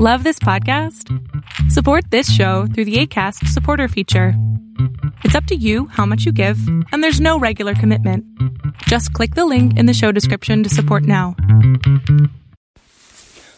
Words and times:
Love 0.00 0.24
this 0.24 0.38
podcast? 0.38 1.10
Support 1.70 2.10
this 2.10 2.32
show 2.32 2.66
through 2.66 2.84
the 2.84 2.96
ACAST 2.96 3.46
supporter 3.48 3.88
feature. 3.88 4.34
It's 5.24 5.34
up 5.34 5.44
to 5.46 5.54
you 5.54 5.86
how 5.86 6.04
much 6.04 6.24
you 6.24 6.32
give, 6.32 6.58
and 6.92 7.02
there's 7.02 7.20
no 7.20 7.38
regular 7.38 7.74
commitment. 7.74 8.24
Just 8.86 9.12
click 9.12 9.34
the 9.34 9.44
link 9.44 9.78
in 9.78 9.86
the 9.86 9.94
show 9.94 10.12
description 10.12 10.62
to 10.62 10.68
support 10.68 11.04
now. 11.04 11.36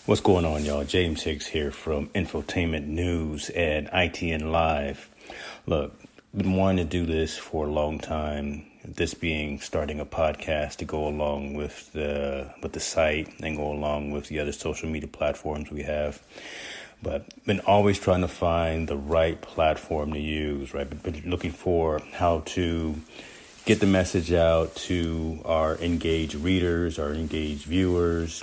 What's 0.06 0.20
going 0.20 0.44
on, 0.44 0.64
y'all? 0.64 0.84
James 0.84 1.22
Hicks 1.22 1.46
here 1.46 1.72
from 1.72 2.08
Infotainment 2.08 2.86
News 2.86 3.50
and 3.50 3.88
ITN 3.88 4.52
Live. 4.52 5.08
Look, 5.66 5.98
been 6.36 6.54
wanting 6.54 6.86
to 6.86 6.90
do 6.90 7.06
this 7.06 7.36
for 7.36 7.66
a 7.66 7.70
long 7.70 7.98
time. 7.98 8.66
This 8.94 9.14
being 9.14 9.60
starting 9.60 10.00
a 10.00 10.06
podcast 10.06 10.76
to 10.76 10.84
go 10.84 11.06
along 11.06 11.54
with 11.54 11.92
the 11.92 12.54
with 12.62 12.72
the 12.72 12.80
site 12.80 13.28
and 13.40 13.56
go 13.56 13.70
along 13.72 14.12
with 14.12 14.28
the 14.28 14.38
other 14.38 14.52
social 14.52 14.88
media 14.88 15.08
platforms 15.08 15.70
we 15.70 15.82
have 15.82 16.22
but 17.02 17.24
been 17.44 17.60
always 17.60 17.98
trying 17.98 18.22
to 18.22 18.28
find 18.28 18.88
the 18.88 18.96
right 18.96 19.40
platform 19.40 20.12
to 20.12 20.18
use, 20.18 20.72
right? 20.72 21.02
Been 21.02 21.22
looking 21.26 21.52
for 21.52 22.00
how 22.12 22.40
to 22.46 22.94
get 23.64 23.80
the 23.80 23.86
message 23.86 24.32
out 24.32 24.74
to 24.76 25.40
our 25.44 25.76
engaged 25.78 26.34
readers, 26.36 26.98
our 26.98 27.12
engaged 27.12 27.64
viewers, 27.64 28.42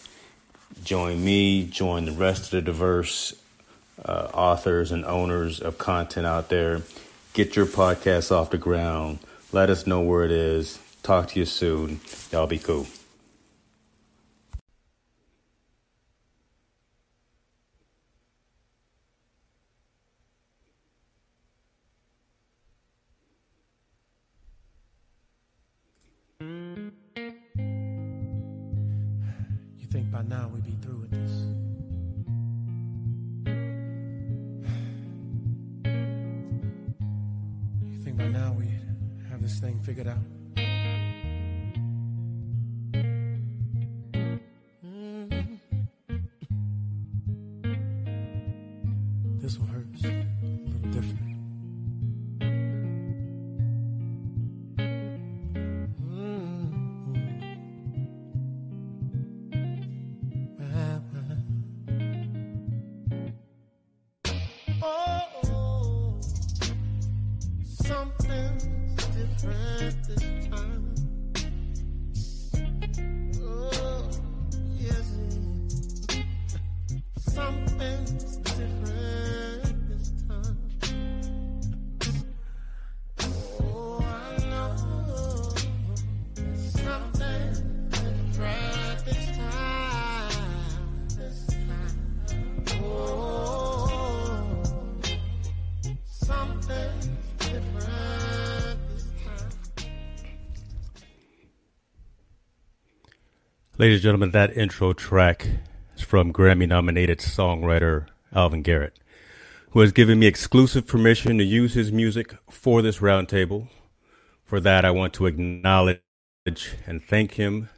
Join 0.83 1.23
me, 1.23 1.65
join 1.65 2.05
the 2.05 2.11
rest 2.11 2.45
of 2.45 2.51
the 2.51 2.61
diverse 2.61 3.35
uh, 4.03 4.29
authors 4.33 4.91
and 4.91 5.05
owners 5.05 5.59
of 5.59 5.77
content 5.77 6.25
out 6.25 6.49
there. 6.49 6.81
Get 7.33 7.55
your 7.55 7.67
podcast 7.67 8.31
off 8.31 8.49
the 8.49 8.57
ground. 8.57 9.19
Let 9.51 9.69
us 9.69 9.85
know 9.85 10.01
where 10.01 10.23
it 10.23 10.31
is. 10.31 10.79
Talk 11.03 11.27
to 11.29 11.39
you 11.39 11.45
soon. 11.45 12.01
Y'all 12.31 12.47
be 12.47 12.57
cool. 12.57 12.87
now 30.31 30.47
we'd 30.47 30.60
be 30.60 30.60
through 30.60 30.60
with 30.60 30.60
think 38.11 38.33
by 38.33 38.39
now 38.39 38.53
we 38.57 38.67
have 39.29 39.41
this 39.41 39.59
thing 39.59 39.79
figured 39.79 40.07
out? 40.07 40.40
Ladies 103.81 103.97
and 103.97 104.03
gentlemen, 104.03 104.29
that 104.29 104.55
intro 104.55 104.93
track 104.93 105.47
is 105.95 106.03
from 106.03 106.31
Grammy 106.31 106.67
nominated 106.67 107.17
songwriter 107.17 108.05
Alvin 108.31 108.61
Garrett, 108.61 108.99
who 109.71 109.79
has 109.79 109.91
given 109.91 110.19
me 110.19 110.27
exclusive 110.27 110.85
permission 110.85 111.39
to 111.39 111.43
use 111.43 111.73
his 111.73 111.91
music 111.91 112.35
for 112.47 112.83
this 112.83 112.99
roundtable. 112.99 113.69
For 114.43 114.59
that, 114.59 114.85
I 114.85 114.91
want 114.91 115.13
to 115.13 115.25
acknowledge 115.25 115.97
and 116.45 117.01
thank 117.01 117.33
him. 117.33 117.69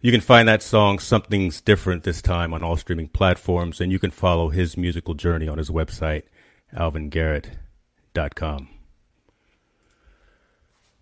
You 0.00 0.12
can 0.12 0.22
find 0.22 0.48
that 0.48 0.62
song, 0.62 0.98
Something's 0.98 1.60
Different, 1.60 2.04
this 2.04 2.22
time 2.22 2.54
on 2.54 2.62
all 2.62 2.78
streaming 2.78 3.08
platforms, 3.08 3.82
and 3.82 3.92
you 3.92 3.98
can 3.98 4.12
follow 4.12 4.48
his 4.48 4.78
musical 4.78 5.12
journey 5.12 5.46
on 5.46 5.58
his 5.58 5.68
website, 5.68 6.22
alvingarrett.com. 6.74 8.68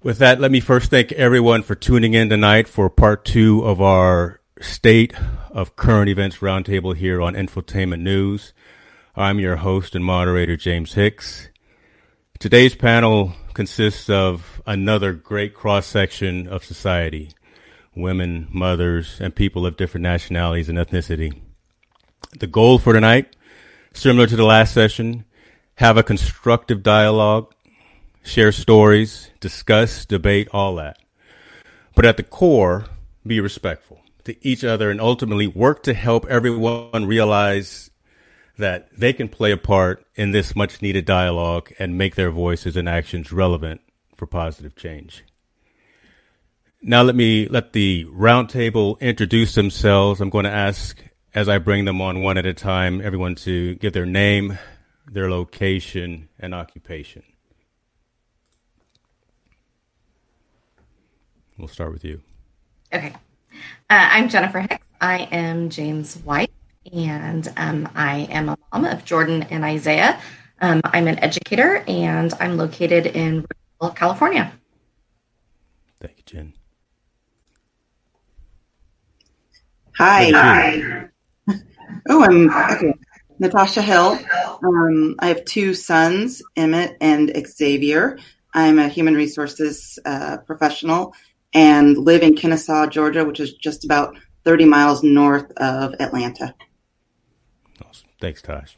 With 0.02 0.16
that, 0.16 0.40
let 0.40 0.50
me 0.50 0.60
first 0.60 0.90
thank 0.90 1.12
everyone 1.12 1.60
for 1.62 1.74
tuning 1.74 2.14
in 2.14 2.30
tonight 2.30 2.66
for 2.66 2.88
part 2.88 3.22
two 3.22 3.62
of 3.66 3.82
our 3.82 4.40
State 4.58 5.12
of 5.50 5.76
Current 5.76 6.08
Events 6.08 6.38
Roundtable 6.38 6.96
here 6.96 7.20
on 7.20 7.34
Infotainment 7.34 8.00
News. 8.00 8.54
I'm 9.14 9.38
your 9.38 9.56
host 9.56 9.94
and 9.94 10.02
moderator, 10.02 10.56
James 10.56 10.94
Hicks. 10.94 11.50
Today's 12.38 12.74
panel 12.74 13.34
consists 13.52 14.08
of 14.08 14.62
another 14.66 15.12
great 15.12 15.52
cross 15.52 15.86
section 15.86 16.48
of 16.48 16.64
society 16.64 17.32
women, 17.94 18.48
mothers, 18.50 19.20
and 19.20 19.34
people 19.34 19.66
of 19.66 19.76
different 19.76 20.04
nationalities 20.04 20.70
and 20.70 20.78
ethnicity. 20.78 21.42
The 22.38 22.46
goal 22.46 22.78
for 22.78 22.94
tonight, 22.94 23.36
similar 23.92 24.26
to 24.26 24.36
the 24.36 24.46
last 24.46 24.72
session, 24.72 25.26
have 25.74 25.98
a 25.98 26.02
constructive 26.02 26.82
dialogue 26.82 27.52
share 28.22 28.52
stories, 28.52 29.30
discuss, 29.40 30.04
debate, 30.04 30.48
all 30.52 30.76
that. 30.76 30.98
But 31.94 32.04
at 32.04 32.16
the 32.16 32.22
core, 32.22 32.86
be 33.26 33.40
respectful 33.40 34.00
to 34.24 34.36
each 34.46 34.64
other 34.64 34.90
and 34.90 35.00
ultimately 35.00 35.46
work 35.46 35.82
to 35.84 35.94
help 35.94 36.26
everyone 36.26 37.06
realize 37.06 37.90
that 38.58 38.88
they 38.96 39.12
can 39.12 39.28
play 39.28 39.50
a 39.50 39.56
part 39.56 40.06
in 40.14 40.30
this 40.30 40.54
much 40.54 40.82
needed 40.82 41.04
dialogue 41.04 41.72
and 41.78 41.96
make 41.96 42.14
their 42.14 42.30
voices 42.30 42.76
and 42.76 42.88
actions 42.88 43.32
relevant 43.32 43.80
for 44.14 44.26
positive 44.26 44.76
change. 44.76 45.24
Now 46.82 47.02
let 47.02 47.14
me 47.14 47.46
let 47.48 47.72
the 47.72 48.04
roundtable 48.06 48.98
introduce 49.00 49.54
themselves. 49.54 50.20
I'm 50.20 50.30
going 50.30 50.44
to 50.44 50.50
ask 50.50 51.02
as 51.34 51.48
I 51.48 51.58
bring 51.58 51.84
them 51.84 52.00
on 52.00 52.22
one 52.22 52.38
at 52.38 52.46
a 52.46 52.54
time, 52.54 53.00
everyone 53.00 53.34
to 53.36 53.74
give 53.76 53.92
their 53.92 54.06
name, 54.06 54.58
their 55.06 55.30
location, 55.30 56.28
and 56.38 56.54
occupation. 56.54 57.22
We'll 61.60 61.68
start 61.68 61.92
with 61.92 62.04
you. 62.04 62.22
Okay. 62.90 63.12
Uh, 63.52 63.58
I'm 63.90 64.30
Jennifer 64.30 64.60
Hicks. 64.60 64.86
I 64.98 65.28
am 65.30 65.68
James' 65.68 66.16
wife, 66.24 66.48
and 66.90 67.52
um, 67.58 67.86
I 67.94 68.20
am 68.30 68.48
a 68.48 68.56
mom 68.72 68.86
of 68.86 69.04
Jordan 69.04 69.42
and 69.42 69.62
Isaiah. 69.62 70.18
Um, 70.62 70.80
I'm 70.84 71.06
an 71.06 71.18
educator, 71.18 71.84
and 71.86 72.32
I'm 72.40 72.56
located 72.56 73.08
in 73.08 73.44
rural 73.78 73.94
California. 73.94 74.50
Thank 76.00 76.16
you, 76.16 76.22
Jen. 76.24 76.54
Hi. 79.98 80.30
Hi. 80.30 81.08
Oh, 82.08 82.24
I'm 82.24 82.48
okay. 82.74 82.94
Natasha 83.38 83.82
Hill. 83.82 84.18
Um, 84.64 85.14
I 85.18 85.28
have 85.28 85.44
two 85.44 85.74
sons, 85.74 86.42
Emmett 86.56 86.96
and 87.02 87.30
Xavier. 87.46 88.18
I'm 88.54 88.78
a 88.78 88.88
human 88.88 89.14
resources 89.14 89.98
uh, 90.06 90.38
professional 90.46 91.14
and 91.52 91.96
live 91.98 92.22
in 92.22 92.36
Kennesaw, 92.36 92.86
Georgia, 92.86 93.24
which 93.24 93.40
is 93.40 93.54
just 93.54 93.84
about 93.84 94.16
30 94.44 94.64
miles 94.66 95.02
north 95.02 95.50
of 95.56 95.94
Atlanta. 96.00 96.54
Awesome. 97.84 98.08
Thanks, 98.20 98.42
Tosh. 98.42 98.76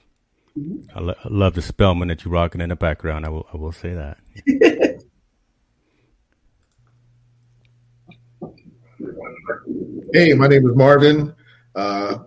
Mm-hmm. 0.58 0.96
I, 0.96 1.00
lo- 1.00 1.14
I, 1.24 1.28
love 1.28 1.54
the 1.54 1.62
Spelman 1.62 2.08
that 2.08 2.24
you're 2.24 2.32
rocking 2.32 2.60
in 2.60 2.68
the 2.68 2.76
background. 2.76 3.24
I 3.24 3.30
will, 3.30 3.46
I 3.52 3.56
will 3.56 3.72
say 3.72 3.94
that. 3.94 4.18
hey, 10.12 10.34
my 10.34 10.46
name 10.46 10.68
is 10.68 10.76
Marvin. 10.76 11.34
Uh, 11.74 12.18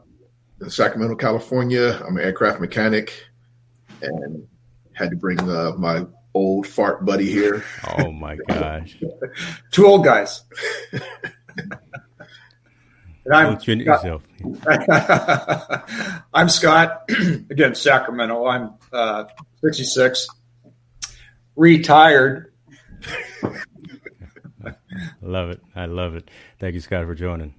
in 0.62 0.69
Sacramento, 0.69 1.15
California. 1.15 2.01
I'm 2.06 2.18
an 2.18 2.24
aircraft 2.24 2.59
mechanic 2.59 3.25
and 4.01 4.47
had 4.94 5.12
to 5.12 5.15
bring 5.15 5.39
uh, 5.39 5.74
my 5.77 6.06
old 6.36 6.68
fart 6.68 7.04
buddy 7.06 7.32
here. 7.32 7.64
Oh 7.98 8.12
my 8.12 8.36
gosh. 8.48 8.98
Two 9.72 9.88
old 9.88 10.04
guys. 10.04 10.44
and 13.26 13.34
I'm 13.34 13.60
Scott. 13.60 14.22
I'm 16.34 16.50
Scott. 16.50 17.04
Again, 17.50 17.74
Sacramento. 17.74 18.46
I'm 18.46 18.74
uh, 18.94 19.26
66. 19.64 20.28
Retired. 21.56 22.54
love 25.22 25.50
it. 25.50 25.62
I 25.76 25.86
love 25.86 26.16
it. 26.16 26.30
Thank 26.60 26.76
you, 26.76 26.81
Scott, 26.81 27.06
for 27.06 27.16
joining. 27.16 27.56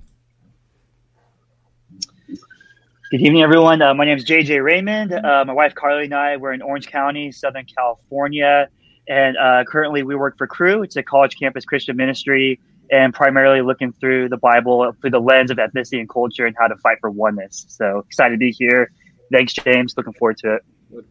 Good 3.09 3.21
evening, 3.21 3.43
everyone. 3.43 3.81
Uh, 3.83 3.95
my 3.95 4.05
name 4.05 4.19
is 4.19 4.25
JJ 4.25 4.65
Raymond. 4.65 5.13
Uh, 5.13 5.45
my 5.47 5.53
wife 5.53 5.77
Carly 5.77 6.07
and 6.07 6.15
I 6.15 6.39
we're 6.39 6.53
in 6.53 6.61
Orange 6.61 6.89
County, 6.89 7.31
Southern 7.31 7.65
California, 7.65 8.69
and 9.07 9.37
uh, 9.37 9.63
currently 9.63 10.03
we 10.03 10.17
work 10.17 10.37
for 10.37 10.49
Cru. 10.49 10.83
It's 10.83 10.97
a 10.97 11.05
college 11.05 11.39
campus 11.39 11.65
Christian 11.65 11.97
ministry, 11.97 12.59
and 12.91 13.15
primarily 13.15 13.63
looking 13.63 13.93
through 13.93 14.29
the 14.29 14.37
Bible 14.39 14.93
through 15.01 15.11
the 15.11 15.21
lens 15.21 15.53
of 15.53 15.59
ethnicity 15.59 16.01
and 16.01 16.09
culture 16.09 16.47
and 16.47 16.57
how 16.59 16.67
to 16.67 16.75
fight 16.79 16.99
for 17.01 17.09
oneness. 17.09 17.67
So 17.69 18.01
excited 18.01 18.35
to 18.35 18.39
be 18.39 18.51
here. 18.51 18.91
Thanks, 19.31 19.53
James. 19.53 19.95
Looking 19.97 20.15
forward 20.15 20.39
to 20.39 20.57
it. 20.57 21.05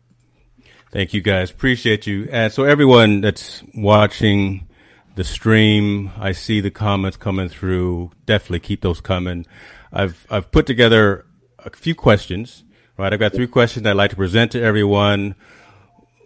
Thank 0.92 1.14
you, 1.14 1.22
guys. 1.22 1.50
Appreciate 1.50 2.06
you. 2.06 2.28
And 2.30 2.52
so 2.52 2.66
everyone 2.66 3.22
that's 3.22 3.64
watching 3.74 4.68
the 5.16 5.24
stream, 5.24 6.12
I 6.20 6.34
see 6.34 6.60
the 6.60 6.72
comments 6.72 7.16
coming 7.16 7.48
through. 7.48 8.12
Definitely 8.26 8.60
keep 8.60 8.82
those 8.82 9.00
coming. 9.00 9.46
I've 9.94 10.28
I've 10.30 10.52
put 10.52 10.66
together 10.66 11.25
a 11.66 11.78
few 11.78 11.96
questions. 11.96 12.64
Right, 12.98 13.12
I've 13.12 13.20
got 13.20 13.34
three 13.34 13.48
questions 13.48 13.86
I'd 13.86 13.98
like 13.98 14.12
to 14.12 14.16
present 14.16 14.54
to 14.54 14.62
everyone. 14.62 15.36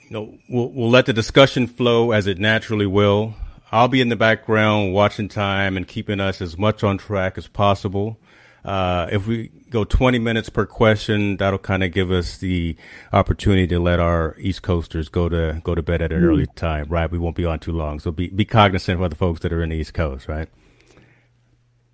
You 0.04 0.12
know, 0.12 0.38
we'll, 0.48 0.70
we'll 0.70 0.90
let 0.90 1.08
the 1.08 1.14
discussion 1.14 1.66
flow 1.66 2.12
as 2.12 2.28
it 2.28 2.38
naturally 2.38 2.86
will. 2.86 3.34
I'll 3.72 3.88
be 3.88 4.02
in 4.02 4.10
the 4.10 4.16
background 4.16 4.94
watching 4.94 5.30
time 5.30 5.78
and 5.78 5.88
keeping 5.88 6.20
us 6.20 6.42
as 6.42 6.58
much 6.58 6.84
on 6.84 7.00
track 7.00 7.38
as 7.40 7.48
possible. 7.48 8.20
Uh, 8.64 9.08
if 9.12 9.26
we 9.26 9.50
go 9.70 9.84
20 9.84 10.20
minutes 10.20 10.50
per 10.50 10.66
question, 10.66 11.38
that'll 11.38 11.60
kind 11.60 11.84
of 11.84 11.92
give 11.92 12.12
us 12.12 12.38
the 12.38 12.76
opportunity 13.14 13.68
to 13.68 13.80
let 13.80 14.00
our 14.00 14.36
East 14.40 14.62
Coasters 14.62 15.10
go 15.10 15.30
to 15.30 15.62
go 15.64 15.74
to 15.74 15.82
bed 15.82 16.02
at 16.02 16.12
an 16.12 16.22
mm. 16.22 16.26
early 16.26 16.46
time, 16.56 16.88
right? 16.90 17.10
We 17.10 17.18
won't 17.18 17.36
be 17.36 17.46
on 17.46 17.60
too 17.60 17.72
long, 17.72 18.00
so 18.00 18.12
be 18.12 18.28
be 18.30 18.46
cognizant 18.46 19.02
of 19.02 19.10
the 19.10 19.16
folks 19.16 19.40
that 19.42 19.54
are 19.54 19.64
in 19.64 19.70
the 19.70 19.78
East 19.78 19.94
Coast, 19.94 20.28
right? 20.28 20.50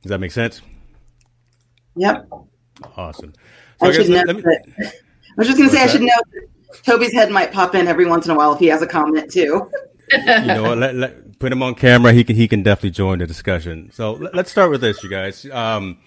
Does 0.02 0.10
that 0.10 0.20
make 0.20 0.32
sense? 0.32 0.62
Yep. 1.96 2.30
Awesome. 2.98 3.34
So 3.80 3.88
I, 3.88 3.90
I 3.90 3.92
should 3.92 4.10
know 4.10 4.34
me, 4.34 4.44
I 4.46 4.92
was 5.38 5.48
just 5.48 5.58
going 5.58 5.70
to 5.70 5.76
say, 5.76 5.84
I 5.84 5.88
should 5.88 6.02
know 6.02 6.44
Toby's 6.84 7.14
head 7.14 7.32
might 7.32 7.52
pop 7.52 7.76
in 7.76 7.88
every 7.88 8.06
once 8.06 8.26
in 8.26 8.32
a 8.32 8.36
while 8.36 8.54
if 8.54 8.60
he 8.60 8.68
has 8.68 8.82
a 8.82 8.88
comment 8.88 9.32
too. 9.32 9.70
you 10.12 10.26
know 10.26 10.64
what? 10.64 10.78
Let, 10.78 10.96
let, 10.96 11.40
put 11.40 11.52
him 11.52 11.64
on 11.64 11.76
camera. 11.76 12.14
He 12.14 12.24
can 12.24 12.36
he 12.36 12.48
can 12.48 12.64
definitely 12.64 12.92
join 12.92 13.20
the 13.20 13.28
discussion. 13.28 13.90
So 13.92 14.14
let, 14.14 14.36
us 14.36 14.52
start 14.52 14.72
with 14.72 14.82
this, 14.82 15.04
you 15.04 15.10
guys. 15.10 15.46
Um, 15.50 15.98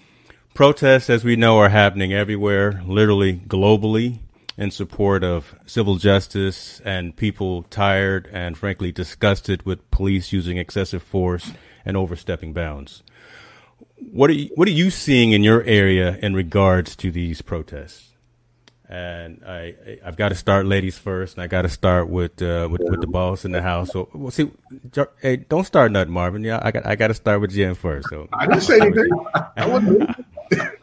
protests, 0.54 1.10
as 1.10 1.24
we 1.24 1.36
know, 1.36 1.58
are 1.58 1.68
happening 1.68 2.12
everywhere, 2.12 2.82
literally 2.86 3.38
globally, 3.46 4.20
in 4.56 4.70
support 4.70 5.22
of 5.22 5.58
civil 5.66 5.96
justice 5.96 6.80
and 6.84 7.16
people 7.16 7.62
tired 7.64 8.28
and 8.32 8.58
frankly 8.58 8.90
disgusted 8.90 9.64
with 9.64 9.88
police 9.90 10.32
using 10.32 10.58
excessive 10.58 11.02
force 11.02 11.52
and 11.84 11.96
overstepping 11.96 12.52
bounds 12.52 13.02
what 14.12 14.30
are 14.30 14.34
you, 14.34 14.50
what 14.54 14.68
are 14.68 14.72
you 14.72 14.90
seeing 14.90 15.32
in 15.32 15.42
your 15.42 15.62
area 15.62 16.18
in 16.22 16.34
regards 16.34 16.96
to 16.96 17.10
these 17.10 17.42
protests? 17.42 18.04
And 18.88 19.42
I 19.46 19.98
I've 20.04 20.16
got 20.16 20.30
to 20.30 20.34
start 20.34 20.64
ladies 20.64 20.96
first, 20.96 21.36
and 21.36 21.42
I 21.42 21.46
got 21.46 21.62
to 21.62 21.68
start 21.68 22.08
with 22.08 22.40
uh, 22.40 22.68
with 22.70 22.80
with 22.84 23.02
the 23.02 23.06
boss 23.06 23.44
in 23.44 23.52
the 23.52 23.60
house. 23.60 23.90
So 23.90 24.08
we'll 24.14 24.30
see. 24.30 24.50
Hey, 25.20 25.36
don't 25.36 25.64
start 25.64 25.92
nothing, 25.92 26.12
Marvin. 26.12 26.42
Yeah, 26.42 26.58
I 26.62 26.70
got 26.70 26.86
I 26.86 26.96
got 26.96 27.08
to 27.08 27.14
start 27.14 27.42
with 27.42 27.52
Jen 27.52 27.74
first. 27.74 28.08
So 28.08 28.28
I 28.32 28.46
didn't 28.46 28.62
say 28.62 28.80
anything. 28.80 29.10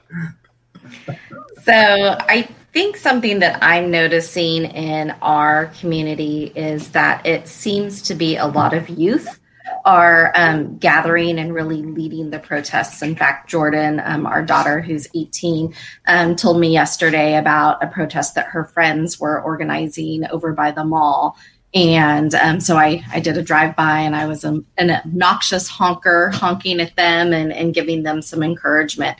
so 1.63 2.17
I 2.29 2.47
think 2.73 2.95
something 2.95 3.39
that 3.39 3.57
I'm 3.63 3.89
noticing 3.89 4.65
in 4.65 5.15
our 5.23 5.67
community 5.79 6.51
is 6.55 6.89
that 6.89 7.25
it 7.25 7.47
seems 7.47 8.03
to 8.03 8.13
be 8.13 8.35
a 8.35 8.45
lot 8.45 8.75
of 8.75 8.87
youth 8.87 9.39
are 9.85 10.33
um, 10.35 10.77
gathering 10.77 11.37
and 11.37 11.53
really 11.53 11.83
leading 11.83 12.31
the 12.31 12.39
protests. 12.39 13.03
In 13.03 13.15
fact, 13.15 13.49
Jordan, 13.49 14.01
um, 14.03 14.25
our 14.25 14.43
daughter 14.43 14.81
who's 14.81 15.07
18, 15.13 15.73
um, 16.07 16.35
told 16.35 16.59
me 16.59 16.69
yesterday 16.69 17.37
about 17.37 17.83
a 17.83 17.87
protest 17.87 18.33
that 18.35 18.47
her 18.47 18.65
friends 18.65 19.19
were 19.19 19.41
organizing 19.41 20.27
over 20.31 20.53
by 20.53 20.71
the 20.71 20.83
mall. 20.83 21.37
And 21.75 22.33
um, 22.33 22.59
so 22.59 22.77
I, 22.77 23.03
I 23.11 23.19
did 23.19 23.37
a 23.37 23.43
drive 23.43 23.75
by 23.75 23.99
and 23.99 24.15
I 24.15 24.25
was 24.25 24.43
an, 24.43 24.65
an 24.77 24.89
obnoxious 24.89 25.67
honker 25.67 26.31
honking 26.31 26.79
at 26.79 26.95
them 26.95 27.31
and, 27.31 27.53
and 27.53 27.73
giving 27.73 28.03
them 28.03 28.21
some 28.21 28.41
encouragement. 28.41 29.17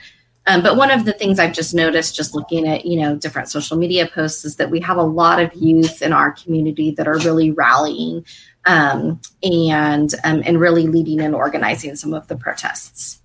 Um, 0.48 0.62
but 0.62 0.76
one 0.76 0.90
of 0.90 1.04
the 1.04 1.12
things 1.12 1.38
I've 1.38 1.52
just 1.52 1.74
noticed, 1.74 2.14
just 2.14 2.34
looking 2.34 2.68
at 2.68 2.86
you 2.86 3.00
know 3.00 3.16
different 3.16 3.48
social 3.48 3.76
media 3.76 4.06
posts, 4.06 4.44
is 4.44 4.56
that 4.56 4.70
we 4.70 4.78
have 4.80 4.96
a 4.96 5.02
lot 5.02 5.42
of 5.42 5.52
youth 5.54 6.02
in 6.02 6.12
our 6.12 6.30
community 6.30 6.92
that 6.92 7.08
are 7.08 7.18
really 7.18 7.50
rallying 7.50 8.24
um, 8.66 9.20
and 9.42 10.12
um, 10.24 10.42
and 10.44 10.60
really 10.60 10.86
leading 10.86 11.20
and 11.20 11.34
organizing 11.34 11.96
some 11.96 12.12
of 12.12 12.26
the 12.28 12.36
protests. 12.36 13.20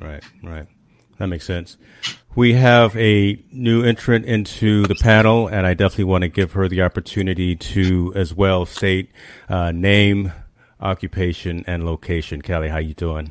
Right, 0.00 0.22
right. 0.42 0.66
That 1.18 1.28
makes 1.28 1.44
sense. 1.44 1.76
We 2.34 2.54
have 2.54 2.96
a 2.96 3.40
new 3.52 3.84
entrant 3.84 4.26
into 4.26 4.86
the 4.86 4.96
panel, 4.96 5.46
and 5.46 5.66
I 5.66 5.74
definitely 5.74 6.04
want 6.04 6.22
to 6.22 6.28
give 6.28 6.52
her 6.52 6.68
the 6.68 6.82
opportunity 6.82 7.54
to 7.54 8.12
as 8.16 8.34
well 8.34 8.66
state 8.66 9.10
uh, 9.48 9.70
name, 9.70 10.32
occupation, 10.80 11.64
and 11.68 11.84
location. 11.84 12.42
Callie, 12.42 12.68
how 12.68 12.78
you 12.78 12.94
doing? 12.94 13.30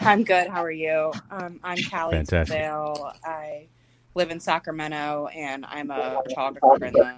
I'm 0.00 0.24
good. 0.24 0.48
How 0.48 0.64
are 0.64 0.70
you? 0.70 1.12
Um, 1.30 1.60
I'm 1.62 1.78
Callie 1.90 2.16
Fantastic. 2.16 2.56
Vale. 2.56 3.12
I 3.22 3.66
live 4.14 4.30
in 4.30 4.40
Sacramento, 4.40 5.28
and 5.34 5.66
I'm 5.66 5.90
a 5.90 6.22
photographer 6.24 6.86
in 6.86 6.94
the 6.94 7.14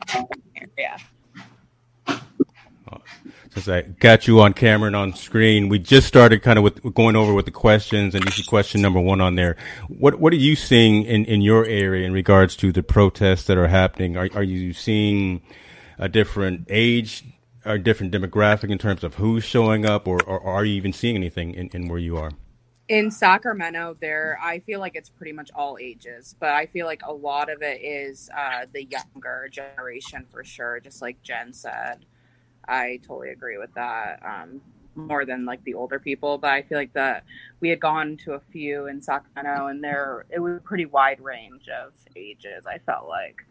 area 0.57 0.97
since 3.51 3.69
I 3.69 3.83
got 3.83 4.27
you 4.27 4.41
on 4.41 4.53
camera 4.53 4.87
and 4.87 4.97
on 4.97 5.15
screen, 5.15 5.69
we 5.69 5.79
just 5.79 6.07
started 6.07 6.43
kind 6.43 6.59
of 6.59 6.63
with 6.63 6.95
going 6.95 7.17
over 7.17 7.35
with 7.35 7.47
the 7.47 7.51
questions, 7.51 8.15
and 8.15 8.25
you 8.25 8.31
see 8.31 8.45
question 8.45 8.81
number 8.81 9.01
one 9.01 9.21
on 9.21 9.35
there. 9.35 9.57
What 9.89 10.21
what 10.21 10.33
are 10.33 10.37
you 10.37 10.57
seeing 10.57 11.05
in, 11.05 11.25
in 11.25 11.43
your 11.43 11.65
area 11.67 12.07
in 12.07 12.13
regards 12.13 12.57
to 12.57 12.73
the 12.73 12.83
protests 12.83 13.45
that 13.45 13.59
are 13.59 13.69
happening? 13.69 14.17
Are 14.17 14.29
are 14.35 14.43
you 14.43 14.73
seeing 14.73 15.43
a 15.99 16.09
different 16.09 16.67
age, 16.71 17.25
or 17.65 17.77
different 17.77 18.13
demographic 18.13 18.71
in 18.71 18.79
terms 18.79 19.05
of 19.05 19.15
who's 19.17 19.45
showing 19.45 19.85
up, 19.85 20.07
or, 20.07 20.23
or 20.23 20.41
are 20.43 20.65
you 20.65 20.75
even 20.75 20.93
seeing 20.93 21.17
anything 21.17 21.53
in, 21.55 21.69
in 21.69 21.89
where 21.89 21.99
you 21.99 22.17
are? 22.17 22.31
In 22.91 23.09
Sacramento, 23.09 23.97
there 24.01 24.37
I 24.43 24.59
feel 24.59 24.81
like 24.81 24.97
it's 24.97 25.09
pretty 25.09 25.33
much 25.33 25.49
all 25.55 25.79
ages, 25.81 26.35
but 26.41 26.51
I 26.51 26.67
feel 26.67 26.87
like 26.87 27.03
a 27.05 27.13
lot 27.13 27.49
of 27.49 27.63
it 27.63 27.81
is 27.83 28.29
uh, 28.37 28.67
the 28.73 28.85
younger 28.85 29.49
generation 29.49 30.27
for 30.29 30.43
sure. 30.43 30.81
Just 30.81 31.01
like 31.01 31.23
Jen 31.23 31.53
said, 31.53 32.05
I 32.67 32.99
totally 33.07 33.31
agree 33.31 33.59
with 33.59 33.73
that. 33.75 34.21
Um, 34.27 34.61
more 34.97 35.25
than 35.25 35.45
like 35.45 35.63
the 35.63 35.75
older 35.75 36.01
people, 36.01 36.37
but 36.37 36.51
I 36.51 36.63
feel 36.63 36.77
like 36.77 36.93
that 36.95 37.23
we 37.61 37.69
had 37.69 37.79
gone 37.79 38.17
to 38.25 38.33
a 38.33 38.41
few 38.41 38.89
in 38.89 39.01
Sacramento 39.01 39.69
and 39.69 39.85
there 39.85 40.27
it 40.29 40.41
was 40.41 40.57
a 40.57 40.61
pretty 40.61 40.85
wide 40.85 41.21
range 41.21 41.69
of 41.69 41.93
ages, 42.17 42.67
I 42.67 42.79
felt 42.79 43.09
like. 43.09 43.47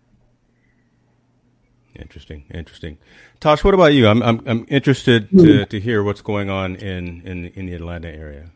Interesting, 1.95 2.43
interesting. 2.53 2.97
Tosh, 3.39 3.63
what 3.63 3.73
about 3.73 3.93
you? 3.93 4.09
I'm 4.09 4.21
I'm, 4.21 4.43
I'm 4.45 4.65
interested 4.67 5.29
to, 5.31 5.65
to 5.65 5.79
hear 5.79 6.03
what's 6.03 6.21
going 6.21 6.49
on 6.49 6.75
in, 6.75 7.21
in 7.25 7.45
in 7.45 7.67
the 7.67 7.73
Atlanta 7.73 8.09
area. 8.09 8.51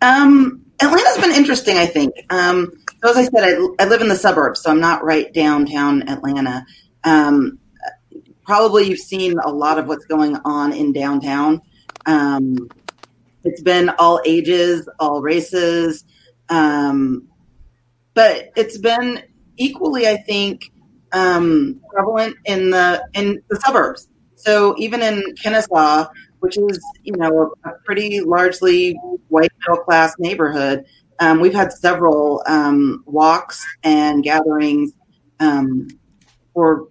Um, 0.00 0.64
Atlanta's 0.80 1.18
been 1.18 1.32
interesting, 1.34 1.76
I 1.76 1.86
think. 1.86 2.14
Um, 2.30 2.72
so 3.02 3.10
as 3.10 3.16
I 3.16 3.24
said, 3.24 3.44
I, 3.44 3.84
I 3.84 3.88
live 3.88 4.00
in 4.00 4.08
the 4.08 4.16
suburbs, 4.16 4.62
so 4.62 4.70
I'm 4.70 4.80
not 4.80 5.04
right 5.04 5.32
downtown 5.32 6.08
Atlanta. 6.08 6.64
Um, 7.04 7.58
probably 8.44 8.88
you've 8.88 8.98
seen 8.98 9.38
a 9.44 9.50
lot 9.50 9.78
of 9.78 9.86
what's 9.86 10.04
going 10.06 10.36
on 10.44 10.72
in 10.72 10.92
downtown. 10.92 11.60
Um, 12.06 12.68
it's 13.44 13.62
been 13.62 13.90
all 13.98 14.20
ages, 14.24 14.88
all 14.98 15.20
races, 15.20 16.04
um, 16.48 17.28
but 18.14 18.50
it's 18.56 18.78
been 18.78 19.22
equally, 19.56 20.08
I 20.08 20.16
think, 20.16 20.70
um, 21.12 21.80
prevalent 21.90 22.36
in 22.44 22.70
the 22.70 23.04
in 23.14 23.42
the 23.48 23.56
suburbs. 23.60 24.08
So 24.36 24.74
even 24.78 25.02
in 25.02 25.34
Kennesaw, 25.42 26.06
which 26.40 26.56
is 26.56 26.80
you 27.02 27.12
know 27.16 27.52
a, 27.64 27.68
a 27.68 27.72
pretty 27.84 28.20
largely 28.20 28.98
white 29.28 29.50
middle 29.60 29.82
class 29.84 30.14
neighborhood, 30.18 30.84
um, 31.20 31.40
we've 31.40 31.54
had 31.54 31.72
several 31.72 32.42
um, 32.46 33.02
walks 33.06 33.64
and 33.82 34.22
gatherings 34.22 34.92
um, 35.40 35.88
for 36.54 36.88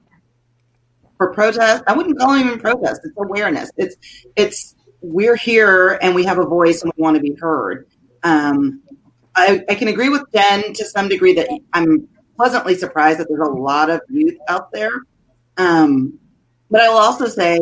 for 1.18 1.34
protest. 1.34 1.84
I 1.88 1.94
wouldn't 1.94 2.20
call 2.20 2.34
them 2.34 2.48
even 2.48 2.60
protest. 2.60 3.02
It's 3.04 3.18
awareness. 3.18 3.72
It's 3.78 3.96
it's 4.36 4.76
we're 5.02 5.36
here 5.36 6.00
and 6.02 6.16
we 6.16 6.24
have 6.26 6.40
a 6.40 6.46
voice 6.46 6.82
and 6.82 6.92
we 6.96 7.02
want 7.02 7.16
to 7.16 7.22
be 7.22 7.34
heard. 7.40 7.88
Um, 8.24 8.82
I, 9.36 9.64
I, 9.70 9.76
can 9.76 9.88
agree 9.88 10.10
with 10.10 10.24
Jen 10.34 10.74
to 10.74 10.84
some 10.84 11.08
degree 11.08 11.34
that 11.34 11.48
I'm 11.72 12.08
pleasantly 12.36 12.76
surprised 12.76 13.20
that 13.20 13.28
there's 13.30 13.48
a 13.48 13.52
lot 13.52 13.92
of 13.92 14.02
youth 14.10 14.38
out 14.50 14.72
there. 14.72 14.90
Um, 15.58 16.20
but 16.72 16.82
I 16.82 16.90
will 16.90 16.98
also 16.98 17.28
say, 17.28 17.60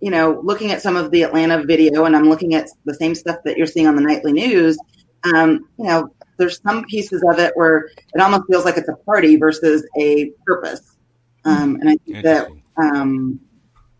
you 0.00 0.10
know, 0.10 0.40
looking 0.42 0.70
at 0.70 0.82
some 0.82 0.96
of 0.96 1.10
the 1.10 1.22
Atlanta 1.22 1.64
video 1.64 2.04
and 2.04 2.16
I'm 2.16 2.28
looking 2.28 2.54
at 2.54 2.68
the 2.84 2.94
same 2.94 3.14
stuff 3.14 3.38
that 3.44 3.56
you're 3.56 3.66
seeing 3.66 3.86
on 3.86 3.96
the 3.96 4.02
nightly 4.02 4.32
news, 4.32 4.78
um, 5.24 5.68
you 5.78 5.86
know, 5.86 6.12
there's 6.36 6.60
some 6.62 6.84
pieces 6.84 7.24
of 7.28 7.38
it 7.38 7.52
where 7.56 7.90
it 8.14 8.20
almost 8.20 8.44
feels 8.48 8.64
like 8.64 8.76
it's 8.76 8.88
a 8.88 8.96
party 9.04 9.36
versus 9.36 9.86
a 9.98 10.30
purpose. 10.46 10.96
Um, 11.44 11.76
and 11.80 11.90
I 11.90 11.96
think 11.96 12.24
that 12.24 12.48
um, 12.76 13.40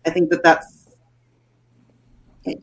I 0.07 0.11
think 0.11 0.31
that 0.31 0.43
that's 0.43 0.89
it, 2.45 2.59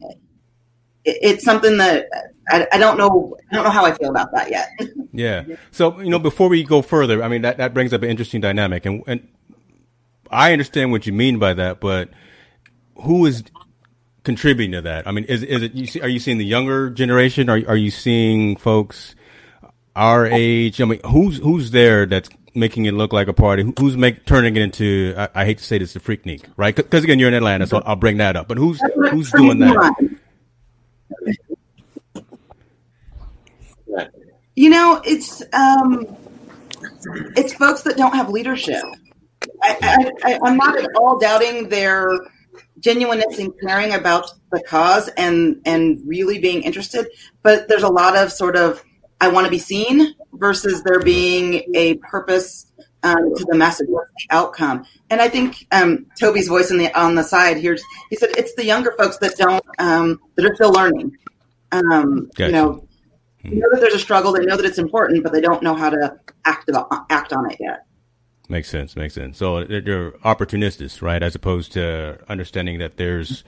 it's 1.04 1.44
something 1.44 1.78
that 1.78 2.08
I, 2.50 2.68
I, 2.72 2.78
don't 2.78 2.98
know. 2.98 3.38
I 3.52 3.56
don't 3.56 3.64
know 3.64 3.70
how 3.70 3.86
I 3.86 3.94
feel 3.94 4.10
about 4.10 4.32
that 4.34 4.50
yet. 4.50 4.70
yeah. 5.14 5.44
So 5.72 6.00
you 6.00 6.10
know, 6.10 6.20
before 6.20 6.50
we 6.50 6.64
go 6.64 6.82
further, 6.82 7.24
I 7.24 7.28
mean 7.28 7.42
that 7.44 7.58
that 7.58 7.74
brings 7.74 7.94
up 7.94 8.02
an 8.04 8.10
interesting 8.10 8.42
dynamic, 8.42 8.86
and 8.86 9.04
and 9.08 9.28
I 10.30 10.52
understand 10.52 10.92
what 10.92 11.06
you 11.06 11.14
mean 11.14 11.38
by 11.38 11.54
that, 11.54 11.80
but 11.80 12.10
who 12.96 13.26
is 13.26 13.44
contributing 14.24 14.74
to 14.74 14.82
that? 14.82 15.08
I 15.08 15.12
mean, 15.12 15.26
is 15.26 15.44
is 15.44 15.62
it 15.62 15.74
you 15.74 15.88
see, 15.88 16.02
are 16.02 16.08
you 16.08 16.20
seeing 16.20 16.38
the 16.38 16.46
younger 16.46 16.90
generation? 16.90 17.50
Are 17.50 17.62
are 17.68 17.76
you 17.76 17.92
seeing 17.92 18.58
folks 18.58 19.16
our 19.96 20.26
age? 20.26 20.82
I 20.82 20.86
mean, 20.86 21.00
who's 21.06 21.38
who's 21.38 21.72
there 21.72 22.06
that's 22.06 22.30
making 22.54 22.86
it 22.86 22.94
look 22.94 23.14
like 23.14 23.28
a 23.28 23.34
party? 23.34 23.72
Who's 23.80 23.98
make 23.98 24.26
turning 24.26 24.56
it 24.56 24.62
into? 24.62 25.14
I, 25.18 25.30
I 25.36 25.46
hate 25.46 25.60
to 25.60 25.64
say 25.64 25.78
this, 25.78 25.96
a 25.96 26.00
freaknik, 26.00 26.46
right? 26.58 26.76
Because 26.76 27.04
again, 27.04 27.20
you're 27.20 27.30
in 27.30 27.34
Atlanta, 27.34 27.68
so 27.68 27.82
I'll 27.86 27.96
bring 27.96 28.18
that 28.18 28.36
up. 28.36 28.48
But 28.48 28.58
who's 28.58 28.82
who's 29.12 29.32
doing 29.32 29.60
that? 29.60 30.18
You 34.56 34.70
know, 34.70 35.02
it's 35.06 35.44
um, 35.54 36.06
it's 37.36 37.54
folks 37.54 37.82
that 37.84 37.98
don't 37.98 38.16
have 38.16 38.30
leadership. 38.30 38.84
I, 39.62 40.12
I, 40.24 40.40
I'm 40.44 40.58
not 40.58 40.78
at 40.78 40.90
all 40.96 41.20
doubting 41.20 41.70
their 41.70 42.08
genuineness 42.86 43.40
and 43.40 43.52
caring 43.60 43.94
about 43.94 44.32
the 44.52 44.62
cause 44.62 45.10
and 45.18 45.60
and 45.66 46.00
really 46.06 46.38
being 46.40 46.62
interested, 46.62 47.08
but 47.42 47.68
there's 47.68 47.84
a 47.84 47.90
lot 47.90 48.16
of 48.16 48.32
sort 48.32 48.56
of 48.56 48.84
I 49.20 49.30
want 49.30 49.46
to 49.46 49.52
be 49.52 49.58
seen 49.58 50.14
versus 50.34 50.84
there 50.84 51.00
being 51.00 51.64
a 51.74 51.96
purpose 51.96 52.72
um, 53.02 53.34
to 53.36 53.46
the 53.50 53.56
message, 53.56 53.88
the 53.88 54.06
outcome. 54.30 54.86
And 55.10 55.20
I 55.20 55.30
think 55.30 55.66
um, 55.72 56.06
Toby's 56.20 56.48
voice 56.48 56.72
on 56.72 56.78
the 56.78 56.94
on 56.98 57.16
the 57.16 57.24
side 57.24 57.58
here, 57.58 57.76
he 58.10 58.16
said 58.16 58.30
it's 58.38 58.54
the 58.54 58.66
younger 58.66 58.94
folks 58.98 59.18
that 59.18 59.36
don't 59.36 59.66
um, 59.80 60.20
that 60.36 60.46
are 60.46 60.56
still 60.56 60.72
learning. 60.72 61.18
Um, 61.72 62.30
gotcha. 62.36 62.46
You 62.46 62.52
know, 62.52 62.88
they 63.44 63.56
know 63.56 63.68
that 63.72 63.82
there's 63.82 63.96
a 63.96 64.00
struggle. 64.00 64.32
They 64.32 64.46
know 64.46 64.58
that 64.58 64.66
it's 64.66 64.78
important, 64.78 65.24
but 65.24 65.34
they 65.34 65.42
don't 65.42 65.64
know 65.64 65.76
how 65.76 65.90
to 65.90 66.20
act 66.46 66.70
about, 66.70 66.88
act 67.10 67.34
on 67.34 67.50
it 67.50 67.58
yet. 67.60 67.86
Makes 68.48 68.70
sense. 68.70 68.96
Makes 68.96 69.16
sense. 69.16 69.38
So 69.38 69.64
they're 69.64 70.14
opportunists, 70.26 71.02
right? 71.02 71.22
As 71.22 71.36
opposed 71.36 71.72
to 71.74 72.20
understanding 72.30 72.80
that 72.80 72.98
there's 72.98 73.44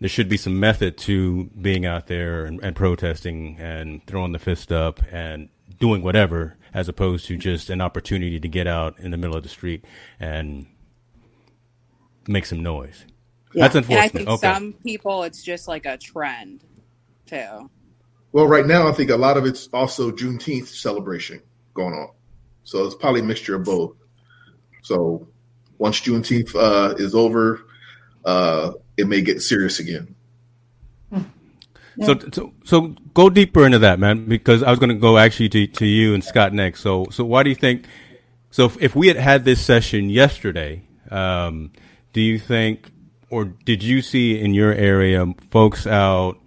there 0.00 0.08
should 0.08 0.28
be 0.28 0.36
some 0.36 0.60
method 0.60 0.98
to 0.98 1.44
being 1.60 1.86
out 1.86 2.06
there 2.06 2.44
and, 2.44 2.62
and, 2.62 2.76
protesting 2.76 3.56
and 3.58 4.06
throwing 4.06 4.32
the 4.32 4.38
fist 4.38 4.70
up 4.70 5.00
and 5.10 5.48
doing 5.78 6.02
whatever, 6.02 6.56
as 6.74 6.88
opposed 6.88 7.26
to 7.26 7.36
just 7.36 7.70
an 7.70 7.80
opportunity 7.80 8.38
to 8.38 8.48
get 8.48 8.66
out 8.66 8.98
in 8.98 9.10
the 9.10 9.16
middle 9.16 9.36
of 9.36 9.42
the 9.42 9.48
street 9.48 9.84
and 10.20 10.66
make 12.28 12.44
some 12.44 12.62
noise. 12.62 13.06
Yeah. 13.54 13.62
That's 13.62 13.76
unfortunate. 13.76 13.98
And 13.98 14.04
I 14.04 14.08
think 14.08 14.28
okay. 14.28 14.54
some 14.54 14.72
people, 14.74 15.22
it's 15.22 15.42
just 15.42 15.66
like 15.66 15.86
a 15.86 15.96
trend, 15.96 16.64
too. 17.26 17.70
Well, 18.32 18.46
right 18.46 18.66
now, 18.66 18.86
I 18.88 18.92
think 18.92 19.10
a 19.10 19.16
lot 19.16 19.38
of 19.38 19.46
it's 19.46 19.68
also 19.72 20.10
Juneteenth 20.10 20.66
celebration 20.66 21.40
going 21.72 21.94
on. 21.94 22.10
So 22.64 22.84
it's 22.84 22.94
probably 22.94 23.20
a 23.20 23.24
mixture 23.24 23.54
of 23.54 23.64
both. 23.64 23.96
So 24.86 25.26
once 25.78 26.00
Juneteenth 26.00 26.54
uh, 26.54 26.94
is 26.96 27.14
over, 27.14 27.62
uh, 28.24 28.72
it 28.96 29.08
may 29.08 29.20
get 29.20 29.42
serious 29.42 29.80
again. 29.80 30.14
So, 32.02 32.18
so, 32.30 32.52
so 32.64 32.94
go 33.14 33.30
deeper 33.30 33.64
into 33.64 33.78
that, 33.78 33.98
man, 33.98 34.26
because 34.26 34.62
I 34.62 34.68
was 34.68 34.78
going 34.78 34.90
to 34.90 34.96
go 34.96 35.16
actually 35.16 35.48
to, 35.48 35.66
to 35.66 35.86
you 35.86 36.12
and 36.12 36.22
Scott 36.22 36.52
next. 36.52 36.80
So, 36.80 37.06
so 37.10 37.24
why 37.24 37.42
do 37.42 37.48
you 37.48 37.56
think? 37.56 37.86
So, 38.50 38.66
if, 38.66 38.82
if 38.82 38.94
we 38.94 39.08
had 39.08 39.16
had 39.16 39.46
this 39.46 39.64
session 39.64 40.10
yesterday, 40.10 40.82
um, 41.10 41.72
do 42.12 42.20
you 42.20 42.38
think, 42.38 42.90
or 43.30 43.46
did 43.46 43.82
you 43.82 44.02
see 44.02 44.38
in 44.38 44.52
your 44.52 44.74
area 44.74 45.24
folks 45.50 45.86
out 45.86 46.38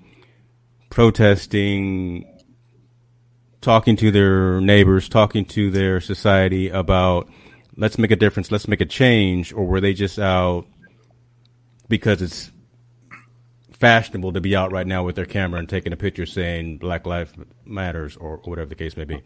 protesting, 0.92 2.28
talking 3.60 3.96
to 3.98 4.12
their 4.12 4.62
neighbors, 4.62 5.10
talking 5.10 5.46
to 5.46 5.72
their 5.72 6.00
society 6.00 6.70
about 6.70 7.28
let's 7.80 7.98
make 7.98 8.12
a 8.12 8.16
difference, 8.16 8.52
let's 8.52 8.68
make 8.68 8.82
a 8.82 8.86
change, 8.86 9.54
or 9.54 9.66
were 9.66 9.82
they 9.82 9.94
just 9.94 10.20
out 10.20 10.68
because 11.88 12.22
it's 12.22 12.52
fashionable 13.72 14.34
to 14.34 14.42
be 14.42 14.56
out 14.56 14.72
right 14.72 14.86
now 14.86 15.04
with 15.04 15.16
their 15.16 15.26
camera 15.26 15.60
and 15.60 15.70
taking 15.70 15.94
a 15.94 15.98
picture 15.98 16.26
saying 16.26 16.78
Black 16.78 17.08
Lives 17.08 17.32
Matters 17.66 18.18
or, 18.18 18.38
whatever 18.44 18.70
the 18.70 18.76
case 18.76 18.98
may 18.98 19.06
be. 19.06 19.22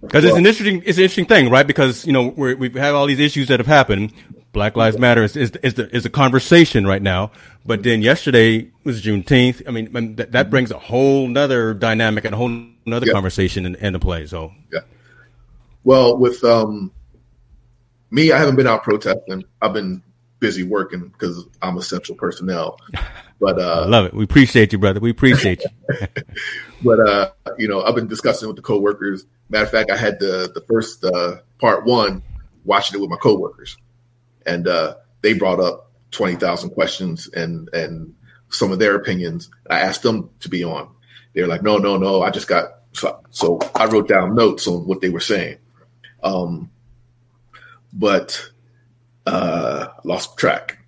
Because 0.00 0.24
it's 0.24 0.36
an 0.36 0.44
interesting, 0.44 0.82
it's 0.84 0.98
an 0.98 1.04
interesting 1.04 1.26
thing, 1.26 1.48
right? 1.48 1.66
Because 1.66 2.04
you 2.06 2.12
know 2.12 2.28
we 2.28 2.68
have 2.68 2.74
had 2.74 2.94
all 2.94 3.06
these 3.06 3.20
issues 3.20 3.48
that 3.48 3.60
have 3.60 3.66
happened. 3.66 4.12
Black 4.52 4.74
Lives 4.74 4.98
Matter 4.98 5.22
is 5.22 5.36
is, 5.36 5.52
is, 5.62 5.74
the, 5.74 5.94
is 5.94 6.06
a 6.06 6.10
conversation 6.10 6.86
right 6.86 7.02
now, 7.02 7.30
but 7.66 7.82
then 7.82 8.00
yesterday 8.00 8.70
was 8.84 9.02
Juneteenth. 9.02 9.62
I 9.68 9.70
mean, 9.70 10.16
that, 10.16 10.32
that 10.32 10.48
brings 10.48 10.70
a 10.70 10.78
whole 10.78 11.28
nother 11.28 11.74
dynamic 11.74 12.24
and 12.24 12.34
a 12.34 12.38
whole 12.38 12.66
another 12.86 13.12
conversation 13.12 13.66
in, 13.66 13.74
into 13.76 13.98
play. 13.98 14.26
So, 14.26 14.52
yeah. 14.72 14.80
Well, 15.84 16.16
with 16.16 16.42
um, 16.42 16.90
me, 18.10 18.32
I 18.32 18.38
haven't 18.38 18.56
been 18.56 18.66
out 18.66 18.82
protesting. 18.82 19.44
I've 19.60 19.72
been 19.72 20.02
busy 20.38 20.62
working 20.62 21.08
because 21.08 21.44
I'm 21.62 21.76
essential 21.78 22.14
personnel. 22.14 22.78
But 23.38 23.58
uh, 23.58 23.82
I 23.82 23.86
love 23.86 24.06
it. 24.06 24.14
We 24.14 24.24
appreciate 24.24 24.72
you, 24.72 24.78
brother. 24.78 24.98
We 24.98 25.10
appreciate 25.10 25.62
you. 25.62 26.06
but 26.82 27.00
uh, 27.00 27.30
you 27.58 27.68
know, 27.68 27.82
I've 27.82 27.94
been 27.94 28.06
discussing 28.06 28.48
with 28.48 28.56
the 28.56 28.62
coworkers. 28.62 29.26
Matter 29.50 29.64
of 29.64 29.70
fact, 29.70 29.90
I 29.90 29.96
had 29.98 30.18
the 30.20 30.50
the 30.54 30.62
first 30.62 31.04
uh, 31.04 31.40
part 31.58 31.84
one 31.84 32.22
watching 32.64 32.98
it 32.98 33.02
with 33.02 33.10
my 33.10 33.18
coworkers, 33.18 33.76
and 34.46 34.66
uh, 34.66 34.94
they 35.20 35.34
brought 35.34 35.60
up 35.60 35.92
twenty 36.12 36.36
thousand 36.36 36.70
questions 36.70 37.28
and 37.28 37.68
and 37.74 38.14
some 38.48 38.72
of 38.72 38.78
their 38.78 38.94
opinions. 38.94 39.50
I 39.68 39.80
asked 39.80 40.02
them 40.02 40.30
to 40.40 40.48
be 40.48 40.64
on. 40.64 40.88
They're 41.34 41.46
like, 41.46 41.62
no, 41.62 41.76
no, 41.76 41.98
no. 41.98 42.22
I 42.22 42.30
just 42.30 42.48
got 42.48 42.70
so, 42.92 43.20
so 43.30 43.60
I 43.74 43.84
wrote 43.84 44.08
down 44.08 44.34
notes 44.34 44.66
on 44.66 44.86
what 44.86 45.02
they 45.02 45.10
were 45.10 45.20
saying. 45.20 45.58
Um, 46.22 46.70
but 47.96 48.40
uh, 49.26 49.88
lost 50.04 50.36
track. 50.38 50.78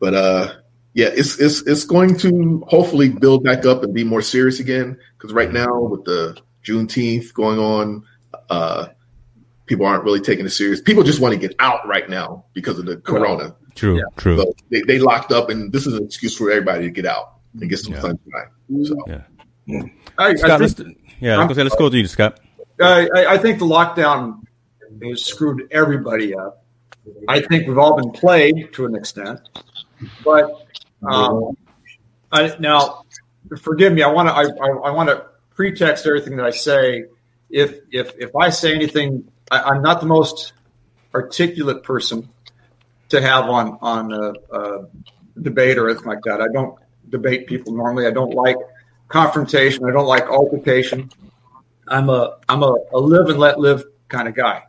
But 0.00 0.14
uh, 0.14 0.52
yeah, 0.92 1.08
it's 1.12 1.40
it's 1.40 1.62
it's 1.62 1.84
going 1.84 2.16
to 2.18 2.64
hopefully 2.68 3.08
build 3.08 3.44
back 3.44 3.64
up 3.64 3.82
and 3.82 3.94
be 3.94 4.04
more 4.04 4.22
serious 4.22 4.60
again. 4.60 4.98
Because 5.16 5.32
right 5.32 5.52
now, 5.52 5.80
with 5.80 6.04
the 6.04 6.38
Juneteenth 6.64 7.32
going 7.32 7.58
on, 7.58 8.04
uh, 8.50 8.88
people 9.66 9.86
aren't 9.86 10.04
really 10.04 10.20
taking 10.20 10.44
it 10.44 10.50
serious. 10.50 10.80
People 10.80 11.02
just 11.04 11.20
want 11.20 11.32
to 11.32 11.40
get 11.40 11.54
out 11.58 11.86
right 11.86 12.08
now 12.10 12.44
because 12.52 12.78
of 12.78 12.86
the 12.86 12.96
corona. 12.98 13.54
True, 13.74 13.96
yeah. 13.96 14.02
true. 14.16 14.36
So 14.36 14.54
they, 14.70 14.82
they 14.82 14.98
locked 14.98 15.32
up, 15.32 15.48
and 15.50 15.72
this 15.72 15.86
is 15.86 15.94
an 15.94 16.04
excuse 16.04 16.36
for 16.36 16.50
everybody 16.50 16.84
to 16.84 16.90
get 16.90 17.06
out. 17.06 17.30
and 17.60 17.70
get 17.70 17.78
some 17.78 17.92
Yeah. 17.94 18.00
sunshine. 18.00 18.84
So 18.84 18.96
Yeah. 19.06 19.82
I, 20.18 20.34
Scott, 20.34 20.50
I 20.50 20.56
let's, 20.56 20.74
yeah, 21.20 21.36
let's 21.38 21.54
go, 21.54 21.62
let's 21.62 21.76
go 21.76 21.88
to 21.88 21.96
you, 21.96 22.06
Scott. 22.08 22.40
I, 22.80 23.08
I- 23.14 23.26
I 23.34 23.38
think 23.38 23.58
the 23.60 23.64
lockdown 23.64 24.42
has 25.02 25.24
screwed 25.24 25.68
everybody 25.70 26.34
up. 26.34 26.64
I 27.28 27.40
think 27.40 27.68
we've 27.68 27.78
all 27.78 27.96
been 27.96 28.12
played 28.12 28.72
to 28.74 28.86
an 28.86 28.94
extent, 28.94 29.40
but 30.24 30.66
um, 31.06 31.56
I, 32.32 32.56
now, 32.58 33.04
forgive 33.60 33.92
me. 33.92 34.02
I 34.02 34.08
want 34.08 34.28
to. 34.28 34.34
I, 34.34 34.42
I, 34.42 34.88
I 34.88 34.90
want 34.90 35.10
to 35.10 35.26
pretext 35.54 36.06
everything 36.06 36.36
that 36.36 36.46
I 36.46 36.50
say. 36.50 37.04
If 37.50 37.78
if 37.92 38.14
if 38.18 38.34
I 38.34 38.48
say 38.50 38.74
anything, 38.74 39.30
I, 39.50 39.60
I'm 39.60 39.82
not 39.82 40.00
the 40.00 40.06
most 40.06 40.54
articulate 41.14 41.82
person 41.82 42.28
to 43.10 43.20
have 43.20 43.44
on 43.44 43.78
on 43.80 44.12
a, 44.12 44.32
a 44.50 44.88
debate 45.40 45.78
or 45.78 45.88
anything 45.88 46.06
like 46.06 46.22
that. 46.24 46.40
I 46.40 46.48
don't 46.48 46.78
debate 47.10 47.46
people 47.46 47.74
normally. 47.74 48.06
I 48.06 48.10
don't 48.10 48.34
like 48.34 48.56
confrontation. 49.08 49.84
I 49.84 49.92
don't 49.92 50.06
like 50.06 50.24
altercation. 50.24 51.10
I'm 51.86 52.08
a 52.08 52.38
I'm 52.48 52.62
a, 52.62 52.74
a 52.92 52.98
live 52.98 53.28
and 53.28 53.38
let 53.38 53.60
live 53.60 53.84
kind 54.08 54.26
of 54.26 54.34
guy. 54.34 54.64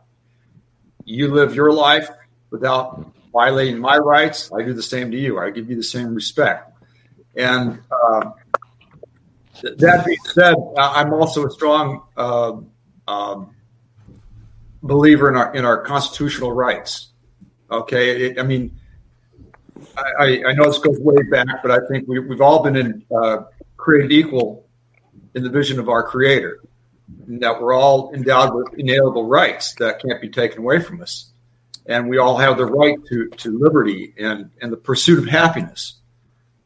You 1.06 1.28
live 1.28 1.54
your 1.54 1.72
life 1.72 2.10
without 2.50 3.10
violating 3.32 3.78
my 3.78 3.96
rights. 3.96 4.50
I 4.52 4.62
do 4.62 4.74
the 4.74 4.82
same 4.82 5.10
to 5.12 5.16
you. 5.16 5.38
I 5.38 5.50
give 5.50 5.70
you 5.70 5.76
the 5.76 5.82
same 5.82 6.14
respect. 6.14 6.72
And 7.36 7.78
uh, 7.90 8.30
that 9.62 10.04
being 10.04 10.18
said, 10.34 10.56
I'm 10.76 11.12
also 11.12 11.46
a 11.46 11.50
strong 11.50 12.02
uh, 12.16 12.56
um, 13.06 13.54
believer 14.82 15.28
in 15.28 15.36
our 15.36 15.54
in 15.54 15.64
our 15.64 15.80
constitutional 15.82 16.52
rights. 16.52 17.08
Okay, 17.70 18.26
it, 18.26 18.38
I 18.38 18.42
mean, 18.42 18.78
I, 19.96 20.42
I- 20.46 20.52
know 20.54 20.64
this 20.64 20.78
goes 20.78 20.98
way 21.00 21.22
back, 21.30 21.62
but 21.62 21.70
I 21.70 21.78
think 21.88 22.08
we, 22.08 22.18
we've 22.18 22.40
all 22.40 22.62
been 22.62 22.76
in, 22.76 23.04
uh, 23.14 23.44
created 23.76 24.12
equal 24.12 24.66
in 25.34 25.42
the 25.42 25.50
vision 25.50 25.78
of 25.78 25.88
our 25.88 26.02
Creator, 26.02 26.60
that 27.08 27.60
we're 27.60 27.74
all 27.74 28.12
endowed 28.14 28.54
with 28.54 28.74
inalienable 28.78 29.26
rights 29.26 29.74
that 29.76 30.02
can't 30.02 30.20
be 30.20 30.28
taken 30.28 30.58
away 30.58 30.80
from 30.80 31.00
us, 31.00 31.30
and 31.86 32.08
we 32.08 32.18
all 32.18 32.36
have 32.36 32.56
the 32.56 32.66
right 32.66 32.98
to 33.08 33.28
to 33.28 33.58
liberty 33.58 34.14
and 34.18 34.50
and 34.60 34.72
the 34.72 34.76
pursuit 34.76 35.18
of 35.18 35.26
happiness. 35.26 35.94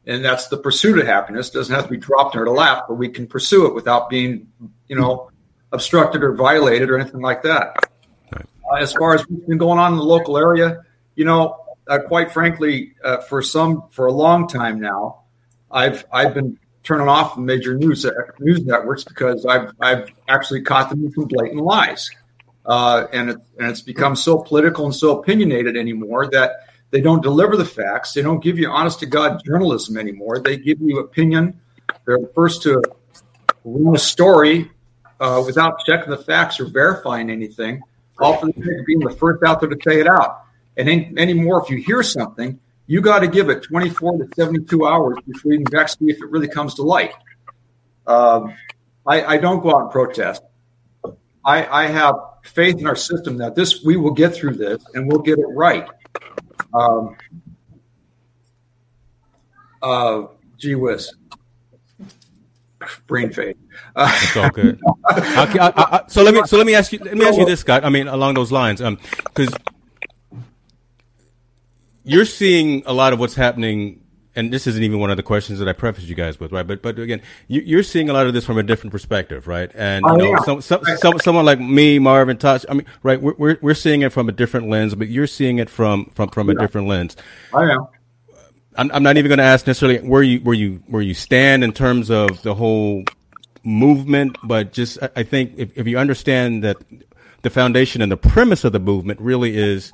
And 0.07 0.25
that's 0.25 0.47
the 0.47 0.57
pursuit 0.57 0.97
of 0.97 1.05
happiness. 1.05 1.51
doesn't 1.51 1.73
have 1.73 1.85
to 1.85 1.91
be 1.91 1.97
dropped 1.97 2.33
in 2.33 2.41
our 2.41 2.49
lap, 2.49 2.85
but 2.87 2.95
we 2.95 3.09
can 3.09 3.27
pursue 3.27 3.67
it 3.67 3.75
without 3.75 4.09
being, 4.09 4.47
you 4.87 4.95
know, 4.95 5.29
obstructed 5.71 6.23
or 6.23 6.33
violated 6.33 6.89
or 6.89 6.97
anything 6.97 7.21
like 7.21 7.43
that. 7.43 7.75
Uh, 8.33 8.75
as 8.79 8.93
far 8.93 9.13
as 9.13 9.21
what's 9.27 9.45
been 9.45 9.59
going 9.59 9.77
on 9.77 9.91
in 9.91 9.97
the 9.99 10.03
local 10.03 10.37
area, 10.37 10.83
you 11.15 11.23
know, 11.23 11.57
uh, 11.87 11.99
quite 11.99 12.31
frankly, 12.31 12.95
uh, 13.03 13.17
for 13.17 13.41
some 13.41 13.83
for 13.91 14.07
a 14.07 14.11
long 14.11 14.47
time 14.47 14.79
now, 14.79 15.21
I've 15.69 16.05
I've 16.11 16.33
been 16.33 16.57
turning 16.83 17.07
off 17.07 17.35
the 17.35 17.41
major 17.41 17.75
news 17.75 18.05
uh, 18.05 18.11
news 18.39 18.63
networks 18.65 19.03
because 19.03 19.45
I've 19.45 19.71
I've 19.79 20.09
actually 20.27 20.61
caught 20.61 20.89
them 20.89 21.11
some 21.13 21.25
blatant 21.25 21.61
lies, 21.61 22.09
uh, 22.65 23.05
and 23.13 23.31
it, 23.31 23.37
and 23.59 23.69
it's 23.69 23.81
become 23.81 24.15
so 24.15 24.37
political 24.39 24.85
and 24.85 24.95
so 24.95 25.19
opinionated 25.19 25.77
anymore 25.77 26.27
that 26.31 26.67
they 26.91 27.01
don't 27.01 27.21
deliver 27.21 27.55
the 27.55 27.65
facts. 27.65 28.13
They 28.13 28.21
don't 28.21 28.43
give 28.43 28.57
you 28.57 28.69
honest 28.69 28.99
to 28.99 29.05
god 29.05 29.41
journalism 29.45 29.97
anymore. 29.97 30.39
They 30.39 30.57
give 30.57 30.81
you 30.81 30.99
opinion. 30.99 31.59
They're 32.05 32.17
the 32.17 32.31
first 32.33 32.61
to 32.63 32.81
run 33.63 33.95
a 33.95 33.99
story 33.99 34.71
uh, 35.19 35.43
without 35.45 35.79
checking 35.85 36.09
the 36.09 36.17
facts 36.17 36.59
or 36.59 36.65
verifying 36.65 37.29
anything, 37.29 37.81
all 38.19 38.37
for 38.37 38.47
the 38.47 38.53
sake 38.53 38.79
of 38.79 38.85
being 38.85 38.99
the 38.99 39.11
first 39.11 39.43
out 39.43 39.59
there 39.61 39.69
to 39.69 39.77
say 39.83 39.99
it 39.99 40.07
out. 40.07 40.45
And 40.77 40.89
any, 40.89 41.13
anymore, 41.17 41.61
if 41.63 41.69
you 41.69 41.77
hear 41.77 42.01
something, 42.01 42.59
you 42.91 42.99
got 42.99 43.19
to 43.19 43.27
give 43.27 43.49
it 43.49 43.63
24 43.63 44.17
to 44.17 44.27
72 44.35 44.85
hours 44.85 45.17
before 45.25 45.53
you 45.53 45.59
can 45.59 45.71
back 45.71 45.87
see 45.87 46.09
if 46.09 46.17
it 46.17 46.29
really 46.29 46.49
comes 46.49 46.73
to 46.73 46.81
light. 46.81 47.13
Um, 48.05 48.53
I, 49.07 49.23
I 49.23 49.37
don't 49.37 49.61
go 49.61 49.73
out 49.73 49.83
and 49.83 49.91
protest. 49.91 50.43
I, 51.45 51.65
I 51.67 51.87
have 51.87 52.15
faith 52.43 52.79
in 52.79 52.87
our 52.87 52.97
system 52.97 53.37
that 53.37 53.55
this 53.55 53.81
we 53.81 53.95
will 53.95 54.11
get 54.11 54.35
through 54.35 54.55
this 54.55 54.83
and 54.93 55.07
we'll 55.07 55.21
get 55.21 55.39
it 55.39 55.45
right. 55.47 55.87
Um, 56.73 57.15
uh, 59.81 60.23
gee 60.57 60.75
whiz, 60.75 61.13
brain 63.07 63.31
fade. 63.31 63.55
Uh, 63.95 64.11
It's 64.21 64.35
all 64.35 64.49
good. 64.49 64.81
I, 65.07 66.03
so 66.09 66.23
let 66.23 66.33
me 66.33 66.41
so 66.45 66.57
let 66.57 66.65
me 66.65 66.75
ask 66.75 66.91
you 66.91 66.99
let 66.99 67.15
me 67.15 67.25
ask 67.25 67.37
you 67.37 67.45
this, 67.45 67.61
Scott. 67.61 67.85
I 67.85 67.89
mean, 67.89 68.09
along 68.09 68.33
those 68.33 68.51
lines, 68.51 68.81
um, 68.81 68.99
because 69.23 69.49
you're 72.03 72.25
seeing 72.25 72.83
a 72.85 72.93
lot 72.93 73.13
of 73.13 73.19
what's 73.19 73.35
happening, 73.35 74.03
and 74.35 74.51
this 74.51 74.67
isn't 74.67 74.81
even 74.81 74.99
one 74.99 75.11
of 75.11 75.17
the 75.17 75.23
questions 75.23 75.59
that 75.59 75.67
I 75.67 75.73
prefaced 75.73 76.07
you 76.07 76.15
guys 76.15 76.39
with, 76.39 76.51
right? 76.51 76.65
But 76.65 76.81
but 76.81 76.97
again, 76.99 77.21
you, 77.47 77.61
you're 77.61 77.83
seeing 77.83 78.09
a 78.09 78.13
lot 78.13 78.27
of 78.27 78.33
this 78.33 78.45
from 78.45 78.57
a 78.57 78.63
different 78.63 78.91
perspective, 78.91 79.47
right? 79.47 79.71
And 79.75 80.05
oh, 80.05 80.17
you 80.17 80.29
I 80.29 80.31
know, 80.31 80.37
am. 80.37 80.43
some, 80.43 80.61
some, 80.61 80.97
some, 80.97 81.19
someone 81.19 81.45
like 81.45 81.59
me, 81.59 81.99
Marvin, 81.99 82.37
Tosh, 82.37 82.65
I 82.69 82.73
mean, 82.73 82.85
right? 83.03 83.21
We're, 83.21 83.35
we're 83.37 83.57
we're 83.61 83.73
seeing 83.73 84.01
it 84.01 84.11
from 84.11 84.29
a 84.29 84.31
different 84.31 84.69
lens, 84.69 84.95
but 84.95 85.07
you're 85.09 85.27
seeing 85.27 85.59
it 85.59 85.69
from 85.69 86.05
from 86.15 86.29
from 86.29 86.49
a 86.49 86.55
different 86.55 86.87
lens. 86.87 87.15
I 87.53 87.71
am. 87.71 87.87
I'm, 88.77 88.89
I'm 88.93 89.03
not 89.03 89.17
even 89.17 89.27
going 89.27 89.39
to 89.39 89.43
ask 89.43 89.67
necessarily 89.67 89.99
where 89.99 90.23
you 90.23 90.39
where 90.39 90.55
you 90.55 90.81
where 90.87 91.01
you 91.01 91.13
stand 91.13 91.63
in 91.63 91.73
terms 91.73 92.09
of 92.09 92.41
the 92.41 92.55
whole 92.55 93.03
movement, 93.63 94.37
but 94.43 94.71
just 94.71 95.01
I, 95.03 95.09
I 95.17 95.23
think 95.23 95.53
if, 95.57 95.77
if 95.77 95.87
you 95.87 95.97
understand 95.97 96.63
that 96.63 96.77
the 97.41 97.49
foundation 97.49 98.01
and 98.01 98.11
the 98.11 98.17
premise 98.17 98.63
of 98.63 98.71
the 98.71 98.79
movement 98.79 99.19
really 99.19 99.57
is 99.57 99.91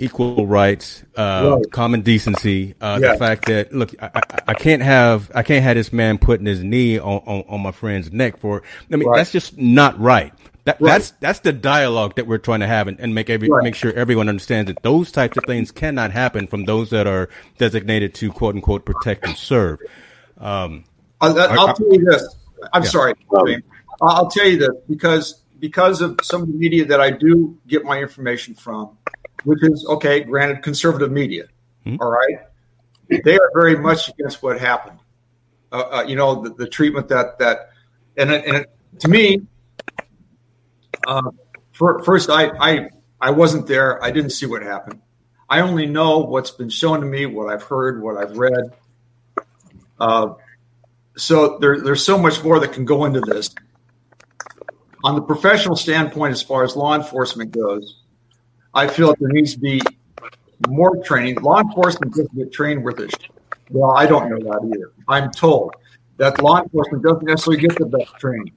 equal 0.00 0.46
rights, 0.46 1.02
uh, 1.16 1.56
Right. 1.56 1.70
common 1.70 2.00
decency, 2.02 2.74
uh, 2.80 2.98
Yeah. 3.00 3.12
the 3.12 3.18
fact 3.18 3.46
that 3.46 3.72
look, 3.72 3.94
I, 4.02 4.10
I, 4.14 4.20
I 4.48 4.54
can't 4.54 4.82
have 4.82 5.30
I 5.34 5.42
can't 5.42 5.62
have 5.62 5.76
this 5.76 5.92
man 5.92 6.18
putting 6.18 6.46
his 6.46 6.62
knee 6.64 6.98
on, 6.98 7.22
on, 7.26 7.44
on 7.48 7.60
my 7.60 7.72
friend's 7.72 8.12
neck 8.12 8.38
for. 8.38 8.62
I 8.92 8.96
mean, 8.96 9.08
Right. 9.08 9.18
that's 9.18 9.30
just 9.32 9.56
not 9.58 9.98
right. 10.00 10.32
That, 10.64 10.80
Right. 10.80 10.90
That's 10.92 11.10
that's 11.20 11.40
the 11.40 11.52
dialogue 11.52 12.16
that 12.16 12.26
we're 12.26 12.38
trying 12.38 12.60
to 12.60 12.66
have 12.66 12.86
and, 12.88 12.98
and 13.00 13.14
make 13.14 13.30
every 13.30 13.48
make 13.62 13.74
sure 13.74 13.92
everyone 13.94 14.28
understands 14.28 14.68
that 14.72 14.82
those 14.82 15.10
types 15.10 15.36
of 15.38 15.44
things 15.44 15.70
cannot 15.70 16.10
happen 16.10 16.46
from 16.46 16.64
those 16.64 16.90
that 16.90 17.06
are 17.06 17.28
designated 17.58 18.14
to 18.16 18.30
quote 18.32 18.54
unquote 18.54 18.84
protect 18.84 19.24
and 19.26 19.36
serve. 19.36 19.78
Um, 20.38 20.84
I'll, 21.20 21.38
I'll 21.38 21.68
I- 21.68 21.72
tell 21.72 21.92
you 21.92 22.04
this. 22.04 22.36
I'm 22.74 22.82
Yeah. 22.82 22.88
sorry, 22.90 23.14
I'll 23.34 23.46
I'll 24.02 24.30
tell 24.30 24.46
you 24.46 24.58
this 24.58 24.70
because 24.88 25.42
because 25.60 26.00
of 26.02 26.18
some 26.22 26.42
of 26.42 26.48
the 26.48 26.54
media 26.54 26.84
that 26.86 27.00
I 27.00 27.10
do 27.10 27.58
get 27.66 27.84
my 27.84 27.98
information 28.00 28.54
from, 28.54 28.96
which 29.44 29.62
is 29.62 29.86
okay, 29.88 30.20
granted, 30.20 30.62
conservative 30.62 31.10
media. 31.10 31.44
Hmm. 31.84 31.96
all 32.00 32.10
right, 32.10 32.40
they 33.08 33.38
are 33.38 33.50
very 33.54 33.76
much 33.76 34.08
against 34.08 34.42
what 34.42 34.60
happened. 34.60 34.98
Uh, 35.72 35.76
uh, 35.76 36.04
you 36.06 36.16
know, 36.16 36.42
the, 36.42 36.50
the 36.50 36.68
treatment 36.68 37.08
that 37.08 37.38
that 37.38 37.70
and 38.16 38.30
and 38.30 38.56
it, 38.56 38.70
to 38.98 39.08
me, 39.08 39.42
uh, 41.06 41.30
for, 41.72 42.02
first 42.02 42.28
I, 42.28 42.48
I 42.48 42.90
I 43.20 43.30
wasn't 43.30 43.66
there. 43.66 44.02
I 44.02 44.10
didn't 44.10 44.30
see 44.30 44.46
what 44.46 44.62
happened. 44.62 45.00
I 45.48 45.60
only 45.60 45.86
know 45.86 46.18
what's 46.18 46.52
been 46.52 46.70
shown 46.70 47.00
to 47.00 47.06
me, 47.06 47.26
what 47.26 47.52
I've 47.52 47.64
heard, 47.64 48.02
what 48.02 48.16
I've 48.16 48.36
read. 48.36 48.72
Uh, 49.98 50.34
so 51.16 51.58
there, 51.58 51.80
there's 51.80 52.04
so 52.04 52.16
much 52.16 52.42
more 52.42 52.60
that 52.60 52.72
can 52.72 52.84
go 52.84 53.04
into 53.04 53.20
this. 53.20 53.54
On 55.02 55.14
the 55.14 55.22
professional 55.22 55.76
standpoint, 55.76 56.32
as 56.32 56.42
far 56.42 56.62
as 56.62 56.76
law 56.76 56.94
enforcement 56.94 57.50
goes, 57.50 57.99
I 58.74 58.86
feel 58.86 59.14
there 59.18 59.28
needs 59.30 59.54
to 59.54 59.60
be 59.60 59.80
more 60.68 60.96
training. 61.02 61.36
Law 61.36 61.60
enforcement 61.60 62.14
doesn't 62.14 62.36
get 62.36 62.52
trained 62.52 62.84
with 62.84 62.96
this. 62.96 63.12
Well, 63.70 63.92
I 63.92 64.06
don't 64.06 64.30
know 64.30 64.38
that 64.38 64.74
either. 64.74 64.92
I'm 65.08 65.30
told 65.30 65.74
that 66.18 66.40
law 66.42 66.60
enforcement 66.62 67.02
doesn't 67.02 67.24
necessarily 67.24 67.62
get 67.62 67.78
the 67.78 67.86
best 67.86 68.14
training. 68.18 68.52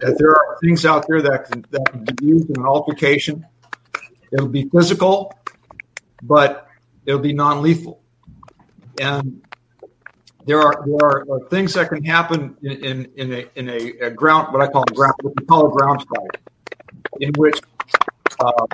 That 0.00 0.18
there 0.18 0.30
are 0.30 0.58
things 0.60 0.84
out 0.84 1.06
there 1.08 1.22
that 1.22 1.50
can, 1.50 1.64
that 1.70 1.84
can 1.90 2.04
be 2.04 2.24
used 2.24 2.50
in 2.50 2.56
an 2.58 2.66
altercation. 2.66 3.46
It'll 4.32 4.48
be 4.48 4.68
physical, 4.68 5.32
but 6.22 6.66
it'll 7.04 7.20
be 7.20 7.32
non-lethal. 7.32 8.00
And 9.00 9.42
there 10.46 10.60
are 10.60 10.84
there 10.86 10.96
are 11.02 11.26
uh, 11.30 11.48
things 11.48 11.74
that 11.74 11.88
can 11.90 12.04
happen 12.04 12.56
in 12.62 12.84
in, 12.84 13.10
in 13.16 13.32
a 13.32 13.46
in 13.56 13.68
a, 13.68 14.06
a 14.06 14.10
ground 14.10 14.52
what 14.52 14.62
I 14.62 14.68
call 14.68 14.84
a 14.84 14.94
ground 14.94 15.14
what 15.22 15.34
we 15.38 15.44
call 15.44 15.66
a 15.66 15.70
ground 15.70 16.04
fight, 16.08 16.40
in 17.20 17.32
which 17.36 17.60
uh, 18.40 18.66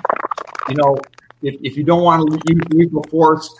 you 0.69 0.75
know 0.75 0.97
if, 1.41 1.55
if 1.61 1.77
you 1.77 1.83
don't 1.83 2.03
want 2.03 2.29
to 2.29 2.53
use 2.53 2.61
lethal 2.69 3.03
force, 3.03 3.53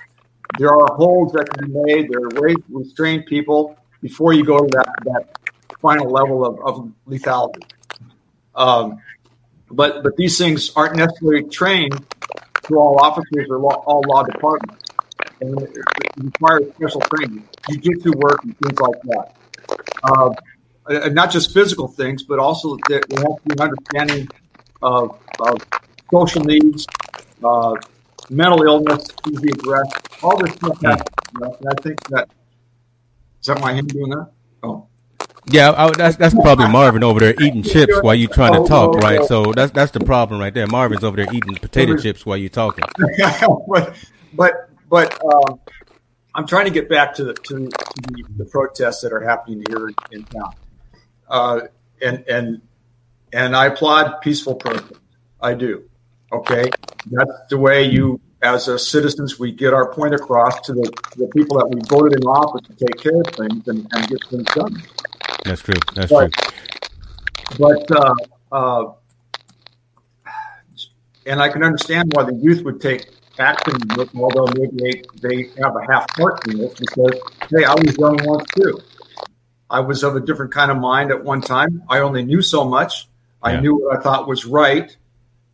there 0.58 0.74
are 0.74 0.96
holds 0.96 1.34
that 1.34 1.50
can 1.50 1.68
be 1.72 1.80
made. 1.84 2.10
There 2.10 2.22
are 2.22 2.42
ways 2.42 2.56
to 2.56 2.80
restrain 2.80 3.24
people 3.24 3.78
before 4.02 4.34
you 4.34 4.46
go 4.46 4.60
to 4.60 4.68
that 4.72 4.94
that 5.06 5.38
final 5.82 6.10
level 6.10 6.46
of, 6.46 6.60
of 6.62 6.92
lethality. 7.08 7.64
Um, 8.56 9.00
but 9.72 10.04
but 10.04 10.16
these 10.16 10.38
things 10.38 10.72
aren't 10.76 10.96
necessarily 10.96 11.44
trained 11.44 12.06
to 12.64 12.76
all 12.76 13.00
officers 13.02 13.48
or 13.50 13.60
law, 13.60 13.84
all 13.86 14.02
law 14.08 14.24
departments 14.24 14.84
and 15.44 15.62
it 15.62 15.78
requires 16.18 16.64
special 16.76 17.02
training, 17.02 17.48
jujitsu 17.70 18.16
work, 18.16 18.44
and 18.44 18.58
things 18.60 18.80
like 18.80 19.02
that. 19.04 19.36
Uh, 20.04 20.34
and 20.88 21.16
not 21.16 21.32
just 21.32 21.54
physical 21.54 21.88
things, 21.88 22.24
but 22.24 22.40
also 22.40 22.78
there, 22.88 23.02
there 23.10 23.20
has 23.20 23.36
to 23.36 23.42
be 23.46 23.54
an 23.54 23.62
understanding 23.62 24.28
of, 24.82 25.20
of 25.40 25.58
social 26.14 26.44
needs, 26.44 26.88
uh, 27.44 27.74
mental 28.30 28.64
illness 28.64 29.08
to 29.08 29.32
be 29.40 29.50
addressed. 29.50 30.24
All 30.24 30.38
this 30.38 30.54
stuff 30.54 30.80
happens. 30.82 31.10
You 31.34 31.40
know, 31.40 31.58
and 31.60 31.70
I 31.70 31.82
think 31.82 32.04
that 32.10 32.30
Is 33.42 33.48
that 33.48 33.60
my 33.60 33.74
hand 33.74 33.88
doing 33.90 34.12
that? 34.12 34.32
Oh. 34.62 34.88
Yeah, 35.48 35.74
I, 35.76 35.92
that's 35.92 36.16
that's 36.16 36.34
probably 36.34 36.70
Marvin 36.70 37.04
over 37.04 37.20
there 37.20 37.34
eating 37.42 37.64
chips 37.64 38.02
while 38.02 38.16
you're 38.16 38.30
trying 38.30 38.62
to 38.62 38.68
talk, 38.68 38.96
right? 38.96 39.26
So 39.26 39.52
that's 39.52 39.74
that's 39.74 39.92
the 39.92 40.00
problem 40.00 40.40
right 40.40 40.54
there. 40.54 40.68
Marvin's 40.68 41.04
over 41.04 41.18
there 41.18 41.34
eating 41.34 41.56
potato 41.56 41.98
chips 41.98 42.26
while 42.26 42.38
you're 42.38 42.50
talking. 42.50 42.86
but 43.68 43.96
but 44.34 44.70
but 44.90 45.22
um, 45.26 45.60
I'm 46.34 46.48
trying 46.48 46.66
to 46.66 46.72
get 46.72 46.88
back 46.88 47.14
to 47.16 47.26
the 47.26 47.34
to, 47.34 47.56
the, 47.56 48.24
the, 48.38 48.46
protests 48.46 49.02
that 49.02 49.12
are 49.12 49.20
happening 49.20 49.64
here 49.68 49.92
in 50.12 50.24
town, 50.24 50.54
uh, 51.28 51.62
and 52.02 52.24
and 52.30 52.62
and 53.34 53.54
I 53.54 53.66
applaud 53.66 54.22
peaceful 54.22 54.56
protest. 54.56 54.94
I 55.42 55.56
do. 55.56 55.90
Okay, 56.34 56.70
that's 57.12 57.32
the 57.50 57.58
way 57.58 57.84
you, 57.84 58.20
as 58.42 58.68
a 58.68 58.80
citizens, 58.80 59.40
we 59.40 59.52
get 59.52 59.74
our 59.74 59.94
point 59.94 60.16
across 60.16 60.60
to 60.62 60.74
the, 60.74 60.92
the 61.16 61.28
people 61.28 61.60
that 61.60 61.70
we 61.70 61.80
voted 61.88 62.20
in 62.20 62.24
office 62.24 62.68
to 62.68 62.86
take 62.86 62.98
care 62.98 63.22
of 63.22 63.28
things 63.36 63.68
and, 63.68 63.88
and 63.94 64.08
get 64.08 64.20
things 64.30 64.46
done. 64.56 64.82
That's 65.46 65.62
true. 65.62 65.76
That's 65.96 66.12
but, 66.12 66.34
true. 66.34 66.52
But 67.60 67.92
uh, 67.92 68.16
uh, 68.52 68.94
and 71.26 71.42
I 71.42 71.50
can 71.50 71.64
understand 71.64 72.12
why 72.14 72.24
the 72.24 72.34
youth 72.34 72.64
would 72.64 72.82
take 72.82 73.10
action 73.40 73.76
although 74.16 74.46
maybe 74.56 74.78
they, 74.78 75.02
they 75.22 75.50
have 75.62 75.76
a 75.76 75.92
half 75.92 76.08
part 76.10 76.48
in 76.48 76.58
this 76.60 76.74
because 76.76 77.20
hey, 77.50 77.64
I 77.66 77.74
was 77.74 77.98
young 77.98 78.18
once 78.24 78.48
too. 78.56 78.80
I 79.70 79.80
was 79.80 80.04
of 80.04 80.16
a 80.16 80.20
different 80.20 80.52
kind 80.52 80.70
of 80.70 80.78
mind 80.78 81.12
at 81.12 81.24
one 81.24 81.42
time. 81.42 81.84
I 81.90 82.00
only 82.00 82.24
knew 82.24 82.42
so 82.42 82.64
much. 82.64 83.08
I 83.42 83.60
knew 83.60 83.76
what 83.76 83.98
I 83.98 84.02
thought 84.02 84.28
was 84.28 84.46
right. 84.46 84.96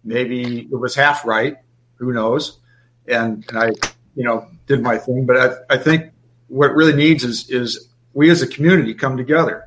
Maybe 0.03 0.61
it 0.61 0.75
was 0.75 0.95
half 0.95 1.25
right. 1.25 1.57
Who 1.95 2.13
knows? 2.13 2.59
And, 3.07 3.45
and 3.49 3.57
I, 3.57 3.67
you 4.15 4.23
know, 4.23 4.47
did 4.67 4.81
my 4.81 4.97
thing. 4.97 5.25
But 5.25 5.37
I, 5.37 5.75
I 5.75 5.77
think 5.77 6.11
what 6.47 6.71
it 6.71 6.73
really 6.73 6.95
needs 6.95 7.23
is 7.23 7.49
is 7.49 7.89
we 8.13 8.29
as 8.29 8.41
a 8.41 8.47
community 8.47 8.93
come 8.93 9.17
together. 9.17 9.65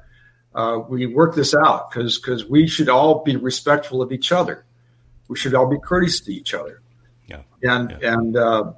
Uh, 0.54 0.80
we 0.88 1.06
work 1.06 1.34
this 1.34 1.54
out 1.54 1.90
because 1.90 2.18
because 2.18 2.44
we 2.44 2.66
should 2.66 2.88
all 2.88 3.22
be 3.22 3.36
respectful 3.36 4.02
of 4.02 4.12
each 4.12 4.32
other. 4.32 4.64
We 5.28 5.36
should 5.36 5.54
all 5.54 5.66
be 5.66 5.78
courteous 5.78 6.20
to 6.20 6.32
each 6.32 6.52
other. 6.54 6.82
Yeah. 7.26 7.42
And 7.62 7.96
yeah. 8.00 8.14
and 8.14 8.36
uh, 8.36 8.72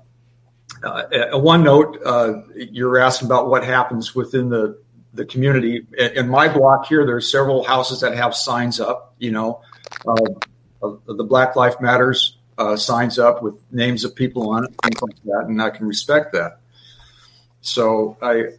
uh, 0.84 1.38
one 1.38 1.64
note, 1.64 1.98
uh, 2.04 2.42
you're 2.54 2.98
asking 2.98 3.26
about 3.26 3.48
what 3.48 3.64
happens 3.64 4.14
within 4.14 4.48
the 4.48 4.80
the 5.14 5.24
community. 5.24 5.86
In 5.98 6.28
my 6.28 6.48
block 6.48 6.86
here, 6.86 7.06
there's 7.06 7.30
several 7.30 7.64
houses 7.64 8.00
that 8.00 8.14
have 8.14 8.34
signs 8.34 8.80
up. 8.80 9.14
You 9.18 9.32
know, 9.32 9.60
uh, 10.06 10.14
the 11.06 11.24
Black 11.24 11.56
Life 11.56 11.80
Matters 11.80 12.38
uh, 12.58 12.76
signs 12.76 13.18
up 13.18 13.42
with 13.42 13.54
names 13.70 14.04
of 14.04 14.14
people 14.14 14.50
on 14.50 14.64
it, 14.64 14.70
things 14.82 15.02
like 15.02 15.22
that, 15.24 15.44
and 15.48 15.60
I 15.60 15.70
can 15.70 15.86
respect 15.86 16.32
that. 16.32 16.60
So 17.60 18.16
I. 18.22 18.56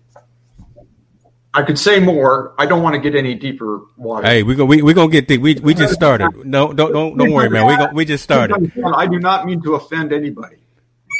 I 1.58 1.64
could 1.64 1.80
say 1.80 2.02
more. 2.02 2.54
I 2.58 2.66
don't 2.66 2.84
want 2.84 2.96
to 2.96 3.00
get 3.00 3.18
any 3.18 3.34
deeper 3.34 3.80
water. 3.96 4.28
Hey, 4.28 4.44
we 4.44 4.56
go. 4.56 4.66
We 4.66 4.82
we 4.82 4.94
gonna 4.94 5.10
get 5.10 5.30
deep. 5.30 5.40
We 5.40 5.56
we 5.56 5.74
just 5.74 5.94
started. 5.94 6.46
No, 6.46 6.74
don't 6.74 6.92
don't 6.92 7.18
don't 7.18 7.32
worry, 7.32 7.50
man. 7.50 7.66
We 7.66 7.78
go, 7.78 7.88
we 7.94 8.04
just 8.04 8.26
started. 8.26 8.74
I 8.84 9.08
do 9.08 9.20
not 9.20 9.46
mean 9.46 9.62
to 9.62 9.76
offend 9.76 10.12
anybody. 10.12 10.58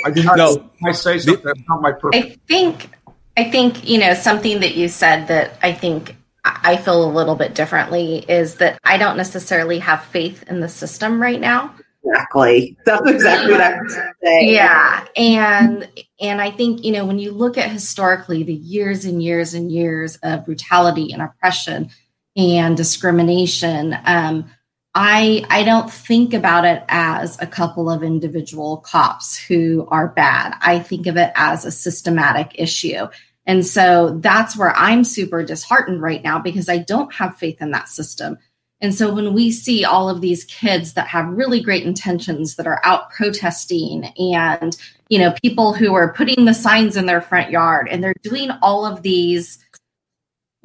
I 0.06 0.12
do 0.12 0.24
not. 0.24 0.36
No, 0.36 0.70
I 0.84 0.92
say 0.92 1.20
something 1.20 1.42
that's 1.42 1.62
not 1.70 1.82
my 1.82 1.94
purpose. 1.94 2.22
I 2.22 2.38
think 2.50 2.90
I 3.38 3.50
think, 3.50 3.88
you 3.88 4.00
know, 4.00 4.14
something 4.14 4.62
that 4.62 4.76
you 4.76 4.88
said 4.88 5.28
that 5.28 5.58
I 5.62 5.74
think 5.74 6.16
I 6.46 6.78
feel 6.78 7.04
a 7.04 7.12
little 7.12 7.36
bit 7.36 7.56
differently 7.56 8.20
is 8.30 8.56
that 8.56 8.78
I 8.84 8.98
don't 8.98 9.18
necessarily 9.18 9.80
have 9.80 10.06
faith 10.06 10.44
in 10.48 10.60
the 10.60 10.70
system 10.70 11.22
right 11.22 11.40
now. 11.40 11.74
Exactly. 12.04 12.78
That's 12.86 13.10
exactly 13.10 13.52
what 13.54 13.62
I 13.62 13.82
was 13.82 13.98
saying. 14.24 14.50
Yeah. 14.50 15.06
And 15.16 15.90
and 16.22 16.40
I 16.42 16.52
think, 16.52 16.86
you 16.86 16.92
know, 16.92 17.06
when 17.06 17.18
you 17.18 17.32
look 17.32 17.58
at 17.58 17.72
historically 17.72 18.44
the 18.44 18.54
years 18.54 19.06
and 19.06 19.24
years 19.24 19.54
and 19.54 19.72
years 19.72 20.18
of 20.18 20.46
brutality 20.46 21.12
and 21.12 21.22
oppression 21.22 21.90
and 22.36 22.78
discrimination, 22.78 23.98
um, 24.06 24.50
I 24.94 25.46
I 25.50 25.64
don't 25.64 25.92
think 25.92 26.34
about 26.34 26.64
it 26.64 26.84
as 26.88 27.42
a 27.42 27.48
couple 27.48 27.90
of 27.90 28.04
individual 28.04 28.78
cops 28.78 29.36
who 29.36 29.88
are 29.90 30.08
bad. 30.08 30.56
I 30.62 30.80
think 30.80 31.08
of 31.08 31.18
it 31.18 31.32
as 31.36 31.66
a 31.66 31.72
systematic 31.72 32.52
issue. 32.56 33.08
And 33.46 33.66
so 33.66 34.18
that's 34.22 34.58
where 34.58 34.76
I'm 34.76 35.04
super 35.04 35.44
disheartened 35.44 36.02
right 36.02 36.24
now 36.24 36.40
because 36.40 36.68
I 36.68 36.80
don't 36.80 37.14
have 37.14 37.38
faith 37.38 37.62
in 37.62 37.72
that 37.72 37.90
system. 37.90 38.38
And 38.82 38.94
so 38.94 39.14
when 39.14 39.34
we 39.34 39.52
see 39.52 39.86
all 39.86 40.10
of 40.10 40.22
these 40.22 40.44
kids 40.46 40.94
that 40.94 41.08
have 41.08 41.28
really 41.30 41.62
great 41.62 41.86
intentions 41.86 42.56
that 42.56 42.68
are 42.68 42.82
out 42.84 43.10
protesting 43.12 44.06
and 44.18 44.76
you 45.10 45.20
know 45.20 45.34
people 45.42 45.74
who 45.74 45.94
are 45.94 46.14
putting 46.14 46.46
the 46.46 46.54
signs 46.54 46.98
in 46.98 47.06
their 47.06 47.22
front 47.22 47.52
yard 47.52 47.88
and 47.90 48.04
they're 48.04 48.14
doing 48.24 48.50
all 48.62 48.86
of 48.86 49.02
these 49.02 49.60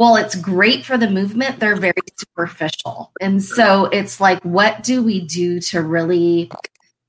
well, 0.01 0.17
it's 0.17 0.35
great 0.35 0.87
for 0.87 0.97
the 0.97 1.11
movement, 1.11 1.61
they're 1.61 1.77
very 1.77 1.93
superficial. 2.17 3.13
And 3.21 3.43
so 3.43 3.85
it's 3.85 4.19
like, 4.19 4.43
what 4.43 4.83
do 4.83 5.03
we 5.03 5.21
do 5.21 5.61
to 5.61 5.83
really, 5.83 6.51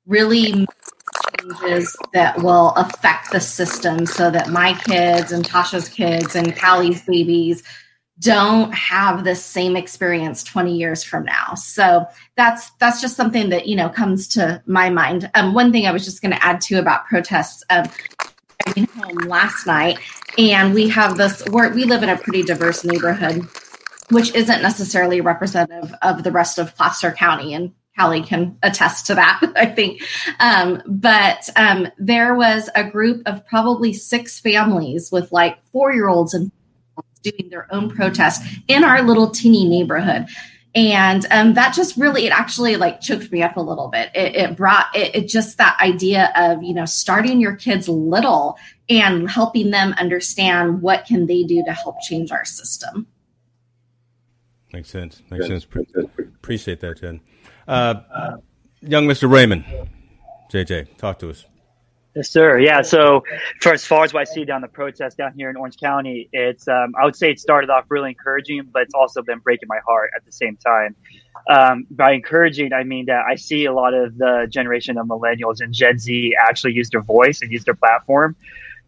really 0.05 0.67
changes 1.39 1.95
that 2.13 2.41
will 2.41 2.69
affect 2.71 3.31
the 3.31 3.39
system 3.39 4.05
so 4.05 4.29
that 4.31 4.49
my 4.49 4.73
kids 4.73 5.31
and 5.31 5.43
Tasha's 5.43 5.89
kids 5.89 6.35
and 6.35 6.55
Callie's 6.55 7.01
babies 7.03 7.63
don't 8.19 8.71
have 8.73 9.23
the 9.23 9.35
same 9.35 9.75
experience 9.75 10.43
20 10.43 10.75
years 10.75 11.03
from 11.03 11.25
now. 11.25 11.55
So 11.55 12.05
that's 12.37 12.69
that's 12.79 13.01
just 13.01 13.15
something 13.15 13.49
that 13.49 13.67
you 13.67 13.75
know 13.75 13.89
comes 13.89 14.27
to 14.29 14.61
my 14.65 14.89
mind. 14.89 15.29
Um, 15.33 15.53
one 15.53 15.71
thing 15.71 15.87
I 15.87 15.91
was 15.91 16.05
just 16.05 16.21
going 16.21 16.33
to 16.33 16.43
add 16.43 16.61
to 16.61 16.75
about 16.75 17.05
protests. 17.05 17.63
Um, 17.69 17.85
driving 18.65 18.87
home 18.93 19.17
last 19.27 19.65
night, 19.65 19.99
and 20.37 20.73
we 20.73 20.87
have 20.89 21.17
this. 21.17 21.43
We're, 21.49 21.73
we 21.73 21.85
live 21.85 22.03
in 22.03 22.09
a 22.09 22.17
pretty 22.17 22.43
diverse 22.43 22.83
neighborhood, 22.83 23.47
which 24.09 24.33
isn't 24.35 24.61
necessarily 24.61 25.21
representative 25.21 25.93
of 26.01 26.23
the 26.23 26.31
rest 26.31 26.59
of 26.59 26.75
Placer 26.75 27.11
County, 27.11 27.53
and 27.53 27.73
Callie 27.97 28.23
can 28.23 28.57
attest 28.63 29.05
to 29.07 29.15
that, 29.15 29.41
I 29.55 29.65
think. 29.65 30.01
Um, 30.39 30.81
but 30.87 31.49
um, 31.55 31.87
there 31.97 32.35
was 32.35 32.69
a 32.75 32.83
group 32.83 33.21
of 33.25 33.45
probably 33.45 33.93
six 33.93 34.39
families 34.39 35.11
with 35.11 35.31
like 35.31 35.63
four 35.71 35.93
year 35.93 36.07
olds 36.07 36.33
and 36.33 36.51
doing 37.21 37.49
their 37.49 37.71
own 37.73 37.89
protest 37.89 38.41
in 38.67 38.83
our 38.83 39.03
little 39.03 39.29
teeny 39.29 39.67
neighborhood. 39.67 40.27
And 40.73 41.25
um, 41.31 41.53
that 41.55 41.75
just 41.75 41.97
really 41.97 42.25
it 42.25 42.31
actually 42.31 42.77
like 42.77 43.01
choked 43.01 43.29
me 43.31 43.43
up 43.43 43.57
a 43.57 43.61
little 43.61 43.89
bit. 43.89 44.09
It, 44.15 44.35
it 44.35 44.55
brought 44.55 44.87
it, 44.95 45.13
it, 45.13 45.27
just 45.27 45.57
that 45.57 45.77
idea 45.81 46.31
of 46.35 46.63
you 46.63 46.73
know 46.73 46.85
starting 46.85 47.41
your 47.41 47.55
kids 47.55 47.89
little 47.89 48.57
and 48.87 49.29
helping 49.29 49.71
them 49.71 49.93
understand 49.99 50.81
what 50.81 51.05
can 51.05 51.27
they 51.27 51.43
do 51.43 51.61
to 51.65 51.73
help 51.73 51.97
change 52.01 52.31
our 52.31 52.45
system 52.45 53.07
makes 54.73 54.89
sense 54.89 55.21
makes 55.29 55.47
sense 55.47 55.65
Pre- 55.65 55.85
appreciate 56.19 56.79
that 56.81 56.99
jen 56.99 57.19
uh, 57.67 57.95
young 58.81 59.05
mr 59.07 59.29
raymond 59.29 59.63
jj 60.51 60.87
talk 60.97 61.19
to 61.19 61.29
us 61.29 61.45
Yes, 62.15 62.29
sir. 62.29 62.59
Yeah. 62.59 62.81
So, 62.81 63.23
for 63.61 63.71
as 63.71 63.85
far 63.85 64.03
as 64.03 64.13
what 64.13 64.21
I 64.21 64.23
see 64.25 64.43
down 64.43 64.59
the 64.59 64.67
protest 64.67 65.17
down 65.17 65.33
here 65.33 65.49
in 65.49 65.55
Orange 65.55 65.77
County, 65.77 66.27
it's 66.33 66.67
um, 66.67 66.93
I 67.01 67.05
would 67.05 67.15
say 67.15 67.31
it 67.31 67.39
started 67.39 67.69
off 67.69 67.85
really 67.87 68.09
encouraging, 68.09 68.69
but 68.73 68.81
it's 68.81 68.93
also 68.93 69.21
been 69.21 69.39
breaking 69.39 69.69
my 69.69 69.79
heart 69.87 70.11
at 70.15 70.25
the 70.25 70.31
same 70.31 70.57
time. 70.57 70.95
Um, 71.49 71.87
by 71.89 72.11
encouraging, 72.11 72.73
I 72.73 72.83
mean 72.83 73.05
that 73.05 73.23
I 73.25 73.35
see 73.35 73.63
a 73.63 73.71
lot 73.71 73.93
of 73.93 74.17
the 74.17 74.45
generation 74.49 74.97
of 74.97 75.07
millennials 75.07 75.61
and 75.61 75.73
Gen 75.73 75.99
Z 75.99 76.35
actually 76.37 76.73
use 76.73 76.89
their 76.89 77.01
voice 77.01 77.41
and 77.41 77.49
use 77.49 77.63
their 77.63 77.75
platform 77.75 78.35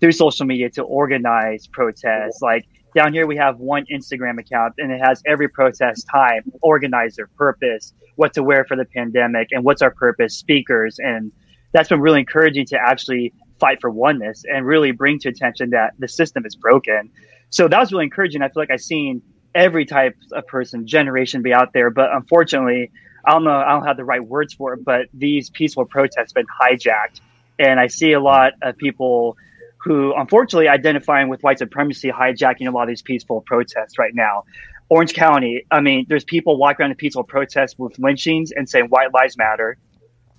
through 0.02 0.12
social 0.12 0.46
media 0.46 0.70
to 0.72 0.84
organize 0.84 1.66
protests. 1.66 2.42
Like 2.42 2.68
down 2.96 3.14
here, 3.14 3.26
we 3.26 3.38
have 3.38 3.60
one 3.60 3.86
Instagram 3.92 4.40
account, 4.40 4.76
and 4.78 4.92
it 4.92 5.00
has 5.00 5.22
every 5.26 5.48
protest 5.48 6.08
time, 6.12 6.44
organizer, 6.62 7.30
purpose, 7.38 7.94
what 8.16 8.34
to 8.34 8.44
wear 8.44 8.66
for 8.66 8.76
the 8.78 8.86
pandemic, 8.86 9.50
and 9.52 9.64
what's 9.64 9.82
our 9.82 9.92
purpose, 9.92 10.36
speakers, 10.36 11.00
and 11.00 11.32
that's 11.72 11.90
been 11.90 12.02
really 12.02 12.20
encouraging 12.20 12.66
to 12.68 12.78
actually 12.78 13.34
fight 13.60 13.80
for 13.82 13.90
oneness 13.90 14.44
and 14.48 14.66
really 14.66 14.92
bring 14.92 15.20
to 15.20 15.30
attention 15.30 15.72
that 15.72 15.94
the 15.98 16.08
system 16.08 16.46
is 16.46 16.56
broken. 16.56 17.10
So 17.50 17.68
that 17.68 17.80
was 17.80 17.92
really 17.92 18.06
encouraging. 18.06 18.42
I 18.42 18.48
feel 18.48 18.62
like 18.62 18.72
I've 18.72 18.82
seen 18.82 19.22
every 19.56 19.86
type 19.86 20.16
of 20.32 20.46
person, 20.48 20.86
generation 20.88 21.42
be 21.42 21.54
out 21.54 21.74
there, 21.74 21.90
but 21.90 22.14
unfortunately, 22.14 22.92
I 23.26 23.32
don't 23.32 23.44
know, 23.44 23.52
I 23.52 23.70
don't 23.70 23.86
have 23.86 23.98
the 23.98 24.06
right 24.06 24.24
words 24.24 24.54
for 24.54 24.74
it, 24.74 24.84
but 24.84 25.08
these 25.14 25.50
peaceful 25.50 25.86
protests 25.86 26.34
have 26.36 26.46
been 26.46 26.46
hijacked. 26.62 27.22
And 27.60 27.80
I 27.80 27.88
see 27.88 28.14
a 28.14 28.20
lot 28.20 28.54
of 28.62 28.78
people 28.78 29.38
who 29.84 30.14
unfortunately 30.16 30.68
identifying 30.68 31.30
with 31.30 31.42
white 31.44 31.60
supremacy 31.60 32.10
hijacking 32.10 32.68
a 32.68 32.72
lot 32.72 32.84
of 32.84 32.90
these 32.90 33.02
peaceful 33.02 33.42
protests 33.42 33.98
right 34.00 34.16
now. 34.16 34.44
Orange 34.90 35.14
County, 35.14 35.66
I 35.72 35.82
mean, 35.82 36.06
there's 36.08 36.24
people 36.24 36.58
walking 36.58 36.84
around 36.84 36.92
in 36.92 36.98
peaceful 36.98 37.24
protests 37.24 37.76
with 37.78 37.98
lynchings 38.00 38.52
and 38.52 38.70
saying 38.70 38.86
white 38.86 39.14
lives 39.14 39.38
matter 39.38 39.78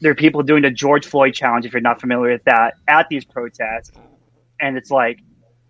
there 0.04 0.10
are 0.10 0.14
people 0.14 0.42
doing 0.42 0.62
the 0.62 0.70
George 0.70 1.06
Floyd 1.06 1.32
challenge, 1.32 1.64
if 1.64 1.72
you're 1.72 1.80
not 1.80 1.98
familiar 1.98 2.32
with 2.32 2.44
that, 2.44 2.74
at 2.86 3.08
these 3.08 3.24
protests. 3.24 3.90
And 4.60 4.76
it's 4.76 4.90
like, 4.90 5.20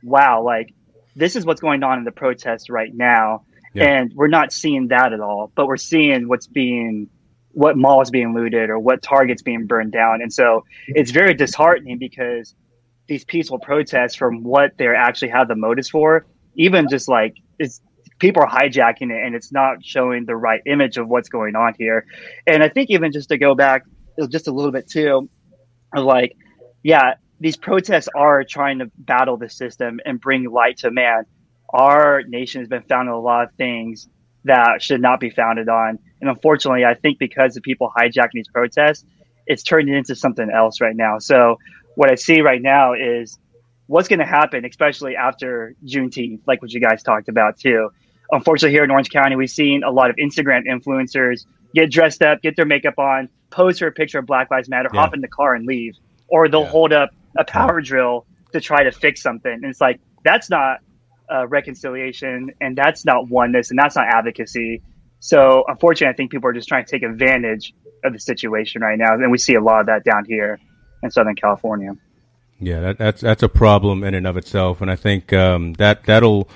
wow, 0.03 0.43
like 0.43 0.75
this 1.15 1.37
is 1.37 1.47
what's 1.47 1.61
going 1.61 1.85
on 1.85 1.99
in 1.99 2.05
the 2.05 2.11
protests 2.11 2.69
right 2.69 2.93
now. 2.93 3.45
Yeah. 3.75 3.85
And 3.85 4.13
we're 4.15 4.27
not 4.27 4.53
seeing 4.53 4.89
that 4.89 5.13
at 5.13 5.21
all, 5.21 5.53
but 5.55 5.67
we're 5.67 5.77
seeing 5.77 6.27
what's 6.27 6.49
being, 6.49 7.09
what 7.53 7.77
malls 7.77 8.11
being 8.11 8.35
looted 8.35 8.71
or 8.71 8.79
what 8.81 9.03
targets 9.03 9.43
being 9.43 9.67
burned 9.67 9.93
down. 9.93 10.21
And 10.21 10.33
so 10.33 10.65
it's 10.89 11.13
very 11.13 11.35
disheartening 11.35 11.99
because 11.99 12.57
these 13.07 13.25
peaceful 13.25 13.59
protests, 13.59 14.15
from 14.15 14.43
what 14.43 14.73
they 14.79 14.87
actually 14.89 15.29
have 15.29 15.49
the 15.49 15.57
motives 15.57 15.89
for, 15.89 16.27
even 16.57 16.89
just 16.89 17.09
like 17.09 17.35
it's 17.59 17.81
people 18.19 18.43
are 18.43 18.49
hijacking 18.49 19.11
it 19.11 19.25
and 19.25 19.35
it's 19.35 19.53
not 19.53 19.85
showing 19.85 20.25
the 20.25 20.37
right 20.37 20.63
image 20.67 20.97
of 20.97 21.09
what's 21.09 21.29
going 21.29 21.57
on 21.57 21.75
here. 21.79 22.07
And 22.47 22.63
I 22.63 22.69
think 22.69 22.91
even 22.91 23.13
just 23.13 23.29
to 23.31 23.39
go 23.39 23.55
back 23.55 23.83
just 24.29 24.49
a 24.49 24.53
little 24.53 24.73
bit 24.73 24.89
too, 24.89 25.29
like, 25.95 26.37
yeah, 26.83 27.15
these 27.41 27.57
protests 27.57 28.09
are 28.15 28.45
trying 28.45 28.79
to 28.79 28.91
battle 28.97 29.37
the 29.37 29.51
system 29.51 30.01
and 30.07 30.21
bring 30.21 30.51
light 30.51 30.79
to 30.79 30.91
man. 30.91 31.25
Our 31.71 32.23
nation 32.27 32.61
has 32.61 32.69
been 32.69 32.83
founded 32.83 33.13
on 33.13 33.19
a 33.19 33.21
lot 33.21 33.45
of 33.45 33.55
things 33.57 34.09
that 34.45 34.81
should 34.81 35.01
not 35.01 35.21
be 35.21 35.31
founded 35.31 35.69
on. 35.69 35.99
And 36.21 36.31
unfortunately, 36.31 36.85
I 36.85 36.95
think 36.95 37.19
because 37.19 37.57
of 37.57 37.63
people 37.63 37.93
hijacking 37.99 38.35
these 38.35 38.49
protests, 38.49 39.05
it's 39.47 39.63
turned 39.63 39.89
into 39.89 40.15
something 40.15 40.49
else 40.51 40.81
right 40.81 40.95
now. 40.95 41.19
So 41.19 41.59
what 41.95 42.11
I 42.11 42.15
see 42.15 42.41
right 42.41 42.61
now 42.61 42.95
is 42.95 43.39
what's 43.87 44.09
going 44.09 44.19
to 44.19 44.27
happen, 44.27 44.65
especially 44.65 45.17
after 45.17 45.75
Juneteenth, 45.85 46.41
like 46.47 46.63
what 46.63 46.73
you 46.73 46.81
guys 46.81 47.03
talked 47.03 47.29
about 47.29 47.59
too. 47.59 47.91
Unfortunately, 48.31 48.75
here 48.75 48.85
in 48.85 48.91
Orange 48.91 49.11
County, 49.11 49.37
we've 49.37 49.51
seen 49.51 49.83
a 49.85 49.91
lot 49.91 50.11
of 50.11 50.17
Instagram 50.17 50.63
influencers 50.67 51.47
get 51.75 51.91
dressed 51.91 52.23
up, 52.23 52.41
get 52.43 52.57
their 52.57 52.65
makeup 52.65 52.99
on, 52.99 53.29
pose 53.51 53.79
for 53.79 53.87
a 53.87 53.93
picture 53.93 54.19
of 54.19 54.27
Black 54.27 54.51
Lives 54.51 54.69
Matter, 54.69 54.89
yeah. 54.93 55.01
hop 55.01 55.15
in 55.15 55.21
the 55.21 55.29
car 55.29 55.55
and 55.55 55.67
leave, 55.67 55.95
or 56.29 56.49
they'll 56.49 56.63
yeah. 56.63 56.69
hold 56.69 56.93
up 56.93 57.11
a 57.37 57.45
power 57.45 57.81
drill 57.81 58.27
to 58.53 58.61
try 58.61 58.83
to 58.83 58.93
fix 58.93 59.21
something. 59.21 59.53
And 59.53 59.65
it's 59.67 59.81
like 59.81 60.01
that's 60.25 60.49
not 60.49 60.79
uh, 61.33 61.47
reconciliation, 61.49 62.51
and 62.61 62.77
that's 62.77 63.05
not 63.05 63.29
oneness, 63.29 63.71
and 63.71 63.79
that's 63.79 63.97
not 63.97 64.07
advocacy. 64.07 64.83
So, 65.21 65.65
unfortunately, 65.69 66.13
I 66.13 66.17
think 66.17 66.31
people 66.31 66.49
are 66.49 66.53
just 66.53 66.69
trying 66.69 66.85
to 66.85 66.91
take 66.91 67.03
advantage 67.03 67.75
of 68.05 68.13
the 68.13 68.19
situation 68.19 68.83
right 68.83 68.99
now, 68.99 69.15
and 69.15 69.31
we 69.31 69.39
see 69.39 69.55
a 69.55 69.61
lot 69.61 69.81
of 69.81 69.87
that 69.87 70.05
down 70.05 70.25
here 70.27 70.59
in 71.05 71.11
Southern 71.11 71.37
California. 71.37 71.97
Yeah, 72.61 72.81
that, 72.81 72.99
that's 72.99 73.21
that's 73.21 73.43
a 73.43 73.49
problem 73.49 74.03
in 74.05 74.15
and 74.15 74.27
of 74.27 74.37
itself, 74.37 74.81
and 74.81 74.91
I 74.91 74.97
think 74.97 75.33
um, 75.33 75.75
that 75.75 76.05
that'll 76.05 76.49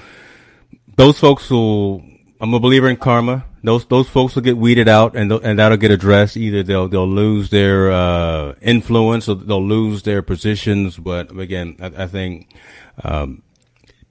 those 0.97 1.19
folks 1.19 1.51
will. 1.51 2.03
I'm 2.41 2.55
a 2.55 2.61
believer 2.61 2.89
in 2.89 2.97
karma. 2.97 3.45
Those 3.65 3.85
those 3.87 4.09
folks 4.09 4.37
will 4.37 4.43
get 4.43 4.57
weeded 4.57 4.89
out, 4.89 5.17
and 5.17 5.31
and 5.33 5.59
that'll 5.59 5.77
get 5.77 5.91
addressed. 5.91 6.37
Either 6.37 6.63
they'll 6.63 6.89
they'll 6.89 7.09
lose 7.09 7.51
their 7.51 7.91
uh, 7.91 8.55
influence, 8.63 9.29
or 9.29 9.35
they'll 9.35 9.65
lose 9.65 10.05
their 10.05 10.23
positions. 10.23 10.97
But 10.97 11.37
again, 11.37 11.77
I, 11.81 12.05
I 12.05 12.07
think 12.07 12.55
um, 13.03 13.43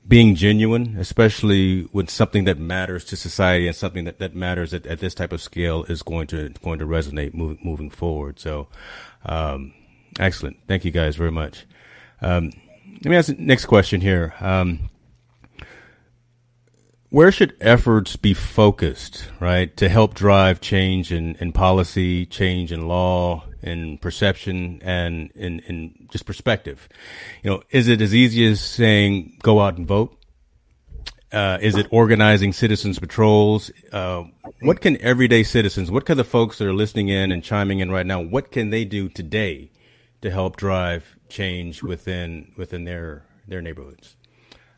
being 0.07 0.35
genuine, 0.35 0.97
especially 0.97 1.87
with 1.93 2.09
something 2.09 2.43
that 2.43 2.59
matters 2.59 3.05
to 3.05 3.15
society 3.15 3.67
and 3.67 3.75
something 3.75 4.05
that, 4.05 4.19
that 4.19 4.35
matters 4.35 4.73
at, 4.73 4.85
at 4.85 4.99
this 4.99 5.13
type 5.13 5.31
of 5.33 5.41
scale, 5.41 5.83
is 5.85 6.03
going 6.03 6.27
to 6.27 6.49
going 6.61 6.79
to 6.79 6.85
resonate 6.85 7.33
moving 7.33 7.59
moving 7.63 7.89
forward. 7.89 8.39
So, 8.39 8.67
um, 9.25 9.73
excellent. 10.19 10.57
Thank 10.67 10.85
you 10.85 10.91
guys 10.91 11.15
very 11.15 11.31
much. 11.31 11.65
Um, 12.21 12.51
let 13.03 13.05
me 13.05 13.15
ask 13.15 13.27
the 13.27 13.35
next 13.41 13.65
question 13.65 14.01
here. 14.01 14.33
Um, 14.39 14.89
where 17.09 17.31
should 17.31 17.55
efforts 17.61 18.17
be 18.17 18.33
focused, 18.33 19.29
right, 19.39 19.75
to 19.77 19.87
help 19.87 20.13
drive 20.13 20.59
change 20.59 21.13
in, 21.13 21.35
in 21.35 21.53
policy, 21.53 22.25
change 22.25 22.71
in 22.71 22.87
law, 22.87 23.45
in 23.61 23.97
perception, 23.99 24.81
and 24.83 25.31
in, 25.31 25.59
in 25.59 26.07
just 26.11 26.25
perspective? 26.25 26.89
You 27.43 27.51
know, 27.51 27.63
is 27.69 27.87
it 27.87 28.01
as 28.01 28.13
easy 28.13 28.45
as 28.45 28.59
saying 28.59 29.37
go 29.41 29.61
out 29.61 29.77
and 29.77 29.87
vote? 29.87 30.17
Uh, 31.31 31.57
is 31.61 31.75
it 31.75 31.87
organizing 31.91 32.51
citizens 32.51 32.99
patrols? 32.99 33.71
Uh, 33.91 34.23
what 34.61 34.81
can 34.81 34.99
everyday 35.01 35.43
citizens, 35.43 35.91
what 35.91 36.05
can 36.05 36.17
the 36.17 36.23
folks 36.23 36.57
that 36.57 36.67
are 36.67 36.73
listening 36.73 37.09
in 37.09 37.31
and 37.31 37.43
chiming 37.43 37.79
in 37.79 37.91
right 37.91 38.05
now, 38.05 38.21
what 38.21 38.51
can 38.51 38.69
they 38.69 38.85
do 38.85 39.07
today 39.07 39.69
to 40.21 40.31
help 40.31 40.57
drive 40.57 41.17
change 41.29 41.83
within 41.83 42.51
within 42.57 42.83
their 42.85 43.23
their 43.47 43.61
neighborhoods. 43.61 44.15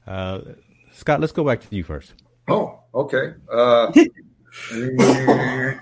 Uh, 0.06 0.42
Scott, 0.94 1.20
let's 1.20 1.34
go 1.34 1.44
back 1.44 1.62
to 1.62 1.76
you 1.76 1.84
first. 1.84 2.14
Oh, 2.48 2.80
okay. 2.94 3.34
Uh, 3.52 3.92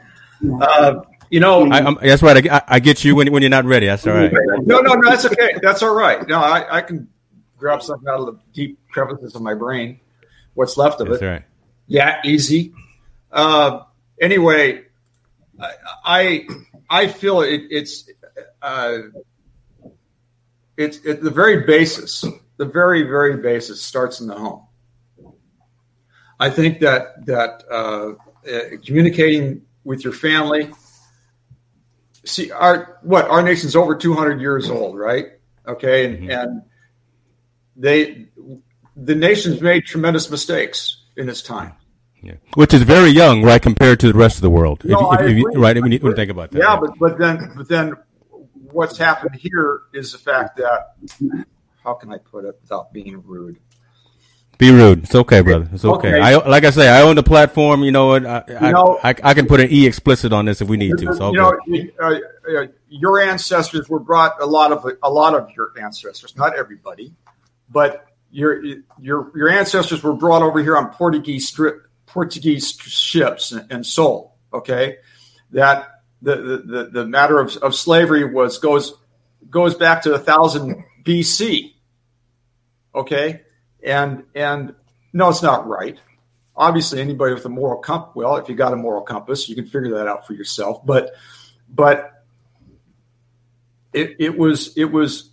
uh, 0.61 0.93
you 1.29 1.39
know, 1.39 1.69
I, 1.71 1.93
that's 2.05 2.21
right. 2.21 2.49
I, 2.49 2.61
I, 2.67 2.79
get 2.79 3.03
you 3.03 3.15
when 3.15 3.31
when 3.31 3.41
you're 3.41 3.49
not 3.49 3.65
ready. 3.65 3.87
That's 3.87 4.05
all 4.05 4.13
right. 4.13 4.31
No, 4.63 4.79
no, 4.79 4.93
no. 4.93 5.09
That's 5.09 5.25
okay. 5.25 5.53
That's 5.61 5.81
all 5.81 5.95
right. 5.95 6.27
No, 6.27 6.39
I, 6.39 6.77
I 6.77 6.81
can 6.81 7.07
grab 7.57 7.81
something 7.81 8.07
out 8.07 8.19
of 8.19 8.25
the 8.27 8.39
deep 8.53 8.79
crevices 8.89 9.35
of 9.35 9.41
my 9.41 9.53
brain. 9.53 9.99
What's 10.53 10.77
left 10.77 11.01
of 11.01 11.09
that's 11.09 11.21
it? 11.21 11.25
Right. 11.25 11.43
Yeah, 11.87 12.19
easy. 12.23 12.73
Uh, 13.31 13.81
anyway, 14.19 14.83
I 16.03 16.47
I 16.89 17.07
feel 17.07 17.41
it, 17.41 17.63
it's 17.69 18.09
uh, 18.61 18.97
it's 20.77 20.99
it, 20.99 21.21
the 21.21 21.31
very 21.31 21.65
basis, 21.65 22.23
the 22.57 22.65
very 22.65 23.03
very 23.03 23.37
basis 23.37 23.81
starts 23.81 24.21
in 24.21 24.27
the 24.27 24.35
home. 24.35 24.63
I 26.39 26.49
think 26.49 26.79
that 26.81 27.25
that 27.25 27.63
uh, 27.69 28.13
uh, 28.49 28.77
communicating 28.85 29.63
with 29.83 30.03
your 30.03 30.13
family. 30.13 30.71
See, 32.25 32.51
our 32.51 32.99
what 33.01 33.27
our 33.29 33.41
nation's 33.41 33.75
over 33.75 33.95
200 33.95 34.39
years 34.39 34.69
old, 34.69 34.97
right? 34.97 35.27
Okay, 35.67 36.05
and, 36.05 36.17
mm-hmm. 36.17 36.31
and 36.31 36.61
they 37.75 38.27
the 38.95 39.15
nation's 39.15 39.61
made 39.61 39.85
tremendous 39.85 40.29
mistakes 40.29 41.03
in 41.15 41.29
its 41.29 41.41
time. 41.41 41.73
Yeah. 42.21 42.33
Which 42.55 42.73
is 42.73 42.81
very 42.81 43.09
young, 43.09 43.43
right, 43.43 43.61
compared 43.61 43.99
to 44.01 44.11
the 44.11 44.17
rest 44.17 44.37
of 44.37 44.41
the 44.41 44.49
world. 44.49 44.83
No, 44.83 45.13
if, 45.13 45.21
if, 45.21 45.37
if 45.37 45.43
right, 45.55 45.77
I 45.77 45.81
mean, 45.81 45.83
when 45.83 45.91
you 45.91 46.15
think 46.15 46.31
about 46.31 46.51
that. 46.51 46.59
Yeah, 46.59 46.73
right? 46.73 46.81
but 46.81 46.99
but 46.99 47.17
then 47.17 47.53
but 47.55 47.69
then 47.69 47.93
what's 48.71 48.97
happened 48.97 49.35
here 49.35 49.81
is 49.93 50.11
the 50.11 50.17
fact 50.17 50.57
that 50.57 50.95
how 51.83 51.93
can 51.93 52.11
I 52.11 52.17
put 52.17 52.45
it 52.45 52.57
without 52.61 52.91
being 52.93 53.23
rude? 53.25 53.59
Be 54.57 54.71
rude. 54.71 55.03
It's 55.03 55.13
okay, 55.13 55.41
brother. 55.41 55.69
It's 55.71 55.85
okay. 55.85 56.15
okay. 56.15 56.19
I 56.19 56.35
like 56.47 56.63
I 56.63 56.71
say, 56.71 56.89
I 56.89 57.01
own 57.01 57.15
the 57.15 57.21
platform. 57.23 57.83
You 57.83 57.91
know 57.91 58.07
what? 58.07 58.25
I, 58.25 58.43
you 58.47 58.71
know, 58.71 58.99
I, 59.03 59.09
I, 59.23 59.33
can 59.35 59.45
put 59.45 59.59
an 59.59 59.71
e 59.71 59.85
explicit 59.85 60.33
on 60.33 60.45
this 60.45 60.61
if 60.61 60.67
we 60.67 60.77
need 60.77 60.97
to. 60.97 61.13
So 61.13 61.31
you 61.31 61.37
know, 61.37 61.53
uh, 62.01 62.19
uh, 62.49 62.65
your 62.89 63.19
ancestors 63.19 63.87
were 63.87 63.99
brought 63.99 64.41
a 64.41 64.47
lot 64.47 64.71
of 64.71 64.91
a 65.03 65.09
lot 65.11 65.35
of 65.35 65.51
your 65.55 65.73
ancestors, 65.79 66.35
not 66.35 66.57
everybody, 66.57 67.13
but 67.69 68.07
your 68.31 68.63
your 68.99 69.31
your 69.35 69.47
ancestors 69.47 70.01
were 70.01 70.13
brought 70.13 70.41
over 70.41 70.59
here 70.63 70.75
on 70.75 70.89
Portuguese 70.89 71.47
strip 71.47 71.87
Portuguese 72.07 72.71
ships 72.71 73.51
and, 73.51 73.71
and 73.71 73.85
sold. 73.85 74.31
Okay, 74.51 74.97
that 75.51 75.96
the, 76.21 76.35
the, 76.35 76.89
the 76.91 77.05
matter 77.05 77.39
of, 77.39 77.55
of 77.57 77.75
slavery 77.75 78.25
was 78.25 78.57
goes 78.57 78.93
goes 79.49 79.75
back 79.75 80.01
to 80.03 80.13
a 80.13 80.19
thousand 80.19 80.83
BC. 81.03 81.73
Okay, 82.95 83.41
and 83.83 84.23
and 84.33 84.75
no, 85.13 85.29
it's 85.29 85.43
not 85.43 85.67
right. 85.67 85.99
Obviously, 86.55 86.99
anybody 86.99 87.33
with 87.33 87.45
a 87.45 87.49
moral 87.49 87.79
compass, 87.79 88.15
well, 88.15 88.37
if 88.37 88.49
you 88.49 88.55
got 88.55 88.73
a 88.73 88.75
moral 88.75 89.03
compass, 89.03 89.47
you 89.47 89.55
can 89.55 89.65
figure 89.65 89.91
that 89.95 90.07
out 90.07 90.25
for 90.25 90.33
yourself. 90.33 90.83
But 90.85 91.11
but 91.69 92.23
it, 93.93 94.15
it 94.19 94.37
was 94.37 94.75
it 94.77 94.85
was 94.85 95.29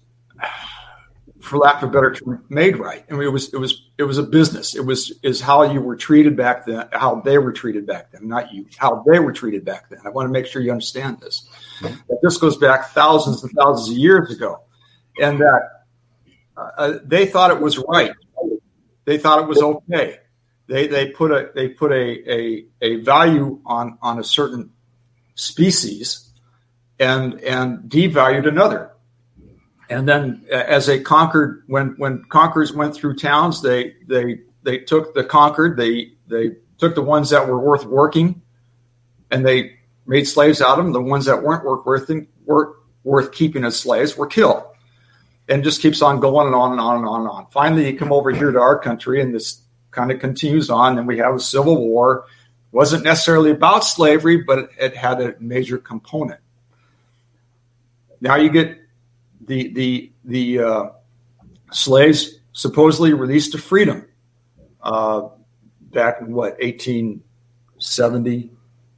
for 1.40 1.58
lack 1.58 1.82
of 1.82 1.90
a 1.90 1.92
better 1.92 2.12
term, 2.12 2.44
made 2.48 2.78
right. 2.78 3.04
I 3.08 3.12
mean, 3.12 3.22
it 3.22 3.32
was 3.32 3.52
it 3.52 3.58
was 3.58 3.83
it 3.96 4.02
was 4.02 4.18
a 4.18 4.22
business. 4.22 4.74
It 4.74 4.84
was 4.84 5.12
is 5.22 5.40
how 5.40 5.62
you 5.62 5.80
were 5.80 5.94
treated 5.96 6.36
back 6.36 6.66
then, 6.66 6.88
how 6.92 7.20
they 7.20 7.38
were 7.38 7.52
treated 7.52 7.86
back 7.86 8.10
then, 8.10 8.26
not 8.26 8.52
you, 8.52 8.66
how 8.76 9.04
they 9.06 9.20
were 9.20 9.32
treated 9.32 9.64
back 9.64 9.88
then. 9.88 10.00
I 10.04 10.08
want 10.08 10.26
to 10.26 10.32
make 10.32 10.46
sure 10.46 10.62
you 10.62 10.72
understand 10.72 11.20
this. 11.20 11.48
That 11.80 12.18
this 12.22 12.36
goes 12.36 12.56
back 12.56 12.90
thousands 12.90 13.42
and 13.44 13.52
thousands 13.52 13.90
of 13.90 13.96
years 13.96 14.32
ago, 14.32 14.62
and 15.20 15.38
that 15.38 15.84
uh, 16.56 16.70
uh, 16.76 16.98
they 17.04 17.26
thought 17.26 17.52
it 17.52 17.60
was 17.60 17.78
right. 17.78 18.12
They 19.04 19.18
thought 19.18 19.42
it 19.42 19.48
was 19.48 19.62
okay. 19.62 20.18
They 20.66 20.88
they 20.88 21.10
put 21.10 21.30
a 21.30 21.50
they 21.54 21.68
put 21.68 21.92
a 21.92 22.32
a, 22.32 22.66
a 22.82 22.96
value 23.02 23.60
on 23.64 23.98
on 24.02 24.18
a 24.18 24.24
certain 24.24 24.70
species, 25.36 26.30
and 26.98 27.40
and 27.42 27.88
devalued 27.90 28.48
another 28.48 28.93
and 29.94 30.08
then 30.08 30.44
uh, 30.50 30.56
as 30.56 30.86
they 30.86 31.00
conquered 31.00 31.62
when 31.68 31.94
when 31.98 32.24
conquerors 32.24 32.72
went 32.72 32.94
through 32.94 33.14
towns 33.16 33.62
they 33.62 33.94
they 34.06 34.40
they 34.62 34.78
took 34.78 35.14
the 35.14 35.24
conquered 35.24 35.76
they 35.76 36.12
they 36.26 36.50
took 36.78 36.94
the 36.94 37.02
ones 37.02 37.30
that 37.30 37.46
were 37.46 37.58
worth 37.58 37.84
working 37.84 38.42
and 39.30 39.46
they 39.46 39.78
made 40.06 40.24
slaves 40.24 40.60
out 40.60 40.78
of 40.78 40.84
them. 40.84 40.92
The 40.92 41.00
ones 41.00 41.24
that 41.26 41.42
weren't 41.42 41.64
worth 41.64 41.86
worth 41.86 42.10
worth, 42.44 42.76
worth 43.04 43.32
keeping 43.32 43.64
as 43.64 43.78
slaves 43.78 44.16
were 44.16 44.26
killed. 44.26 44.62
And 45.48 45.62
just 45.62 45.82
keeps 45.82 46.00
on 46.00 46.20
going 46.20 46.46
and 46.46 46.56
on 46.56 46.72
and 46.72 46.80
on 46.80 46.96
and 46.96 47.06
on 47.06 47.20
and 47.20 47.30
on. 47.30 47.46
Finally 47.50 47.90
you 47.90 47.98
come 47.98 48.12
over 48.12 48.30
here 48.30 48.50
to 48.50 48.60
our 48.60 48.78
country 48.78 49.20
and 49.20 49.34
this 49.34 49.60
kind 49.90 50.10
of 50.10 50.18
continues 50.18 50.70
on. 50.70 50.98
And 50.98 51.06
we 51.06 51.18
have 51.18 51.34
a 51.34 51.40
civil 51.40 51.76
war. 51.76 52.24
Wasn't 52.72 53.04
necessarily 53.04 53.50
about 53.50 53.84
slavery 53.84 54.38
but 54.38 54.70
it 54.78 54.96
had 54.96 55.20
a 55.20 55.36
major 55.38 55.78
component. 55.78 56.40
Now 58.20 58.36
you 58.36 58.48
get 58.48 58.78
the 59.46 59.72
the 59.72 60.12
the 60.24 60.58
uh, 60.60 60.86
slaves 61.72 62.38
supposedly 62.52 63.12
released 63.12 63.52
to 63.52 63.58
freedom 63.58 64.06
uh, 64.82 65.28
back 65.80 66.20
in 66.20 66.32
what 66.32 66.58
1870. 66.60 68.50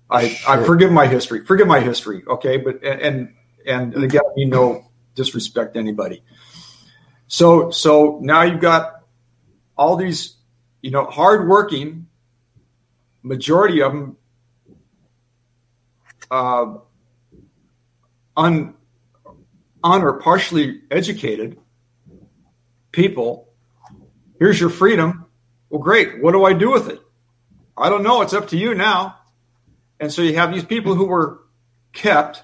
I 0.08 0.38
I 0.46 0.62
forgive 0.64 0.92
my 0.92 1.06
history. 1.06 1.44
Forgive 1.44 1.66
my 1.66 1.80
history. 1.80 2.22
Okay, 2.26 2.58
but 2.58 2.82
and 2.84 3.34
and, 3.66 3.94
and 3.94 4.04
again, 4.04 4.22
you 4.36 4.46
know, 4.46 4.88
disrespect 5.14 5.76
anybody. 5.76 6.22
So 7.26 7.70
so 7.70 8.20
now 8.22 8.42
you've 8.42 8.60
got 8.60 9.02
all 9.76 9.96
these 9.96 10.36
you 10.86 10.92
know, 10.92 11.04
hardworking, 11.04 12.06
majority 13.24 13.82
of 13.82 13.92
them 13.92 14.16
uh, 16.30 16.74
un, 18.36 18.75
un 19.86 20.02
or 20.02 20.14
partially 20.14 20.80
educated 20.90 21.58
people. 22.92 23.48
Here's 24.38 24.60
your 24.60 24.70
freedom. 24.70 25.26
Well, 25.70 25.80
great. 25.80 26.22
What 26.22 26.32
do 26.32 26.44
I 26.44 26.52
do 26.52 26.70
with 26.70 26.88
it? 26.88 27.00
I 27.76 27.88
don't 27.88 28.02
know. 28.02 28.22
It's 28.22 28.32
up 28.32 28.48
to 28.48 28.56
you 28.56 28.74
now. 28.74 29.18
And 30.00 30.12
so 30.12 30.22
you 30.22 30.36
have 30.36 30.52
these 30.52 30.64
people 30.64 30.94
who 30.94 31.06
were 31.06 31.40
kept 31.92 32.42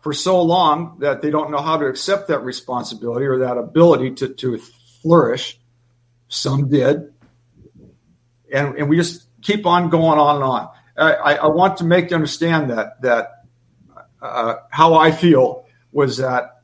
for 0.00 0.12
so 0.12 0.40
long 0.42 0.98
that 1.00 1.20
they 1.20 1.30
don't 1.30 1.50
know 1.50 1.60
how 1.60 1.76
to 1.76 1.86
accept 1.86 2.28
that 2.28 2.40
responsibility 2.40 3.26
or 3.26 3.38
that 3.38 3.58
ability 3.58 4.12
to, 4.14 4.28
to 4.34 4.58
flourish. 5.02 5.58
Some 6.28 6.68
did. 6.68 7.12
And, 8.52 8.76
and 8.76 8.88
we 8.88 8.96
just 8.96 9.26
keep 9.42 9.66
on 9.66 9.90
going 9.90 10.18
on 10.18 10.36
and 10.36 10.44
on. 10.44 10.68
I, 10.98 11.34
I 11.36 11.46
want 11.48 11.78
to 11.78 11.84
make 11.84 12.10
you 12.10 12.16
understand 12.16 12.70
that 12.70 13.02
that 13.02 13.44
uh, 14.22 14.54
how 14.70 14.94
I 14.94 15.10
feel 15.10 15.65
was 15.96 16.18
that 16.18 16.60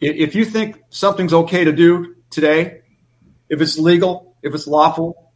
if 0.00 0.34
you 0.34 0.46
think 0.46 0.80
something's 0.88 1.34
okay 1.34 1.64
to 1.64 1.72
do 1.72 2.16
today, 2.30 2.80
if 3.50 3.60
it's 3.60 3.78
legal, 3.78 4.34
if 4.42 4.54
it's 4.54 4.66
lawful, 4.66 5.30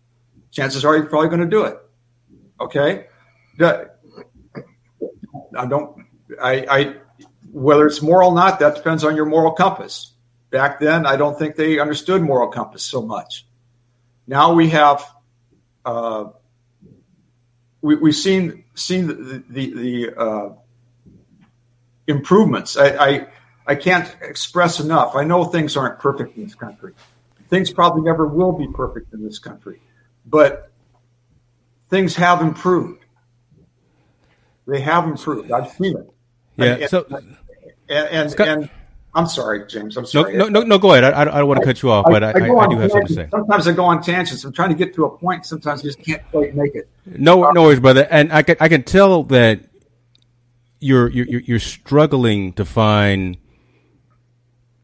chances 0.50 0.86
are 0.86 0.96
you're 0.96 1.04
probably 1.04 1.28
going 1.28 1.42
to 1.42 1.46
do 1.46 1.64
it. 1.64 1.76
Okay, 2.58 3.08
I 3.60 3.88
don't. 5.66 6.02
I, 6.42 6.66
I 6.68 6.94
whether 7.52 7.86
it's 7.86 8.00
moral 8.00 8.30
or 8.30 8.34
not, 8.34 8.58
that 8.60 8.74
depends 8.74 9.04
on 9.04 9.16
your 9.16 9.26
moral 9.26 9.52
compass. 9.52 10.14
Back 10.48 10.80
then, 10.80 11.04
I 11.04 11.16
don't 11.16 11.38
think 11.38 11.56
they 11.56 11.78
understood 11.78 12.22
moral 12.22 12.48
compass 12.48 12.82
so 12.82 13.02
much. 13.02 13.46
Now 14.26 14.54
we 14.54 14.70
have. 14.70 15.04
Uh, 15.84 16.30
we, 17.82 17.96
have 17.96 18.16
seen 18.16 18.64
seen 18.74 19.08
the 19.08 19.44
the, 19.50 19.74
the 19.74 20.18
uh, 20.18 20.54
improvements. 22.06 22.76
I, 22.76 22.88
I, 22.96 23.26
I 23.66 23.74
can't 23.74 24.14
express 24.20 24.80
enough. 24.80 25.16
I 25.16 25.24
know 25.24 25.44
things 25.44 25.76
aren't 25.76 25.98
perfect 25.98 26.36
in 26.36 26.44
this 26.44 26.54
country. 26.54 26.92
Things 27.48 27.70
probably 27.70 28.02
never 28.02 28.26
will 28.26 28.52
be 28.52 28.66
perfect 28.68 29.12
in 29.14 29.24
this 29.24 29.38
country, 29.38 29.80
but 30.24 30.70
things 31.90 32.16
have 32.16 32.42
improved. 32.42 33.04
They 34.66 34.80
have 34.80 35.04
improved. 35.04 35.52
I've 35.52 35.70
seen 35.70 35.96
it. 35.96 36.12
Yeah. 36.56 36.64
And, 36.64 36.90
so, 36.90 37.06
and 37.08 37.36
and, 37.88 38.30
Scott, 38.32 38.48
and 38.48 38.70
I'm 39.14 39.28
sorry, 39.28 39.66
James. 39.66 39.96
I'm 39.96 40.06
sorry. 40.06 40.36
No, 40.36 40.48
no, 40.48 40.62
no, 40.62 40.78
go 40.78 40.92
ahead. 40.92 41.04
I, 41.04 41.20
I 41.20 41.24
don't 41.24 41.46
want 41.46 41.60
to 41.60 41.66
cut 41.66 41.82
you 41.82 41.90
off, 41.90 42.06
but 42.08 42.24
I, 42.24 42.30
I, 42.30 42.48
I, 42.48 42.56
I 42.56 42.68
do 42.68 42.78
have 42.78 42.90
something 42.90 43.06
to 43.06 43.14
say. 43.14 43.28
Sometimes 43.30 43.68
I 43.68 43.72
go 43.72 43.84
on 43.84 44.02
tangents. 44.02 44.42
I'm 44.42 44.52
trying 44.52 44.70
to 44.70 44.74
get 44.74 44.94
to 44.94 45.04
a 45.04 45.16
point. 45.16 45.46
Sometimes 45.46 45.80
I 45.80 45.84
just 45.84 46.02
can't 46.02 46.22
quite 46.30 46.54
make 46.56 46.74
it. 46.74 46.88
No, 47.06 47.50
no 47.52 47.62
worries, 47.62 47.78
brother. 47.78 48.08
And 48.10 48.32
I 48.32 48.42
can, 48.42 48.56
I 48.58 48.68
can 48.68 48.82
tell 48.82 49.22
that 49.24 49.60
you're, 50.80 51.08
you're, 51.10 51.40
you're 51.40 51.58
struggling 51.58 52.52
to 52.54 52.64
find 52.64 53.36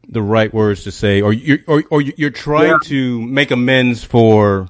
the 0.07 0.21
right 0.21 0.53
words 0.53 0.83
to 0.83 0.91
say, 0.91 1.21
or 1.21 1.33
you're, 1.33 1.59
or, 1.67 1.83
or 1.89 2.01
you're 2.01 2.29
trying 2.29 2.71
yeah. 2.71 2.77
to 2.83 3.21
make 3.21 3.51
amends 3.51 4.03
for 4.03 4.69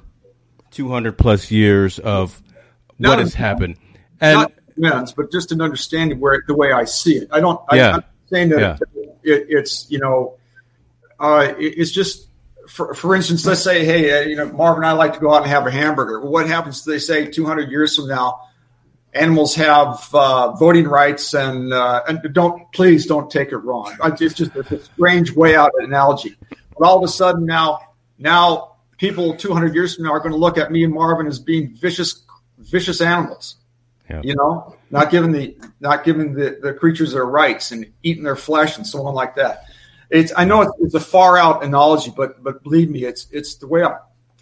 200 0.70 1.18
plus 1.18 1.50
years 1.50 1.98
of 1.98 2.42
what 2.98 3.18
has 3.18 3.34
happened. 3.34 3.76
And, 4.20 4.38
not 4.38 4.52
amends, 4.76 5.12
but 5.12 5.30
just 5.30 5.52
an 5.52 5.60
understanding 5.60 6.20
where 6.20 6.42
the 6.46 6.54
way 6.54 6.72
I 6.72 6.84
see 6.84 7.16
it. 7.16 7.28
I 7.30 7.40
don't. 7.40 7.60
Yeah. 7.72 7.90
I, 7.90 7.94
am 7.94 8.04
saying 8.30 8.48
that 8.50 8.60
yeah 8.60 8.78
it, 9.24 9.46
it's 9.48 9.90
you 9.90 9.98
know, 9.98 10.36
uh, 11.18 11.54
it, 11.58 11.74
it's 11.78 11.90
just 11.90 12.28
for, 12.68 12.94
for 12.94 13.14
instance, 13.14 13.44
let's 13.44 13.62
say, 13.62 13.84
hey, 13.84 14.18
uh, 14.18 14.28
you 14.28 14.36
know, 14.36 14.46
Marvin 14.52 14.84
and 14.84 14.86
I 14.86 14.92
like 14.92 15.14
to 15.14 15.20
go 15.20 15.32
out 15.32 15.42
and 15.42 15.50
have 15.50 15.66
a 15.66 15.70
hamburger. 15.70 16.20
Well, 16.20 16.30
what 16.30 16.46
happens? 16.46 16.80
If 16.80 16.84
they 16.84 16.98
say 16.98 17.26
200 17.26 17.70
years 17.70 17.96
from 17.96 18.08
now, 18.08 18.40
animals 19.14 19.54
have 19.54 20.08
uh, 20.12 20.52
voting 20.52 20.86
rights, 20.86 21.34
and 21.34 21.72
uh, 21.72 22.02
and 22.08 22.20
don't 22.32 22.70
please 22.72 23.06
don't 23.06 23.30
take 23.30 23.52
it 23.52 23.58
wrong. 23.58 23.96
It's 24.20 24.34
just 24.34 24.54
a 24.56 24.82
strange 24.82 25.32
way 25.32 25.54
out 25.56 25.72
analogy. 25.78 26.36
But 26.50 26.86
all 26.86 26.98
of 26.98 27.04
a 27.04 27.08
sudden 27.08 27.46
now, 27.46 27.80
now 28.18 28.76
people 28.98 29.34
200 29.36 29.74
years 29.74 29.94
from 29.94 30.04
now 30.04 30.12
are 30.12 30.20
going 30.20 30.32
to 30.32 30.38
look 30.38 30.58
at 30.58 30.72
me 30.72 30.84
and 30.84 30.92
Marvin 30.92 31.26
as 31.26 31.38
being 31.38 31.74
vicious, 31.74 32.24
vicious 32.58 33.00
animals. 33.00 33.56
You 34.22 34.34
know, 34.34 34.76
not 34.90 35.10
giving 35.10 35.32
the 35.32 35.56
not 35.80 36.04
giving 36.04 36.34
the, 36.34 36.58
the 36.60 36.74
creatures 36.74 37.12
their 37.12 37.24
rights 37.24 37.72
and 37.72 37.90
eating 38.02 38.22
their 38.22 38.36
flesh 38.36 38.76
and 38.76 38.86
so 38.86 39.06
on 39.06 39.14
like 39.14 39.36
that. 39.36 39.64
It's 40.10 40.30
I 40.36 40.44
know 40.44 40.60
it's, 40.60 40.72
it's 40.80 40.94
a 40.94 41.00
far 41.00 41.38
out 41.38 41.64
analogy, 41.64 42.12
but 42.14 42.42
but 42.42 42.62
believe 42.62 42.90
me, 42.90 43.04
it's 43.04 43.26
it's 43.30 43.54
the 43.54 43.66
way 43.66 43.82
I 43.82 43.96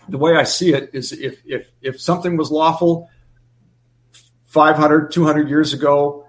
the 0.09 0.19
way 0.19 0.35
I 0.35 0.43
see 0.43 0.75
it 0.75 0.91
is 0.93 1.13
if 1.13 1.41
if 1.47 1.69
if 1.81 2.01
something 2.01 2.37
was 2.37 2.51
lawful 2.51 3.09
500 4.53 5.11
200 5.11 5.49
years 5.49 5.73
ago 5.73 6.27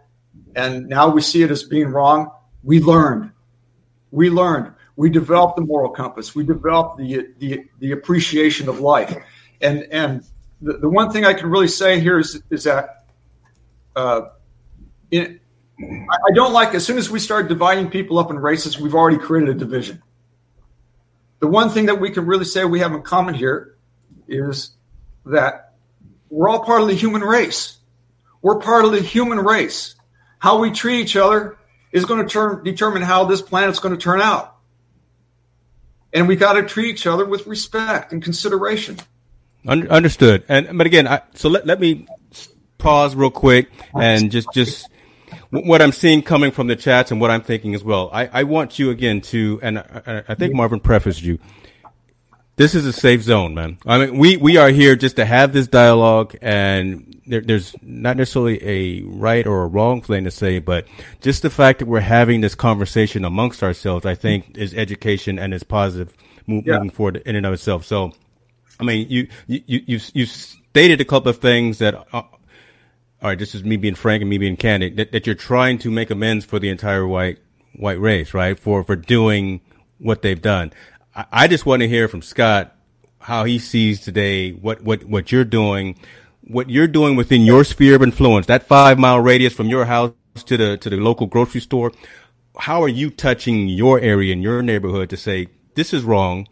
and 0.55 0.87
now 0.87 1.09
we 1.09 1.21
see 1.21 1.43
it 1.43 1.51
as 1.51 1.63
being 1.63 1.87
wrong. 1.87 2.31
We 2.63 2.79
learned. 2.79 3.31
We 4.11 4.29
learned. 4.29 4.73
We 4.95 5.09
developed 5.09 5.55
the 5.55 5.63
moral 5.63 5.89
compass. 5.89 6.35
We 6.35 6.45
developed 6.45 6.97
the 6.97 7.27
the, 7.39 7.65
the 7.79 7.91
appreciation 7.91 8.69
of 8.69 8.79
life. 8.79 9.13
And 9.61 9.87
and 9.91 10.23
the, 10.61 10.77
the 10.77 10.89
one 10.89 11.11
thing 11.11 11.25
i 11.25 11.33
can 11.33 11.49
really 11.49 11.67
say 11.67 11.99
here 11.99 12.19
is 12.19 12.41
is 12.49 12.63
that 12.63 13.05
uh, 13.95 14.21
in, 15.11 15.39
I 15.79 16.31
don't 16.33 16.53
like 16.53 16.73
as 16.73 16.85
soon 16.85 16.97
as 16.97 17.09
we 17.09 17.19
start 17.19 17.49
dividing 17.49 17.89
people 17.89 18.17
up 18.19 18.31
in 18.31 18.39
races, 18.39 18.79
we've 18.79 18.95
already 18.95 19.17
created 19.17 19.49
a 19.49 19.53
division. 19.53 20.01
The 21.39 21.47
one 21.47 21.69
thing 21.69 21.87
that 21.87 21.99
we 21.99 22.09
can 22.09 22.25
really 22.25 22.45
say 22.45 22.63
we 22.63 22.79
have 22.79 22.93
in 22.93 23.01
common 23.01 23.33
here 23.33 23.75
is 24.27 24.71
that 25.25 25.73
we're 26.29 26.47
all 26.47 26.63
part 26.63 26.81
of 26.81 26.87
the 26.87 26.93
human 26.93 27.21
race. 27.21 27.79
We're 28.43 28.59
part 28.59 28.85
of 28.85 28.91
the 28.91 29.01
human 29.01 29.39
race. 29.39 29.95
How 30.37 30.59
we 30.59 30.69
treat 30.69 30.99
each 30.99 31.15
other 31.15 31.57
is 31.91 32.05
going 32.05 32.27
to 32.27 32.61
determine 32.63 33.01
how 33.01 33.23
this 33.23 33.41
planet's 33.41 33.79
going 33.79 33.95
to 33.95 34.01
turn 34.01 34.21
out. 34.21 34.55
And 36.11 36.27
we 36.27 36.35
got 36.35 36.53
to 36.53 36.63
treat 36.63 36.89
each 36.89 37.07
other 37.07 37.25
with 37.25 37.47
respect 37.47 38.11
and 38.11 38.21
consideration. 38.21 38.97
Understood. 39.65 40.43
And 40.49 40.77
but 40.77 40.85
again, 40.85 41.07
I, 41.07 41.21
so 41.35 41.49
let, 41.49 41.65
let 41.65 41.79
me 41.79 42.05
pause 42.77 43.15
real 43.15 43.31
quick 43.31 43.69
and 43.95 44.29
just 44.29 44.49
just 44.53 44.89
what 45.49 45.81
I'm 45.81 45.93
seeing 45.93 46.21
coming 46.21 46.51
from 46.51 46.67
the 46.67 46.75
chats 46.75 47.11
and 47.11 47.21
what 47.21 47.31
I'm 47.31 47.41
thinking 47.41 47.73
as 47.73 47.83
well. 47.83 48.09
I, 48.11 48.27
I 48.27 48.43
want 48.43 48.77
you 48.77 48.89
again 48.89 49.21
to, 49.21 49.59
and 49.63 49.79
I, 49.79 50.23
I 50.27 50.35
think 50.35 50.53
Marvin 50.53 50.81
prefaced 50.81 51.21
you. 51.21 51.39
This 52.55 52.75
is 52.75 52.85
a 52.85 52.93
safe 52.93 53.23
zone, 53.23 53.55
man. 53.55 53.79
I 53.85 53.97
mean, 53.97 54.17
we, 54.17 54.37
we 54.37 54.57
are 54.57 54.69
here 54.69 54.95
just 54.95 55.15
to 55.15 55.25
have 55.25 55.53
this 55.53 55.67
dialogue 55.67 56.35
and 56.41 57.19
there, 57.25 57.41
there's 57.41 57.75
not 57.81 58.15
necessarily 58.15 58.63
a 58.63 59.01
right 59.03 59.47
or 59.47 59.63
a 59.63 59.67
wrong 59.67 60.01
thing 60.01 60.25
to 60.25 60.31
say, 60.31 60.59
but 60.59 60.87
just 61.21 61.41
the 61.41 61.49
fact 61.49 61.79
that 61.79 61.87
we're 61.87 61.99
having 61.99 62.41
this 62.41 62.53
conversation 62.53 63.25
amongst 63.25 63.63
ourselves, 63.63 64.05
I 64.05 64.13
think 64.13 64.55
is 64.55 64.73
education 64.75 65.39
and 65.39 65.53
is 65.53 65.63
positive 65.63 66.13
move, 66.45 66.67
yeah. 66.67 66.75
moving 66.75 66.91
forward 66.91 67.17
in 67.25 67.35
and 67.35 67.45
of 67.45 67.53
itself. 67.53 67.85
So, 67.85 68.11
I 68.79 68.83
mean, 68.83 69.07
you, 69.09 69.27
you, 69.47 69.61
you, 69.65 69.99
you 70.13 70.25
stated 70.27 71.01
a 71.01 71.05
couple 71.05 71.29
of 71.29 71.37
things 71.37 71.79
that 71.79 71.95
uh, 72.13 72.21
all 73.23 73.29
right, 73.29 73.39
this 73.39 73.55
is 73.55 73.63
me 73.63 73.77
being 73.77 73.95
frank 73.95 74.19
and 74.19 74.29
me 74.29 74.37
being 74.37 74.57
candid, 74.57 74.97
that, 74.97 75.13
that 75.13 75.25
you're 75.25 75.33
trying 75.33 75.77
to 75.79 75.89
make 75.89 76.11
amends 76.11 76.43
for 76.43 76.59
the 76.59 76.67
entire 76.67 77.07
white 77.07 77.39
white 77.73 77.99
race, 77.99 78.33
right? 78.33 78.59
For 78.59 78.83
for 78.83 78.97
doing 78.97 79.61
what 79.97 80.21
they've 80.21 80.41
done. 80.41 80.73
I, 81.15 81.25
I 81.31 81.47
just 81.47 81.65
want 81.65 81.81
to 81.81 81.87
hear 81.87 82.07
from 82.07 82.21
Scott 82.21 82.75
how 83.19 83.45
he 83.45 83.59
sees 83.59 84.01
today 84.01 84.51
what 84.51 84.81
what 84.81 85.03
what 85.05 85.31
you're 85.31 85.45
doing, 85.45 85.97
what 86.41 86.69
you're 86.69 86.87
doing 86.87 87.15
within 87.15 87.41
your 87.41 87.63
sphere 87.63 87.95
of 87.95 88.03
influence, 88.03 88.47
that 88.47 88.63
five 88.63 88.99
mile 88.99 89.19
radius 89.19 89.53
from 89.53 89.67
your 89.67 89.85
house 89.85 90.13
to 90.45 90.57
the 90.57 90.77
to 90.77 90.89
the 90.89 90.97
local 90.97 91.27
grocery 91.27 91.61
store. 91.61 91.91
How 92.57 92.83
are 92.83 92.89
you 92.89 93.09
touching 93.09 93.67
your 93.67 93.99
area 93.99 94.31
and 94.33 94.43
your 94.43 94.61
neighborhood 94.61 95.09
to 95.09 95.17
say 95.17 95.47
this 95.73 95.93
is 95.93 96.03
wrong, 96.03 96.47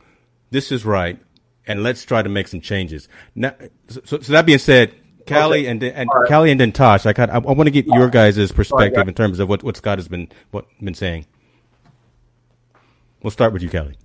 this 0.50 0.72
is 0.72 0.84
right, 0.84 1.20
and 1.68 1.84
let's 1.84 2.04
try 2.06 2.22
to 2.22 2.30
make 2.30 2.48
some 2.48 2.62
changes? 2.62 3.08
Now, 3.36 3.54
so, 3.88 4.02
so 4.20 4.32
that 4.32 4.46
being 4.46 4.58
said, 4.58 4.96
Callie 5.28 5.62
okay. 5.62 5.68
and 5.68 5.84
and 5.84 6.10
right. 6.14 6.28
Callie 6.28 6.52
and 6.52 6.60
then 6.60 6.72
Tosh. 6.72 7.06
I, 7.06 7.14
I, 7.16 7.26
I 7.26 7.38
want 7.40 7.68
to 7.68 7.72
get 7.72 7.86
your 7.86 8.10
guys' 8.10 8.52
perspective 8.52 8.98
right, 8.98 9.08
in 9.08 9.14
terms 9.14 9.40
of 9.40 9.50
what, 9.50 9.62
what 9.62 9.78
Scott 9.78 9.98
has 9.98 10.08
been 10.08 10.30
what 10.52 10.66
been 10.82 10.96
saying. 10.96 11.26
We'll 13.22 13.32
start 13.32 13.54
with 13.54 13.62
you, 13.62 13.70
Callie. 13.70 13.98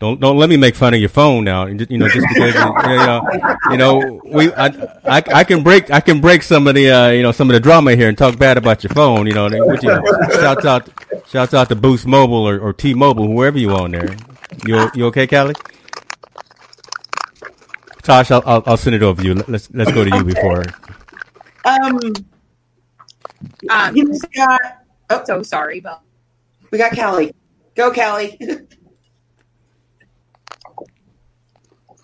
Don't 0.00 0.18
don't 0.18 0.38
let 0.38 0.48
me 0.48 0.56
make 0.56 0.74
fun 0.74 0.94
of 0.94 1.00
your 1.00 1.10
phone 1.10 1.44
now. 1.44 1.66
You 1.66 1.74
know, 1.98 2.08
just 2.08 2.26
because 2.32 2.54
you, 2.54 2.96
know, 2.96 3.22
you 3.70 3.76
know, 3.76 4.20
we 4.24 4.50
I, 4.54 4.68
I, 5.04 5.22
I 5.34 5.44
can 5.44 5.62
break 5.62 5.90
I 5.90 6.00
can 6.00 6.22
break 6.22 6.42
some 6.42 6.66
of 6.66 6.74
the 6.74 6.90
uh, 6.90 7.08
you 7.10 7.22
know 7.22 7.32
some 7.32 7.50
of 7.50 7.54
the 7.54 7.60
drama 7.60 7.94
here 7.94 8.08
and 8.08 8.16
talk 8.16 8.38
bad 8.38 8.56
about 8.56 8.82
your 8.82 8.94
phone. 8.94 9.26
You 9.26 9.34
know, 9.34 9.50
which, 9.66 9.82
you 9.82 9.90
know 9.90 10.02
shouts 10.30 10.64
out 10.64 10.88
shouts 11.28 11.52
out 11.52 11.68
to 11.68 11.76
Boost 11.76 12.06
Mobile 12.06 12.48
or, 12.48 12.58
or 12.58 12.72
T 12.72 12.94
Mobile, 12.94 13.26
whoever 13.26 13.58
you 13.58 13.72
on 13.72 13.90
there. 13.90 14.16
You 14.66 14.90
you 14.94 15.04
okay, 15.08 15.26
Callie? 15.26 15.54
Tosh, 18.02 18.30
I'll, 18.30 18.42
I'll, 18.46 18.62
I'll 18.64 18.76
send 18.78 18.96
it 18.96 19.02
over 19.02 19.20
to 19.20 19.28
you. 19.28 19.34
Let's 19.48 19.70
let's 19.72 19.92
go 19.92 20.02
to 20.02 20.16
you 20.16 20.24
before. 20.24 20.64
Um, 21.66 22.00
um 23.68 23.94
you 23.94 24.18
got. 24.34 24.60
Oh, 25.10 25.22
so 25.26 25.42
sorry, 25.42 25.80
but 25.80 26.00
we 26.70 26.78
got 26.78 26.96
Callie. 26.96 27.34
Go, 27.74 27.92
Callie. 27.92 28.38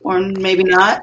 or 0.06 0.20
maybe 0.20 0.62
not. 0.62 1.02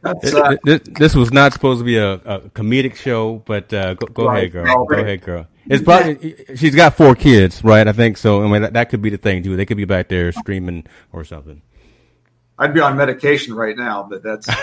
That's, 0.00 0.34
uh, 0.34 0.56
this, 0.64 0.80
this, 0.84 1.14
was 1.14 1.32
not 1.32 1.52
supposed 1.52 1.78
to 1.78 1.84
be 1.84 1.96
a, 1.96 2.14
a 2.14 2.40
comedic 2.50 2.96
show, 2.96 3.36
but 3.46 3.72
uh, 3.72 3.94
go, 3.94 4.08
go 4.08 4.26
right. 4.26 4.38
ahead, 4.38 4.52
girl. 4.52 4.84
Go 4.86 4.96
ahead, 4.96 5.22
girl. 5.22 5.46
It's 5.66 5.84
probably 5.84 6.34
she's 6.56 6.74
got 6.74 6.96
four 6.96 7.14
kids, 7.14 7.62
right? 7.62 7.86
I 7.86 7.92
think 7.92 8.16
so. 8.16 8.42
I 8.42 8.48
mean, 8.48 8.62
that, 8.62 8.72
that 8.72 8.90
could 8.90 9.00
be 9.00 9.10
the 9.10 9.16
thing 9.16 9.44
too. 9.44 9.56
They 9.56 9.64
could 9.64 9.76
be 9.76 9.84
back 9.84 10.08
there 10.08 10.32
streaming 10.32 10.86
or 11.12 11.24
something. 11.24 11.62
I'd 12.58 12.74
be 12.74 12.80
on 12.80 12.96
medication 12.96 13.54
right 13.54 13.76
now, 13.76 14.02
but 14.02 14.24
that's. 14.24 14.48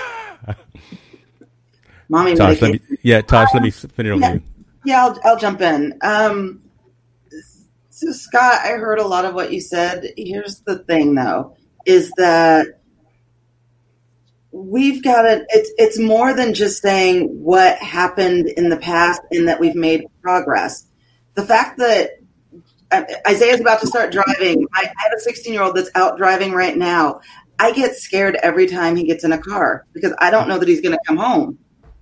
Mommy, 2.10 2.36
Tosh, 2.36 2.62
let 2.62 2.74
me, 2.74 2.82
yeah, 3.02 3.22
Tosh, 3.22 3.48
let 3.54 3.64
me 3.64 3.72
finish 3.72 4.20
yeah, 4.20 4.34
you. 4.34 4.42
Yeah, 4.84 5.06
I'll, 5.06 5.20
I'll 5.24 5.38
jump 5.38 5.62
in. 5.62 5.98
Um, 6.02 6.65
so, 7.96 8.12
Scott, 8.12 8.60
I 8.62 8.72
heard 8.72 9.00
a 9.00 9.08
lot 9.08 9.24
of 9.24 9.34
what 9.34 9.54
you 9.54 9.62
said. 9.62 10.12
Here's 10.18 10.60
the 10.60 10.80
thing, 10.80 11.16
though, 11.16 11.56
is 11.86 12.12
that 12.18 12.82
we've 14.52 15.02
got 15.02 15.22
to. 15.22 15.46
It's 15.48 15.72
it's 15.78 15.98
more 15.98 16.34
than 16.34 16.54
just 16.54 16.82
saying 16.82 17.30
what 17.42 17.78
happened 17.78 18.50
in 18.50 18.68
the 18.68 18.76
past 18.76 19.22
and 19.32 19.48
that 19.48 19.62
we've 19.62 19.76
made 19.76 20.08
progress. 20.22 20.86
The 21.36 21.44
fact 21.44 21.78
that 21.78 22.10
Isaiah's 23.26 23.62
about 23.62 23.80
to 23.80 23.88
start 23.88 24.12
driving. 24.12 24.68
I 24.74 24.82
have 24.98 25.14
a 25.16 25.20
16 25.22 25.54
year 25.54 25.64
old 25.64 25.78
that's 25.78 25.90
out 25.96 26.18
driving 26.18 26.52
right 26.52 26.76
now. 26.76 27.22
I 27.60 27.72
get 27.72 27.96
scared 27.96 28.36
every 28.44 28.68
time 28.68 28.98
he 28.98 29.06
gets 29.06 29.24
in 29.24 29.32
a 29.32 29.38
car 29.38 29.86
because 29.94 30.14
I 30.20 30.32
don't 30.32 30.50
know 30.50 30.58
that 30.58 30.68
he's 30.68 30.82
going 30.82 30.98
to 30.98 31.00
come 31.08 31.16
home. 31.16 31.60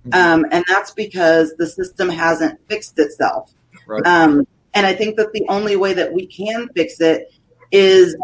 Mm-hmm. 0.08 0.14
Um, 0.14 0.46
and 0.50 0.64
that's 0.66 0.90
because 0.90 1.54
the 1.56 1.68
system 1.68 2.08
hasn't 2.08 2.58
fixed 2.68 2.98
itself. 2.98 3.52
Right. 3.86 4.04
Um, 4.04 4.44
and 4.74 4.86
I 4.86 4.94
think 4.94 5.16
that 5.16 5.32
the 5.32 5.46
only 5.48 5.76
way 5.76 5.94
that 5.94 6.12
we 6.12 6.26
can 6.26 6.68
fix 6.74 7.00
it 7.00 7.32
is 7.70 8.16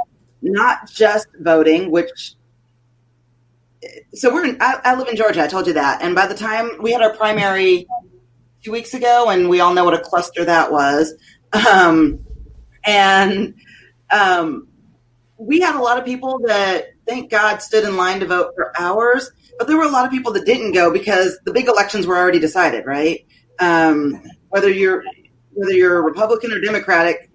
not 0.43 0.91
just 0.91 1.29
voting, 1.39 1.91
which 1.91 2.35
so 4.13 4.33
we're 4.33 4.45
in, 4.45 4.59
I, 4.61 4.81
I, 4.85 4.95
live 4.95 5.09
in 5.09 5.17
Georgia. 5.17 5.43
I 5.43 5.47
told 5.47 5.67
you 5.67 5.73
that. 5.75 6.03
And 6.03 6.15
by 6.15 6.27
the 6.27 6.35
time 6.35 6.71
we 6.81 6.93
had 6.93 7.01
our 7.01 7.15
primary 7.17 7.87
two 8.63 8.73
weeks 8.73 8.93
ago, 8.93 9.31
and 9.31 9.49
we 9.49 9.61
all 9.61 9.73
know 9.73 9.85
what 9.85 9.95
a 9.95 10.01
cluster 10.01 10.45
that 10.45 10.71
was. 10.71 11.15
Um, 11.69 12.21
and 12.85 13.55
um, 14.11 14.69
we 15.37 15.61
had 15.61 15.75
a 15.75 15.81
lot 15.81 15.99
of 15.99 16.05
people 16.05 16.41
that, 16.47 16.93
thank 17.07 17.31
God, 17.31 17.63
stood 17.63 17.85
in 17.85 17.97
line 17.97 18.21
to 18.21 18.27
vote 18.27 18.53
for 18.55 18.73
hours. 18.79 19.31
But 19.59 19.67
there 19.67 19.77
were 19.77 19.85
a 19.85 19.91
lot 19.91 20.05
of 20.05 20.11
people 20.11 20.33
that 20.35 20.47
didn't 20.47 20.73
go 20.73 20.93
because 20.93 21.39
the 21.45 21.53
big 21.53 21.69
elections 21.69 22.07
were 22.07 22.17
already 22.17 22.39
decided, 22.39 22.87
right? 22.87 23.27
Um, 23.59 24.23
whether 24.49 24.71
you're 24.71 25.03
whether 25.61 25.73
you're 25.73 26.03
Republican 26.03 26.53
or 26.53 26.61
Democratic, 26.61 27.31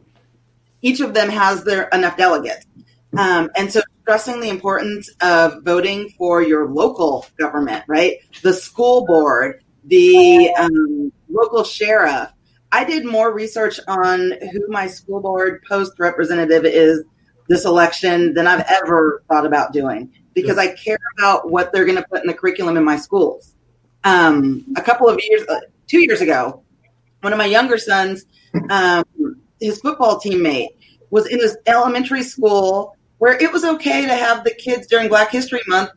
each 0.82 1.00
of 1.00 1.14
them 1.14 1.30
has 1.30 1.64
their 1.64 1.84
enough 1.94 2.18
delegates. 2.18 2.66
Um, 3.18 3.50
and 3.56 3.72
so 3.72 3.82
stressing 4.02 4.40
the 4.40 4.50
importance 4.50 5.10
of 5.22 5.64
voting 5.64 6.10
for 6.18 6.42
your 6.42 6.68
local 6.68 7.26
government, 7.40 7.84
right? 7.88 8.18
The 8.42 8.54
school 8.54 9.06
board, 9.06 9.64
the 9.86 10.50
um, 10.60 11.12
local 11.30 11.64
sheriff. 11.64 12.30
I 12.72 12.84
did 12.84 13.06
more 13.06 13.34
research 13.34 13.80
on 13.88 14.34
who 14.52 14.68
my 14.68 14.88
school 14.88 15.22
board 15.22 15.64
post 15.68 15.94
representative 16.00 16.66
is 16.66 17.04
this 17.48 17.64
election 17.64 18.34
than 18.34 18.48
I've 18.48 18.66
ever 18.68 19.24
thought 19.30 19.46
about 19.46 19.72
doing 19.72 20.12
because 20.34 20.58
I 20.58 20.74
care 20.74 20.98
about 21.18 21.50
what 21.50 21.72
they're 21.72 21.86
going 21.86 21.98
to 21.98 22.08
put 22.10 22.22
in 22.22 22.28
the 22.28 22.34
curriculum 22.34 22.76
in 22.76 22.84
my 22.84 22.98
schools. 22.98 23.56
Um, 24.04 24.66
a 24.76 24.82
couple 24.82 25.08
of 25.08 25.20
years, 25.24 25.48
uh, 25.48 25.62
two 25.88 26.00
years 26.00 26.22
ago, 26.22 26.65
one 27.26 27.34
of 27.34 27.40
my 27.40 27.46
younger 27.46 27.80
sons, 27.80 28.24
um, 28.70 29.04
his 29.60 29.80
football 29.80 30.20
teammate 30.20 30.68
was 31.10 31.26
in 31.26 31.40
his 31.40 31.58
elementary 31.66 32.22
school 32.22 32.96
where 33.18 33.34
it 33.42 33.52
was 33.52 33.66
okay 33.66 34.06
to 34.06 34.14
have 34.14 34.44
the 34.44 34.54
kids 34.54 34.86
during 34.86 35.10
Black 35.10 35.32
History 35.32 35.62
Month 35.66 35.90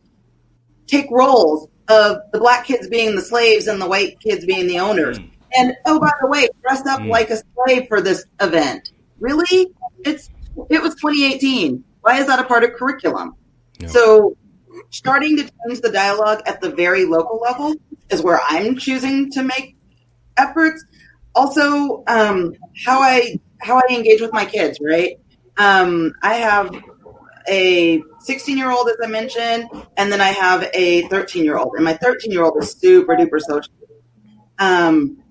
take 0.86 1.10
roles 1.10 1.68
of 1.88 2.16
the 2.32 2.38
black 2.38 2.64
kids 2.64 2.88
being 2.88 3.14
the 3.14 3.20
slaves 3.20 3.66
and 3.66 3.78
the 3.78 3.86
white 3.86 4.18
kids 4.20 4.46
being 4.46 4.66
the 4.66 4.78
owners. 4.78 5.18
Mm. 5.18 5.30
And 5.54 5.76
oh, 5.84 6.00
by 6.00 6.12
the 6.22 6.28
way, 6.28 6.48
dressed 6.62 6.86
up 6.86 7.00
mm. 7.00 7.10
like 7.10 7.28
a 7.28 7.36
slave 7.36 7.88
for 7.88 8.00
this 8.00 8.24
event. 8.40 8.92
Really? 9.20 9.68
It's 10.06 10.30
it 10.70 10.80
was 10.80 10.94
2018. 10.94 11.84
Why 12.00 12.20
is 12.20 12.26
that 12.26 12.38
a 12.38 12.44
part 12.44 12.64
of 12.64 12.72
curriculum? 12.72 13.34
Yeah. 13.80 13.88
So 13.88 14.34
starting 14.88 15.36
to 15.36 15.42
change 15.42 15.82
the 15.82 15.92
dialogue 15.92 16.40
at 16.46 16.62
the 16.62 16.70
very 16.70 17.04
local 17.04 17.38
level 17.38 17.74
is 18.08 18.22
where 18.22 18.40
I'm 18.48 18.78
choosing 18.78 19.30
to 19.32 19.42
make 19.42 19.76
efforts 20.38 20.84
also 21.38 22.02
um, 22.06 22.54
how 22.84 23.00
I 23.00 23.38
how 23.60 23.76
I 23.76 23.94
engage 23.94 24.20
with 24.20 24.32
my 24.32 24.44
kids. 24.44 24.78
Right, 24.82 25.18
um, 25.56 26.12
I 26.22 26.34
have 26.34 26.74
a 27.48 28.02
16 28.20 28.58
year 28.58 28.70
old, 28.70 28.88
as 28.88 28.96
I 29.02 29.06
mentioned, 29.06 29.68
and 29.96 30.12
then 30.12 30.20
I 30.20 30.28
have 30.28 30.68
a 30.74 31.02
13 31.08 31.44
year 31.44 31.56
old, 31.56 31.74
and 31.76 31.84
my 31.84 31.94
13 31.94 32.30
year 32.32 32.44
old 32.44 32.62
is 32.62 32.72
super 32.72 33.16
duper 33.16 33.40
social. 33.40 33.72
Um, 34.58 35.22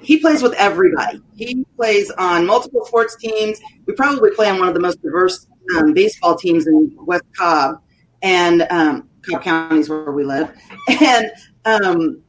he 0.00 0.18
plays 0.18 0.42
with 0.42 0.54
everybody. 0.54 1.20
He 1.34 1.64
plays 1.76 2.10
on 2.12 2.46
multiple 2.46 2.86
sports 2.86 3.16
teams. 3.16 3.60
We 3.86 3.92
probably 3.94 4.30
play 4.30 4.48
on 4.48 4.58
one 4.58 4.68
of 4.68 4.74
the 4.74 4.80
most 4.80 5.02
diverse 5.02 5.46
um, 5.76 5.92
baseball 5.92 6.36
teams 6.36 6.66
in 6.66 6.96
West 7.00 7.24
Cobb 7.36 7.82
and 8.22 8.66
um, 8.70 9.08
Cobb 9.28 9.42
County 9.42 9.80
is 9.80 9.88
where 9.90 10.12
we 10.12 10.24
live, 10.24 10.56
and 11.00 11.30
um, 11.64 12.22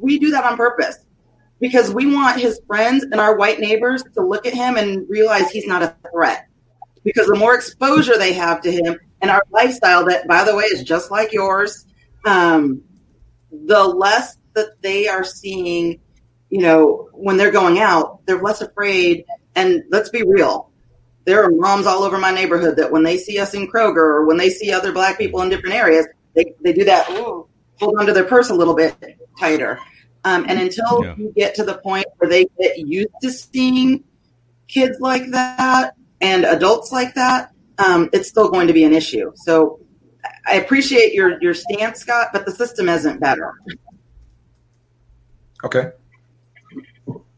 we 0.00 0.18
do 0.18 0.30
that 0.30 0.44
on 0.44 0.56
purpose 0.56 0.98
because 1.60 1.92
we 1.92 2.12
want 2.12 2.40
his 2.40 2.60
friends 2.66 3.04
and 3.04 3.20
our 3.20 3.36
white 3.36 3.60
neighbors 3.60 4.02
to 4.14 4.22
look 4.22 4.46
at 4.46 4.54
him 4.54 4.76
and 4.76 5.08
realize 5.08 5.50
he's 5.50 5.66
not 5.66 5.82
a 5.82 5.96
threat. 6.10 6.46
Because 7.04 7.26
the 7.26 7.36
more 7.36 7.54
exposure 7.54 8.18
they 8.18 8.32
have 8.32 8.60
to 8.62 8.72
him 8.72 8.98
and 9.20 9.30
our 9.30 9.42
lifestyle, 9.50 10.04
that 10.06 10.28
by 10.28 10.44
the 10.44 10.54
way 10.54 10.64
is 10.64 10.82
just 10.82 11.10
like 11.10 11.32
yours, 11.32 11.86
um, 12.24 12.82
the 13.50 13.82
less 13.82 14.36
that 14.54 14.80
they 14.82 15.08
are 15.08 15.24
seeing, 15.24 16.00
you 16.50 16.60
know, 16.60 17.08
when 17.12 17.36
they're 17.36 17.50
going 17.50 17.78
out, 17.78 18.20
they're 18.26 18.42
less 18.42 18.60
afraid. 18.60 19.24
And 19.54 19.84
let's 19.90 20.10
be 20.10 20.22
real, 20.22 20.70
there 21.24 21.42
are 21.42 21.50
moms 21.50 21.86
all 21.86 22.04
over 22.04 22.18
my 22.18 22.30
neighborhood 22.30 22.76
that 22.76 22.90
when 22.90 23.02
they 23.02 23.18
see 23.18 23.38
us 23.38 23.54
in 23.54 23.70
Kroger 23.70 23.96
or 23.96 24.26
when 24.26 24.36
they 24.36 24.50
see 24.50 24.72
other 24.72 24.92
black 24.92 25.18
people 25.18 25.42
in 25.42 25.48
different 25.48 25.74
areas, 25.74 26.06
they, 26.34 26.54
they 26.62 26.72
do 26.72 26.84
that, 26.84 27.06
hold 27.06 27.98
onto 27.98 28.12
their 28.12 28.24
purse 28.24 28.50
a 28.50 28.54
little 28.54 28.74
bit 28.74 28.96
tighter. 29.38 29.78
Um, 30.24 30.44
and 30.48 30.60
until 30.60 31.04
yeah. 31.04 31.14
you 31.16 31.32
get 31.36 31.54
to 31.56 31.64
the 31.64 31.78
point 31.78 32.06
where 32.16 32.28
they 32.28 32.46
get 32.60 32.78
used 32.78 33.08
to 33.22 33.30
seeing 33.30 34.04
kids 34.66 34.98
like 35.00 35.30
that 35.30 35.94
and 36.20 36.44
adults 36.44 36.92
like 36.92 37.14
that, 37.14 37.52
um, 37.78 38.10
it's 38.12 38.28
still 38.28 38.50
going 38.50 38.66
to 38.66 38.72
be 38.72 38.84
an 38.84 38.92
issue. 38.92 39.32
So 39.36 39.80
I 40.46 40.54
appreciate 40.54 41.14
your 41.14 41.40
your 41.40 41.54
stance, 41.54 42.00
Scott, 42.00 42.28
but 42.32 42.46
the 42.46 42.52
system 42.52 42.88
isn't 42.88 43.20
better. 43.20 43.54
Okay. 45.64 45.90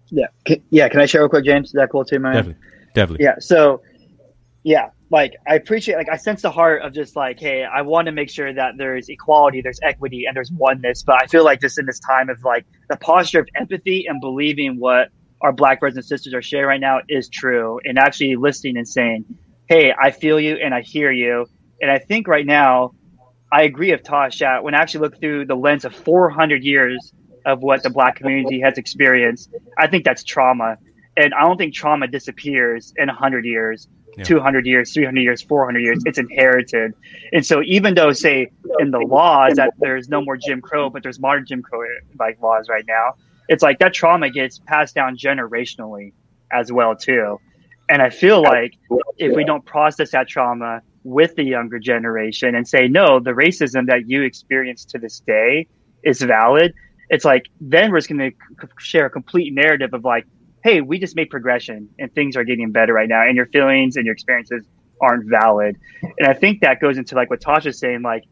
Yeah. 0.09 0.27
yeah. 0.71 0.89
Can 0.89 1.01
I 1.01 1.07
share 1.07 1.23
real 1.23 1.29
quick, 1.29 1.45
James? 1.45 1.69
Is 1.69 1.73
that 1.75 1.91
cool 1.91 2.05
too, 2.05 2.19
man? 2.19 2.35
Definitely. 2.35 2.63
Definitely. 2.95 3.25
Yeah. 3.25 3.35
So, 3.39 3.83
yeah, 4.65 4.91
like 5.11 5.35
I 5.47 5.57
appreciate 5.57 5.97
like 5.97 6.09
I 6.09 6.17
sense 6.17 6.43
the 6.43 6.51
heart 6.51 6.83
of 6.83 6.93
just 6.93 7.17
like, 7.17 7.41
hey, 7.41 7.65
I 7.65 7.83
want 7.83 8.07
to 8.07 8.13
make 8.13 8.31
sure 8.31 8.53
that 8.53 8.75
there's 8.79 9.09
equality, 9.09 9.61
there's 9.61 9.81
equity, 9.83 10.25
and 10.27 10.37
there's 10.37 10.53
oneness. 10.53 11.03
But 11.03 11.23
I 11.23 11.27
feel 11.27 11.45
like 11.45 11.61
just 11.61 11.79
in 11.79 11.87
this 11.87 11.99
time 11.99 12.31
of 12.31 12.43
like 12.45 12.65
the 12.89 12.97
posture 12.97 13.41
of 13.41 13.49
empathy 13.57 14.07
and 14.07 14.21
believing 14.21 14.79
what 14.79 15.09
our 15.41 15.53
black 15.53 15.81
brothers 15.81 15.97
and 15.97 16.05
sisters 16.05 16.33
are 16.33 16.43
sharing 16.43 16.67
right 16.69 16.81
now 16.81 17.01
is 17.09 17.29
true, 17.29 17.81
and 17.85 17.99
actually 17.99 18.37
listening 18.37 18.77
and 18.77 18.87
saying, 18.87 19.25
hey, 19.69 19.93
I 20.01 20.13
feel 20.13 20.39
you 20.39 20.57
and 20.57 20.75
I 20.75 20.83
hear 20.83 21.11
you. 21.11 21.47
And 21.81 21.91
I 21.91 21.99
think 21.99 22.29
right 22.29 22.47
now, 22.47 22.93
I 23.53 23.63
agree 23.63 23.91
with 23.91 24.05
Tosh 24.05 24.39
that 24.39 24.63
when 24.63 24.75
I 24.75 24.79
actually 24.79 25.01
look 25.01 25.19
through 25.19 25.47
the 25.47 25.57
lens 25.57 25.85
of 25.85 25.95
400 25.95 26.63
years 26.63 27.13
of 27.47 27.63
what 27.63 27.83
the 27.83 27.91
black 27.91 28.17
community 28.17 28.61
has 28.61 28.79
experienced, 28.79 29.51
I 29.77 29.89
think 29.89 30.05
that's 30.05 30.23
trauma. 30.23 30.77
And 31.17 31.35
I 31.35 31.41
don't 31.43 31.57
think 31.57 31.75
trauma 31.75 32.07
disappears 32.07 32.93
in 32.97 33.09
100 33.09 33.45
years 33.45 33.89
yeah. 34.17 34.25
200 34.25 34.67
years, 34.67 34.93
300 34.93 35.21
years, 35.21 35.43
400 35.43 35.81
years. 35.81 36.03
It's 36.05 36.19
inherited. 36.19 36.95
And 37.33 37.45
so 37.45 37.63
even 37.63 37.95
though, 37.95 38.13
say, 38.13 38.51
in 38.79 38.91
the 38.91 38.99
laws 39.01 39.55
that 39.55 39.73
there's 39.79 40.09
no 40.09 40.23
more 40.23 40.37
Jim 40.37 40.61
Crow, 40.61 40.91
but 40.91 41.03
there's 41.03 41.21
modern 41.21 41.47
Jim 41.47 41.63
Crow 41.63 41.81
like 42.19 42.41
laws 42.41 42.69
right 42.69 42.85
now, 42.87 43.15
it's 43.49 43.63
like 43.63 43.79
that 43.81 43.93
trauma 43.93 44.31
gets 44.31 44.59
passed 44.59 44.95
down 44.95 45.17
generationally 45.17 46.13
as 46.53 46.71
well 46.73 46.95
too. 46.95 47.39
And 47.89 48.01
I 48.01 48.11
feel 48.11 48.41
like 48.41 48.75
if 49.19 49.35
we 49.35 49.45
don't 49.45 49.65
process 49.65 50.13
that 50.13 50.29
trauma 50.29 50.83
with 51.03 51.35
the 51.35 51.43
younger 51.43 51.79
generation 51.81 52.55
and 52.55 52.67
say, 52.67 52.87
no, 52.87 53.19
the 53.19 53.33
racism 53.33 53.87
that 53.87 54.09
you 54.09 54.23
experience 54.23 54.85
to 54.87 54.99
this 54.99 55.21
day 55.21 55.67
is 56.05 56.23
valid, 56.23 56.73
it's 57.09 57.25
like 57.25 57.49
then 57.61 57.91
we're 57.91 57.99
just 57.99 58.09
going 58.09 58.31
to 58.31 58.69
share 58.79 59.07
a 59.07 59.11
complete 59.11 59.53
narrative 59.53 59.93
of 59.93 60.05
like, 60.05 60.27
hey, 60.63 60.81
we 60.81 60.99
just 60.99 61.17
made 61.17 61.31
progression 61.31 61.89
and 61.99 62.15
things 62.15 62.37
are 62.37 62.45
getting 62.45 62.71
better 62.73 62.93
right 62.93 63.09
now, 63.09 63.23
and 63.23 63.37
your 63.37 63.47
feelings 63.47 63.97
and 63.97 64.05
your 64.05 64.13
experiences 64.13 64.65
aren't 65.01 65.29
valid. 65.29 65.77
And 66.19 66.29
I 66.29 66.35
think 66.35 66.61
that 66.61 66.81
goes 66.81 66.99
into 66.99 67.15
like 67.15 67.31
what 67.31 67.41
Tasha's 67.41 67.79
saying, 67.79 68.03
like 68.03 68.25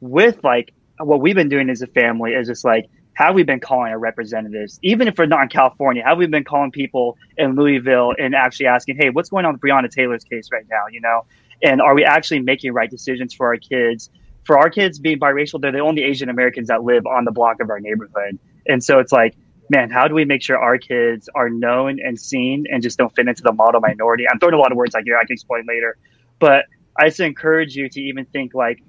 with 0.00 0.42
like 0.42 0.72
what 0.98 1.20
we've 1.20 1.34
been 1.34 1.48
doing 1.48 1.70
as 1.70 1.82
a 1.82 1.86
family 1.86 2.32
is 2.32 2.48
just 2.48 2.64
like 2.64 2.86
how 3.14 3.32
we 3.32 3.42
been 3.42 3.60
calling 3.60 3.90
our 3.90 3.98
representatives, 3.98 4.78
even 4.82 5.08
if 5.08 5.18
we're 5.18 5.26
not 5.26 5.42
in 5.42 5.48
California, 5.48 6.02
how 6.04 6.14
we 6.14 6.26
been 6.26 6.44
calling 6.44 6.70
people 6.70 7.16
in 7.36 7.56
Louisville 7.56 8.14
and 8.16 8.34
actually 8.34 8.66
asking, 8.66 8.96
hey, 8.96 9.10
what's 9.10 9.28
going 9.28 9.44
on 9.44 9.54
with 9.54 9.60
Breonna 9.60 9.90
Taylor's 9.90 10.22
case 10.22 10.48
right 10.52 10.64
now, 10.70 10.84
you 10.90 11.00
know? 11.00 11.24
And 11.62 11.80
are 11.80 11.94
we 11.94 12.04
actually 12.04 12.40
making 12.40 12.72
right 12.72 12.88
decisions 12.88 13.34
for 13.34 13.48
our 13.48 13.56
kids? 13.56 14.10
For 14.44 14.56
our 14.56 14.70
kids 14.70 15.00
being 15.00 15.18
biracial, 15.18 15.60
they're 15.60 15.72
the 15.72 15.80
only 15.80 16.04
Asian 16.04 16.28
Americans 16.28 16.68
that 16.68 16.84
live 16.84 17.06
on 17.06 17.24
the 17.24 17.32
block 17.32 17.60
of 17.60 17.70
our 17.70 17.80
neighborhood. 17.80 18.38
And 18.68 18.82
so 18.84 19.00
it's 19.00 19.10
like, 19.10 19.34
man, 19.70 19.90
how 19.90 20.08
do 20.08 20.14
we 20.14 20.24
make 20.24 20.42
sure 20.42 20.58
our 20.58 20.78
kids 20.78 21.28
are 21.34 21.48
known 21.48 21.98
and 22.00 22.18
seen 22.18 22.66
and 22.70 22.82
just 22.82 22.98
don't 22.98 23.14
fit 23.14 23.28
into 23.28 23.42
the 23.42 23.52
model 23.52 23.80
minority? 23.80 24.24
I'm 24.30 24.38
throwing 24.38 24.54
a 24.54 24.58
lot 24.58 24.72
of 24.72 24.76
words 24.76 24.94
out 24.94 25.02
here. 25.04 25.16
I 25.16 25.24
can 25.24 25.34
explain 25.34 25.64
later. 25.68 25.96
But 26.38 26.64
I 26.98 27.08
just 27.08 27.20
encourage 27.20 27.76
you 27.76 27.88
to 27.88 28.00
even 28.00 28.24
think 28.26 28.54
like, 28.54 28.82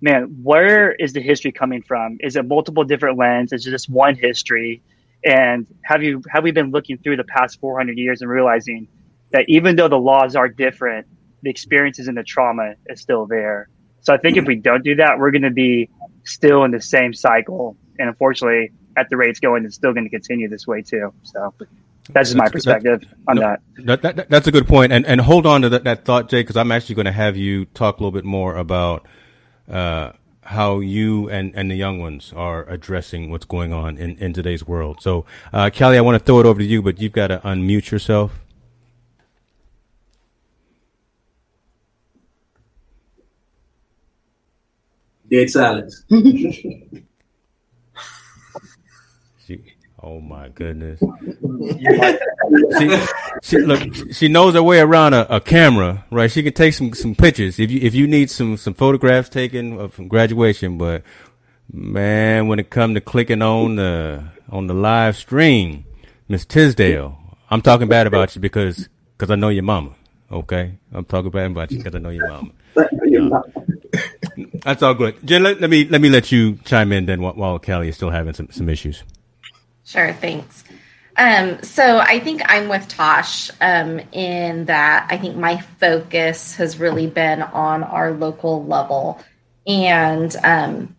man, 0.00 0.24
where 0.42 0.92
is 0.92 1.12
the 1.12 1.20
history 1.20 1.52
coming 1.52 1.82
from? 1.82 2.18
Is 2.20 2.36
it 2.36 2.46
multiple 2.46 2.84
different 2.84 3.18
lenses? 3.18 3.62
Is 3.62 3.66
it 3.66 3.70
just 3.70 3.88
one 3.88 4.16
history? 4.16 4.82
And 5.24 5.66
have 5.84 6.02
you 6.02 6.22
have 6.28 6.44
we 6.44 6.50
been 6.50 6.70
looking 6.70 6.98
through 6.98 7.16
the 7.16 7.24
past 7.24 7.58
400 7.60 7.96
years 7.96 8.20
and 8.20 8.30
realizing 8.30 8.88
that 9.32 9.46
even 9.48 9.76
though 9.76 9.88
the 9.88 9.98
laws 9.98 10.36
are 10.36 10.48
different, 10.48 11.06
the 11.42 11.50
experiences 11.50 12.08
and 12.08 12.16
the 12.16 12.22
trauma 12.22 12.74
is 12.88 13.00
still 13.00 13.26
there. 13.26 13.68
So 14.00 14.12
I 14.12 14.18
think 14.18 14.36
if 14.36 14.44
we 14.44 14.56
don't 14.56 14.84
do 14.84 14.94
that, 14.96 15.18
we're 15.18 15.30
going 15.30 15.42
to 15.42 15.50
be 15.50 15.88
still 16.24 16.64
in 16.64 16.70
the 16.70 16.80
same 16.80 17.14
cycle. 17.14 17.76
And 17.98 18.08
unfortunately, 18.08 18.70
at 18.96 19.08
the 19.10 19.16
rates 19.16 19.40
going, 19.40 19.64
it's 19.64 19.74
still 19.74 19.92
going 19.92 20.04
to 20.04 20.10
continue 20.10 20.48
this 20.48 20.66
way 20.66 20.82
too. 20.82 21.12
So 21.22 21.54
that's 22.10 22.30
just 22.30 22.36
my 22.36 22.48
perspective 22.48 23.00
that, 23.00 23.08
on 23.28 23.36
no, 23.36 23.40
that. 23.42 24.02
That, 24.02 24.16
that. 24.16 24.30
That's 24.30 24.46
a 24.46 24.52
good. 24.52 24.70
And 24.70 25.06
and 25.06 25.20
hold 25.20 25.46
on 25.46 25.62
to 25.62 25.68
that, 25.70 25.84
that 25.84 26.04
thought, 26.04 26.28
Jay, 26.28 26.40
because 26.40 26.56
I'm 26.56 26.70
actually 26.72 26.96
going 26.96 27.06
to 27.06 27.12
have 27.12 27.36
you 27.36 27.64
talk 27.66 27.98
a 27.98 28.02
little 28.02 28.12
bit 28.12 28.24
more 28.24 28.56
about 28.56 29.06
uh, 29.70 30.12
how 30.42 30.80
you 30.80 31.28
and, 31.30 31.54
and 31.54 31.70
the 31.70 31.74
young 31.74 31.98
ones 31.98 32.32
are 32.34 32.68
addressing 32.68 33.30
what's 33.30 33.46
going 33.46 33.72
on 33.72 33.96
in, 33.96 34.16
in 34.18 34.32
today's 34.32 34.66
world. 34.66 35.00
So, 35.00 35.24
uh, 35.52 35.70
Kelly, 35.72 35.96
I 35.96 36.00
want 36.02 36.18
to 36.18 36.24
throw 36.24 36.40
it 36.40 36.46
over 36.46 36.58
to 36.58 36.64
you, 36.64 36.82
but 36.82 37.00
you've 37.00 37.12
got 37.12 37.28
to 37.28 37.38
unmute 37.38 37.90
yourself. 37.90 38.40
Dead 45.30 45.48
silence. 45.48 46.04
Oh 50.06 50.20
my 50.20 50.50
goodness. 50.50 51.00
she, 52.78 53.06
she, 53.42 53.56
look, 53.56 54.12
she 54.12 54.28
knows 54.28 54.52
her 54.52 54.62
way 54.62 54.80
around 54.80 55.14
a, 55.14 55.36
a, 55.36 55.40
camera, 55.40 56.04
right? 56.10 56.30
She 56.30 56.42
can 56.42 56.52
take 56.52 56.74
some, 56.74 56.92
some 56.92 57.14
pictures 57.14 57.58
if 57.58 57.70
you, 57.70 57.80
if 57.80 57.94
you 57.94 58.06
need 58.06 58.30
some, 58.30 58.58
some 58.58 58.74
photographs 58.74 59.30
taken 59.30 59.88
from 59.88 60.08
graduation. 60.08 60.76
But 60.76 61.04
man, 61.72 62.48
when 62.48 62.58
it 62.58 62.68
come 62.68 62.92
to 62.92 63.00
clicking 63.00 63.40
on 63.40 63.76
the, 63.76 64.24
on 64.50 64.66
the 64.66 64.74
live 64.74 65.16
stream, 65.16 65.86
Miss 66.28 66.44
Tisdale, 66.44 67.18
I'm 67.48 67.62
talking 67.62 67.88
bad 67.88 68.06
about 68.06 68.34
you 68.34 68.42
because, 68.42 68.90
because 69.16 69.30
I 69.30 69.36
know 69.36 69.48
your 69.48 69.62
mama. 69.62 69.94
Okay. 70.30 70.74
I'm 70.92 71.06
talking 71.06 71.30
bad 71.30 71.50
about 71.50 71.70
you 71.70 71.78
because 71.78 71.94
I 71.94 71.98
know 71.98 72.10
your 72.10 72.28
mama. 72.28 72.50
Uh, 74.36 74.40
that's 74.64 74.82
all 74.82 74.94
good. 74.94 75.14
Jen, 75.24 75.44
let, 75.44 75.60
let, 75.60 75.70
me, 75.70 75.84
let 75.84 76.00
me 76.00 76.08
let 76.08 76.32
you 76.32 76.58
chime 76.64 76.90
in 76.90 77.06
then 77.06 77.22
while, 77.22 77.34
while 77.34 77.58
Kelly 77.60 77.88
is 77.88 77.94
still 77.94 78.10
having 78.10 78.34
some, 78.34 78.48
some 78.50 78.68
issues. 78.68 79.04
Sure, 79.84 80.12
thanks. 80.12 80.64
Um, 81.16 81.62
so 81.62 81.98
I 81.98 82.18
think 82.18 82.42
I'm 82.46 82.68
with 82.68 82.88
Tosh 82.88 83.50
um, 83.60 84.00
in 84.12 84.64
that 84.64 85.06
I 85.10 85.16
think 85.16 85.36
my 85.36 85.60
focus 85.78 86.56
has 86.56 86.80
really 86.80 87.06
been 87.06 87.42
on 87.42 87.84
our 87.84 88.12
local 88.12 88.64
level. 88.64 89.20
And 89.66 90.34
um, 90.42 90.96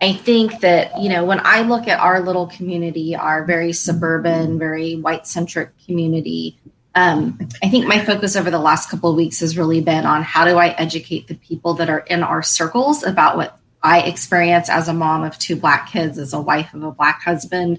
I 0.00 0.12
think 0.12 0.60
that, 0.60 1.00
you 1.00 1.08
know, 1.08 1.24
when 1.24 1.40
I 1.42 1.62
look 1.62 1.88
at 1.88 2.00
our 2.00 2.20
little 2.20 2.46
community, 2.48 3.16
our 3.16 3.44
very 3.44 3.72
suburban, 3.72 4.58
very 4.58 4.96
white 4.96 5.26
centric 5.26 5.70
community, 5.86 6.58
um, 6.94 7.38
I 7.62 7.68
think 7.68 7.86
my 7.86 8.04
focus 8.04 8.34
over 8.34 8.50
the 8.50 8.58
last 8.58 8.90
couple 8.90 9.10
of 9.10 9.16
weeks 9.16 9.40
has 9.40 9.56
really 9.56 9.80
been 9.80 10.04
on 10.04 10.22
how 10.22 10.44
do 10.44 10.58
I 10.58 10.68
educate 10.70 11.28
the 11.28 11.34
people 11.36 11.74
that 11.74 11.88
are 11.88 12.00
in 12.00 12.22
our 12.22 12.42
circles 12.42 13.04
about 13.04 13.36
what 13.36 13.59
I 13.82 14.00
experience 14.02 14.68
as 14.68 14.88
a 14.88 14.92
mom 14.92 15.22
of 15.22 15.38
two 15.38 15.56
black 15.56 15.90
kids, 15.90 16.18
as 16.18 16.32
a 16.32 16.40
wife 16.40 16.74
of 16.74 16.82
a 16.82 16.90
black 16.90 17.22
husband. 17.22 17.78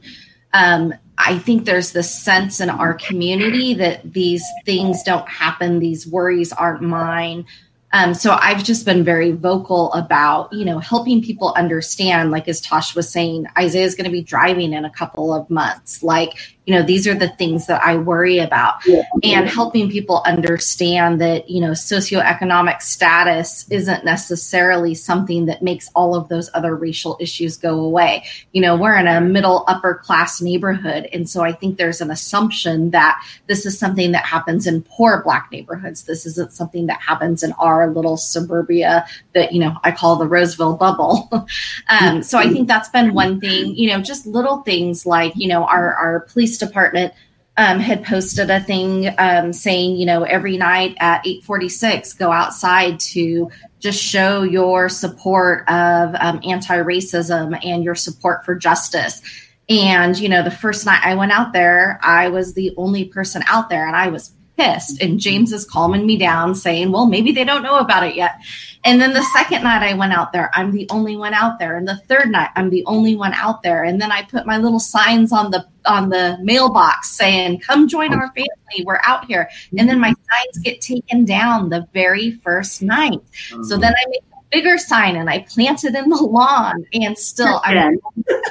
Um, 0.54 0.94
I 1.18 1.38
think 1.38 1.66
there's 1.66 1.92
this 1.92 2.14
sense 2.14 2.60
in 2.60 2.70
our 2.70 2.96
community 2.96 3.74
that 3.76 4.14
these 4.14 4.44
things 4.66 5.04
don't 5.04 5.28
happen, 5.30 5.80
these 5.80 6.08
worries 6.08 6.52
aren't 6.52 6.82
mine. 6.82 7.46
Um, 7.94 8.14
so 8.14 8.38
I've 8.40 8.64
just 8.64 8.86
been 8.86 9.04
very 9.04 9.32
vocal 9.32 9.92
about, 9.92 10.52
you 10.54 10.64
know, 10.64 10.80
helping 10.80 11.22
people 11.22 11.54
understand, 11.58 12.32
like 12.32 12.48
as 12.48 12.62
Tosh 12.62 12.96
was 12.96 13.10
saying, 13.10 13.48
Isaiah's 13.58 13.96
going 13.96 14.06
to 14.06 14.12
be 14.12 14.24
driving 14.24 14.72
in 14.74 14.86
a 14.86 14.90
couple 14.90 15.34
of 15.34 15.50
months. 15.50 16.02
Like, 16.02 16.32
you 16.66 16.76
know 16.76 16.84
these 16.84 17.08
are 17.08 17.16
the 17.16 17.30
things 17.30 17.66
that 17.68 17.82
i 17.84 17.96
worry 17.96 18.38
about. 18.38 18.76
Yeah. 18.86 19.04
and 19.24 19.48
helping 19.48 19.90
people 19.90 20.22
understand 20.26 21.20
that 21.20 21.50
you 21.50 21.60
know 21.60 21.72
socioeconomic 21.72 22.82
status 22.82 23.66
isn't 23.70 24.06
necessarily 24.06 24.94
something 24.94 25.46
that 25.48 25.64
makes 25.64 25.90
all 25.96 26.16
of 26.16 26.30
those 26.30 26.50
other 26.54 26.76
racial 26.76 27.18
issues 27.20 27.58
go 27.58 27.80
away. 27.80 28.24
You 28.52 28.62
know 28.62 28.76
we're 28.76 28.96
in 28.98 29.08
a 29.08 29.22
middle 29.22 29.64
upper 29.68 29.96
class 29.96 30.42
neighborhood. 30.42 31.08
And 31.12 31.30
so 31.30 31.42
i 31.42 31.52
think 31.52 31.78
there's 31.78 32.02
an 32.02 32.12
assumption 32.12 32.92
that 32.92 33.22
this 33.48 33.66
is 33.66 33.78
something 33.80 34.12
that 34.12 34.26
happens 34.26 34.68
in 34.68 34.84
poor 34.84 35.24
black 35.24 35.50
neighborhoods. 35.52 36.04
This 36.04 36.26
isn't 36.26 36.54
something 36.54 36.86
that 36.88 37.02
happens 37.02 37.42
in 37.44 37.54
our 37.54 37.90
little 37.92 38.18
suburbia 38.18 39.06
that 39.34 39.52
you 39.52 39.60
know 39.60 39.78
i 39.84 39.92
call 39.92 40.16
the 40.16 40.28
roseville 40.28 40.78
bubble. 40.78 41.30
Um, 41.90 42.24
so 42.24 42.38
i 42.38 42.48
think 42.48 42.68
that's 42.68 42.90
been 42.90 43.14
one 43.14 43.40
thing 43.40 43.76
you 43.76 43.90
know 43.90 44.02
just 44.02 44.26
little 44.26 44.62
things 44.62 45.06
like 45.06 45.34
you 45.36 45.48
know 45.48 45.66
our 45.66 45.94
our 45.96 46.22
police 46.22 46.51
police 46.52 46.58
department 46.58 47.14
um, 47.58 47.80
had 47.80 48.04
posted 48.04 48.50
a 48.50 48.60
thing 48.62 49.14
um, 49.18 49.54
saying, 49.54 49.98
you 49.98 50.06
know, 50.06 50.24
every 50.24 50.58
night 50.58 50.96
at 51.00 51.24
8:46, 51.26 52.18
go 52.18 52.32
outside 52.32 53.00
to 53.12 53.50
just 53.80 54.02
show 54.02 54.44
your 54.44 54.90
support 54.90 55.68
of 55.70 56.16
um, 56.16 56.40
anti-racism 56.44 57.60
and 57.66 57.84
your 57.84 57.96
support 57.96 58.46
for 58.46 58.56
justice. 58.56 59.22
And 59.70 60.18
you 60.18 60.30
know, 60.30 60.44
the 60.44 60.52
first 60.52 60.86
night 60.86 61.02
I 61.04 61.16
went 61.16 61.32
out 61.32 61.54
there, 61.54 62.00
I 62.02 62.30
was 62.30 62.54
the 62.54 62.74
only 62.78 63.06
person 63.06 63.44
out 63.48 63.70
there, 63.70 63.86
and 63.86 63.96
I 63.96 64.08
was 64.08 64.34
pissed. 64.58 65.02
And 65.02 65.20
James 65.20 65.52
is 65.54 65.66
calming 65.66 66.06
me 66.06 66.18
down, 66.18 66.56
saying, 66.56 66.92
"Well, 66.92 67.06
maybe 67.06 67.32
they 67.32 67.44
don't 67.44 67.64
know 67.64 67.78
about 67.78 68.06
it 68.06 68.16
yet." 68.16 68.36
And 68.84 69.00
then 69.00 69.14
the 69.14 69.24
second 69.34 69.64
night 69.64 69.84
I 69.84 69.94
went 69.94 70.14
out 70.14 70.32
there, 70.34 70.50
I'm 70.54 70.72
the 70.72 70.88
only 70.90 71.16
one 71.16 71.34
out 71.34 71.60
there. 71.60 71.78
And 71.78 71.88
the 71.88 72.02
third 72.08 72.32
night, 72.32 72.50
I'm 72.56 72.70
the 72.70 72.84
only 72.86 73.16
one 73.16 73.34
out 73.34 73.62
there. 73.62 73.84
And 73.84 74.02
then 74.02 74.12
I 74.12 74.24
put 74.24 74.48
my 74.48 74.58
little 74.58 74.80
signs 74.80 75.32
on 75.32 75.52
the 75.52 75.68
on 75.86 76.10
the 76.10 76.38
mailbox 76.42 77.12
saying, 77.12 77.60
"Come 77.60 77.88
join 77.88 78.14
our 78.14 78.28
family. 78.28 78.86
We're 78.86 79.02
out 79.04 79.26
here." 79.26 79.50
And 79.78 79.88
then 79.88 80.00
my 80.00 80.10
signs 80.10 80.64
get 80.64 80.82
taken 80.82 81.26
down 81.26 81.70
the 81.70 81.88
very 81.94 82.32
first 82.32 82.82
night. 82.82 83.22
So 83.64 83.78
then 83.78 83.94
I 83.94 84.10
make 84.10 84.24
a 84.34 84.44
bigger 84.52 84.78
sign 84.78 85.16
and 85.16 85.30
I 85.30 85.40
plant 85.40 85.84
it 85.84 85.96
in 85.96 86.10
the 86.10 86.18
lawn. 86.18 86.86
And 86.94 87.18
still, 87.18 87.62
I'm 87.64 87.78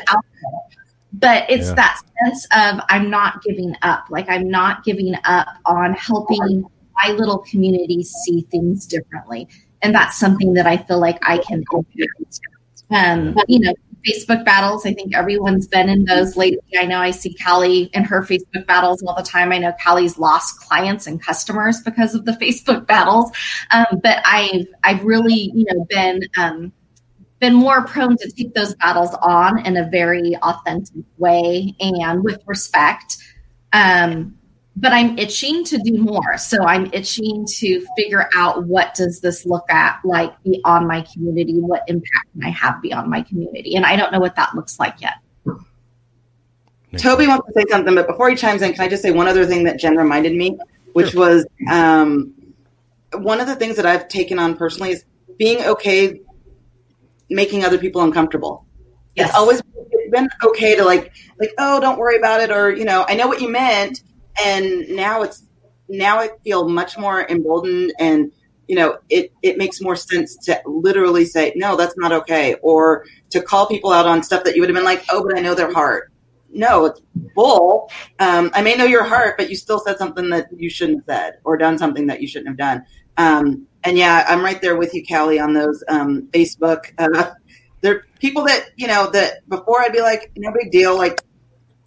out 0.08 0.24
there. 0.36 0.50
But 1.12 1.50
it's 1.50 1.68
yeah. 1.68 1.74
that 1.74 2.02
sense 2.24 2.46
of 2.46 2.80
I'm 2.88 3.10
not 3.10 3.42
giving 3.42 3.74
up. 3.82 4.04
Like 4.10 4.28
I'm 4.28 4.48
not 4.48 4.84
giving 4.84 5.14
up 5.24 5.48
on 5.66 5.92
helping 5.94 6.64
my 7.04 7.12
little 7.12 7.38
community 7.38 8.02
see 8.02 8.42
things 8.50 8.86
differently 8.86 9.48
and 9.82 9.94
that's 9.94 10.18
something 10.18 10.54
that 10.54 10.66
I 10.66 10.76
feel 10.76 11.00
like 11.00 11.18
I 11.22 11.38
can 11.38 11.64
impact. 11.72 12.40
Um, 12.90 13.36
you 13.46 13.60
know, 13.60 13.74
Facebook 14.06 14.44
battles. 14.44 14.86
I 14.86 14.92
think 14.92 15.14
everyone's 15.14 15.66
been 15.66 15.88
in 15.88 16.04
those 16.04 16.36
lately. 16.36 16.78
I 16.78 16.86
know 16.86 16.98
I 16.98 17.10
see 17.10 17.34
Callie 17.34 17.90
in 17.92 18.04
her 18.04 18.22
Facebook 18.22 18.66
battles 18.66 19.02
all 19.02 19.14
the 19.14 19.22
time. 19.22 19.52
I 19.52 19.58
know 19.58 19.72
Callie's 19.82 20.18
lost 20.18 20.60
clients 20.60 21.06
and 21.06 21.22
customers 21.22 21.80
because 21.80 22.14
of 22.14 22.24
the 22.24 22.32
Facebook 22.40 22.86
battles. 22.86 23.30
Um, 23.70 24.00
but 24.02 24.22
I've 24.24 24.66
I've 24.84 25.04
really 25.04 25.52
you 25.54 25.64
know 25.70 25.84
been 25.88 26.22
um, 26.38 26.72
been 27.40 27.54
more 27.54 27.84
prone 27.84 28.16
to 28.18 28.30
take 28.30 28.54
those 28.54 28.74
battles 28.76 29.14
on 29.22 29.64
in 29.66 29.76
a 29.76 29.88
very 29.88 30.36
authentic 30.36 31.04
way 31.18 31.74
and 31.80 32.22
with 32.22 32.42
respect. 32.46 33.16
Um, 33.72 34.36
but 34.80 34.92
I'm 34.92 35.18
itching 35.18 35.62
to 35.64 35.78
do 35.78 35.98
more. 35.98 36.38
So 36.38 36.64
I'm 36.64 36.90
itching 36.94 37.46
to 37.58 37.86
figure 37.96 38.28
out 38.34 38.64
what 38.64 38.94
does 38.94 39.20
this 39.20 39.44
look 39.44 39.70
at 39.70 40.00
like 40.04 40.32
beyond 40.42 40.88
my 40.88 41.02
community? 41.02 41.58
What 41.58 41.84
impact 41.86 42.32
can 42.32 42.44
I 42.44 42.50
have 42.50 42.80
beyond 42.80 43.10
my 43.10 43.20
community? 43.22 43.76
And 43.76 43.84
I 43.84 43.96
don't 43.96 44.10
know 44.10 44.20
what 44.20 44.36
that 44.36 44.54
looks 44.54 44.80
like 44.80 45.00
yet. 45.00 45.14
Toby 46.96 47.26
wants 47.26 47.46
to 47.46 47.52
say 47.54 47.64
something, 47.68 47.94
but 47.94 48.06
before 48.06 48.30
he 48.30 48.36
chimes 48.36 48.62
in, 48.62 48.72
can 48.72 48.80
I 48.80 48.88
just 48.88 49.02
say 49.02 49.10
one 49.10 49.28
other 49.28 49.44
thing 49.44 49.64
that 49.64 49.78
Jen 49.78 49.96
reminded 49.96 50.34
me, 50.34 50.58
which 50.94 51.10
sure. 51.10 51.20
was 51.20 51.46
um, 51.70 52.34
one 53.12 53.40
of 53.40 53.46
the 53.46 53.54
things 53.54 53.76
that 53.76 53.86
I've 53.86 54.08
taken 54.08 54.38
on 54.38 54.56
personally 54.56 54.92
is 54.92 55.04
being 55.36 55.62
okay 55.62 56.20
making 57.28 57.64
other 57.64 57.78
people 57.78 58.02
uncomfortable. 58.02 58.66
Yes. 59.14 59.28
It's 59.28 59.38
always 59.38 59.62
been 60.10 60.28
okay 60.42 60.74
to 60.74 60.84
like, 60.84 61.12
like, 61.38 61.52
oh, 61.58 61.80
don't 61.80 61.98
worry 61.98 62.16
about 62.16 62.40
it, 62.40 62.50
or 62.50 62.74
you 62.74 62.84
know, 62.84 63.04
I 63.06 63.14
know 63.14 63.28
what 63.28 63.40
you 63.40 63.48
meant, 63.48 64.02
and 64.44 64.88
now 64.88 65.22
it's 65.22 65.44
now 65.88 66.18
I 66.18 66.30
feel 66.44 66.68
much 66.68 66.98
more 66.98 67.26
emboldened 67.28 67.92
and 67.98 68.32
you 68.68 68.76
know 68.76 68.98
it 69.08 69.32
it 69.42 69.58
makes 69.58 69.80
more 69.80 69.96
sense 69.96 70.36
to 70.46 70.60
literally 70.64 71.24
say 71.24 71.52
no 71.56 71.76
that's 71.76 71.96
not 71.96 72.12
okay 72.12 72.54
or 72.62 73.04
to 73.30 73.42
call 73.42 73.66
people 73.66 73.92
out 73.92 74.06
on 74.06 74.22
stuff 74.22 74.44
that 74.44 74.54
you 74.54 74.62
would 74.62 74.68
have 74.68 74.76
been 74.76 74.84
like 74.84 75.04
oh 75.10 75.24
but 75.24 75.36
I 75.36 75.40
know 75.40 75.54
their 75.54 75.72
heart 75.72 76.12
no 76.52 76.86
it's 76.86 77.00
bull 77.34 77.90
um, 78.18 78.50
I 78.54 78.62
may 78.62 78.76
know 78.76 78.84
your 78.84 79.04
heart 79.04 79.36
but 79.36 79.50
you 79.50 79.56
still 79.56 79.80
said 79.80 79.98
something 79.98 80.30
that 80.30 80.48
you 80.56 80.70
shouldn't 80.70 81.04
have 81.08 81.16
said 81.16 81.38
or 81.44 81.56
done 81.56 81.78
something 81.78 82.06
that 82.06 82.20
you 82.20 82.28
shouldn't 82.28 82.48
have 82.48 82.56
done 82.56 82.84
um, 83.20 83.66
and 83.84 83.98
yeah, 83.98 84.24
I'm 84.26 84.42
right 84.42 84.60
there 84.60 84.76
with 84.76 84.94
you, 84.94 85.04
Callie, 85.06 85.38
on 85.38 85.52
those 85.52 85.82
um, 85.88 86.28
Facebook. 86.32 86.92
Uh, 86.98 87.32
there 87.82 88.04
people 88.18 88.44
that 88.44 88.70
you 88.76 88.86
know 88.86 89.10
that 89.10 89.48
before 89.48 89.82
I'd 89.82 89.92
be 89.92 90.00
like, 90.00 90.30
no 90.36 90.52
big 90.52 90.70
deal, 90.70 90.96
like 90.96 91.20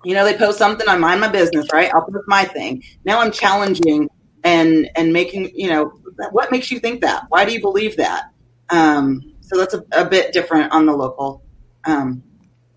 you 0.04 0.14
know, 0.14 0.26
they 0.26 0.38
post 0.38 0.58
something, 0.58 0.88
I 0.88 0.98
mind 0.98 1.22
my 1.22 1.30
business, 1.30 1.68
right? 1.72 1.94
I'll 1.94 2.06
post 2.06 2.26
my 2.28 2.44
thing. 2.44 2.84
Now 3.06 3.20
I'm 3.20 3.32
challenging 3.32 4.10
and 4.44 4.90
and 4.96 5.14
making, 5.14 5.52
you 5.56 5.70
know, 5.70 6.00
what 6.32 6.52
makes 6.52 6.72
you 6.72 6.80
think 6.80 7.02
that? 7.02 7.26
Why 7.30 7.46
do 7.46 7.54
you 7.54 7.62
believe 7.62 7.98
that? 7.98 8.32
Um, 8.70 9.34
so 9.42 9.58
that's 9.58 9.74
a, 9.74 9.84
a, 9.92 10.06
bit 10.06 10.34
different 10.34 10.72
on 10.72 10.86
the 10.86 10.94
local. 10.94 11.44
Um, 11.86 12.24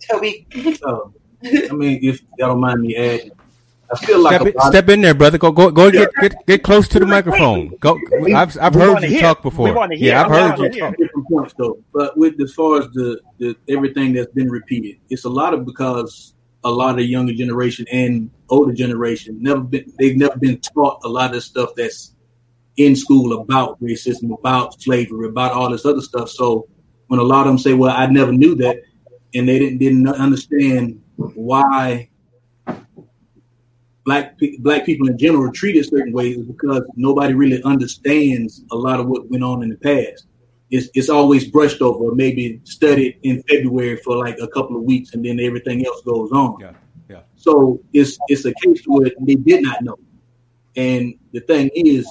Toby. 0.09 0.47
so, 0.81 1.13
I 1.45 1.73
mean, 1.73 2.01
if 2.03 2.21
y'all 2.39 2.49
don't 2.49 2.61
mind 2.61 2.83
me 2.83 2.97
adding, 2.97 3.31
I 3.91 3.97
feel 3.99 4.21
like 4.21 4.41
step, 4.41 4.55
step 4.69 4.89
in 4.89 5.01
there, 5.01 5.15
brother. 5.15 5.39
Go, 5.39 5.53
go, 5.53 5.71
go. 5.71 5.91
Get, 5.91 6.11
get, 6.21 6.47
get 6.47 6.63
close 6.65 6.89
to 6.89 6.99
the 6.99 7.07
microphone. 7.07 7.69
Go. 7.79 7.99
I've, 8.35 8.59
I've 8.59 8.75
heard 8.75 9.03
you 9.03 9.09
hear. 9.09 9.21
talk 9.21 9.43
before. 9.43 9.69
Yeah, 9.95 10.25
I've 10.25 10.31
heard 10.31 10.59
you 10.59 10.81
talk. 10.81 10.97
Different 10.97 11.29
points 11.29 11.55
though, 11.57 11.79
but 11.93 12.17
with 12.19 12.41
as 12.41 12.53
far 12.53 12.81
as 12.81 12.89
the, 12.89 13.21
the 13.39 13.57
everything 13.69 14.13
that's 14.13 14.33
been 14.33 14.51
repeated, 14.51 14.97
it's 15.09 15.25
a 15.25 15.29
lot 15.29 15.55
of 15.55 15.65
because 15.65 16.35
a 16.67 16.71
lot 16.71 16.99
of 16.99 17.07
younger 17.07 17.33
generation 17.33 17.87
and 17.93 18.29
older 18.49 18.73
generation 18.73 19.41
never 19.41 19.61
been 19.61 19.85
they've 19.99 20.17
never 20.17 20.37
been 20.37 20.59
taught 20.59 21.01
a 21.05 21.09
lot 21.09 21.35
of 21.35 21.43
stuff 21.43 21.71
that's 21.77 22.15
in 22.77 22.95
school 22.95 23.41
about 23.41 23.81
racism, 23.81 24.37
about 24.39 24.81
slavery, 24.83 25.29
about 25.29 25.53
all 25.53 25.71
this 25.71 25.87
other 25.87 26.03
stuff. 26.03 26.29
So 26.29 26.69
when 27.07 27.21
a 27.21 27.23
lot 27.23 27.47
of 27.47 27.47
them 27.47 27.59
say, 27.59 27.73
"Well, 27.73 27.95
I 27.97 28.07
never 28.07 28.33
knew 28.33 28.57
that," 28.57 28.83
and 29.35 29.49
they 29.49 29.59
didn't 29.61 29.79
didn't 29.79 30.09
understand 30.09 31.01
why 31.17 32.09
black 34.05 34.37
black 34.59 34.85
people 34.85 35.09
in 35.09 35.17
general 35.17 35.45
are 35.45 35.53
treated 35.53 35.87
certain 35.87 36.13
ways, 36.13 36.37
because 36.39 36.83
nobody 36.97 37.33
really 37.33 37.63
understands 37.63 38.65
a 38.73 38.77
lot 38.77 38.99
of 38.99 39.07
what 39.07 39.31
went 39.31 39.45
on 39.45 39.63
in 39.63 39.69
the 39.69 39.77
past 39.77 40.27
it's, 40.71 40.89
it's 40.95 41.09
always 41.09 41.49
brushed 41.49 41.81
over, 41.81 42.15
maybe 42.15 42.61
studied 42.65 43.19
in 43.23 43.43
February 43.45 43.97
for 43.99 44.17
like 44.17 44.39
a 44.41 44.49
couple 44.49 44.77
of 44.77 44.83
weeks, 44.83 45.15
and 45.15 45.25
then 45.25 45.39
everything 45.41 45.87
else 45.87 46.03
goes 46.03 46.31
on. 46.33 46.57
Yeah, 46.61 46.73
yeah. 47.09 47.21
So 47.37 47.81
it's 47.93 48.19
it's 48.29 48.45
a 48.45 48.53
case 48.65 48.83
where 48.87 49.11
they 49.21 49.37
did 49.37 49.63
not 49.63 49.83
know, 49.83 49.97
and 50.77 51.15
the 51.33 51.41
thing 51.41 51.71
is, 51.75 52.07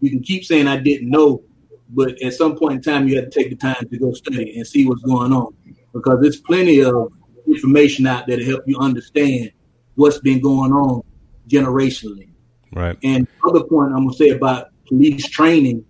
you 0.00 0.10
can 0.10 0.22
keep 0.22 0.44
saying 0.44 0.66
I 0.68 0.78
didn't 0.78 1.10
know, 1.10 1.42
but 1.90 2.20
at 2.22 2.32
some 2.32 2.56
point 2.56 2.74
in 2.74 2.80
time, 2.82 3.08
you 3.08 3.16
have 3.16 3.30
to 3.30 3.30
take 3.30 3.50
the 3.50 3.56
time 3.56 3.86
to 3.90 3.98
go 3.98 4.12
study 4.12 4.56
and 4.56 4.66
see 4.66 4.86
what's 4.86 5.02
going 5.02 5.32
on, 5.32 5.54
because 5.92 6.18
there's 6.22 6.40
plenty 6.40 6.80
of 6.82 7.12
information 7.46 8.06
out 8.06 8.26
there 8.26 8.36
to 8.38 8.44
help 8.44 8.62
you 8.66 8.78
understand 8.78 9.52
what's 9.96 10.18
been 10.18 10.40
going 10.40 10.72
on 10.72 11.02
generationally. 11.48 12.30
Right. 12.72 12.96
And 13.02 13.26
other 13.46 13.64
point 13.64 13.92
I'm 13.92 14.06
gonna 14.06 14.14
say 14.14 14.30
about 14.30 14.68
police 14.86 15.28
training 15.28 15.84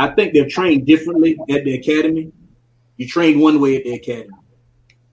I 0.00 0.08
think 0.14 0.32
they're 0.32 0.48
trained 0.48 0.86
differently 0.86 1.38
at 1.50 1.62
the 1.64 1.74
academy. 1.74 2.32
You 2.96 3.06
train 3.06 3.38
one 3.38 3.60
way 3.60 3.76
at 3.76 3.84
the 3.84 3.92
academy. 3.92 4.34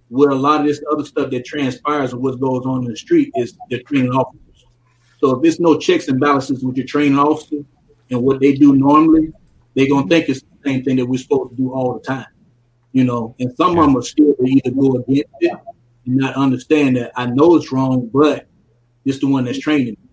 Where 0.08 0.30
a 0.30 0.36
lot 0.36 0.62
of 0.62 0.68
this 0.68 0.82
other 0.90 1.04
stuff 1.04 1.30
that 1.32 1.44
transpires 1.44 2.14
and 2.14 2.22
what 2.22 2.40
goes 2.40 2.66
on 2.66 2.86
in 2.86 2.92
the 2.92 2.96
street 2.96 3.34
is 3.36 3.58
they're 3.70 3.82
training 3.82 4.12
officers. 4.12 4.66
So 5.20 5.36
if 5.36 5.42
there's 5.42 5.60
no 5.60 5.78
checks 5.78 6.08
and 6.08 6.22
balances 6.22 6.64
with 6.64 6.78
your 6.78 6.86
training 6.86 7.20
officer 7.20 7.66
and 8.12 8.22
what 8.22 8.40
they 8.40 8.54
do 8.54 8.78
normally, 8.78 9.34
they're 9.76 9.90
gonna 9.90 10.08
think 10.08 10.30
it's 10.30 10.40
the 10.40 10.70
same 10.70 10.86
thing 10.86 10.96
that 10.96 11.06
we're 11.06 11.20
supposed 11.20 11.50
to 11.50 11.58
do 11.58 11.74
all 11.74 11.96
the 11.96 12.00
time. 12.00 12.28
You 12.94 13.04
know, 13.04 13.36
and 13.42 13.54
some 13.58 13.78
of 13.78 13.86
them 13.86 13.98
are 13.98 14.02
still 14.02 14.36
to 14.36 14.44
either 14.46 14.72
go 14.72 14.96
against 15.00 15.34
it 15.42 15.52
and 16.06 16.16
not 16.16 16.38
understand 16.38 16.96
that 16.96 17.12
I 17.18 17.26
know 17.26 17.56
it's 17.56 17.74
wrong, 17.74 18.10
but 18.14 18.48
it's 19.04 19.20
the 19.20 19.28
one 19.28 19.44
that's 19.44 19.60
training 19.60 19.98
me. 20.02 20.10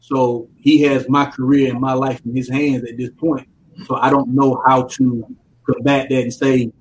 So 0.00 0.50
he 0.58 0.82
has 0.82 1.08
my 1.08 1.24
career 1.24 1.70
and 1.70 1.80
my 1.80 1.94
life 1.94 2.20
in 2.26 2.36
his 2.36 2.50
hands 2.50 2.84
at 2.84 2.98
this 2.98 3.10
point 3.18 3.48
so 3.86 3.96
I 3.96 4.10
don't 4.10 4.34
know 4.34 4.62
how 4.66 4.82
to 4.82 5.36
combat 5.64 6.08
that 6.10 6.22
and 6.22 6.32
say, 6.34 6.72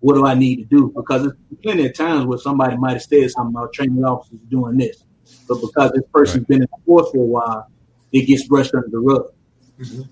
what 0.00 0.14
do 0.14 0.26
I 0.26 0.34
need 0.34 0.56
to 0.56 0.64
do? 0.64 0.92
Because 0.94 1.22
there's 1.22 1.36
plenty 1.62 1.86
of 1.86 1.94
times 1.94 2.26
where 2.26 2.38
somebody 2.38 2.76
might 2.76 2.92
have 2.92 3.02
said 3.02 3.30
something 3.30 3.54
about 3.56 3.72
training 3.72 4.04
officers 4.04 4.40
doing 4.50 4.76
this. 4.76 5.04
But 5.48 5.60
because 5.60 5.92
this 5.92 6.02
person's 6.12 6.40
right. 6.40 6.48
been 6.48 6.62
in 6.62 6.68
the 6.70 6.84
force 6.84 7.10
for 7.10 7.22
a 7.22 7.26
while, 7.26 7.70
it 8.12 8.26
gets 8.26 8.46
brushed 8.46 8.74
under 8.74 8.88
the 8.88 8.98
rug. 8.98 9.32
Mm-hmm. 9.80 10.02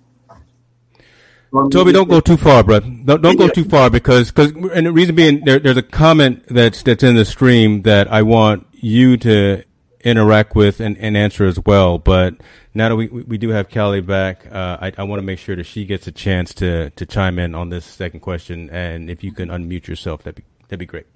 Toby, 1.68 1.92
don't 1.92 2.08
go 2.08 2.20
too 2.20 2.38
far, 2.38 2.64
bro. 2.64 2.80
Don't, 2.80 3.20
don't 3.20 3.36
go 3.36 3.48
too 3.48 3.64
far 3.64 3.90
because, 3.90 4.30
cause, 4.30 4.52
and 4.52 4.86
the 4.86 4.92
reason 4.92 5.14
being, 5.14 5.44
there, 5.44 5.58
there's 5.58 5.76
a 5.76 5.82
comment 5.82 6.44
that's 6.48 6.82
that's 6.82 7.02
in 7.02 7.14
the 7.14 7.26
stream 7.26 7.82
that 7.82 8.10
I 8.10 8.22
want 8.22 8.66
you 8.72 9.18
to 9.18 9.62
interact 10.02 10.56
with 10.56 10.80
and, 10.80 10.96
and 10.96 11.14
answer 11.14 11.44
as 11.44 11.60
well. 11.66 11.98
But 11.98 12.36
now 12.74 12.88
that 12.88 12.96
we, 12.96 13.08
we 13.08 13.38
do 13.38 13.50
have 13.50 13.70
Callie 13.70 14.00
back, 14.00 14.46
uh, 14.50 14.78
I, 14.80 14.92
I 14.96 15.02
want 15.02 15.20
to 15.20 15.26
make 15.26 15.38
sure 15.38 15.54
that 15.56 15.64
she 15.64 15.84
gets 15.84 16.06
a 16.06 16.12
chance 16.12 16.54
to, 16.54 16.90
to 16.90 17.06
chime 17.06 17.38
in 17.38 17.54
on 17.54 17.68
this 17.68 17.84
second 17.84 18.20
question. 18.20 18.70
And 18.70 19.10
if 19.10 19.22
you 19.22 19.32
can 19.32 19.50
unmute 19.50 19.86
yourself, 19.86 20.22
that'd 20.22 20.36
be, 20.36 20.44
that'd 20.68 20.78
be 20.78 20.86
great. 20.86 21.06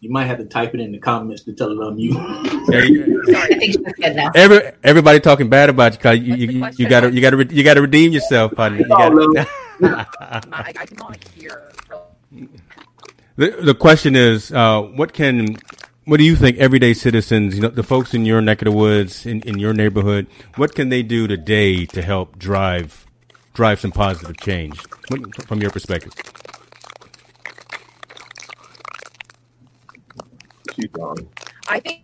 You 0.00 0.10
might 0.10 0.24
have 0.24 0.38
to 0.38 0.44
type 0.44 0.74
it 0.74 0.80
in 0.80 0.90
the 0.90 0.98
comments 0.98 1.44
to 1.44 1.52
tell 1.52 1.70
it 1.70 1.78
on 1.78 1.96
you. 1.96 2.18
Every, 4.34 4.72
everybody 4.82 5.20
talking 5.20 5.48
bad 5.48 5.70
about 5.70 5.92
you 5.92 5.98
because 5.98 6.18
you, 6.18 6.34
you, 6.34 6.68
you, 6.76 6.88
gotta 6.88 7.12
you 7.12 7.20
gotta 7.20 7.54
you 7.54 7.62
gotta 7.62 7.80
redeem 7.80 8.10
yourself, 8.10 8.52
partner. 8.52 8.78
You 8.80 8.88
gotta, 8.88 9.46
I, 9.82 10.72
I 10.76 10.86
cannot 10.86 11.22
hear. 11.36 11.62
The, 13.42 13.50
the 13.60 13.74
question 13.74 14.14
is, 14.14 14.52
uh, 14.52 14.82
what 14.82 15.12
can, 15.12 15.56
what 16.04 16.18
do 16.18 16.22
you 16.22 16.36
think 16.36 16.58
everyday 16.58 16.94
citizens, 16.94 17.56
you 17.56 17.60
know, 17.60 17.70
the 17.70 17.82
folks 17.82 18.14
in 18.14 18.24
your 18.24 18.40
neck 18.40 18.62
of 18.62 18.66
the 18.66 18.70
woods, 18.70 19.26
in, 19.26 19.40
in 19.42 19.58
your 19.58 19.74
neighborhood, 19.74 20.28
what 20.54 20.76
can 20.76 20.90
they 20.90 21.02
do 21.02 21.26
today 21.26 21.84
to 21.86 22.02
help 22.02 22.38
drive, 22.38 23.04
drive 23.52 23.80
some 23.80 23.90
positive 23.90 24.36
change 24.36 24.78
from 25.48 25.60
your 25.60 25.72
perspective? 25.72 26.12
I 31.66 31.80
think 31.80 32.02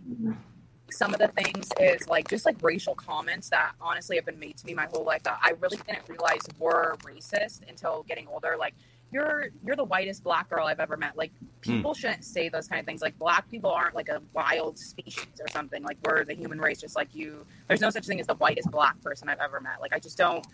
some 0.91 1.13
of 1.13 1.21
the 1.21 1.29
things 1.29 1.69
is 1.79 2.05
like 2.09 2.27
just 2.27 2.45
like 2.45 2.57
racial 2.61 2.95
comments 2.95 3.47
that 3.51 3.71
honestly 3.79 4.17
have 4.17 4.25
been 4.25 4.39
made 4.39 4.57
to 4.57 4.65
me 4.65 4.73
my 4.73 4.87
whole 4.91 5.05
life 5.05 5.23
that 5.23 5.39
I 5.41 5.53
really 5.61 5.77
didn't 5.87 6.03
realize 6.09 6.41
were 6.59 6.97
racist 7.03 7.61
until 7.69 8.03
getting 8.09 8.27
older. 8.27 8.57
Like 8.59 8.73
you're 9.11 9.47
you're 9.65 9.75
the 9.75 9.83
whitest 9.83 10.23
black 10.23 10.49
girl 10.49 10.65
I've 10.67 10.79
ever 10.79 10.97
met. 10.97 11.17
Like 11.17 11.31
people 11.61 11.93
mm. 11.93 11.97
shouldn't 11.97 12.23
say 12.23 12.49
those 12.49 12.67
kind 12.67 12.79
of 12.79 12.85
things. 12.85 13.01
Like 13.01 13.17
black 13.17 13.49
people 13.49 13.71
aren't 13.71 13.95
like 13.95 14.09
a 14.09 14.21
wild 14.33 14.77
species 14.77 15.25
or 15.39 15.47
something. 15.49 15.83
Like 15.83 15.97
we're 16.05 16.23
the 16.25 16.35
human 16.35 16.59
race, 16.59 16.79
just 16.79 16.95
like 16.95 17.13
you. 17.13 17.45
There's 17.67 17.81
no 17.81 17.89
such 17.89 18.05
thing 18.05 18.19
as 18.19 18.27
the 18.27 18.35
whitest 18.35 18.69
black 18.71 19.01
person 19.01 19.29
I've 19.29 19.39
ever 19.39 19.59
met. 19.59 19.81
Like 19.81 19.93
I 19.93 19.99
just 19.99 20.17
don't 20.17 20.45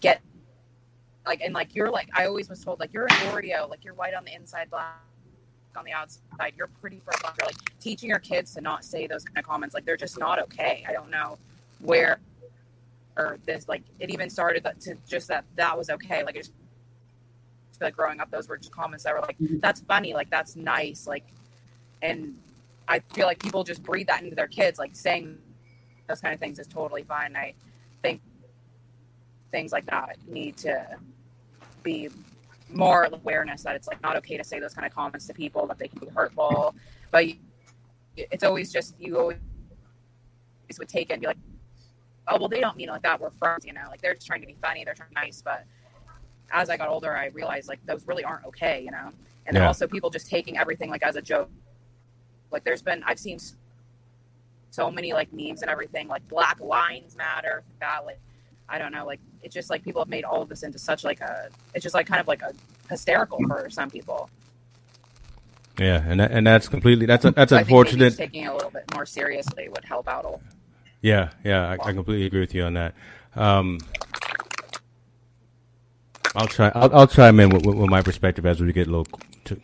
get 0.00 0.20
like 1.26 1.40
and 1.40 1.54
like 1.54 1.74
you're 1.74 1.90
like 1.90 2.08
I 2.12 2.26
always 2.26 2.48
was 2.48 2.62
told 2.62 2.80
like 2.80 2.92
you're 2.92 3.04
an 3.06 3.32
Oreo, 3.32 3.68
like 3.68 3.84
you're 3.84 3.94
white 3.94 4.14
on 4.14 4.24
the 4.24 4.34
inside, 4.34 4.70
black 4.70 4.96
on 5.76 5.84
the 5.84 5.92
outside. 5.92 6.52
You're 6.56 6.70
pretty 6.80 7.00
for 7.04 7.12
a 7.16 7.20
black 7.20 7.38
girl. 7.38 7.46
Like 7.46 7.80
teaching 7.80 8.10
your 8.10 8.18
kids 8.18 8.54
to 8.54 8.60
not 8.60 8.84
say 8.84 9.06
those 9.06 9.24
kind 9.24 9.38
of 9.38 9.44
comments, 9.44 9.74
like 9.74 9.86
they're 9.86 9.96
just 9.96 10.18
not 10.18 10.38
okay. 10.38 10.84
I 10.86 10.92
don't 10.92 11.10
know 11.10 11.38
where 11.80 12.18
or 13.16 13.38
this 13.46 13.68
like 13.68 13.82
it 14.00 14.10
even 14.10 14.28
started 14.28 14.64
to 14.80 14.96
just 15.08 15.28
that 15.28 15.44
that 15.56 15.76
was 15.76 15.88
okay. 15.88 16.22
Like 16.22 16.36
it 16.36 16.40
just 16.40 16.52
like 17.84 17.96
growing 17.96 18.20
up, 18.20 18.30
those 18.30 18.48
were 18.48 18.56
just 18.56 18.72
comments 18.72 19.04
that 19.04 19.14
were 19.14 19.20
like, 19.20 19.38
mm-hmm. 19.38 19.58
"That's 19.60 19.80
funny," 19.80 20.14
like 20.14 20.30
"That's 20.30 20.56
nice," 20.56 21.06
like, 21.06 21.24
and 22.02 22.36
I 22.88 23.00
feel 23.12 23.26
like 23.26 23.38
people 23.38 23.64
just 23.64 23.82
breathe 23.82 24.08
that 24.08 24.22
into 24.22 24.34
their 24.34 24.48
kids, 24.48 24.78
like 24.78 24.94
saying 24.94 25.38
those 26.08 26.20
kind 26.20 26.34
of 26.34 26.40
things 26.40 26.58
is 26.58 26.66
totally 26.66 27.02
fine. 27.02 27.36
I 27.36 27.54
think 28.02 28.20
things 29.50 29.72
like 29.72 29.86
that 29.86 30.18
need 30.26 30.56
to 30.58 30.86
be 31.82 32.10
more 32.70 33.04
awareness 33.12 33.62
that 33.62 33.76
it's 33.76 33.86
like 33.86 34.02
not 34.02 34.16
okay 34.16 34.36
to 34.36 34.44
say 34.44 34.58
those 34.58 34.74
kind 34.74 34.86
of 34.86 34.92
comments 34.92 35.26
to 35.26 35.34
people 35.34 35.66
that 35.66 35.78
they 35.78 35.88
can 35.88 35.98
be 35.98 36.08
hurtful, 36.08 36.74
but 37.10 37.24
it's 38.16 38.44
always 38.44 38.72
just 38.72 38.94
you 38.98 39.18
always 39.18 39.38
would 40.78 40.88
take 40.88 41.10
it 41.10 41.14
and 41.14 41.20
be 41.20 41.26
like, 41.26 41.38
oh 42.28 42.38
well, 42.38 42.48
they 42.48 42.60
don't 42.60 42.76
mean 42.76 42.88
it 42.88 42.92
like 42.92 43.02
that. 43.02 43.20
We're 43.20 43.30
friends, 43.30 43.64
you 43.64 43.72
know, 43.72 43.84
like 43.90 44.00
they're 44.00 44.14
just 44.14 44.26
trying 44.26 44.40
to 44.40 44.46
be 44.46 44.56
funny, 44.60 44.84
they're 44.84 44.94
trying 44.94 45.10
to 45.10 45.14
be 45.14 45.20
nice, 45.20 45.42
but 45.42 45.64
as 46.50 46.70
I 46.70 46.76
got 46.76 46.88
older, 46.88 47.16
I 47.16 47.26
realized 47.26 47.68
like 47.68 47.84
those 47.86 48.06
really 48.06 48.24
aren't 48.24 48.44
okay, 48.46 48.82
you 48.82 48.90
know. 48.90 49.10
And 49.46 49.54
then 49.54 49.62
yeah. 49.62 49.66
also 49.66 49.86
people 49.86 50.10
just 50.10 50.28
taking 50.28 50.56
everything 50.56 50.90
like 50.90 51.02
as 51.02 51.16
a 51.16 51.22
joke. 51.22 51.50
Like 52.50 52.64
there's 52.64 52.82
been 52.82 53.02
I've 53.04 53.18
seen 53.18 53.38
so 54.70 54.90
many 54.90 55.12
like 55.12 55.32
memes 55.32 55.62
and 55.62 55.70
everything 55.70 56.08
like 56.08 56.26
Black 56.28 56.60
Lives 56.60 57.16
Matter, 57.16 57.62
that 57.80 58.04
like 58.06 58.18
I 58.68 58.78
don't 58.78 58.92
know, 58.92 59.04
like 59.06 59.20
it's 59.42 59.54
just 59.54 59.70
like 59.70 59.84
people 59.84 60.00
have 60.00 60.08
made 60.08 60.24
all 60.24 60.42
of 60.42 60.48
this 60.48 60.62
into 60.62 60.78
such 60.78 61.04
like 61.04 61.20
a 61.20 61.48
it's 61.74 61.82
just 61.82 61.94
like 61.94 62.06
kind 62.06 62.20
of 62.20 62.28
like 62.28 62.42
a 62.42 62.52
hysterical 62.88 63.38
for 63.46 63.68
some 63.70 63.90
people. 63.90 64.30
Yeah, 65.78 66.04
and 66.06 66.20
that, 66.20 66.30
and 66.30 66.46
that's 66.46 66.68
completely 66.68 67.06
that's 67.06 67.24
a, 67.24 67.32
that's 67.32 67.50
so 67.50 67.56
unfortunate. 67.56 68.16
taking 68.16 68.44
it 68.44 68.46
a 68.46 68.52
little 68.52 68.70
bit 68.70 68.84
more 68.94 69.04
seriously 69.06 69.68
would 69.68 69.84
help 69.84 70.08
out. 70.08 70.24
A 70.24 70.38
yeah, 71.02 71.30
yeah, 71.44 71.68
I, 71.68 71.72
I 71.72 71.92
completely 71.92 72.26
agree 72.26 72.40
with 72.40 72.54
you 72.54 72.62
on 72.62 72.74
that. 72.74 72.94
Um, 73.34 73.78
I'll 76.36 76.48
try. 76.48 76.72
I'll, 76.74 76.94
I'll 76.94 77.06
chime 77.06 77.38
in 77.38 77.50
with, 77.50 77.64
with, 77.64 77.88
my 77.88 78.02
perspective 78.02 78.44
as 78.44 78.60
we 78.60 78.72
get 78.72 78.88
a 78.88 78.90
little 78.90 79.06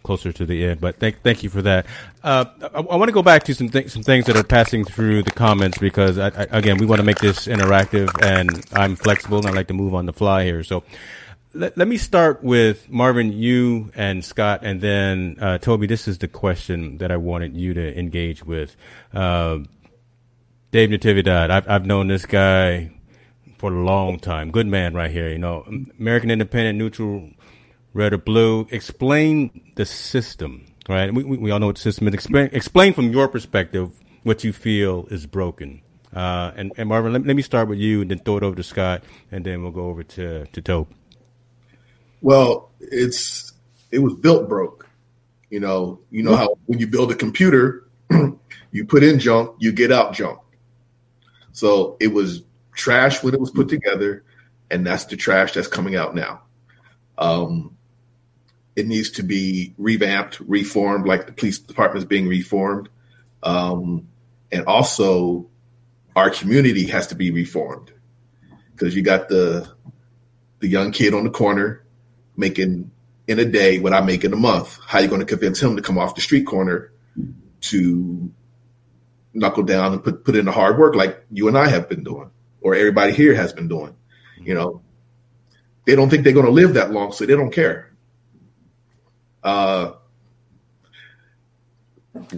closer 0.03 0.33
to 0.33 0.47
the 0.47 0.67
end. 0.67 0.81
But 0.81 0.97
thank 1.01 1.23
thank 1.23 1.43
you 1.43 1.51
for 1.51 1.63
that. 1.63 1.87
Uh, 2.23 2.45
I, 2.63 2.79
I 2.79 2.97
want 2.97 3.09
to 3.09 3.13
go 3.13 3.23
back 3.23 3.43
to 3.45 3.55
some 3.55 3.71
some 3.89 4.03
things 4.03 4.27
that 4.27 4.37
are 4.37 4.45
passing 4.45 4.85
through 4.85 5.25
the 5.25 5.33
comments 5.33 5.79
because 5.79 6.19
I, 6.19 6.29
I, 6.29 6.47
again 6.59 6.79
we 6.79 6.87
want 6.87 7.01
to 7.01 7.05
make 7.05 7.19
this 7.19 7.47
interactive 7.47 8.11
and 8.23 8.65
I'm 8.73 8.95
flexible 8.95 9.39
and 9.39 9.49
I 9.49 9.51
like 9.51 9.69
to 9.69 9.75
move 9.75 9.95
on 9.95 10.07
the 10.07 10.13
fly 10.13 10.45
here. 10.45 10.63
So 10.63 10.85
let, 11.55 11.77
let 11.77 11.89
me 11.89 11.97
start 11.97 12.45
with 12.45 12.89
Marvin, 12.89 13.33
you 13.33 13.91
and 13.97 14.25
Scott, 14.25 14.61
and 14.63 14.81
then 14.81 15.39
uh, 15.41 15.59
Toby. 15.59 15.89
This 15.89 16.07
is 16.07 16.19
the 16.19 16.29
question 16.29 16.99
that 16.99 17.11
I 17.11 17.17
wanted 17.17 17.57
you 17.57 17.75
to 17.75 17.99
engage 17.99 18.45
with. 18.45 18.77
Uh, 19.13 19.59
Dave 20.71 20.91
Natividad. 20.91 21.51
I've 21.51 21.69
I've 21.69 21.85
known 21.85 22.07
this 22.07 22.27
guy 22.27 22.93
for 23.61 23.71
a 23.71 23.85
long 23.85 24.19
time. 24.19 24.51
Good 24.51 24.67
man, 24.67 24.95
right 24.95 25.11
here. 25.11 25.29
You 25.29 25.39
know, 25.39 25.65
American 25.99 26.31
Independent, 26.31 26.79
neutral, 26.79 27.31
red 27.93 28.15
or 28.15 28.19
blue. 28.19 28.67
Explain 28.71 29.73
the 29.77 29.85
system, 29.85 30.65
right? 30.89 31.13
We 31.13 31.23
we, 31.23 31.37
we 31.37 31.51
all 31.51 31.59
know 31.59 31.67
what 31.67 31.77
the 31.77 31.83
system 31.83 32.09
is. 32.09 32.15
Explain 32.15 32.49
explain 32.53 32.95
from 32.95 33.13
your 33.13 33.29
perspective 33.29 33.91
what 34.23 34.43
you 34.45 34.55
feel 34.55 35.07
is 35.11 35.27
broken. 35.27 35.83
Uh, 36.13 36.51
and, 36.57 36.73
and 36.77 36.89
Marvin, 36.89 37.13
let, 37.13 37.25
let 37.25 37.37
me 37.37 37.43
start 37.43 37.69
with 37.69 37.79
you, 37.79 38.01
and 38.01 38.11
then 38.11 38.19
throw 38.19 38.39
it 38.39 38.43
over 38.43 38.57
to 38.57 38.63
Scott, 38.63 39.05
and 39.31 39.45
then 39.45 39.63
we'll 39.63 39.73
go 39.73 39.87
over 39.87 40.03
to 40.03 40.47
to 40.47 40.63
Toby. 40.63 40.95
Well, 42.23 42.71
it's 42.81 43.53
it 43.91 43.99
was 43.99 44.15
built 44.15 44.49
broke. 44.49 44.89
You 45.51 45.61
know, 45.61 46.01
you 46.11 46.23
know 46.23 46.35
how 46.35 46.57
when 46.65 46.79
you 46.79 46.87
build 46.87 47.13
a 47.13 47.15
computer, 47.15 47.87
you 48.73 48.87
put 48.87 49.03
in 49.03 49.19
junk, 49.19 49.55
you 49.59 49.71
get 49.71 49.93
out 49.93 50.15
junk. 50.15 50.39
So 51.53 51.99
it 52.01 52.09
was 52.09 52.43
trash 52.73 53.23
when 53.23 53.35
it 53.35 53.41
was 53.41 53.51
put 53.51 53.69
together, 53.69 54.25
and 54.71 54.87
that's 54.87 55.05
the 55.07 55.17
trash 55.17 55.53
that's 55.53 55.69
coming 55.69 55.97
out 55.97 56.15
now. 56.15 56.43
Um, 57.19 57.77
it 58.77 58.87
needs 58.87 59.11
to 59.13 59.23
be 59.23 59.75
revamped, 59.79 60.41
reformed, 60.41 61.07
like 61.07 61.27
the 61.27 61.33
police 61.33 61.59
department 61.59 61.99
is 61.99 62.09
being 62.09 62.29
reformed, 62.29 62.89
um, 63.43 64.09
and 64.53 64.65
also 64.67 65.49
our 66.17 66.31
community 66.31 66.87
has 66.87 67.07
to 67.09 67.15
be 67.15 67.31
reformed 67.31 67.93
because 68.73 68.95
you 68.95 69.03
got 69.03 69.29
the 69.29 69.71
the 70.61 70.69
young 70.69 70.93
kid 70.93 71.15
on 71.15 71.25
the 71.25 71.31
corner 71.31 71.85
making 72.37 72.91
in 73.27 73.39
a 73.39 73.45
day 73.45 73.79
what 73.79 73.93
I 73.93 74.01
make 74.01 74.25
in 74.25 74.33
a 74.33 74.37
month. 74.37 74.79
How 74.87 74.99
you 74.99 75.09
going 75.09 75.21
to 75.21 75.27
convince 75.27 75.61
him 75.61 75.77
to 75.77 75.83
come 75.83 75.99
off 75.99 76.15
the 76.15 76.21
street 76.21 76.47
corner 76.47 76.93
to 77.63 78.33
knuckle 79.33 79.63
down 79.63 79.93
and 79.93 80.03
put 80.03 80.25
put 80.25 80.37
in 80.37 80.47
the 80.47 80.53
hard 80.53 80.79
work 80.79 80.95
like 80.95 81.25
you 81.31 81.49
and 81.49 81.57
I 81.57 81.69
have 81.69 81.89
been 81.89 82.03
doing, 82.03 82.31
or 82.61 82.75
everybody 82.75 83.13
here 83.13 83.35
has 83.35 83.53
been 83.53 83.69
doing? 83.69 83.95
You 84.39 84.55
know, 84.55 84.83
they 85.85 85.95
don't 85.95 86.09
think 86.09 86.25
they're 86.25 86.33
going 86.33 86.47
to 86.47 86.53
live 86.53 86.75
that 86.75 86.93
long, 86.93 87.13
so 87.13 87.27
they 87.27 87.35
don't 87.35 87.53
care. 87.53 87.93
Uh, 89.43 89.93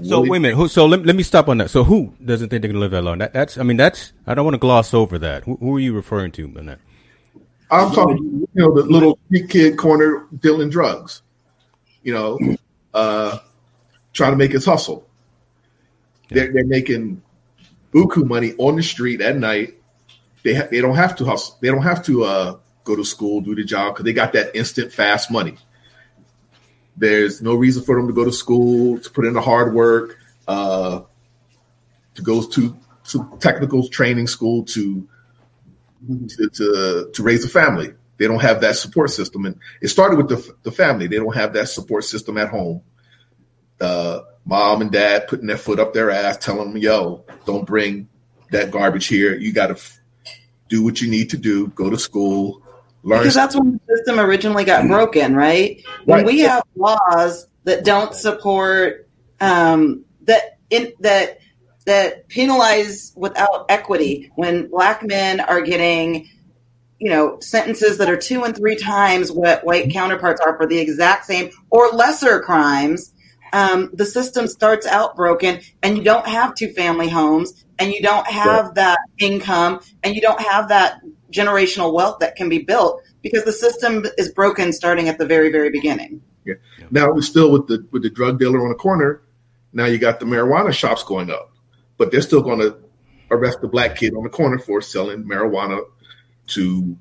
so 0.03 0.21
wait 0.21 0.37
a 0.37 0.41
minute. 0.41 0.57
Who, 0.57 0.69
so 0.69 0.87
let, 0.87 1.05
let 1.05 1.17
me 1.17 1.23
stop 1.23 1.49
on 1.49 1.59
that. 1.59 1.71
So 1.71 1.85
who 1.85 2.15
doesn't 2.25 2.49
think 2.49 2.63
they're 2.63 2.73
going 2.73 2.75
to 2.75 2.81
live 2.81 2.91
that 2.93 3.03
long? 3.03 3.19
That, 3.19 3.33
that's 3.33 3.59
I 3.59 3.63
mean 3.63 3.77
that's 3.77 4.13
I 4.27 4.35
don't 4.35 4.45
want 4.45 4.55
to 4.55 4.59
gloss 4.59 4.95
over 4.95 5.19
that. 5.19 5.45
Who, 5.45 5.57
who 5.57 5.77
are 5.77 5.81
you 5.81 5.93
referring 5.93 6.33
to 6.33 6.45
on 6.57 6.67
that? 6.67 6.79
I'm 7.71 7.91
talking, 7.93 8.19
you 8.19 8.49
know, 8.55 8.75
the 8.75 8.83
little 8.83 9.19
kid 9.49 9.79
corner 9.79 10.27
dealing 10.41 10.69
drugs, 10.69 11.23
you 12.03 12.13
know, 12.13 12.39
uh, 12.93 13.39
trying 14.13 14.33
to 14.33 14.37
make 14.37 14.53
his 14.53 14.67
hustle. 14.67 15.09
They're, 16.29 16.53
they're 16.53 16.67
making 16.67 17.23
buku 17.93 18.27
money 18.27 18.53
on 18.59 18.77
the 18.77 18.83
street 18.83 19.23
at 19.23 19.39
night. 19.39 19.75
They 20.43 20.55
ha- 20.55 20.69
they 20.71 20.81
don't 20.81 20.97
have 20.97 21.17
to 21.17 21.25
hustle. 21.25 21.57
They 21.61 21.69
don't 21.69 21.83
have 21.83 22.05
to 22.07 22.25
uh, 22.25 22.57
go 22.85 22.97
to 22.97 23.05
school, 23.05 23.41
do 23.41 23.55
the 23.55 23.65
job 23.65 23.95
because 23.95 24.05
they 24.05 24.13
got 24.13 24.33
that 24.33 24.57
instant 24.57 24.93
fast 24.93 25.31
money. 25.31 25.57
There's 26.97 27.41
no 27.41 27.55
reason 27.55 27.85
for 27.85 27.97
them 27.97 28.09
to 28.09 28.13
go 28.13 28.25
to 28.25 28.33
school 28.33 28.99
to 28.99 29.11
put 29.11 29.25
in 29.25 29.35
the 29.35 29.41
hard 29.41 29.73
work, 29.73 30.19
uh, 30.47 31.03
to 32.15 32.23
go 32.23 32.43
to 32.43 32.77
to 33.09 33.39
technical 33.41 33.89
training 33.89 34.27
school 34.27 34.65
to 34.65 35.09
to, 36.29 36.49
to, 36.51 37.11
to 37.13 37.23
raise 37.23 37.45
a 37.45 37.49
family. 37.49 37.95
They 38.19 38.27
don't 38.27 38.43
have 38.43 38.61
that 38.61 38.77
support 38.77 39.11
system, 39.11 39.47
and 39.47 39.59
it 39.81 39.89
started 39.89 40.17
with 40.17 40.29
the 40.29 40.55
the 40.65 40.73
family. 40.73 41.07
They 41.07 41.17
don't 41.17 41.35
have 41.35 41.55
that 41.55 41.69
support 41.69 42.05
system 42.05 42.37
at 42.37 42.49
home. 42.49 42.83
Uh, 43.81 44.21
mom 44.45 44.83
and 44.83 44.93
dad 44.93 45.29
putting 45.29 45.47
their 45.47 45.57
foot 45.57 45.81
up 45.81 45.93
their 45.95 46.11
ass, 46.11 46.37
telling 46.37 46.73
them, 46.73 46.83
"Yo, 46.83 47.25
don't 47.47 47.67
bring 47.67 48.09
that 48.51 48.71
garbage 48.71 49.07
here. 49.07 49.35
You 49.35 49.53
got 49.53 49.69
to 49.69 49.81
do 50.73 50.83
what 50.83 51.03
you 51.03 51.11
need 51.11 51.31
to 51.31 51.37
do. 51.37 51.69
Go 51.69 51.91
to 51.91 51.99
school, 51.99 52.63
learn." 53.03 53.21
Because 53.21 53.35
that's 53.35 53.55
when 53.55 53.81
the 53.87 53.97
system 53.97 54.19
originally 54.19 54.65
got 54.65 54.87
broken, 54.89 55.37
right? 55.37 55.85
When 56.05 56.19
right. 56.19 56.27
we 56.27 56.41
have 56.41 56.63
laws 56.77 57.47
that 57.65 57.85
don't 57.85 58.15
support 58.15 59.09
um, 59.41 60.05
that 60.23 60.59
in 60.71 60.93
that 61.01 61.39
that 61.85 62.29
penalize 62.29 63.13
without 63.17 63.67
equity 63.69 64.31
when 64.37 64.69
black 64.69 65.03
men 65.03 65.41
are 65.41 65.61
getting 65.61 66.29
you 66.99 67.11
know 67.11 67.39
sentences 67.41 67.99
that 67.99 68.09
are 68.09 68.17
two 68.17 68.45
and 68.45 68.57
three 68.57 68.77
times 68.77 69.33
what 69.33 69.65
white 69.65 69.91
counterparts 69.91 70.41
are 70.41 70.57
for 70.57 70.67
the 70.67 70.79
exact 70.79 71.27
same 71.27 71.51
or 71.71 71.89
lesser 71.89 72.41
crimes 72.41 73.13
um, 73.53 73.91
the 73.93 74.07
system 74.07 74.47
starts 74.47 74.87
out 74.87 75.17
broken 75.17 75.61
and 75.83 75.99
you 75.99 76.05
don't 76.05 76.27
have 76.27 76.55
two 76.55 76.73
family 76.73 77.09
homes 77.09 77.65
and 77.83 77.93
you 77.93 78.01
don't 78.01 78.27
have 78.27 78.67
yeah. 78.67 78.73
that 78.75 78.99
income 79.19 79.81
and 80.03 80.15
you 80.15 80.21
don't 80.21 80.41
have 80.41 80.69
that 80.69 81.01
generational 81.31 81.93
wealth 81.93 82.19
that 82.21 82.37
can 82.37 82.49
be 82.49 82.59
built 82.59 83.03
because 83.23 83.45
the 83.45 83.53
system 83.53 84.05
is 84.19 84.31
broken 84.31 84.73
starting 84.73 85.09
at 85.09 85.19
the 85.19 85.27
very 85.27 85.51
very 85.51 85.71
beginning 85.71 86.23
yeah. 86.45 86.55
now 86.91 87.11
we're 87.11 87.23
still 87.23 87.51
with 87.51 87.67
the 87.67 87.87
with 87.91 88.03
the 88.03 88.11
drug 88.11 88.39
dealer 88.39 88.61
on 88.63 88.69
the 88.69 88.75
corner 88.75 89.23
now 89.73 89.85
you 89.85 89.99
got 89.99 90.21
the 90.21 90.27
marijuana 90.27 90.73
shops 90.73 91.03
going 91.03 91.31
up 91.31 91.53
but 91.99 92.11
they're 92.11 92.23
still 92.23 92.43
going 92.43 92.59
to 92.59 92.77
arrest 93.31 93.61
the 93.61 93.69
black 93.69 93.97
kid 93.97 94.15
on 94.15 94.23
the 94.23 94.29
corner 94.29 94.59
for 94.59 94.81
selling 94.81 95.25
marijuana 95.25 95.83
to 96.47 96.97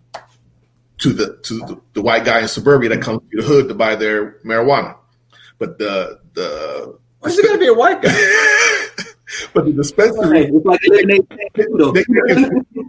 to 0.98 1.14
the 1.14 1.38
to 1.44 1.60
the, 1.60 1.82
the 1.94 2.02
white 2.02 2.24
guy 2.24 2.42
in 2.42 2.48
suburbia 2.48 2.90
that 2.90 3.02
comes 3.02 3.22
to 3.32 3.42
the 3.42 3.44
hood 3.44 3.68
to 3.68 3.76
buy 3.76 3.96
their 3.96 4.34
marijuana. 4.46 4.96
But 5.58 5.78
the 5.78 6.20
the 6.34 6.98
why 7.20 7.30
is 7.30 7.38
it 7.38 7.46
going 7.46 7.56
to 7.56 7.60
be 7.60 7.68
a 7.68 7.74
white 7.74 8.02
guy? 8.02 8.10
but 9.54 9.66
the 9.66 9.74
dispensary, 9.74 10.46
it's 10.46 10.66
like 10.66 10.80
they, 10.90 11.04
they, 11.04 11.66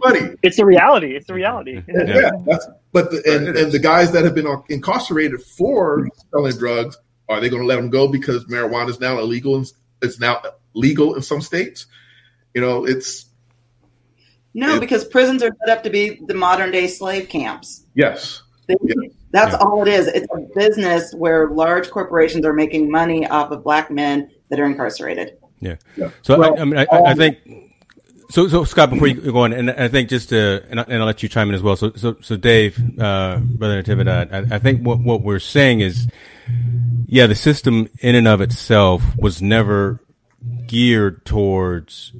money. 0.03 0.35
It's 0.43 0.57
the 0.57 0.65
reality. 0.65 1.15
It's 1.15 1.27
the 1.27 1.33
reality. 1.33 1.81
yeah, 1.87 2.31
that's, 2.45 2.67
but 2.91 3.11
the, 3.11 3.21
and 3.25 3.57
and 3.57 3.71
the 3.71 3.79
guys 3.79 4.11
that 4.11 4.23
have 4.23 4.35
been 4.35 4.47
incarcerated 4.69 5.41
for 5.41 6.07
selling 6.31 6.57
drugs, 6.57 6.97
are 7.29 7.39
they 7.39 7.49
going 7.49 7.61
to 7.61 7.67
let 7.67 7.77
them 7.77 7.89
go 7.89 8.07
because 8.07 8.45
marijuana 8.45 8.89
is 8.89 8.99
now 8.99 9.19
illegal 9.19 9.55
and 9.55 9.71
it's 10.01 10.19
now 10.19 10.41
legal 10.73 11.15
in 11.15 11.21
some 11.21 11.41
states? 11.41 11.85
You 12.53 12.61
know, 12.61 12.85
it's 12.85 13.27
no, 14.53 14.75
it, 14.75 14.79
because 14.79 15.05
prisons 15.05 15.41
are 15.43 15.51
set 15.65 15.77
up 15.77 15.83
to 15.83 15.89
be 15.89 16.21
the 16.27 16.33
modern 16.33 16.71
day 16.71 16.87
slave 16.87 17.29
camps. 17.29 17.85
Yes. 17.95 18.43
They, 18.67 18.75
That's 19.31 19.53
yeah. 19.53 19.57
all 19.57 19.81
it 19.81 19.87
is. 19.87 20.07
It's 20.07 20.27
a 20.33 20.39
business 20.55 21.13
where 21.15 21.49
large 21.49 21.89
corporations 21.89 22.45
are 22.45 22.53
making 22.53 22.89
money 22.89 23.27
off 23.27 23.51
of 23.51 23.63
black 23.63 23.91
men 23.91 24.29
that 24.49 24.59
are 24.59 24.65
incarcerated. 24.65 25.37
Yeah. 25.59 25.75
yeah. 25.95 26.09
So 26.21 26.39
well, 26.39 26.57
I, 26.57 26.61
I, 26.61 26.65
mean, 26.65 26.77
I, 26.77 26.87
I, 26.91 27.13
think. 27.13 27.37
So, 28.29 28.47
so 28.47 28.63
Scott, 28.63 28.89
before 28.89 29.07
you 29.07 29.31
go 29.31 29.39
on, 29.39 29.53
and 29.53 29.71
I 29.71 29.87
think 29.87 30.09
just 30.09 30.29
to, 30.29 30.65
and, 30.69 30.79
I, 30.79 30.85
will 30.87 31.05
let 31.05 31.23
you 31.23 31.29
chime 31.29 31.49
in 31.49 31.55
as 31.55 31.61
well. 31.61 31.75
So, 31.75 31.91
so, 31.93 32.17
so 32.21 32.35
Dave, 32.35 32.77
uh, 32.99 33.37
brother 33.37 33.81
Natividad, 33.81 34.51
I, 34.51 34.55
I 34.55 34.59
think 34.59 34.81
what 34.81 34.99
what 34.99 35.21
we're 35.21 35.39
saying 35.39 35.81
is, 35.81 36.07
yeah, 37.05 37.27
the 37.27 37.35
system 37.35 37.87
in 37.99 38.15
and 38.15 38.27
of 38.27 38.41
itself 38.41 39.03
was 39.17 39.41
never 39.41 39.99
geared 40.67 41.25
towards 41.25 42.13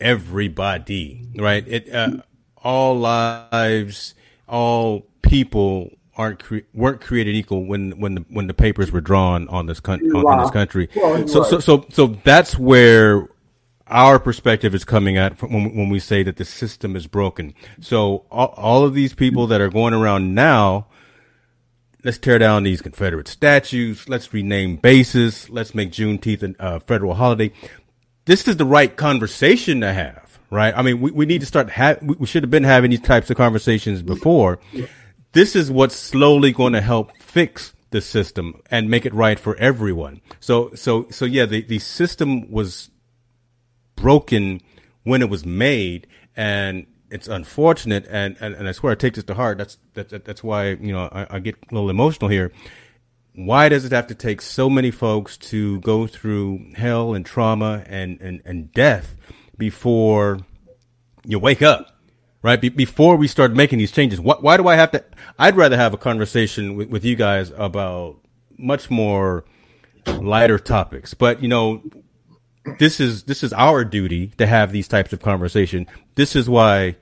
everybody, 0.00 1.26
right? 1.36 1.66
It 1.66 1.92
uh, 1.94 2.18
all 2.56 2.98
lives, 2.98 4.14
all 4.48 5.06
people 5.22 5.90
aren't 6.16 6.42
cre- 6.42 6.58
weren't 6.74 7.00
created 7.00 7.34
equal 7.34 7.64
when 7.64 7.98
when 8.00 8.14
the 8.14 8.24
when 8.28 8.46
the 8.46 8.54
papers 8.54 8.92
were 8.92 9.00
drawn 9.00 9.48
on 9.48 9.66
this 9.66 9.80
country 9.80 10.10
on, 10.10 10.26
on, 10.26 10.38
this 10.40 10.50
country. 10.50 10.88
Well, 10.94 11.26
so, 11.28 11.40
right. 11.40 11.50
so 11.50 11.60
so 11.60 11.86
so 11.90 12.06
that's 12.24 12.58
where 12.58 13.28
our 13.86 14.18
perspective 14.18 14.74
is 14.74 14.84
coming 14.84 15.16
at 15.16 15.40
when, 15.42 15.76
when 15.76 15.88
we 15.90 15.98
say 15.98 16.22
that 16.22 16.36
the 16.36 16.44
system 16.44 16.96
is 16.96 17.06
broken. 17.06 17.54
So 17.80 18.24
all, 18.30 18.54
all 18.56 18.84
of 18.84 18.94
these 18.94 19.14
people 19.14 19.46
that 19.48 19.60
are 19.60 19.68
going 19.68 19.94
around 19.94 20.34
now 20.34 20.86
let's 22.04 22.18
tear 22.18 22.36
down 22.36 22.64
these 22.64 22.82
Confederate 22.82 23.28
statues. 23.28 24.08
Let's 24.08 24.32
rename 24.32 24.76
bases. 24.76 25.48
Let's 25.48 25.72
make 25.72 25.92
Juneteenth 25.92 26.56
a 26.58 26.62
uh, 26.62 26.78
federal 26.80 27.14
holiday 27.14 27.52
this 28.24 28.46
is 28.46 28.56
the 28.56 28.64
right 28.64 28.94
conversation 28.96 29.80
to 29.80 29.92
have, 29.92 30.38
right? 30.50 30.72
I 30.76 30.82
mean, 30.82 31.00
we, 31.00 31.10
we 31.10 31.26
need 31.26 31.40
to 31.40 31.46
start 31.46 31.70
have, 31.70 32.02
we 32.02 32.26
should 32.26 32.42
have 32.42 32.50
been 32.50 32.64
having 32.64 32.90
these 32.90 33.00
types 33.00 33.30
of 33.30 33.36
conversations 33.36 34.02
before. 34.02 34.58
This 35.32 35.56
is 35.56 35.70
what's 35.70 35.96
slowly 35.96 36.52
going 36.52 36.74
to 36.74 36.80
help 36.80 37.16
fix 37.16 37.74
the 37.90 38.00
system 38.00 38.60
and 38.70 38.90
make 38.90 39.06
it 39.06 39.14
right 39.14 39.38
for 39.38 39.56
everyone. 39.56 40.20
So, 40.40 40.74
so, 40.74 41.06
so 41.10 41.24
yeah, 41.24 41.46
the, 41.46 41.62
the 41.62 41.78
system 41.78 42.50
was 42.50 42.90
broken 43.96 44.60
when 45.04 45.22
it 45.22 45.30
was 45.30 45.44
made 45.44 46.06
and 46.36 46.86
it's 47.12 47.28
unfortunate, 47.28 48.06
and, 48.08 48.36
and, 48.40 48.54
and 48.54 48.66
I 48.66 48.72
swear 48.72 48.92
I 48.92 48.94
take 48.94 49.14
this 49.14 49.24
to 49.24 49.34
heart. 49.34 49.58
That's 49.58 49.76
that, 49.92 50.24
that's 50.24 50.42
why 50.42 50.70
you 50.70 50.92
know 50.92 51.10
I, 51.12 51.26
I 51.36 51.38
get 51.40 51.56
a 51.70 51.74
little 51.74 51.90
emotional 51.90 52.30
here. 52.30 52.52
Why 53.34 53.68
does 53.68 53.84
it 53.84 53.92
have 53.92 54.06
to 54.06 54.14
take 54.14 54.40
so 54.40 54.70
many 54.70 54.90
folks 54.90 55.36
to 55.38 55.80
go 55.80 56.06
through 56.06 56.72
hell 56.74 57.14
and 57.14 57.24
trauma 57.24 57.82
and, 57.86 58.20
and, 58.20 58.42
and 58.44 58.72
death 58.72 59.14
before 59.56 60.40
you 61.24 61.38
wake 61.38 61.62
up? 61.62 61.91
Right 62.42 62.60
Be- 62.60 62.70
before 62.70 63.16
we 63.16 63.28
start 63.28 63.54
making 63.54 63.78
these 63.78 63.92
changes, 63.92 64.20
why, 64.20 64.34
why 64.40 64.56
do 64.56 64.66
I 64.66 64.74
have 64.74 64.90
to? 64.92 65.04
I'd 65.38 65.56
rather 65.56 65.76
have 65.76 65.94
a 65.94 65.96
conversation 65.98 66.74
with, 66.76 66.88
with 66.88 67.04
you 67.04 67.14
guys 67.14 67.52
about 67.56 68.18
much 68.58 68.90
more 68.90 69.44
lighter 70.06 70.58
topics. 70.58 71.14
But 71.14 71.40
you 71.40 71.48
know, 71.48 71.82
this 72.78 73.00
is 73.00 73.24
this 73.24 73.42
is 73.42 73.52
our 73.52 73.84
duty 73.84 74.28
to 74.38 74.46
have 74.46 74.72
these 74.72 74.88
types 74.88 75.12
of 75.12 75.22
conversation. 75.22 75.86
This 76.16 76.34
is 76.34 76.48
why 76.48 76.96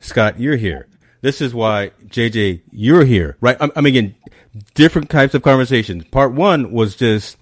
Scott, 0.00 0.38
you're 0.38 0.56
here. 0.56 0.88
This 1.22 1.40
is 1.40 1.54
why 1.54 1.92
JJ, 2.06 2.62
you're 2.70 3.04
here, 3.04 3.38
right? 3.40 3.56
I, 3.58 3.70
I 3.76 3.80
mean, 3.80 3.96
again, 3.96 4.14
different 4.74 5.08
types 5.08 5.34
of 5.34 5.40
conversations. 5.40 6.04
Part 6.04 6.32
one 6.32 6.70
was 6.72 6.96
just 6.96 7.38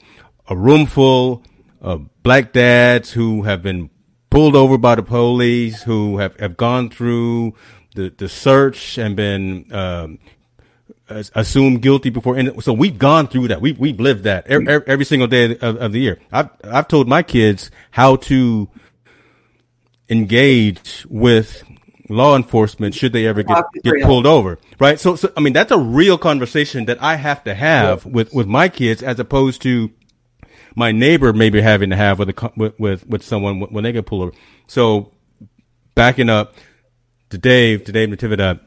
a 0.48 0.56
room 0.56 0.86
full 0.86 1.42
of 1.80 2.08
black 2.22 2.52
dads 2.52 3.10
who 3.10 3.42
have 3.42 3.62
been 3.62 3.90
pulled 4.32 4.56
over 4.56 4.78
by 4.78 4.94
the 4.94 5.02
police, 5.02 5.82
who 5.82 6.16
have, 6.16 6.34
have 6.40 6.56
gone 6.56 6.88
through 6.88 7.54
the, 7.94 8.08
the 8.16 8.28
search 8.28 8.96
and 8.96 9.14
been 9.14 9.70
um, 9.74 10.18
assumed 11.34 11.82
guilty 11.82 12.08
before. 12.08 12.36
And 12.36 12.62
so 12.64 12.72
we've 12.72 12.98
gone 12.98 13.28
through 13.28 13.48
that. 13.48 13.60
We've, 13.60 13.78
we've 13.78 14.00
lived 14.00 14.24
that 14.24 14.46
every, 14.46 14.68
every 14.86 15.04
single 15.04 15.28
day 15.28 15.56
of, 15.58 15.76
of, 15.76 15.92
the 15.92 16.00
year. 16.00 16.18
I've, 16.32 16.48
I've 16.64 16.88
told 16.88 17.08
my 17.08 17.22
kids 17.22 17.70
how 17.90 18.16
to 18.16 18.70
engage 20.08 21.06
with 21.10 21.62
law 22.08 22.34
enforcement 22.34 22.94
should 22.94 23.12
they 23.12 23.26
ever 23.26 23.42
get, 23.42 23.64
get 23.84 24.02
pulled 24.02 24.26
over. 24.26 24.58
Right. 24.78 24.98
So, 24.98 25.14
so, 25.14 25.30
I 25.36 25.40
mean, 25.40 25.52
that's 25.52 25.72
a 25.72 25.78
real 25.78 26.16
conversation 26.16 26.86
that 26.86 27.02
I 27.02 27.16
have 27.16 27.44
to 27.44 27.54
have 27.54 28.06
with, 28.06 28.32
with 28.32 28.46
my 28.46 28.70
kids 28.70 29.02
as 29.02 29.20
opposed 29.20 29.60
to 29.62 29.90
my 30.74 30.92
neighbor 30.92 31.32
may 31.32 31.50
be 31.50 31.60
having 31.60 31.90
to 31.90 31.96
have 31.96 32.18
with 32.18 32.30
a, 32.30 32.52
with, 32.56 32.78
with, 32.78 33.06
with 33.06 33.22
someone 33.22 33.60
when 33.60 33.84
they 33.84 33.92
get 33.92 34.06
pulled 34.06 34.22
over. 34.22 34.32
So 34.66 35.12
backing 35.94 36.30
up 36.30 36.54
to 37.30 37.38
Dave, 37.38 37.84
to 37.84 37.92
Dave 37.92 38.08
Natividad, 38.08 38.60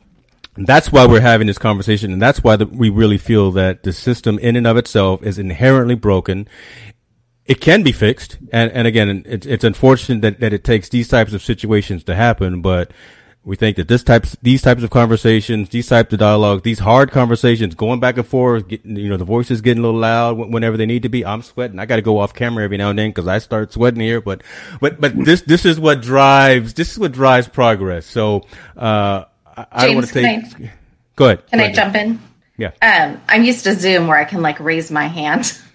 that's 0.58 0.92
why 0.92 1.06
we're 1.06 1.22
having 1.22 1.48
this 1.48 1.58
conversation, 1.58 2.14
and 2.14 2.22
that's 2.22 2.44
why 2.44 2.56
the, 2.56 2.66
we 2.66 2.90
really 2.90 3.18
feel 3.18 3.52
that 3.52 3.84
the 3.84 3.92
system 3.92 4.40
in 4.40 4.56
and 4.56 4.66
of 4.66 4.78
itself 4.78 5.22
is 5.22 5.38
inherently 5.38 5.96
broken. 5.96 6.48
It 7.46 7.60
can 7.60 7.84
be 7.84 7.92
fixed, 7.92 8.38
and, 8.54 8.72
and 8.72 8.88
again, 8.88 9.24
it's, 9.26 9.46
it's 9.46 9.64
unfortunate 9.64 10.22
that, 10.22 10.40
that 10.40 10.54
it 10.54 10.64
takes 10.64 10.90
these 10.90 11.10
types 11.10 11.34
of 11.34 11.44
situations 11.44 12.06
to 12.06 12.16
happen, 12.16 12.62
but 12.62 12.92
we 13.46 13.56
think 13.56 13.78
that 13.78 13.88
this 13.88 14.02
types, 14.04 14.36
these 14.42 14.64
types 14.64 14.82
of 14.82 14.90
conversations, 14.90 15.70
these 15.70 15.88
types 15.88 16.12
of 16.12 16.18
dialogue, 16.18 16.64
these 16.64 16.80
hard 16.80 17.12
conversations, 17.12 17.76
going 17.76 18.00
back 18.00 18.18
and 18.18 18.26
forth, 18.26 18.68
getting, 18.68 18.96
you 18.96 19.08
know, 19.08 19.18
the 19.18 19.24
voices 19.26 19.62
getting 19.62 19.84
a 19.84 19.86
little 19.86 20.00
loud 20.00 20.36
whenever 20.38 20.78
they 20.78 20.88
need 20.88 21.04
to 21.04 21.10
be. 21.10 21.24
I'm 21.24 21.44
sweating. 21.44 21.78
I 21.78 21.86
got 21.86 21.98
to 21.98 22.02
go 22.02 22.18
off 22.18 22.34
camera 22.34 22.64
every 22.64 22.78
now 22.78 22.90
and 22.90 22.98
then 22.98 23.12
because 23.12 23.28
I 23.28 23.38
start 23.38 23.72
sweating 23.72 24.02
here. 24.02 24.20
But, 24.20 24.42
but, 24.82 25.00
but 25.00 25.14
this, 25.16 25.42
this 25.42 25.64
is 25.64 25.80
what 25.80 26.02
drives, 26.02 26.74
this 26.74 26.92
is 26.92 26.98
what 26.98 27.12
drives 27.12 27.48
progress. 27.48 28.08
So, 28.08 28.48
uh, 28.76 29.26
I, 29.56 29.66
I 29.72 29.86
don't 29.86 29.96
want 29.96 30.08
to 30.08 30.14
take. 30.14 30.26
I, 30.28 30.74
go 31.16 31.26
ahead. 31.26 31.48
Can 31.48 31.60
go 31.60 31.64
I 31.64 31.68
ahead. 31.68 31.76
jump 31.76 31.96
in? 31.96 32.20
Yeah. 32.58 32.72
Um, 32.82 33.22
I'm 33.30 33.44
used 33.44 33.64
to 33.66 33.76
Zoom 33.76 34.08
where 34.08 34.18
I 34.18 34.26
can 34.26 34.42
like 34.42 34.60
raise 34.60 34.90
my 34.90 35.08
hand. 35.08 35.60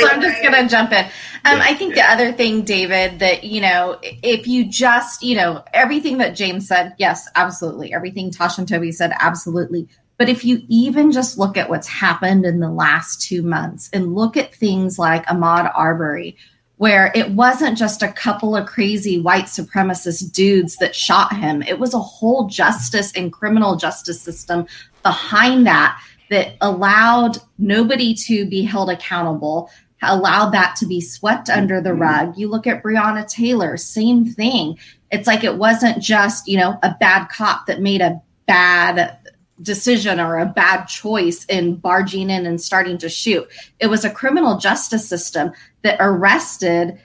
so 0.00 0.08
I'm 0.08 0.20
just 0.20 0.42
gonna 0.42 0.68
jump 0.68 0.92
in. 0.92 1.04
Um, 1.44 1.60
I 1.60 1.74
think 1.74 1.94
the 1.94 2.02
other 2.02 2.32
thing, 2.32 2.62
David, 2.62 3.20
that 3.20 3.44
you 3.44 3.60
know, 3.60 3.98
if 4.02 4.46
you 4.46 4.66
just, 4.66 5.22
you 5.22 5.36
know, 5.36 5.62
everything 5.72 6.18
that 6.18 6.34
James 6.34 6.66
said, 6.66 6.94
yes, 6.98 7.28
absolutely. 7.36 7.94
Everything 7.94 8.30
Tosh 8.30 8.58
and 8.58 8.68
Toby 8.68 8.92
said, 8.92 9.12
absolutely. 9.18 9.88
But 10.18 10.28
if 10.28 10.44
you 10.44 10.62
even 10.68 11.12
just 11.12 11.38
look 11.38 11.56
at 11.56 11.68
what's 11.68 11.86
happened 11.86 12.46
in 12.46 12.60
the 12.60 12.70
last 12.70 13.20
two 13.20 13.42
months 13.42 13.90
and 13.92 14.14
look 14.14 14.36
at 14.36 14.54
things 14.54 14.98
like 14.98 15.26
Ahmaud 15.26 15.70
Arbery, 15.76 16.36
where 16.78 17.10
it 17.14 17.30
wasn't 17.30 17.78
just 17.78 18.02
a 18.02 18.12
couple 18.12 18.54
of 18.54 18.66
crazy 18.66 19.20
white 19.20 19.46
supremacist 19.46 20.32
dudes 20.32 20.76
that 20.76 20.94
shot 20.94 21.34
him. 21.34 21.62
It 21.62 21.78
was 21.78 21.94
a 21.94 21.98
whole 21.98 22.48
justice 22.48 23.12
and 23.14 23.32
criminal 23.32 23.76
justice 23.76 24.20
system 24.20 24.66
behind 25.02 25.66
that 25.66 26.00
that 26.30 26.56
allowed 26.60 27.38
nobody 27.58 28.14
to 28.14 28.46
be 28.46 28.62
held 28.62 28.90
accountable, 28.90 29.70
allowed 30.02 30.50
that 30.50 30.76
to 30.76 30.86
be 30.86 31.00
swept 31.00 31.48
under 31.48 31.80
the 31.80 31.90
mm-hmm. 31.90 32.02
rug. 32.02 32.38
You 32.38 32.48
look 32.48 32.66
at 32.66 32.82
Breonna 32.82 33.28
Taylor, 33.28 33.76
same 33.76 34.24
thing. 34.24 34.78
It's 35.10 35.26
like 35.26 35.44
it 35.44 35.56
wasn't 35.56 36.02
just, 36.02 36.48
you 36.48 36.58
know, 36.58 36.78
a 36.82 36.94
bad 36.98 37.28
cop 37.28 37.66
that 37.66 37.80
made 37.80 38.00
a 38.00 38.20
bad 38.46 39.18
decision 39.62 40.20
or 40.20 40.38
a 40.38 40.46
bad 40.46 40.84
choice 40.84 41.44
in 41.46 41.76
barging 41.76 42.28
in 42.28 42.44
and 42.44 42.60
starting 42.60 42.98
to 42.98 43.08
shoot. 43.08 43.48
It 43.80 43.86
was 43.86 44.04
a 44.04 44.10
criminal 44.10 44.58
justice 44.58 45.08
system 45.08 45.52
that 45.82 45.96
arrested 46.00 47.00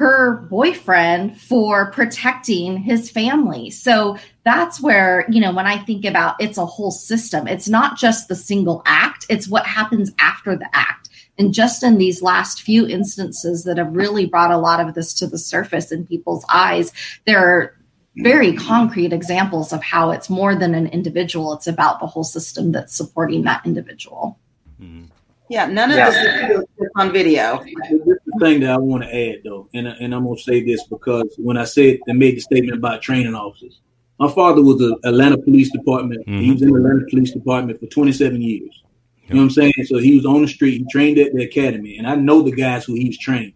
her 0.00 0.46
boyfriend 0.48 1.38
for 1.38 1.90
protecting 1.90 2.78
his 2.78 3.10
family. 3.10 3.68
So 3.68 4.16
that's 4.46 4.80
where, 4.80 5.26
you 5.28 5.42
know, 5.42 5.52
when 5.52 5.66
I 5.66 5.76
think 5.76 6.06
about 6.06 6.36
it's 6.40 6.56
a 6.56 6.64
whole 6.64 6.90
system, 6.90 7.46
it's 7.46 7.68
not 7.68 7.98
just 7.98 8.26
the 8.26 8.34
single 8.34 8.80
act, 8.86 9.26
it's 9.28 9.46
what 9.46 9.66
happens 9.66 10.10
after 10.18 10.56
the 10.56 10.70
act. 10.72 11.10
And 11.38 11.52
just 11.52 11.82
in 11.82 11.98
these 11.98 12.22
last 12.22 12.62
few 12.62 12.86
instances 12.86 13.64
that 13.64 13.76
have 13.76 13.94
really 13.94 14.24
brought 14.24 14.50
a 14.50 14.56
lot 14.56 14.80
of 14.80 14.94
this 14.94 15.12
to 15.14 15.26
the 15.26 15.36
surface 15.36 15.92
in 15.92 16.06
people's 16.06 16.46
eyes, 16.48 16.92
there 17.26 17.38
are 17.38 17.76
very 18.16 18.54
concrete 18.56 19.12
examples 19.12 19.70
of 19.70 19.82
how 19.82 20.12
it's 20.12 20.30
more 20.30 20.54
than 20.54 20.74
an 20.74 20.86
individual, 20.86 21.52
it's 21.52 21.66
about 21.66 22.00
the 22.00 22.06
whole 22.06 22.24
system 22.24 22.72
that's 22.72 22.96
supporting 22.96 23.42
that 23.42 23.66
individual. 23.66 24.38
Mm-hmm. 24.80 25.04
Yeah, 25.50 25.66
none 25.66 25.90
of 25.90 25.98
Yeah. 25.98 26.10
this 26.10 26.58
is 26.60 26.64
on 26.96 27.12
video. 27.12 27.62
This 27.64 28.00
is 28.00 28.18
the 28.26 28.38
thing 28.40 28.60
that 28.60 28.70
I 28.70 28.76
want 28.78 29.04
to 29.04 29.08
add, 29.14 29.42
though, 29.44 29.68
and, 29.74 29.86
and 29.86 30.14
I'm 30.14 30.26
to 30.26 30.40
say 30.40 30.62
this 30.62 30.84
because 30.84 31.34
when 31.38 31.56
I 31.56 31.64
said 31.64 31.98
and 32.06 32.18
made 32.18 32.36
the 32.36 32.40
statement 32.40 32.76
about 32.76 33.02
training 33.02 33.34
officers, 33.34 33.80
my 34.18 34.30
father 34.30 34.62
was 34.62 34.78
the 34.78 34.98
Atlanta 35.04 35.38
Police 35.38 35.70
Department. 35.70 36.28
He 36.28 36.50
was 36.52 36.62
in 36.62 36.70
the 36.70 36.76
Atlanta 36.76 37.06
Police 37.08 37.32
Department 37.32 37.80
for 37.80 37.86
27 37.86 38.40
years. 38.42 38.82
You 39.22 39.34
know 39.34 39.42
what 39.42 39.44
I'm 39.44 39.50
saying? 39.50 39.72
So 39.84 39.98
he 39.98 40.16
was 40.16 40.26
on 40.26 40.42
the 40.42 40.48
street. 40.48 40.78
He 40.78 40.86
trained 40.90 41.18
at 41.18 41.32
the 41.32 41.44
academy, 41.44 41.98
and 41.98 42.06
I 42.06 42.16
know 42.16 42.42
the 42.42 42.52
guys 42.52 42.84
who 42.84 42.94
he's 42.94 43.18
trained, 43.18 43.54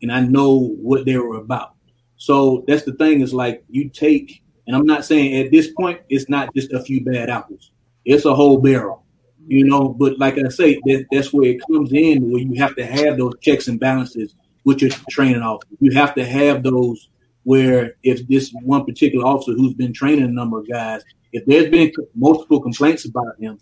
and 0.00 0.12
I 0.12 0.20
know 0.20 0.68
what 0.80 1.04
they 1.04 1.18
were 1.18 1.36
about. 1.36 1.74
So 2.16 2.64
that's 2.68 2.84
the 2.84 2.92
thing. 2.92 3.20
Is 3.20 3.34
like 3.34 3.64
you 3.68 3.88
take, 3.88 4.42
and 4.66 4.76
I'm 4.76 4.86
not 4.86 5.04
saying 5.04 5.44
at 5.44 5.50
this 5.50 5.72
point 5.72 6.00
it's 6.08 6.28
not 6.28 6.54
just 6.54 6.72
a 6.72 6.82
few 6.82 7.04
bad 7.04 7.28
apples. 7.28 7.72
It's 8.04 8.24
a 8.24 8.34
whole 8.34 8.58
barrel 8.58 9.01
you 9.46 9.64
know. 9.64 9.88
But 9.88 10.18
like 10.18 10.38
I 10.38 10.48
say, 10.48 10.80
that, 10.84 11.06
that's 11.10 11.32
where 11.32 11.50
it 11.50 11.60
comes 11.66 11.92
in, 11.92 12.30
where 12.30 12.42
you 12.42 12.54
have 12.60 12.76
to 12.76 12.86
have 12.86 13.18
those 13.18 13.34
checks 13.40 13.68
and 13.68 13.78
balances 13.78 14.34
with 14.64 14.80
your 14.80 14.90
training 15.10 15.42
officer. 15.42 15.74
You 15.80 15.92
have 15.92 16.14
to 16.14 16.24
have 16.24 16.62
those 16.62 17.08
where 17.44 17.96
if 18.02 18.26
this 18.28 18.52
one 18.62 18.84
particular 18.84 19.26
officer 19.26 19.52
who's 19.52 19.74
been 19.74 19.92
training 19.92 20.24
a 20.24 20.28
number 20.28 20.60
of 20.60 20.68
guys, 20.68 21.02
if 21.32 21.44
there's 21.46 21.70
been 21.70 21.92
multiple 22.14 22.60
complaints 22.60 23.04
about 23.04 23.38
him, 23.40 23.58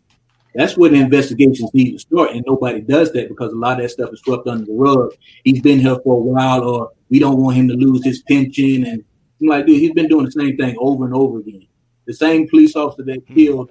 that's 0.55 0.77
where 0.77 0.91
the 0.91 0.97
investigations 0.97 1.73
need 1.73 1.93
to 1.93 1.99
start. 1.99 2.33
And 2.33 2.45
nobody 2.47 2.81
does 2.81 3.13
that 3.13 3.29
because 3.29 3.53
a 3.53 3.57
lot 3.57 3.79
of 3.79 3.85
that 3.85 3.91
stuff 3.91 4.11
is 4.13 4.21
swept 4.21 4.49
under 4.49 4.67
the 4.67 4.73
rug. 4.73 5.15
He's 5.45 5.63
been 5.63 5.79
here 5.79 5.97
for 6.03 6.17
a 6.17 6.19
while, 6.19 6.65
or 6.65 6.91
we 7.09 7.21
don't 7.21 7.41
want 7.41 7.57
him 7.57 7.69
to 7.69 7.75
lose 7.75 8.05
his 8.05 8.23
pension. 8.23 8.85
And 8.85 9.05
I'm 9.41 9.47
like, 9.47 9.67
dude, 9.67 9.81
he's 9.81 9.93
been 9.93 10.09
doing 10.09 10.25
the 10.25 10.33
same 10.33 10.57
thing 10.57 10.77
over 10.79 11.05
and 11.05 11.15
over 11.15 11.39
again. 11.39 11.67
The 12.07 12.15
same 12.15 12.49
police 12.49 12.75
officer 12.75 13.05
that 13.05 13.23
hmm. 13.29 13.35
killed 13.35 13.71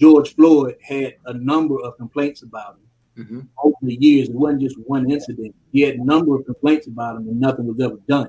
George 0.00 0.34
Floyd 0.34 0.76
had 0.82 1.16
a 1.26 1.34
number 1.34 1.80
of 1.80 1.96
complaints 1.96 2.42
about 2.42 2.76
him 2.76 3.24
mm-hmm. 3.24 3.40
over 3.62 3.76
the 3.82 3.96
years. 3.96 4.28
It 4.28 4.34
wasn't 4.34 4.62
just 4.62 4.78
one 4.80 5.10
incident. 5.10 5.54
He 5.72 5.80
had 5.80 5.96
a 5.96 6.04
number 6.04 6.36
of 6.36 6.46
complaints 6.46 6.86
about 6.86 7.16
him, 7.16 7.28
and 7.28 7.40
nothing 7.40 7.66
was 7.66 7.80
ever 7.80 7.98
done. 8.08 8.28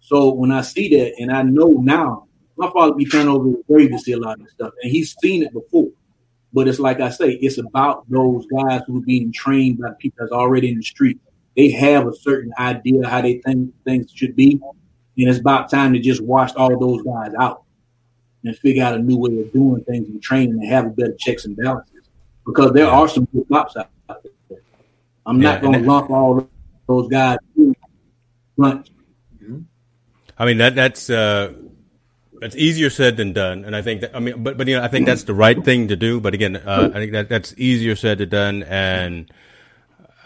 So 0.00 0.32
when 0.32 0.52
I 0.52 0.62
see 0.62 0.88
that, 0.96 1.14
and 1.18 1.32
I 1.32 1.42
know 1.42 1.68
now, 1.68 2.26
my 2.56 2.70
father 2.70 2.94
be 2.94 3.04
turning 3.04 3.28
over 3.28 3.48
his 3.48 3.58
grave 3.68 3.90
to 3.90 3.98
see 3.98 4.12
a 4.12 4.18
lot 4.18 4.38
of 4.38 4.44
this 4.44 4.52
stuff, 4.52 4.72
and 4.82 4.90
he's 4.90 5.16
seen 5.20 5.42
it 5.42 5.52
before. 5.52 5.88
But 6.52 6.66
it's 6.66 6.78
like 6.78 7.00
I 7.00 7.10
say, 7.10 7.32
it's 7.32 7.58
about 7.58 8.08
those 8.08 8.46
guys 8.46 8.80
who 8.86 8.98
are 8.98 9.02
being 9.04 9.32
trained 9.32 9.78
by 9.78 9.90
people 9.98 10.18
that's 10.20 10.32
already 10.32 10.70
in 10.70 10.76
the 10.78 10.82
street. 10.82 11.18
They 11.56 11.70
have 11.72 12.06
a 12.06 12.14
certain 12.14 12.52
idea 12.58 13.06
how 13.06 13.20
they 13.20 13.38
think 13.44 13.74
things 13.84 14.10
should 14.14 14.34
be, 14.34 14.60
and 14.62 15.28
it's 15.28 15.40
about 15.40 15.70
time 15.70 15.92
to 15.92 15.98
just 15.98 16.22
wash 16.22 16.54
all 16.54 16.78
those 16.78 17.02
guys 17.02 17.32
out 17.38 17.64
and 18.44 18.56
figure 18.58 18.84
out 18.84 18.94
a 18.94 18.98
new 18.98 19.16
way 19.16 19.40
of 19.40 19.52
doing 19.52 19.82
things 19.84 20.08
and 20.08 20.22
training 20.22 20.52
and 20.52 20.66
have 20.66 20.86
a 20.86 20.90
better 20.90 21.14
checks 21.18 21.44
and 21.44 21.56
balances. 21.56 22.08
Because 22.44 22.72
there 22.72 22.86
are 22.86 23.08
some 23.08 23.26
good 23.32 23.46
cops 23.48 23.76
out 23.76 23.90
there. 24.08 24.58
I'm 25.26 25.38
not 25.40 25.60
going 25.60 25.74
to 25.74 25.80
lump 25.80 26.10
all 26.10 26.48
those 26.86 27.08
guys. 27.08 27.38
But 28.56 28.88
I 30.38 30.46
mean 30.46 30.58
that 30.58 30.74
that's 30.74 31.10
uh, 31.10 31.52
that's 32.40 32.56
easier 32.56 32.90
said 32.90 33.16
than 33.16 33.32
done, 33.32 33.64
and 33.64 33.76
I 33.76 33.82
think 33.82 34.00
that 34.00 34.16
I 34.16 34.20
mean, 34.20 34.42
but 34.42 34.56
but 34.56 34.66
you 34.66 34.76
know, 34.76 34.82
I 34.82 34.88
think 34.88 35.06
that's 35.06 35.24
the 35.24 35.34
right 35.34 35.62
thing 35.62 35.88
to 35.88 35.96
do. 35.96 36.20
But 36.20 36.34
again, 36.34 36.56
uh, 36.56 36.90
I 36.92 36.98
think 36.98 37.12
that 37.12 37.28
that's 37.28 37.54
easier 37.56 37.96
said 37.96 38.18
than 38.18 38.28
done, 38.28 38.62
and 38.64 39.30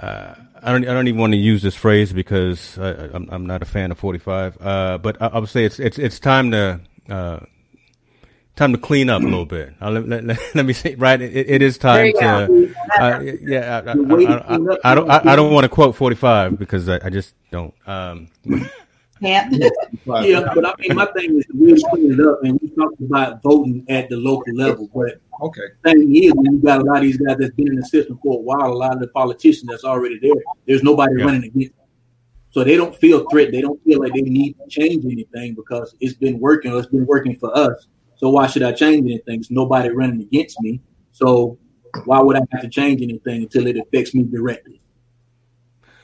uh, 0.00 0.34
I 0.62 0.72
don't 0.72 0.88
I 0.88 0.92
don't 0.92 1.08
even 1.08 1.20
want 1.20 1.32
to 1.32 1.38
use 1.38 1.62
this 1.62 1.74
phrase 1.74 2.12
because 2.12 2.78
I, 2.78 3.10
I'm 3.12 3.28
I'm 3.30 3.46
not 3.46 3.62
a 3.62 3.66
fan 3.66 3.90
of 3.90 3.98
45. 3.98 4.58
Uh, 4.60 4.98
but 4.98 5.20
I, 5.20 5.26
I 5.28 5.38
would 5.38 5.48
say 5.48 5.64
it's 5.64 5.80
it's 5.80 5.98
it's 5.98 6.20
time 6.20 6.50
to 6.52 6.80
uh, 7.08 7.40
time 8.56 8.72
to 8.72 8.78
clean 8.78 9.08
up 9.10 9.22
a 9.22 9.24
little 9.24 9.46
bit. 9.46 9.74
Uh, 9.80 9.90
let, 9.90 10.08
let, 10.08 10.24
let, 10.24 10.38
let 10.54 10.66
me 10.66 10.72
say 10.72 10.94
right. 10.94 11.20
It, 11.20 11.50
it 11.50 11.62
is 11.62 11.78
time 11.78 12.12
to. 12.12 12.74
Uh, 12.98 13.20
yeah, 13.40 13.82
I, 13.86 13.90
I, 13.90 13.94
I. 13.94 14.54
I, 14.54 14.92
I 14.92 14.94
don't 14.94 15.10
I, 15.10 15.32
I 15.32 15.36
don't 15.36 15.52
want 15.52 15.64
to 15.64 15.68
quote 15.68 15.96
45 15.96 16.58
because 16.58 16.88
I, 16.88 17.00
I 17.04 17.10
just 17.10 17.34
don't. 17.50 17.74
Um, 17.86 18.28
Can't. 19.20 19.54
Yeah, 19.54 19.68
but 20.54 20.66
I 20.66 20.74
mean, 20.80 20.96
my 20.96 21.06
thing 21.16 21.38
is 21.38 21.46
to 21.46 21.52
really 21.54 21.82
clean 21.90 22.12
it 22.12 22.26
up, 22.26 22.40
and 22.42 22.58
we 22.60 22.70
talked 22.70 23.00
about 23.00 23.40
voting 23.42 23.84
at 23.88 24.08
the 24.08 24.16
local 24.16 24.52
level. 24.54 24.90
But 24.92 25.20
Okay. 25.40 25.62
thing 25.84 26.14
is, 26.16 26.32
when 26.34 26.52
you 26.52 26.58
got 26.58 26.80
a 26.80 26.84
lot 26.84 26.98
of 26.98 27.02
these 27.02 27.16
guys 27.16 27.36
that's 27.38 27.54
been 27.54 27.68
in 27.68 27.76
the 27.76 27.84
system 27.84 28.18
for 28.22 28.38
a 28.38 28.42
while, 28.42 28.72
a 28.72 28.74
lot 28.74 28.94
of 28.94 29.00
the 29.00 29.08
politicians 29.08 29.70
that's 29.70 29.84
already 29.84 30.18
there, 30.20 30.32
there's 30.66 30.82
nobody 30.82 31.14
Yeah. 31.18 31.24
running 31.24 31.44
against 31.44 31.76
them. 31.76 31.86
So 32.50 32.62
they 32.64 32.76
don't 32.76 32.94
feel 32.94 33.26
threatened. 33.30 33.54
They 33.54 33.60
don't 33.60 33.82
feel 33.82 34.00
like 34.00 34.12
they 34.12 34.20
need 34.22 34.56
to 34.58 34.68
change 34.68 35.04
anything 35.04 35.54
because 35.54 35.94
it's 36.00 36.14
been 36.14 36.38
working 36.38 36.72
or 36.72 36.78
it's 36.78 36.88
been 36.88 37.06
working 37.06 37.36
for 37.38 37.56
us. 37.56 37.86
So 38.22 38.30
why 38.30 38.46
should 38.46 38.62
I 38.62 38.70
change 38.70 39.04
anything? 39.04 39.40
There's 39.40 39.50
nobody 39.50 39.88
running 39.88 40.20
against 40.20 40.60
me. 40.60 40.80
So 41.10 41.58
why 42.04 42.20
would 42.20 42.36
I 42.36 42.42
have 42.52 42.62
to 42.62 42.68
change 42.68 43.02
anything 43.02 43.42
until 43.42 43.66
it 43.66 43.76
affects 43.76 44.14
me 44.14 44.22
directly? 44.22 44.80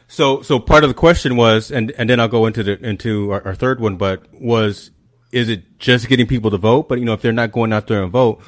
So, 0.08 0.42
so 0.42 0.58
part 0.58 0.82
of 0.82 0.90
the 0.90 0.94
question 0.94 1.36
was, 1.36 1.70
and 1.70 1.92
and 1.92 2.10
then 2.10 2.18
I'll 2.18 2.26
go 2.26 2.46
into 2.46 2.64
the 2.64 2.84
into 2.84 3.30
our, 3.30 3.46
our 3.46 3.54
third 3.54 3.78
one, 3.78 3.96
but 3.96 4.26
was 4.32 4.90
is 5.30 5.48
it 5.48 5.78
just 5.78 6.08
getting 6.08 6.26
people 6.26 6.50
to 6.50 6.56
vote? 6.56 6.88
But 6.88 6.98
you 6.98 7.04
know, 7.04 7.12
if 7.12 7.22
they're 7.22 7.32
not 7.32 7.52
going 7.52 7.72
out 7.72 7.86
there 7.86 8.02
and 8.02 8.10
vote, 8.10 8.42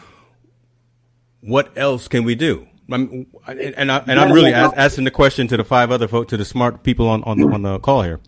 what 1.42 1.70
else 1.76 2.08
can 2.08 2.24
we 2.24 2.34
do? 2.34 2.66
I 2.90 2.96
mean, 2.96 3.26
and 3.46 3.60
and, 3.60 3.92
I, 3.92 3.98
and 3.98 4.18
I'm 4.18 4.32
really 4.32 4.52
as, 4.52 4.72
asking 4.72 5.04
the 5.04 5.12
question 5.12 5.46
to 5.46 5.56
the 5.56 5.64
five 5.64 5.92
other 5.92 6.08
vote 6.08 6.28
to 6.30 6.36
the 6.36 6.44
smart 6.44 6.82
people 6.82 7.06
on 7.06 7.22
on 7.22 7.38
the, 7.38 7.46
on 7.46 7.62
the 7.62 7.78
call 7.78 8.02
here. 8.02 8.18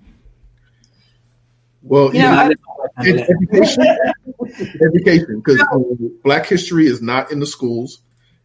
Well, 1.82 2.14
Yeah, 2.14 2.30
you 2.30 2.36
know, 2.36 2.50
ed- 2.52 2.58
education, 2.98 3.86
education, 4.82 5.42
because 5.44 5.62
Black 6.24 6.46
history 6.46 6.86
is 6.86 7.00
not 7.02 7.32
in 7.32 7.40
the 7.40 7.46
schools 7.46 8.00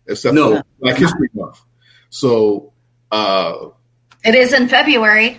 except 0.07 0.35
No. 0.35 0.57
for 0.57 0.63
Black 0.79 0.97
History 0.97 1.29
Month. 1.33 1.61
So, 2.09 2.71
uh, 3.11 3.69
It 4.23 4.35
is 4.35 4.53
in 4.53 4.67
February. 4.67 5.37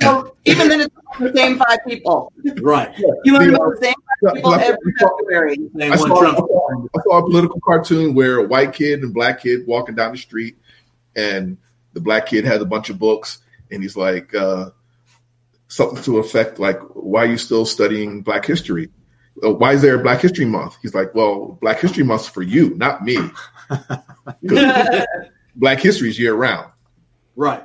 So 0.00 0.34
even 0.44 0.68
then, 0.68 0.80
it's 0.82 0.94
the 1.18 1.32
same 1.34 1.58
five 1.58 1.78
people. 1.86 2.32
Right. 2.60 2.92
You 3.24 3.32
want 3.32 3.44
to 3.46 3.50
The, 3.52 3.56
know 3.58 3.70
the 3.74 3.80
same 3.80 3.94
five 4.24 4.34
people 4.34 4.50
like- 4.50 4.60
every 4.66 4.92
February. 4.98 5.56
I 5.80 5.88
one 5.90 5.98
saw, 5.98 6.04
I 6.26 6.34
saw- 6.34 6.86
I 6.96 7.02
saw 7.02 7.18
a 7.18 7.22
political 7.30 7.60
cartoon 7.64 8.14
where 8.14 8.38
a 8.38 8.46
white 8.46 8.72
kid 8.72 9.02
and 9.02 9.14
black 9.14 9.42
kid 9.42 9.66
walking 9.66 9.94
down 9.94 10.12
the 10.12 10.18
street, 10.18 10.56
and 11.16 11.56
the 11.92 12.00
black 12.00 12.26
kid 12.26 12.44
has 12.44 12.60
a 12.60 12.66
bunch 12.66 12.90
of 12.90 12.98
books, 12.98 13.38
and 13.70 13.82
he's 13.82 13.96
like 13.96 14.34
uh, 14.34 14.70
something 15.72 16.02
to 16.02 16.18
effect 16.18 16.58
like, 16.58 16.78
"Why 16.94 17.22
are 17.22 17.30
you 17.30 17.38
still 17.38 17.64
studying 17.64 18.22
Black 18.22 18.44
history? 18.44 18.90
Uh, 19.42 19.54
why 19.54 19.72
is 19.72 19.80
there 19.80 19.98
a 19.98 20.02
Black 20.02 20.20
History 20.20 20.44
Month?" 20.44 20.76
He's 20.82 20.94
like, 20.94 21.14
"Well, 21.14 21.58
Black 21.60 21.80
History 21.80 22.04
Month's 22.04 22.28
for 22.28 22.42
you, 22.42 22.74
not 22.76 23.02
me. 23.02 23.18
Black 25.56 25.80
history 25.80 26.10
is 26.10 26.18
year 26.18 26.34
round." 26.34 26.70
Right. 27.34 27.64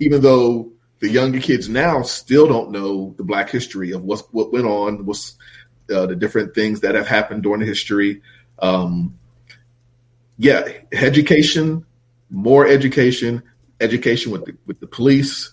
even 0.00 0.22
though 0.22 0.72
the 1.00 1.10
younger 1.10 1.38
kids 1.38 1.68
now 1.68 2.00
still 2.00 2.48
don't 2.48 2.70
know 2.70 3.14
the 3.18 3.24
black 3.24 3.50
history 3.50 3.92
of 3.92 4.02
what's 4.02 4.22
what 4.32 4.50
went 4.50 4.64
on, 4.64 5.04
what's 5.04 5.36
uh, 5.94 6.06
the 6.06 6.16
different 6.16 6.54
things 6.54 6.80
that 6.80 6.94
have 6.94 7.06
happened 7.06 7.42
during 7.42 7.60
the 7.60 7.66
history. 7.66 8.22
Um, 8.58 9.18
yeah, 10.38 10.66
education, 10.92 11.84
more 12.30 12.66
education, 12.66 13.42
education 13.80 14.32
with 14.32 14.46
the 14.46 14.56
with 14.66 14.80
the 14.80 14.86
police, 14.86 15.52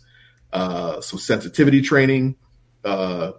uh, 0.54 1.02
some 1.02 1.20
sensitivity 1.20 1.82
training, 1.82 2.36
uh, 2.84 3.32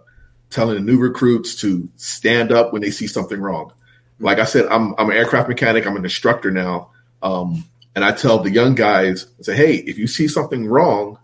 telling 0.49 0.75
the 0.75 0.81
new 0.81 0.99
recruits 0.99 1.55
to 1.61 1.89
stand 1.97 2.51
up 2.51 2.73
when 2.73 2.81
they 2.81 2.91
see 2.91 3.07
something 3.07 3.39
wrong. 3.39 3.73
Like 4.19 4.39
I 4.39 4.45
said, 4.45 4.67
I'm 4.67 4.93
I'm 4.97 5.09
an 5.09 5.17
aircraft 5.17 5.49
mechanic. 5.49 5.85
I'm 5.85 5.95
an 5.97 6.03
instructor 6.03 6.51
now. 6.51 6.91
Um, 7.21 7.65
and 7.95 8.03
I 8.03 8.11
tell 8.11 8.39
the 8.39 8.49
young 8.51 8.75
guys, 8.75 9.27
I 9.39 9.43
say, 9.43 9.55
hey, 9.55 9.75
if 9.75 9.97
you 9.97 10.07
see 10.07 10.27
something 10.27 10.65
wrong, 10.65 11.19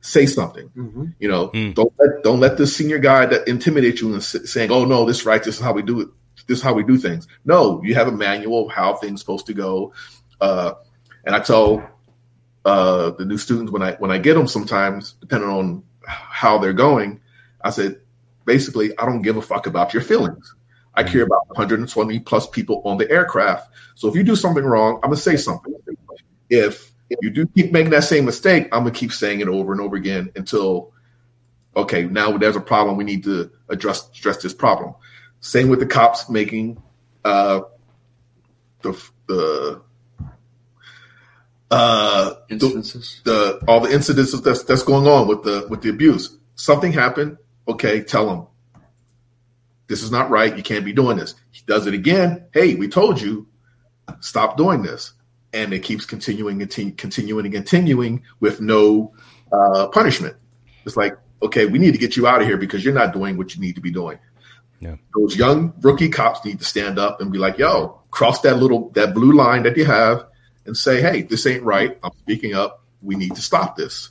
say 0.00 0.26
something. 0.26 0.70
You 1.18 1.28
know, 1.28 1.48
Mm. 1.48 1.74
don't 1.74 1.92
let 1.98 2.22
don't 2.22 2.40
let 2.40 2.56
the 2.56 2.66
senior 2.66 2.98
guy 2.98 3.26
that 3.26 3.48
intimidate 3.48 4.00
you 4.00 4.08
and 4.08 4.16
s- 4.18 4.50
saying, 4.50 4.70
oh 4.70 4.84
no, 4.84 5.04
this 5.04 5.20
is 5.20 5.26
right, 5.26 5.42
this 5.42 5.56
is 5.56 5.60
how 5.60 5.72
we 5.72 5.82
do 5.82 6.00
it, 6.00 6.08
this 6.46 6.58
is 6.58 6.64
how 6.64 6.72
we 6.74 6.82
do 6.84 6.96
things. 6.98 7.26
No, 7.44 7.82
you 7.82 7.94
have 7.94 8.08
a 8.08 8.12
manual 8.12 8.66
of 8.66 8.72
how 8.72 8.94
things 8.94 9.20
supposed 9.20 9.46
to 9.46 9.54
go. 9.54 9.92
Uh, 10.40 10.74
and 11.24 11.34
I 11.34 11.40
tell 11.40 11.88
uh, 12.68 13.10
the 13.12 13.24
new 13.24 13.38
students 13.38 13.72
when 13.72 13.82
I 13.82 13.92
when 13.94 14.10
I 14.10 14.18
get 14.18 14.34
them 14.34 14.46
sometimes, 14.46 15.14
depending 15.14 15.48
on 15.48 15.82
how 16.06 16.58
they're 16.58 16.74
going, 16.74 17.20
I 17.62 17.70
said, 17.70 18.00
basically, 18.44 18.96
I 18.98 19.06
don't 19.06 19.22
give 19.22 19.38
a 19.38 19.42
fuck 19.42 19.66
about 19.66 19.94
your 19.94 20.02
feelings. 20.02 20.54
I 20.92 21.02
care 21.02 21.22
about 21.22 21.48
120 21.48 22.18
plus 22.20 22.46
people 22.48 22.82
on 22.84 22.98
the 22.98 23.10
aircraft. 23.10 23.70
So 23.94 24.08
if 24.08 24.14
you 24.14 24.22
do 24.22 24.36
something 24.36 24.64
wrong, 24.64 24.96
I'm 24.96 25.10
gonna 25.10 25.16
say 25.16 25.36
something. 25.36 25.74
If 26.50 26.92
you 27.22 27.30
do 27.30 27.46
keep 27.46 27.72
making 27.72 27.92
that 27.92 28.04
same 28.04 28.26
mistake, 28.26 28.64
I'm 28.64 28.80
gonna 28.80 28.90
keep 28.90 29.12
saying 29.12 29.40
it 29.40 29.48
over 29.48 29.72
and 29.72 29.80
over 29.80 29.96
again 29.96 30.30
until 30.36 30.92
okay, 31.74 32.04
now 32.04 32.36
there's 32.36 32.56
a 32.56 32.60
problem. 32.60 32.98
We 32.98 33.04
need 33.04 33.24
to 33.24 33.50
address 33.70 34.10
address 34.10 34.42
this 34.42 34.52
problem. 34.52 34.94
Same 35.40 35.70
with 35.70 35.78
the 35.78 35.86
cops 35.86 36.28
making 36.28 36.82
uh, 37.24 37.60
the 38.82 38.92
the 39.26 39.82
uh, 41.70 42.34
Instances. 42.48 43.20
the 43.24 43.62
all 43.68 43.80
the 43.80 43.92
incidents 43.92 44.38
that's 44.40 44.62
that's 44.64 44.82
going 44.82 45.06
on 45.06 45.28
with 45.28 45.42
the 45.42 45.66
with 45.68 45.82
the 45.82 45.90
abuse. 45.90 46.36
Something 46.54 46.92
happened. 46.92 47.38
Okay, 47.68 48.02
tell 48.02 48.30
him 48.30 48.46
this 49.88 50.02
is 50.02 50.10
not 50.10 50.30
right. 50.30 50.56
You 50.56 50.62
can't 50.62 50.84
be 50.84 50.92
doing 50.92 51.16
this. 51.16 51.34
He 51.50 51.62
does 51.66 51.86
it 51.86 51.94
again. 51.94 52.46
Hey, 52.52 52.74
we 52.74 52.88
told 52.88 53.20
you, 53.20 53.48
stop 54.20 54.56
doing 54.56 54.82
this, 54.82 55.12
and 55.52 55.72
it 55.72 55.82
keeps 55.82 56.04
continuing 56.04 56.62
and 56.62 56.70
continu- 56.70 56.96
continuing 56.96 57.46
and 57.46 57.54
continuing 57.54 58.22
with 58.38 58.60
no 58.60 59.14
uh, 59.50 59.88
punishment. 59.88 60.36
It's 60.84 60.96
like 60.96 61.16
okay, 61.40 61.66
we 61.66 61.78
need 61.78 61.92
to 61.92 61.98
get 61.98 62.16
you 62.16 62.26
out 62.26 62.40
of 62.40 62.46
here 62.46 62.56
because 62.56 62.84
you're 62.84 62.94
not 62.94 63.12
doing 63.12 63.36
what 63.36 63.54
you 63.54 63.60
need 63.60 63.74
to 63.76 63.80
be 63.80 63.90
doing. 63.90 64.18
Yeah. 64.80 64.96
Those 65.14 65.36
young 65.36 65.72
rookie 65.80 66.08
cops 66.08 66.44
need 66.44 66.58
to 66.60 66.64
stand 66.64 66.98
up 66.98 67.20
and 67.20 67.32
be 67.32 67.38
like, 67.38 67.58
"Yo, 67.58 68.00
cross 68.10 68.42
that 68.42 68.58
little 68.58 68.90
that 68.90 69.14
blue 69.14 69.32
line 69.32 69.64
that 69.64 69.76
you 69.76 69.84
have." 69.86 70.24
And 70.68 70.76
say, 70.76 71.00
"Hey, 71.02 71.22
this 71.22 71.44
ain't 71.46 71.64
right. 71.64 71.98
I'm 72.04 72.12
speaking 72.20 72.54
up. 72.54 72.84
We 73.02 73.16
need 73.16 73.34
to 73.34 73.42
stop 73.42 73.76
this." 73.76 74.10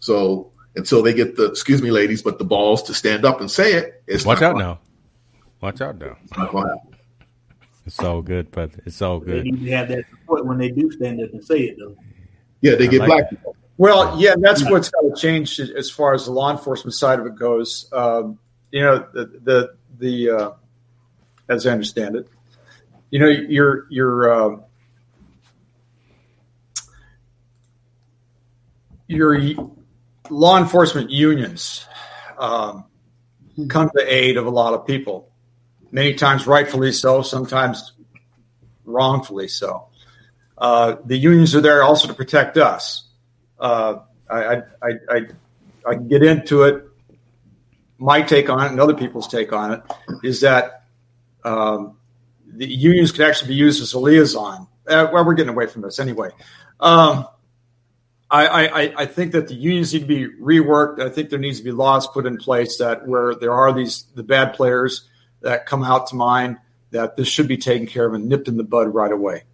So 0.00 0.50
until 0.76 1.02
they 1.02 1.14
get 1.14 1.36
the 1.36 1.46
excuse 1.46 1.80
me, 1.80 1.90
ladies, 1.90 2.20
but 2.22 2.38
the 2.38 2.44
balls 2.44 2.82
to 2.84 2.94
stand 2.94 3.24
up 3.24 3.40
and 3.40 3.50
say 3.50 3.72
it, 3.74 4.02
it's 4.06 4.26
Watch 4.26 4.40
not 4.40 4.50
out 4.50 4.52
gonna- 4.54 4.64
now. 4.64 4.78
Watch 5.62 5.80
out 5.80 5.98
now. 5.98 6.16
it's 6.24 6.36
not 6.36 6.52
gonna. 6.52 6.74
It's 7.86 7.98
all 8.00 8.20
good, 8.22 8.50
but 8.52 8.70
it's 8.84 9.00
all 9.02 9.18
good. 9.20 9.44
They 9.44 9.50
need 9.50 9.64
to 9.64 9.70
have 9.72 9.88
that 9.88 10.04
support 10.10 10.44
when 10.46 10.58
they 10.58 10.70
do 10.70 10.90
stand 10.92 11.20
up 11.22 11.32
and 11.32 11.44
say 11.44 11.60
it, 11.60 11.76
though. 11.78 11.96
Yeah, 12.60 12.74
they 12.76 12.84
I 12.84 12.90
get 12.90 13.00
like 13.00 13.08
black 13.08 13.22
that. 13.22 13.30
people. 13.30 13.56
Well, 13.78 14.20
yeah, 14.20 14.34
that's 14.38 14.62
what's 14.70 14.88
got 14.90 15.00
to 15.02 15.14
change 15.16 15.58
as 15.58 15.90
far 15.90 16.14
as 16.14 16.26
the 16.26 16.30
law 16.32 16.50
enforcement 16.52 16.94
side 16.94 17.18
of 17.18 17.26
it 17.26 17.34
goes. 17.34 17.88
Um, 17.92 18.38
you 18.70 18.82
know, 18.82 19.06
the 19.12 19.24
the 19.42 19.74
the 19.98 20.30
uh, 20.30 20.50
as 21.48 21.66
I 21.66 21.72
understand 21.72 22.14
it, 22.16 22.28
you 23.10 23.18
know, 23.18 23.26
your 23.28 23.86
your 23.90 24.32
uh, 24.32 24.56
your 29.12 29.38
law 30.30 30.58
enforcement 30.58 31.10
unions 31.10 31.86
um, 32.38 32.84
come 33.68 33.88
to 33.88 33.92
the 33.94 34.12
aid 34.12 34.36
of 34.36 34.46
a 34.46 34.50
lot 34.50 34.74
of 34.74 34.86
people. 34.86 35.30
Many 35.90 36.14
times, 36.14 36.46
rightfully 36.46 36.92
so. 36.92 37.22
Sometimes, 37.22 37.92
wrongfully 38.84 39.48
so. 39.48 39.88
Uh, 40.56 40.96
the 41.04 41.16
unions 41.16 41.54
are 41.54 41.60
there 41.60 41.82
also 41.82 42.08
to 42.08 42.14
protect 42.14 42.56
us. 42.56 43.08
Uh, 43.58 43.96
I, 44.30 44.56
I, 44.82 44.90
I, 45.10 45.20
I, 45.86 45.94
get 45.94 46.22
into 46.22 46.62
it. 46.62 46.84
My 47.98 48.22
take 48.22 48.48
on 48.48 48.64
it 48.64 48.70
and 48.70 48.80
other 48.80 48.94
people's 48.94 49.28
take 49.28 49.52
on 49.52 49.72
it 49.72 49.82
is 50.24 50.40
that 50.40 50.84
um, 51.44 51.96
the 52.46 52.66
unions 52.66 53.12
could 53.12 53.22
actually 53.22 53.48
be 53.48 53.54
used 53.54 53.82
as 53.82 53.92
a 53.92 53.98
liaison. 53.98 54.66
Uh, 54.86 55.08
well, 55.12 55.24
we're 55.24 55.34
getting 55.34 55.52
away 55.52 55.66
from 55.66 55.82
this 55.82 55.98
anyway. 55.98 56.30
Um, 56.80 57.26
I, 58.32 58.66
I, 58.66 58.94
I 59.02 59.06
think 59.06 59.32
that 59.32 59.48
the 59.48 59.54
unions 59.54 59.92
need 59.92 60.00
to 60.00 60.06
be 60.06 60.26
reworked. 60.40 61.00
I 61.02 61.10
think 61.10 61.28
there 61.28 61.38
needs 61.38 61.58
to 61.58 61.64
be 61.64 61.70
laws 61.70 62.06
put 62.06 62.24
in 62.24 62.38
place 62.38 62.78
that 62.78 63.06
where 63.06 63.34
there 63.34 63.52
are 63.52 63.74
these 63.74 64.04
the 64.14 64.22
bad 64.22 64.54
players 64.54 65.06
that 65.42 65.66
come 65.66 65.84
out 65.84 66.06
to 66.08 66.14
mind 66.16 66.56
that 66.92 67.16
this 67.16 67.28
should 67.28 67.46
be 67.46 67.58
taken 67.58 67.86
care 67.86 68.06
of 68.06 68.14
and 68.14 68.28
nipped 68.30 68.48
in 68.48 68.56
the 68.56 68.64
bud 68.64 68.88
right 68.94 69.12
away. 69.12 69.44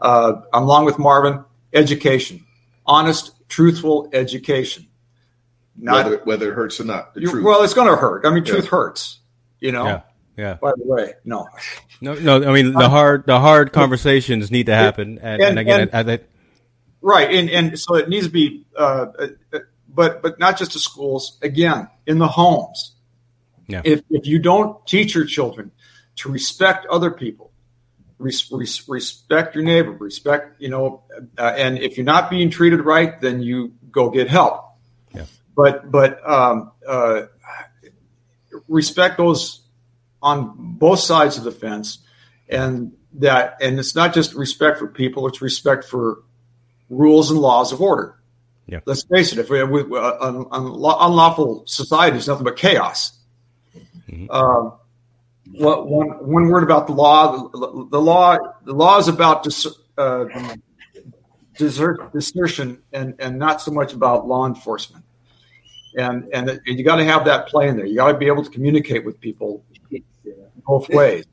Uh, 0.00 0.42
I'm 0.52 0.64
along 0.64 0.84
with 0.84 0.98
Marvin, 0.98 1.44
education, 1.72 2.44
honest, 2.84 3.32
truthful 3.48 4.10
education. 4.12 4.86
Not 5.78 6.04
whether 6.04 6.18
whether 6.24 6.52
it 6.52 6.54
hurts 6.54 6.78
or 6.78 6.84
not. 6.84 7.14
The 7.14 7.22
you- 7.22 7.30
truth. 7.30 7.44
well, 7.44 7.62
it's 7.62 7.74
going 7.74 7.88
to 7.88 7.96
hurt. 7.96 8.26
I 8.26 8.30
mean, 8.30 8.44
Yeah. 8.44 8.52
truth 8.52 8.68
hurts. 8.68 9.20
You 9.60 9.72
know. 9.72 9.84
Yeah, 9.86 10.00
yeah. 10.36 10.54
By 10.60 10.72
the 10.76 10.84
way, 10.84 11.14
no. 11.24 11.48
No, 12.02 12.12
no. 12.14 12.46
I 12.46 12.52
mean, 12.52 12.72
the 12.74 12.90
hard, 12.90 13.24
the 13.26 13.40
hard 13.40 13.72
conversations 13.72 14.50
need 14.50 14.66
to 14.66 14.74
happen, 14.74 15.18
and, 15.22 15.40
and, 15.40 15.42
And- 15.42 15.58
again, 15.58 15.88
and- 15.92 16.10
I, 16.10 16.12
I, 16.12 16.18
right, 17.06 17.32
and 17.32 17.48
and 17.48 17.78
so 17.78 17.94
it 17.94 18.08
needs 18.08 18.26
to 18.26 18.32
be, 18.32 18.66
uh, 18.76 19.06
uh, 19.52 19.58
but 19.88 20.22
but 20.22 20.38
not 20.38 20.58
just 20.58 20.72
to 20.72 20.78
schools. 20.78 21.38
Again, 21.40 21.88
in 22.06 22.18
the 22.18 22.28
homes. 22.28 22.94
Yeah. 23.68 23.82
If 23.84 24.02
if 24.10 24.26
you 24.26 24.38
don't 24.38 24.84
teach 24.86 25.14
your 25.14 25.24
children 25.24 25.70
to 26.16 26.30
respect 26.30 26.86
other 26.86 27.10
people, 27.10 27.52
res, 28.18 28.50
res, 28.50 28.88
respect 28.88 29.54
your 29.54 29.64
neighbor, 29.64 29.92
respect 29.92 30.60
you 30.60 30.68
know, 30.68 31.02
uh, 31.38 31.54
and 31.56 31.78
if 31.78 31.96
you're 31.96 32.06
not 32.06 32.30
being 32.30 32.50
treated 32.50 32.80
right, 32.80 33.20
then 33.20 33.42
you 33.42 33.74
go 33.90 34.10
get 34.10 34.28
help. 34.28 34.64
Yeah. 35.14 35.24
But 35.56 35.90
but 35.90 36.28
um, 36.28 36.72
uh, 36.86 37.22
respect 38.68 39.16
goes 39.16 39.62
on 40.22 40.54
both 40.56 41.00
sides 41.00 41.38
of 41.38 41.44
the 41.44 41.52
fence, 41.52 41.98
and 42.48 42.92
that 43.14 43.56
and 43.60 43.78
it's 43.78 43.94
not 43.94 44.14
just 44.14 44.34
respect 44.34 44.78
for 44.78 44.86
people; 44.86 45.26
it's 45.26 45.42
respect 45.42 45.84
for 45.84 46.22
rules 46.88 47.30
and 47.30 47.40
laws 47.40 47.72
of 47.72 47.80
order. 47.80 48.14
Yeah. 48.66 48.80
Let's 48.84 49.04
face 49.04 49.32
it: 49.32 49.38
if 49.38 49.48
we, 49.48 49.62
we 49.62 49.98
uh, 49.98 50.16
un, 50.20 50.44
unla- 50.46 50.96
unlawful 51.00 51.64
society 51.66 52.16
is 52.18 52.26
nothing 52.26 52.44
but 52.44 52.56
chaos. 52.56 53.12
Um, 54.30 54.74
what 55.52 55.86
one 55.88 56.08
one 56.26 56.48
word 56.48 56.62
about 56.64 56.86
the 56.88 56.92
law? 56.92 57.48
The, 57.48 57.88
the 57.90 58.00
law 58.00 58.36
the 58.64 58.72
law 58.72 58.98
is 58.98 59.06
about 59.08 59.44
dis, 59.44 59.66
uh, 59.96 60.24
desert, 61.56 62.12
desertion 62.12 62.82
and 62.92 63.14
and 63.20 63.38
not 63.38 63.60
so 63.62 63.70
much 63.70 63.92
about 63.92 64.26
law 64.26 64.46
enforcement. 64.46 65.04
And 65.96 66.28
and 66.32 66.48
it- 66.50 66.60
you 66.66 66.82
got 66.84 66.96
to 66.96 67.04
have 67.04 67.24
that 67.26 67.48
play 67.48 67.68
in 67.68 67.76
there. 67.76 67.86
You 67.86 67.96
got 67.96 68.12
to 68.12 68.18
be 68.18 68.26
able 68.26 68.44
to 68.44 68.50
communicate 68.50 69.04
with 69.04 69.20
people 69.20 69.64
both 70.66 70.88
ways. 70.88 71.24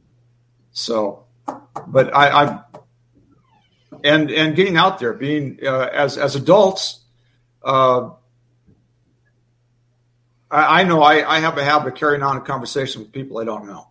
So, 0.72 1.26
but 1.88 2.16
I, 2.16 2.30
I 2.44 2.63
and 4.04 4.30
and 4.32 4.56
getting 4.56 4.78
out 4.78 5.00
there, 5.00 5.14
being 5.14 5.60
uh, 5.66 5.90
as 5.92 6.18
as 6.18 6.36
adults. 6.36 7.00
Uh, 7.64 8.10
I, 10.52 10.82
I 10.82 10.84
know 10.84 11.02
I, 11.02 11.28
I 11.38 11.40
have 11.40 11.58
a 11.58 11.64
habit 11.64 11.94
of 11.94 11.96
carrying 11.96 12.22
on 12.24 12.38
a 12.38 12.42
conversation 12.42 13.02
with 13.02 13.12
people 13.12 13.38
I 13.40 13.46
don't 13.46 13.66
know, 13.68 13.88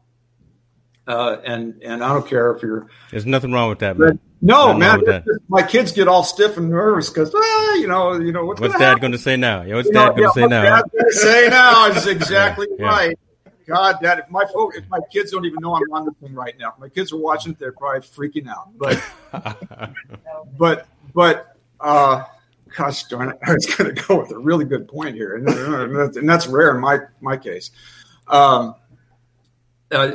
uh, 1.06 1.36
and 1.44 1.82
and 1.82 2.04
I 2.04 2.12
don't 2.12 2.26
care 2.26 2.52
if 2.52 2.62
you're 2.62 2.88
There's 3.10 3.26
nothing 3.26 3.52
wrong 3.52 3.68
with 3.70 3.80
that, 3.80 3.98
man. 3.98 4.18
no 4.40 4.74
man. 4.74 5.02
My 5.48 5.62
kids 5.62 5.92
get 5.92 6.08
all 6.08 6.22
stiff 6.22 6.56
and 6.56 6.68
nervous 6.70 7.08
because 7.10 7.34
ah, 7.34 7.74
you 7.74 7.88
know 7.88 8.18
you 8.20 8.32
know 8.32 8.44
what's, 8.44 8.60
What's 8.60 8.78
Dad 8.78 9.00
going 9.00 9.12
to 9.12 9.18
say 9.18 9.36
now? 9.36 9.62
Yeah, 9.62 9.76
what's 9.76 9.88
You 9.88 9.94
Dad 9.94 10.08
going 10.10 10.16
to 10.16 10.22
yeah, 10.22 10.30
say 10.32 10.46
now? 10.46 10.82
Dad's 10.82 11.20
say 11.20 11.48
now 11.48 11.86
is 11.88 12.06
exactly 12.16 12.66
Yeah. 12.78 12.86
right. 12.86 13.18
God, 13.66 13.96
Dad, 14.02 14.18
if 14.18 14.30
my 14.30 14.44
folk, 14.52 14.76
if 14.76 14.88
my 14.88 14.98
kids 15.12 15.30
don't 15.30 15.44
even 15.44 15.58
know 15.60 15.74
I'm 15.74 15.82
on 15.92 16.04
the 16.04 16.12
thing 16.20 16.34
right 16.34 16.54
now, 16.58 16.72
if 16.74 16.78
my 16.78 16.88
kids 16.88 17.12
are 17.12 17.16
watching, 17.18 17.52
it, 17.52 17.58
they're 17.58 17.72
probably 17.72 18.00
freaking 18.00 18.48
out. 18.48 18.68
But 18.78 19.02
but 20.58 20.86
but 21.14 21.56
uh, 21.80 22.24
gosh 22.76 23.04
darn 23.04 23.30
it, 23.30 23.38
I 23.46 23.54
was 23.54 23.66
going 23.66 23.94
to 23.94 24.02
go 24.08 24.20
with 24.20 24.30
a 24.32 24.38
really 24.38 24.64
good 24.64 24.88
point 24.88 25.14
here, 25.14 25.36
and, 25.36 25.46
that's- 25.46 26.16
and 26.16 26.28
that's 26.28 26.46
rare 26.46 26.74
in 26.74 26.80
my 26.80 26.98
my 27.20 27.36
case. 27.36 27.70
Um, 28.28 28.74
uh, 29.90 30.12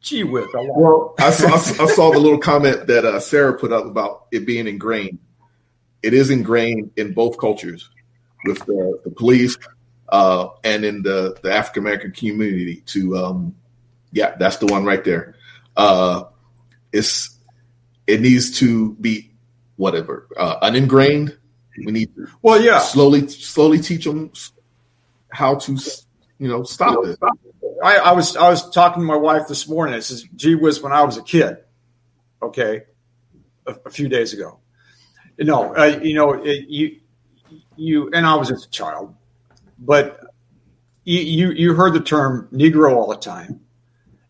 gee 0.00 0.24
whiz, 0.24 0.46
I 0.54 0.58
lost- 0.58 0.78
Well, 0.78 1.14
I 1.18 1.30
saw, 1.30 1.82
I 1.82 1.86
saw 1.88 2.12
the 2.12 2.18
little 2.18 2.38
comment 2.38 2.86
that 2.86 3.04
uh, 3.04 3.18
Sarah 3.20 3.58
put 3.58 3.72
up 3.72 3.86
about 3.86 4.26
it 4.30 4.46
being 4.46 4.66
ingrained. 4.66 5.18
It 6.02 6.12
is 6.14 6.30
ingrained 6.30 6.90
in 6.96 7.12
both 7.14 7.38
cultures, 7.38 7.88
with 8.44 8.58
the, 8.66 9.00
the 9.04 9.10
police 9.10 9.56
uh, 10.08 10.48
and 10.64 10.84
in 10.84 11.02
the, 11.02 11.36
the 11.42 11.52
African 11.52 11.82
American 11.82 12.12
community. 12.12 12.82
To 12.86 13.16
um, 13.16 13.54
yeah, 14.12 14.34
that's 14.38 14.56
the 14.58 14.66
one 14.66 14.84
right 14.84 15.04
there. 15.04 15.34
Uh, 15.76 16.24
it's 16.92 17.38
it 18.06 18.20
needs 18.20 18.58
to 18.58 18.94
be 18.94 19.32
whatever 19.76 20.28
uh, 20.36 20.60
uningrained. 20.60 21.36
We 21.84 21.92
need 21.92 22.14
to 22.16 22.26
well, 22.42 22.60
yeah. 22.60 22.78
slowly 22.78 23.28
slowly 23.28 23.80
teach 23.80 24.04
them 24.04 24.32
how 25.30 25.56
to 25.56 25.78
you 26.38 26.48
know 26.48 26.62
stop 26.62 27.04
it. 27.04 27.18
I, 27.84 27.96
I 27.98 28.12
was 28.12 28.36
I 28.36 28.48
was 28.48 28.70
talking 28.70 29.02
to 29.02 29.06
my 29.06 29.16
wife 29.16 29.48
this 29.48 29.68
morning. 29.68 29.94
I 29.94 30.00
says, 30.00 30.24
"Gee 30.34 30.54
whiz, 30.54 30.82
when 30.82 30.92
I 30.92 31.02
was 31.02 31.18
a 31.18 31.22
kid, 31.22 31.58
okay, 32.40 32.84
a, 33.66 33.76
a 33.84 33.90
few 33.90 34.08
days 34.08 34.32
ago, 34.32 34.60
know, 35.44 35.74
uh, 35.74 35.98
you 36.02 36.14
know, 36.14 36.32
it, 36.32 36.68
you 36.68 37.00
you 37.76 38.10
and 38.12 38.26
I 38.26 38.34
was 38.36 38.48
just 38.48 38.66
a 38.66 38.70
child, 38.70 39.14
but 39.78 40.20
you, 41.04 41.20
you 41.20 41.50
you 41.52 41.74
heard 41.74 41.94
the 41.94 42.00
term 42.00 42.48
Negro 42.52 42.92
all 42.92 43.08
the 43.08 43.16
time, 43.16 43.60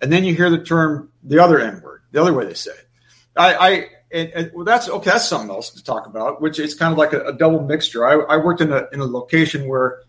and 0.00 0.12
then 0.12 0.24
you 0.24 0.34
hear 0.34 0.50
the 0.50 0.62
term 0.62 1.10
the 1.22 1.42
other 1.42 1.58
N 1.58 1.80
word, 1.82 2.02
the 2.12 2.20
other 2.20 2.32
way 2.32 2.46
they 2.46 2.54
say 2.54 2.72
it. 2.72 2.88
I, 3.36 3.54
I 3.54 3.86
and, 4.12 4.30
and 4.30 4.50
well, 4.54 4.64
that's 4.64 4.88
okay. 4.88 5.10
That's 5.10 5.28
something 5.28 5.50
else 5.50 5.70
to 5.70 5.84
talk 5.84 6.06
about, 6.06 6.40
which 6.40 6.58
is 6.58 6.74
kind 6.74 6.92
of 6.92 6.98
like 6.98 7.12
a, 7.12 7.26
a 7.26 7.32
double 7.32 7.60
mixture. 7.60 8.06
I, 8.06 8.34
I 8.34 8.36
worked 8.36 8.60
in 8.60 8.72
a 8.72 8.86
in 8.92 9.00
a 9.00 9.04
location 9.04 9.68
where 9.68 10.02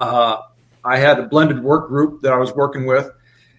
uh, 0.00 0.38
I 0.84 0.98
had 0.98 1.18
a 1.18 1.22
blended 1.22 1.62
work 1.62 1.88
group 1.88 2.22
that 2.22 2.32
I 2.32 2.36
was 2.36 2.52
working 2.54 2.86
with, 2.86 3.10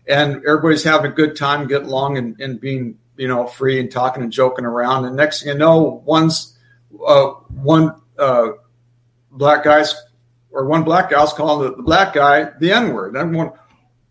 and 0.07 0.37
everybody's 0.45 0.83
having 0.83 1.11
a 1.11 1.13
good 1.13 1.35
time, 1.35 1.67
getting 1.67 1.87
along, 1.87 2.17
and, 2.17 2.39
and 2.39 2.59
being 2.59 2.99
you 3.17 3.27
know 3.27 3.47
free 3.47 3.79
and 3.79 3.91
talking 3.91 4.23
and 4.23 4.31
joking 4.31 4.65
around. 4.65 5.05
And 5.05 5.15
next 5.15 5.43
thing 5.43 5.53
you 5.53 5.57
know, 5.57 6.03
one's 6.05 6.57
uh, 7.05 7.27
one 7.27 7.95
uh, 8.17 8.49
black 9.31 9.63
guy's 9.63 9.95
or 10.51 10.65
one 10.65 10.83
black 10.83 11.09
guy 11.09 11.19
was 11.19 11.33
calling 11.33 11.69
the, 11.69 11.75
the 11.75 11.83
black 11.83 12.13
guy 12.13 12.51
the 12.59 12.71
N 12.71 12.93
word. 12.93 13.13
And 13.13 13.17
I'm 13.17 13.31
going, 13.31 13.51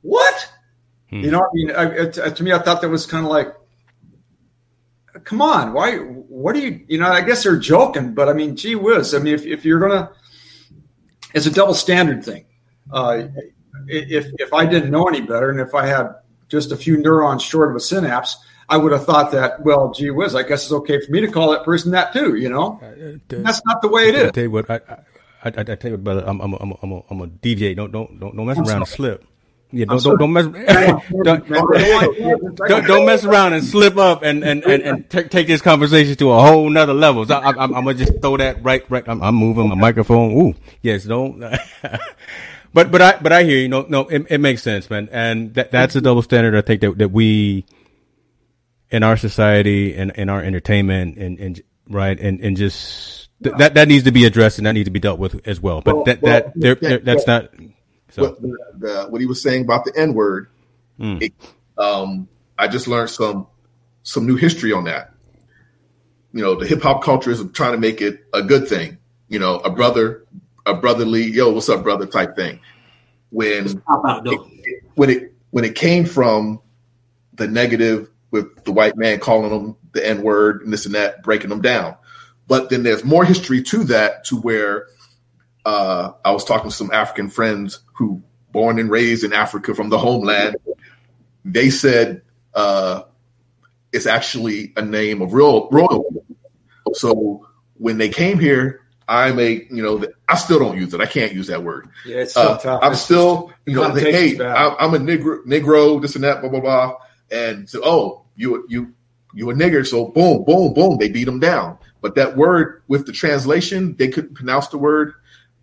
what? 0.03 0.53
Hmm. 1.11 1.21
You 1.21 1.31
know, 1.31 1.41
I 1.41 1.49
mean, 1.53 1.71
I, 1.71 1.85
it, 1.85 2.19
uh, 2.19 2.31
to 2.31 2.43
me, 2.43 2.53
I 2.53 2.59
thought 2.59 2.81
that 2.83 2.89
was 2.89 3.07
kind 3.07 3.25
of 3.25 3.31
like, 3.31 3.55
come 5.25 5.41
on, 5.41 5.73
why? 5.73 5.97
What 5.97 6.55
do 6.55 6.61
you? 6.61 6.85
You 6.89 6.99
know, 6.99 7.07
I 7.07 7.23
guess 7.23 7.43
they're 7.45 7.57
joking, 7.59 8.15
but 8.15 8.29
I 8.29 8.33
mean, 8.33 8.57
gee 8.57 8.75
whiz. 8.75 9.15
I 9.15 9.19
mean, 9.19 9.35
if, 9.35 9.47
if 9.47 9.65
you're 9.65 9.81
gonna, 9.81 10.11
it's 11.35 11.47
a 11.47 11.51
double 11.51 11.75
standard 11.75 12.25
thing. 12.25 12.45
Uh, 12.91 13.25
if 13.87 14.27
if 14.39 14.53
I 14.53 14.67
didn't 14.67 14.91
know 14.91 15.09
any 15.09 15.21
better, 15.21 15.51
and 15.51 15.61
if 15.61 15.75
I 15.75 15.87
had 15.87 16.15
just 16.49 16.73
a 16.73 16.77
few 16.77 16.97
neurons 16.99 17.43
short 17.43 17.71
of 17.71 17.77
a 17.77 17.81
synapse, 17.81 18.39
I 18.69 18.77
would 18.77 18.93
have 18.93 19.05
thought 19.05 19.33
that, 19.33 19.63
well, 19.63 19.93
gee 19.93 20.11
whiz, 20.11 20.35
I 20.35 20.43
guess 20.43 20.65
it's 20.65 20.73
okay 20.73 21.01
for 21.01 21.11
me 21.11 21.21
to 21.23 21.29
call 21.29 21.53
that 21.53 21.65
person 21.65 21.93
that 21.93 22.13
too. 22.13 22.37
You 22.37 22.51
know, 22.51 22.79
uh, 22.83 22.87
uh, 22.87 23.37
And 23.37 23.47
that's 23.47 23.63
not 23.65 23.81
the 23.83 23.89
way 23.89 24.09
it 24.09 24.15
is. 24.15 24.33
tell 24.33 24.51
what, 24.51 24.71
I, 24.71 24.81
I, 25.45 25.49
I, 25.49 25.61
I 25.61 25.75
tell 25.77 25.91
you 25.91 25.97
brother, 25.97 26.25
I'm, 26.27 26.41
I'm, 26.41 26.55
I'm, 26.55 26.75
I'm, 26.83 26.93
a, 26.93 27.03
I'm 27.11 27.21
a 27.21 27.27
deviate. 27.27 27.77
Don't, 27.77 27.93
don't, 27.93 28.19
don't, 28.19 28.37
don't 28.37 28.47
mess 28.47 28.59
I'm 28.59 28.65
around 28.67 28.83
and 28.83 28.89
slip. 28.89 29.25
Yeah, 29.71 29.85
don't, 29.85 30.03
don't, 30.03 30.19
don't 30.19 30.33
mess, 30.33 30.45
don't, 31.25 31.49
don't, 31.49 32.87
don't 32.87 33.07
mess 33.07 33.25
around 33.25 33.53
and 33.53 33.63
slip 33.63 33.99
up 33.99 34.23
and, 34.23 34.43
and, 34.43 34.65
and, 34.65 34.83
and 34.83 35.11
take 35.11 35.31
take 35.31 35.47
this 35.47 35.61
conversation 35.61 36.17
to 36.17 36.33
a 36.33 36.41
whole 36.41 36.71
nother 36.71 36.95
level. 36.95 37.27
So 37.27 37.35
I, 37.35 37.51
I'm, 37.51 37.75
I'm 37.75 37.85
gonna 37.85 37.95
just 37.95 38.19
throw 38.23 38.39
that 38.39 38.65
right, 38.65 38.83
right. 38.91 39.07
I'm, 39.07 39.23
I'm 39.23 39.35
moving 39.35 39.69
my 39.69 39.75
microphone. 39.75 40.33
Ooh, 40.33 40.55
yes, 40.81 41.05
don't. 41.05 41.41
but, 42.73 42.91
but 42.91 43.03
I, 43.03 43.19
but 43.21 43.31
I 43.31 43.45
hear 43.45 43.59
you. 43.59 43.69
No, 43.69 43.83
no, 43.83 44.09
it, 44.09 44.27
it 44.31 44.39
makes 44.39 44.63
sense, 44.63 44.89
man. 44.89 45.11
And 45.13 45.53
that, 45.55 45.71
that's 45.71 45.95
a 45.97 46.01
double 46.01 46.23
standard. 46.23 46.55
I 46.55 46.63
think 46.63 46.81
that, 46.81 46.97
that 46.97 47.11
we, 47.11 47.67
in 48.91 49.03
our 49.03 49.19
society 49.19 49.95
and 49.95 50.13
in 50.13 50.29
our 50.31 50.43
entertainment 50.43 51.19
and, 51.19 51.39
and 51.39 51.63
right 51.91 52.19
and, 52.19 52.41
and 52.41 52.57
just 52.57 53.18
th- 53.43 53.57
that 53.59 53.75
that 53.75 53.89
needs 53.89 54.05
to 54.05 54.13
be 54.13 54.25
addressed 54.25 54.59
and 54.59 54.67
that 54.67 54.73
needs 54.73 54.87
to 54.87 54.91
be 54.91 55.01
dealt 55.01 55.19
with 55.19 55.47
as 55.47 55.61
well. 55.61 55.81
But 55.81 55.95
Well, 55.97 56.05
that 56.05 56.23
well, 56.23 56.33
that 56.41 56.53
there, 56.55 56.79
yeah, 56.81 56.89
there- 56.89 56.99
that's 56.99 57.25
yeah. 57.27 57.35
not 57.39 57.51
so. 58.11 58.23
What, 58.23 58.43
the, 58.43 58.57
the, 58.79 59.07
what 59.11 59.21
he 59.21 59.27
was 59.27 59.43
saying 59.43 59.63
about 59.63 59.85
the 59.85 59.93
N 59.97 60.15
word, 60.15 60.49
Mm. 61.01 61.31
um, 61.77 62.27
I 62.59 62.67
just 62.69 62.89
learned 62.89 63.11
some 63.11 63.47
some 64.03 64.27
new 64.27 64.37
history 64.37 64.73
on 64.73 64.85
that. 64.85 65.13
You 66.33 66.43
know, 66.43 66.55
the 66.57 66.67
hip 66.67 66.83
hop 66.83 67.03
culture 67.03 67.31
is 67.31 67.43
trying 67.53 67.73
to 67.73 67.79
make 67.79 68.01
it 68.03 68.25
a 68.35 68.43
good 68.43 68.69
thing. 68.69 68.99
You 69.29 69.39
know, 69.39 69.57
a 69.57 69.71
brother, 69.71 70.25
a 70.67 70.75
brotherly, 70.75 71.25
yo, 71.25 71.53
what's 71.53 71.69
up, 71.69 71.83
brother, 71.83 72.07
type 72.07 72.35
thing. 72.37 72.61
When 73.31 73.81
Pop 73.83 74.03
out 74.07 74.25
though. 74.25 74.49
when 74.95 75.11
it 75.11 75.35
when 75.51 75.65
it 75.65 75.75
came 75.75 76.05
from 76.05 76.61
the 77.35 77.47
negative 77.47 78.09
with 78.31 78.65
the 78.65 78.73
white 78.73 78.97
man 78.97 79.21
calling 79.21 79.51
them 79.51 79.77
the 79.93 80.07
N 80.07 80.23
word 80.23 80.63
and 80.63 80.73
this 80.73 80.85
and 80.87 80.95
that, 80.95 81.23
breaking 81.23 81.51
them 81.51 81.61
down. 81.63 81.95
But 82.49 82.71
then 82.71 82.83
there's 82.83 83.05
more 83.05 83.25
history 83.25 83.63
to 83.63 83.85
that, 83.85 84.25
to 84.27 84.41
where 84.41 84.87
uh, 85.65 86.13
I 86.25 86.33
was 86.33 86.45
talking 86.45 86.71
to 86.71 86.77
some 86.77 86.91
African 86.91 87.29
friends 87.29 87.81
who 87.93 88.23
born 88.51 88.79
and 88.79 88.91
raised 88.91 89.23
in 89.23 89.33
Africa 89.33 89.75
from 89.75 89.91
the 89.91 89.99
homeland. 89.99 90.57
They 91.45 91.69
said 91.71 92.23
uh, 92.55 93.03
it's 93.93 94.07
actually 94.07 94.73
a 94.77 94.83
name 94.83 95.23
of 95.23 95.35
real 95.35 95.69
royalty. 95.71 96.21
So 96.95 97.47
when 97.75 97.99
they 97.99 98.09
came 98.09 98.39
here, 98.39 98.81
I'm 99.07 99.39
a 99.39 99.67
you 99.71 99.83
know 99.83 100.05
I 100.29 100.37
still 100.37 100.59
don't 100.59 100.77
use 100.79 100.93
it. 100.95 101.01
I 101.01 101.07
can't 101.07 101.33
use 101.33 101.47
that 101.49 101.63
word. 101.63 101.89
Yeah, 102.05 102.19
it's 102.19 102.33
still 102.33 102.43
Uh, 102.43 102.59
tough. 102.59 102.81
I'm 102.83 102.93
It's 102.93 103.01
still, 103.03 103.53
you 103.67 103.75
know, 103.75 103.93
the 103.93 104.01
hey. 104.01 104.39
I'm, 104.41 104.75
I'm 104.79 104.95
a 104.95 104.99
Negro, 104.99 105.45
Negro, 105.45 106.01
this 106.01 106.15
and 106.15 106.25
that, 106.25 106.41
blah 106.41 106.51
blah 106.51 106.61
blah, 106.61 106.97
and 107.31 107.69
so 107.69 107.81
oh, 107.85 108.25
you 108.37 108.67
you 108.69 108.93
you 109.35 109.51
a 109.51 109.55
nigger, 109.55 109.87
so 109.87 110.07
boom, 110.09 110.45
boom, 110.45 110.75
boom, 110.75 110.99
they 110.99 111.09
beat 111.09 111.25
them 111.25 111.41
down. 111.41 111.79
But 112.01 112.15
that 112.15 112.37
word 112.37 112.83
with 112.89 113.07
the 113.07 113.13
translation, 113.13 113.97
they 113.97 114.09
couldn't 114.09 114.35
pronounce 114.35 114.69
the 114.69 114.79
word, 114.79 115.15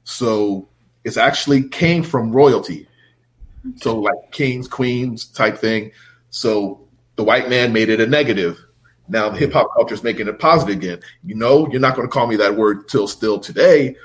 so 0.03 0.67
it's 1.03 1.17
actually 1.17 1.67
came 1.69 2.03
from 2.03 2.31
royalty, 2.31 2.87
so 3.77 3.99
like 3.99 4.31
kings, 4.31 4.67
queens 4.67 5.25
type 5.25 5.57
thing. 5.57 5.91
So 6.31 6.87
the 7.15 7.23
white 7.23 7.49
man 7.49 7.71
made 7.73 7.89
it 7.89 8.01
a 8.01 8.07
negative, 8.07 8.59
Now 9.07 9.29
the 9.29 9.37
hip 9.37 9.53
hop 9.53 9.67
culture 9.75 9.93
is 9.93 10.03
making 10.03 10.27
it 10.27 10.39
positive 10.39 10.77
again. 10.77 10.99
You 11.23 11.35
know, 11.35 11.69
you're 11.71 11.81
not 11.81 11.95
going 11.95 12.07
to 12.07 12.11
call 12.11 12.27
me 12.27 12.35
that 12.37 12.55
word 12.55 12.87
till 12.87 13.07
still 13.07 13.39
today, 13.39 13.95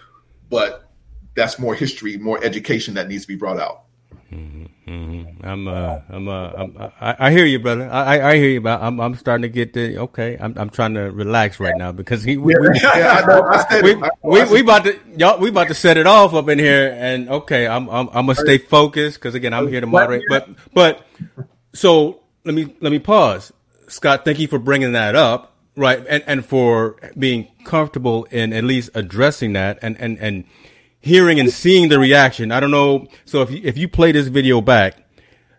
but 0.50 0.90
that's 1.34 1.58
more 1.58 1.74
history, 1.74 2.16
more 2.18 2.42
education 2.44 2.94
that 2.94 3.08
needs 3.08 3.22
to 3.22 3.28
be 3.28 3.36
brought 3.36 3.58
out. 3.58 3.84
Mm-hmm. 4.32 5.44
I'm, 5.44 5.66
uh, 5.66 6.00
I'm, 6.08 6.28
uh, 6.28 6.50
I'm, 6.50 6.76
I, 7.00 7.16
I 7.18 7.30
hear 7.32 7.44
you, 7.44 7.58
brother. 7.58 7.90
I, 7.90 8.30
I 8.30 8.36
hear 8.36 8.48
you, 8.48 8.60
but 8.60 8.80
I'm, 8.80 9.00
I'm 9.00 9.16
starting 9.16 9.42
to 9.42 9.48
get 9.48 9.72
the 9.72 9.98
okay. 9.98 10.36
I'm, 10.40 10.56
I'm 10.56 10.70
trying 10.70 10.94
to 10.94 11.10
relax 11.10 11.58
right 11.58 11.76
now 11.76 11.90
because 11.90 12.22
he, 12.22 12.36
we, 12.36 12.54
we, 12.60 12.68
Yeah, 12.80 13.22
I 13.24 13.26
know. 13.26 13.42
I 13.42 13.64
said 13.68 13.82
we, 13.82 13.94
we, 14.22 14.44
we 14.52 14.60
about 14.60 14.84
to, 14.84 14.96
y'all, 15.16 15.40
we 15.40 15.48
about 15.48 15.66
to 15.68 15.74
set 15.74 15.96
it 15.96 16.06
off 16.06 16.32
up 16.34 16.48
in 16.48 16.60
here, 16.60 16.96
and 16.96 17.28
okay, 17.28 17.66
I'm, 17.66 17.88
I'm, 17.88 18.08
I'm 18.08 18.26
gonna 18.26 18.36
stay 18.36 18.58
focused 18.58 19.18
because 19.18 19.34
again, 19.34 19.52
I'm 19.52 19.66
here 19.66 19.80
to 19.80 19.86
moderate. 19.88 20.22
But, 20.28 20.48
but, 20.72 21.04
so 21.72 22.20
let 22.44 22.54
me, 22.54 22.74
let 22.80 22.92
me 22.92 23.00
pause, 23.00 23.52
Scott. 23.88 24.24
Thank 24.24 24.38
you 24.38 24.46
for 24.46 24.60
bringing 24.60 24.92
that 24.92 25.16
up, 25.16 25.56
right, 25.76 26.04
and 26.08 26.22
and 26.28 26.46
for 26.46 26.96
being 27.18 27.48
comfortable 27.64 28.24
in 28.30 28.52
at 28.52 28.62
least 28.62 28.90
addressing 28.94 29.54
that, 29.54 29.80
and 29.82 30.00
and 30.00 30.18
and 30.18 30.44
hearing 31.00 31.40
and 31.40 31.50
seeing 31.50 31.88
the 31.88 31.98
reaction. 31.98 32.52
I 32.52 32.60
don't 32.60 32.70
know. 32.70 33.06
So 33.24 33.42
if 33.42 33.50
you, 33.50 33.60
if 33.64 33.76
you 33.78 33.88
play 33.88 34.12
this 34.12 34.28
video 34.28 34.60
back, 34.60 34.96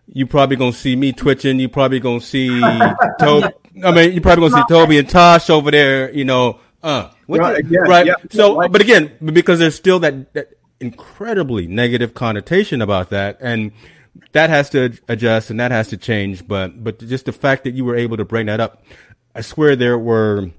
you 0.06 0.26
probably 0.26 0.56
gonna 0.56 0.72
see 0.72 0.96
me 0.96 1.12
twitching. 1.12 1.58
You 1.58 1.68
probably 1.68 2.00
gonna 2.00 2.20
see 2.20 2.48
Toby. 3.20 3.48
I 3.84 3.90
mean, 3.92 4.12
you 4.12 4.20
probably 4.20 4.48
gonna 4.48 4.62
see 4.62 4.68
Toby 4.74 4.98
and 4.98 5.08
Tosh 5.08 5.48
over 5.50 5.70
there. 5.70 6.12
You 6.12 6.24
know, 6.24 6.60
uh, 6.82 7.10
Right, 7.28 7.58
again, 7.60 7.82
right. 7.82 8.06
yeah, 8.06 8.14
so, 8.30 8.56
right. 8.58 8.70
but 8.70 8.82
again, 8.82 9.12
because 9.24 9.58
there's 9.58 9.74
still 9.74 9.98
that, 10.00 10.34
that 10.34 10.50
incredibly 10.80 11.66
negative 11.66 12.12
connotation 12.12 12.82
about 12.82 13.08
that, 13.10 13.38
and 13.40 13.72
that 14.32 14.50
has 14.50 14.68
to 14.70 14.92
adjust 15.08 15.48
and 15.48 15.58
that 15.60 15.70
has 15.70 15.88
to 15.88 15.96
change. 15.96 16.46
But 16.46 16.82
but 16.84 16.98
just 16.98 17.24
the 17.24 17.32
fact 17.32 17.64
that 17.64 17.72
you 17.72 17.84
were 17.86 17.96
able 17.96 18.18
to 18.18 18.24
bring 18.26 18.46
that 18.46 18.60
up, 18.60 18.84
I 19.34 19.40
swear 19.40 19.76
there 19.76 19.98
were 19.98 20.50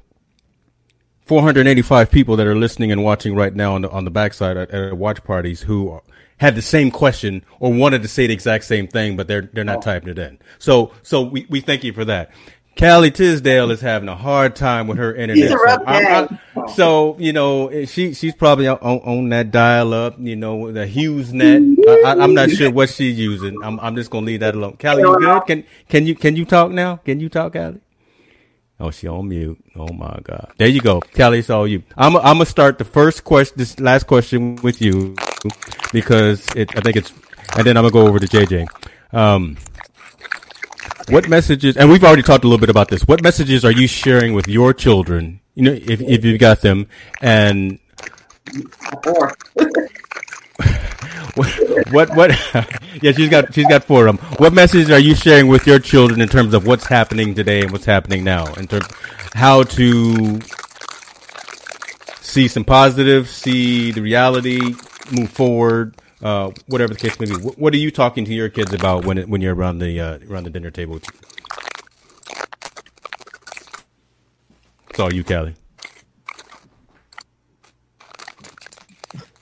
485 1.26 2.12
people 2.12 2.36
that 2.36 2.48
are 2.48 2.56
listening 2.56 2.92
and 2.92 3.04
watching 3.04 3.36
right 3.36 3.56
now 3.56 3.76
on 3.76 3.82
the 3.82 3.90
on 3.90 4.06
the 4.06 4.12
backside 4.12 4.58
at, 4.58 4.72
at 4.72 4.98
watch 4.98 5.24
parties 5.24 5.62
who 5.62 6.02
had 6.38 6.56
the 6.56 6.62
same 6.62 6.92
question 6.92 7.44
or 7.60 7.72
wanted 7.72 8.02
to 8.02 8.08
say 8.08 8.28
the 8.28 8.34
exact 8.34 8.66
same 8.66 8.88
thing, 8.88 9.16
but 9.16 9.28
they're 9.28 9.50
they're 9.54 9.64
not 9.64 9.78
oh. 9.78 9.82
typing 9.82 10.10
it 10.10 10.20
in. 10.20 10.40
So 10.60 10.92
so 11.02 11.22
we, 11.22 11.46
we 11.50 11.62
thank 11.62 11.84
you 11.84 11.94
for 11.94 12.06
that. 12.06 12.32
Callie 12.78 13.12
Tisdale 13.12 13.70
is 13.70 13.82
having 13.82 14.10
a 14.10 14.16
hard 14.16 14.56
time 14.56 14.88
with 14.88 14.98
her 14.98 15.14
internet. 15.14 15.44
It's 15.44 15.54
a 15.54 15.58
rough 15.58 15.82
so, 15.82 15.86
day. 15.86 16.06
I'm- 16.06 16.40
so, 16.76 17.16
you 17.20 17.34
know 17.34 17.86
she 17.86 18.14
she's 18.14 18.36
probably 18.36 18.68
on, 18.68 18.78
on 18.78 19.30
that 19.30 19.52
dial 19.52 19.94
up. 19.94 20.16
You 20.20 20.36
know 20.36 20.72
the 20.72 20.86
HughesNet. 20.86 21.78
I, 21.88 22.10
I, 22.10 22.24
I'm 22.24 22.34
not 22.34 22.50
sure 22.50 22.72
what 22.72 22.90
she's 22.90 23.18
using. 23.18 23.62
I'm 23.64 23.80
I'm 23.80 23.96
just 23.96 24.10
gonna 24.10 24.26
leave 24.26 24.40
that 24.42 24.56
alone. 24.56 24.78
Callie, 24.78 25.02
you 25.02 25.20
good? 25.20 25.46
Can 25.46 25.64
can 25.88 26.08
you 26.08 26.16
can 26.16 26.36
you 26.36 26.46
talk 26.46 26.72
now? 26.72 26.98
Can 26.98 27.20
you 27.20 27.30
talk, 27.30 27.54
Callie? 27.54 27.80
Oh, 28.84 28.92
she 28.92 29.08
on 29.08 29.30
mute. 29.30 29.64
Oh 29.78 29.94
my 29.94 30.20
God. 30.24 30.52
There 30.58 30.68
you 30.68 30.82
go. 30.82 31.00
Kelly, 31.00 31.42
all 31.50 31.66
you. 31.66 31.84
I'm, 31.96 32.18
I'm 32.18 32.36
gonna 32.36 32.46
start 32.46 32.78
the 32.78 32.84
first 32.84 33.24
question, 33.24 33.54
this 33.56 33.80
last 33.80 34.08
question 34.08 34.58
with 34.58 34.82
you 34.82 35.16
because 35.94 36.46
it, 36.54 36.78
I 36.78 36.82
think 36.82 36.98
it's, 36.98 37.14
and 37.56 37.66
then 37.66 37.78
I'm 37.78 37.84
gonna 37.84 37.94
go 37.94 38.06
over 38.06 38.20
to 38.20 38.28
JJ. 38.28 38.68
Um, 39.14 39.56
what 41.08 41.30
messages, 41.30 41.78
and 41.78 41.90
we've 41.90 42.04
already 42.04 42.24
talked 42.24 42.44
a 42.44 42.48
little 42.48 42.60
bit 42.60 42.70
about 42.70 42.90
this. 42.90 43.04
What 43.04 43.24
messages 43.24 43.64
are 43.64 43.72
you 43.72 43.88
sharing 43.88 44.34
with 44.34 44.50
your 44.50 44.74
children? 44.74 45.40
You 45.56 45.64
know, 45.64 45.72
if, 45.72 46.02
if 46.02 46.26
you've 46.26 46.42
got 46.42 46.60
them 46.60 46.88
and 47.22 47.80
What 51.36 52.16
what 52.16 52.30
yeah 53.02 53.12
she's 53.12 53.30
got 53.30 53.54
she's 53.54 53.66
got 53.66 53.84
four 53.84 54.06
of 54.06 54.18
them. 54.18 54.26
What 54.38 54.54
messages 54.54 54.92
are 54.92 55.00
you 55.00 55.16
sharing 55.16 55.48
with 55.48 55.66
your 55.66 55.80
children 55.80 56.22
in 56.22 56.30
terms 56.30 56.54
of 56.54 56.68
what's 56.68 56.86
happening 56.86 57.34
today 57.34 57.62
and 57.62 57.72
what's 57.72 57.86
happening 57.86 58.24
now? 58.24 58.54
In 58.54 58.68
terms 58.68 58.86
how 59.34 59.64
to 59.64 60.40
see 62.22 62.48
some 62.48 62.64
positive 62.64 63.28
see 63.28 63.92
the 63.92 64.02
reality 64.02 64.76
move 65.12 65.32
forward 65.32 65.96
uh, 66.24 66.52
whatever 66.68 66.94
the 66.94 67.00
case 67.00 67.20
may 67.20 67.26
be. 67.26 67.36
What, 67.36 67.60
what 67.60 67.74
are 67.74 67.78
you 67.78 67.92
talking 67.92 68.26
to 68.26 68.34
your 68.34 68.50
kids 68.50 68.74
about 68.74 69.06
when 69.06 69.18
when 69.30 69.42
you're 69.42 69.56
around 69.56 69.80
the 69.80 70.00
uh, 70.00 70.20
around 70.30 70.46
the 70.46 70.50
dinner 70.50 70.72
table? 70.72 71.00
It's 74.90 75.00
all 75.00 75.14
you 75.14 75.24
Callie 75.24 75.56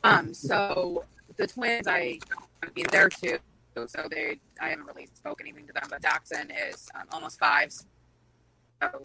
Um, 0.04 0.34
so 0.34 1.06
the 1.38 1.48
twins, 1.48 1.88
I, 1.88 2.20
I 2.64 2.68
mean, 2.76 2.86
they're 2.92 3.10
two, 3.10 3.38
so 3.76 4.08
they, 4.10 4.40
I 4.60 4.70
haven't 4.70 4.86
really 4.86 5.08
spoken 5.14 5.48
anything 5.48 5.68
to 5.68 5.74
them. 5.74 5.84
But 5.90 6.02
Daxon 6.02 6.52
is 6.72 6.90
um, 6.96 7.04
almost 7.12 7.40
five, 7.40 7.72
so 7.72 7.86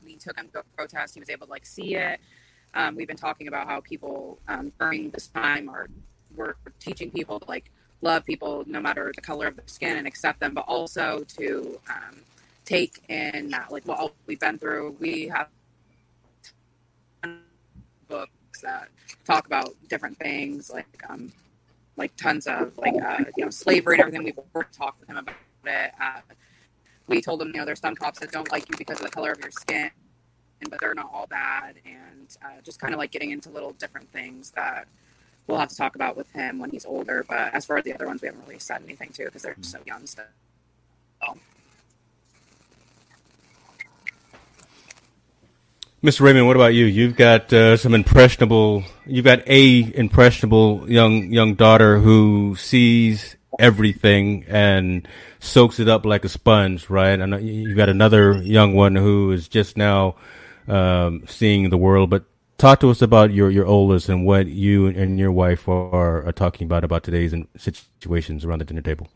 we 0.04 0.16
took 0.16 0.36
him 0.38 0.48
to 0.54 0.62
protest. 0.76 1.14
He 1.14 1.20
was 1.20 1.30
able 1.30 1.46
to 1.46 1.50
like 1.52 1.66
see 1.66 1.96
it. 1.96 2.20
Um, 2.74 2.96
we've 2.96 3.08
been 3.08 3.16
talking 3.16 3.48
about 3.48 3.66
how 3.68 3.80
people 3.80 4.38
um, 4.48 4.72
during 4.78 5.10
this 5.10 5.28
time 5.28 5.68
are 5.68 5.88
we're 6.34 6.54
teaching 6.78 7.10
people 7.10 7.40
to 7.40 7.48
like 7.48 7.70
love 8.02 8.24
people 8.24 8.64
no 8.66 8.80
matter 8.80 9.10
the 9.14 9.22
color 9.22 9.46
of 9.46 9.56
their 9.56 9.66
skin 9.66 9.96
and 9.96 10.06
accept 10.06 10.40
them, 10.40 10.54
but 10.54 10.64
also 10.68 11.24
to 11.38 11.80
um, 11.88 12.16
take 12.64 13.02
in 13.08 13.48
that, 13.50 13.72
like 13.72 13.86
what 13.86 14.12
we've 14.26 14.40
been 14.40 14.58
through. 14.58 14.96
We 15.00 15.28
have 15.28 15.48
that 18.62 18.88
talk 19.24 19.46
about 19.46 19.74
different 19.88 20.18
things 20.18 20.70
like 20.70 20.86
um 21.08 21.32
like 21.96 22.14
tons 22.16 22.46
of 22.46 22.76
like 22.78 22.94
uh 23.02 23.24
you 23.36 23.44
know 23.44 23.50
slavery 23.50 23.96
and 23.96 24.00
everything. 24.02 24.24
We 24.24 24.34
worked 24.52 24.72
to 24.74 24.78
talk 24.78 24.96
with 25.00 25.08
him 25.08 25.16
about 25.16 25.34
it. 25.66 25.92
Uh, 26.00 26.20
we 27.08 27.20
told 27.20 27.42
him 27.42 27.48
you 27.48 27.54
know 27.54 27.64
there's 27.64 27.80
some 27.80 27.94
cops 27.94 28.20
that 28.20 28.32
don't 28.32 28.50
like 28.52 28.68
you 28.70 28.76
because 28.76 28.98
of 29.00 29.04
the 29.04 29.10
color 29.12 29.32
of 29.32 29.40
your 29.40 29.50
skin 29.50 29.90
and 30.60 30.70
but 30.70 30.80
they're 30.80 30.94
not 30.94 31.10
all 31.12 31.26
bad. 31.26 31.76
And 31.84 32.36
uh, 32.44 32.60
just 32.62 32.80
kind 32.80 32.94
of 32.94 32.98
like 32.98 33.10
getting 33.10 33.30
into 33.30 33.50
little 33.50 33.72
different 33.72 34.10
things 34.12 34.52
that 34.52 34.88
we'll 35.46 35.58
have 35.58 35.68
to 35.68 35.76
talk 35.76 35.94
about 35.94 36.16
with 36.16 36.30
him 36.32 36.58
when 36.58 36.70
he's 36.70 36.86
older. 36.86 37.24
But 37.28 37.54
as 37.54 37.66
far 37.66 37.78
as 37.78 37.84
the 37.84 37.94
other 37.94 38.06
ones 38.06 38.22
we 38.22 38.26
haven't 38.28 38.42
really 38.46 38.58
said 38.58 38.82
anything 38.84 39.10
to 39.10 39.24
because 39.26 39.42
they're 39.42 39.56
so 39.60 39.78
young 39.86 40.06
still. 40.06 40.24
so. 41.22 41.34
Mr. 46.02 46.20
Raymond, 46.20 46.46
what 46.46 46.56
about 46.56 46.74
you? 46.74 46.84
You've 46.84 47.16
got 47.16 47.52
uh, 47.52 47.76
some 47.76 47.94
impressionable. 47.94 48.84
You've 49.06 49.24
got 49.24 49.42
a 49.46 49.92
impressionable 49.96 50.90
young 50.90 51.32
young 51.32 51.54
daughter 51.54 51.98
who 51.98 52.54
sees 52.56 53.36
everything 53.58 54.44
and 54.46 55.08
soaks 55.40 55.80
it 55.80 55.88
up 55.88 56.04
like 56.04 56.24
a 56.24 56.28
sponge, 56.28 56.90
right? 56.90 57.18
And 57.18 57.42
you've 57.42 57.76
got 57.76 57.88
another 57.88 58.42
young 58.42 58.74
one 58.74 58.94
who 58.94 59.32
is 59.32 59.48
just 59.48 59.76
now 59.78 60.16
um, 60.68 61.24
seeing 61.26 61.70
the 61.70 61.78
world. 61.78 62.10
But 62.10 62.24
talk 62.58 62.80
to 62.80 62.90
us 62.90 63.00
about 63.00 63.32
your 63.32 63.50
your 63.50 63.66
oldest 63.66 64.10
and 64.10 64.26
what 64.26 64.46
you 64.46 64.86
and 64.88 65.18
your 65.18 65.32
wife 65.32 65.66
are, 65.66 66.26
are 66.26 66.32
talking 66.32 66.66
about 66.66 66.84
about 66.84 67.04
today's 67.04 67.32
and 67.32 67.48
situations 67.56 68.44
around 68.44 68.60
the 68.60 68.66
dinner 68.66 68.82
table. 68.82 69.08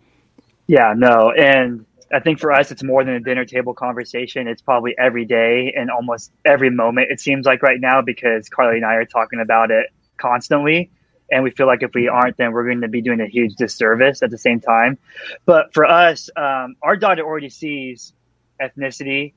Yeah, 0.67 0.95
no, 0.97 1.33
and 1.33 1.85
I 2.13 2.19
think 2.19 2.41
for 2.41 2.51
us, 2.53 2.71
it's 2.73 2.83
more 2.83 3.05
than 3.05 3.15
a 3.15 3.21
dinner 3.21 3.45
table 3.45 3.73
conversation. 3.73 4.49
It's 4.49 4.63
probably 4.63 4.95
every 4.99 5.25
day 5.25 5.73
and 5.77 5.91
almost 5.91 6.33
every 6.45 6.71
moment. 6.71 7.09
It 7.11 7.21
seems 7.21 7.47
like 7.47 7.63
right 7.63 7.81
now 7.81 8.03
because 8.03 8.49
Carly 8.49 8.77
and 8.77 8.85
I 8.85 8.95
are 8.95 9.05
talking 9.05 9.41
about 9.41 9.71
it 9.71 9.87
constantly, 10.17 10.91
and 11.31 11.45
we 11.45 11.51
feel 11.51 11.69
like 11.69 11.83
if 11.83 11.93
we 11.95 12.09
aren't, 12.09 12.37
then 12.37 12.53
we're 12.53 12.65
going 12.65 12.81
to 12.81 12.89
be 12.89 13.01
doing 13.01 13.21
a 13.21 13.29
huge 13.29 13.55
disservice 13.55 14.23
at 14.23 14.31
the 14.31 14.39
same 14.39 14.61
time. 14.61 14.99
But 15.47 15.73
for 15.73 15.87
us, 15.87 16.29
um, 16.37 16.75
our 16.83 16.97
daughter 16.97 17.23
already 17.23 17.51
sees 17.51 18.13
ethnicity, 18.61 19.35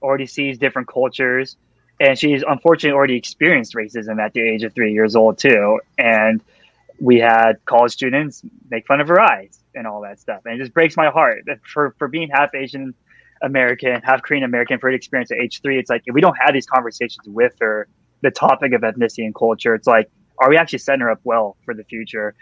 already 0.00 0.26
sees 0.26 0.58
different 0.58 0.86
cultures, 0.86 1.56
and 1.98 2.16
she's 2.16 2.44
unfortunately 2.46 2.96
already 2.96 3.16
experienced 3.16 3.74
racism 3.74 4.20
at 4.24 4.32
the 4.34 4.40
age 4.40 4.62
of 4.62 4.72
three 4.72 4.92
years 4.92 5.16
old 5.16 5.38
too. 5.38 5.80
And 5.98 6.42
we 7.00 7.18
had 7.18 7.64
college 7.64 7.92
students 7.92 8.42
make 8.70 8.86
fun 8.86 9.00
of 9.00 9.08
her 9.08 9.20
eyes 9.20 9.58
and 9.74 9.86
all 9.86 10.00
that 10.02 10.20
stuff. 10.20 10.42
And 10.44 10.54
it 10.54 10.58
just 10.58 10.72
breaks 10.74 10.96
my 10.96 11.10
heart 11.10 11.44
for, 11.72 11.94
for 11.98 12.08
being 12.08 12.28
half 12.30 12.54
Asian 12.54 12.94
American, 13.42 14.00
half 14.02 14.22
Korean 14.22 14.44
American, 14.44 14.78
for 14.78 14.90
to 14.90 14.96
experience 14.96 15.30
at 15.30 15.38
age 15.38 15.60
three. 15.62 15.78
It's 15.78 15.90
like, 15.90 16.02
if 16.06 16.14
we 16.14 16.20
don't 16.20 16.36
have 16.40 16.52
these 16.54 16.66
conversations 16.66 17.26
with 17.26 17.54
her, 17.60 17.88
the 18.22 18.30
topic 18.30 18.72
of 18.72 18.80
ethnicity 18.82 19.24
and 19.24 19.34
culture, 19.34 19.74
it's 19.74 19.86
like, 19.86 20.10
are 20.38 20.48
we 20.48 20.56
actually 20.56 20.78
setting 20.80 21.00
her 21.00 21.10
up 21.10 21.20
well 21.24 21.56
for 21.64 21.74
the 21.74 21.84
future? 21.84 22.34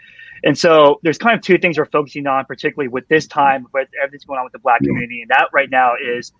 And 0.43 0.57
so 0.57 0.99
there's 1.03 1.17
kind 1.17 1.35
of 1.35 1.41
two 1.41 1.57
things 1.57 1.77
we're 1.77 1.85
focusing 1.85 2.25
on, 2.27 2.45
particularly 2.45 2.87
with 2.87 3.07
this 3.07 3.27
time, 3.27 3.67
with 3.73 3.87
everything's 4.01 4.25
going 4.25 4.39
on 4.39 4.45
with 4.45 4.53
the 4.53 4.59
black 4.59 4.79
community. 4.79 5.21
And 5.21 5.29
that 5.29 5.49
right 5.53 5.69
now 5.69 5.93
is, 6.01 6.31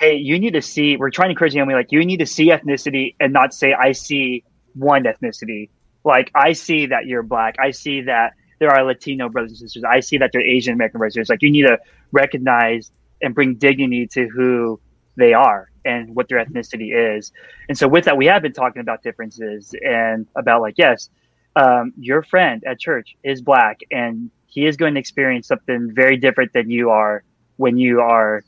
hey, 0.00 0.16
you 0.16 0.38
need 0.38 0.54
to 0.54 0.62
see, 0.62 0.96
we're 0.96 1.10
trying 1.10 1.28
to 1.28 1.32
encourage 1.32 1.54
you, 1.54 1.64
like, 1.64 1.92
you 1.92 2.04
need 2.04 2.18
to 2.18 2.26
see 2.26 2.50
ethnicity 2.50 3.14
and 3.20 3.32
not 3.32 3.54
say, 3.54 3.72
I 3.72 3.92
see 3.92 4.44
one 4.74 5.04
ethnicity. 5.04 5.70
Like, 6.04 6.30
I 6.34 6.52
see 6.52 6.86
that 6.86 7.06
you're 7.06 7.22
black. 7.22 7.56
I 7.58 7.72
see 7.72 8.02
that 8.02 8.34
there 8.58 8.70
are 8.70 8.84
Latino 8.84 9.28
brothers 9.28 9.52
and 9.52 9.58
sisters. 9.58 9.84
I 9.84 10.00
see 10.00 10.18
that 10.18 10.30
they're 10.32 10.42
Asian 10.42 10.74
American 10.74 10.98
brothers 10.98 11.14
sisters. 11.14 11.28
Like, 11.28 11.42
you 11.42 11.50
need 11.50 11.62
to 11.62 11.78
recognize 12.12 12.90
and 13.22 13.34
bring 13.34 13.54
dignity 13.56 14.06
to 14.08 14.28
who 14.28 14.80
they 15.16 15.32
are 15.32 15.70
and 15.84 16.14
what 16.14 16.28
their 16.28 16.44
ethnicity 16.44 17.16
is. 17.16 17.32
And 17.68 17.76
so, 17.76 17.88
with 17.88 18.04
that, 18.04 18.16
we 18.16 18.26
have 18.26 18.42
been 18.42 18.52
talking 18.52 18.80
about 18.80 19.02
differences 19.02 19.74
and 19.82 20.26
about, 20.36 20.60
like, 20.60 20.74
yes, 20.76 21.10
um, 21.56 21.92
your 21.98 22.22
friend 22.22 22.62
at 22.66 22.78
church 22.78 23.16
is 23.24 23.40
black 23.42 23.80
and 23.90 24.30
he 24.46 24.66
is 24.66 24.76
going 24.76 24.94
to 24.94 25.00
experience 25.00 25.48
something 25.48 25.90
very 25.92 26.16
different 26.16 26.52
than 26.52 26.70
you 26.70 26.90
are 26.90 27.22
when 27.56 27.76
you 27.76 28.00
are 28.00 28.38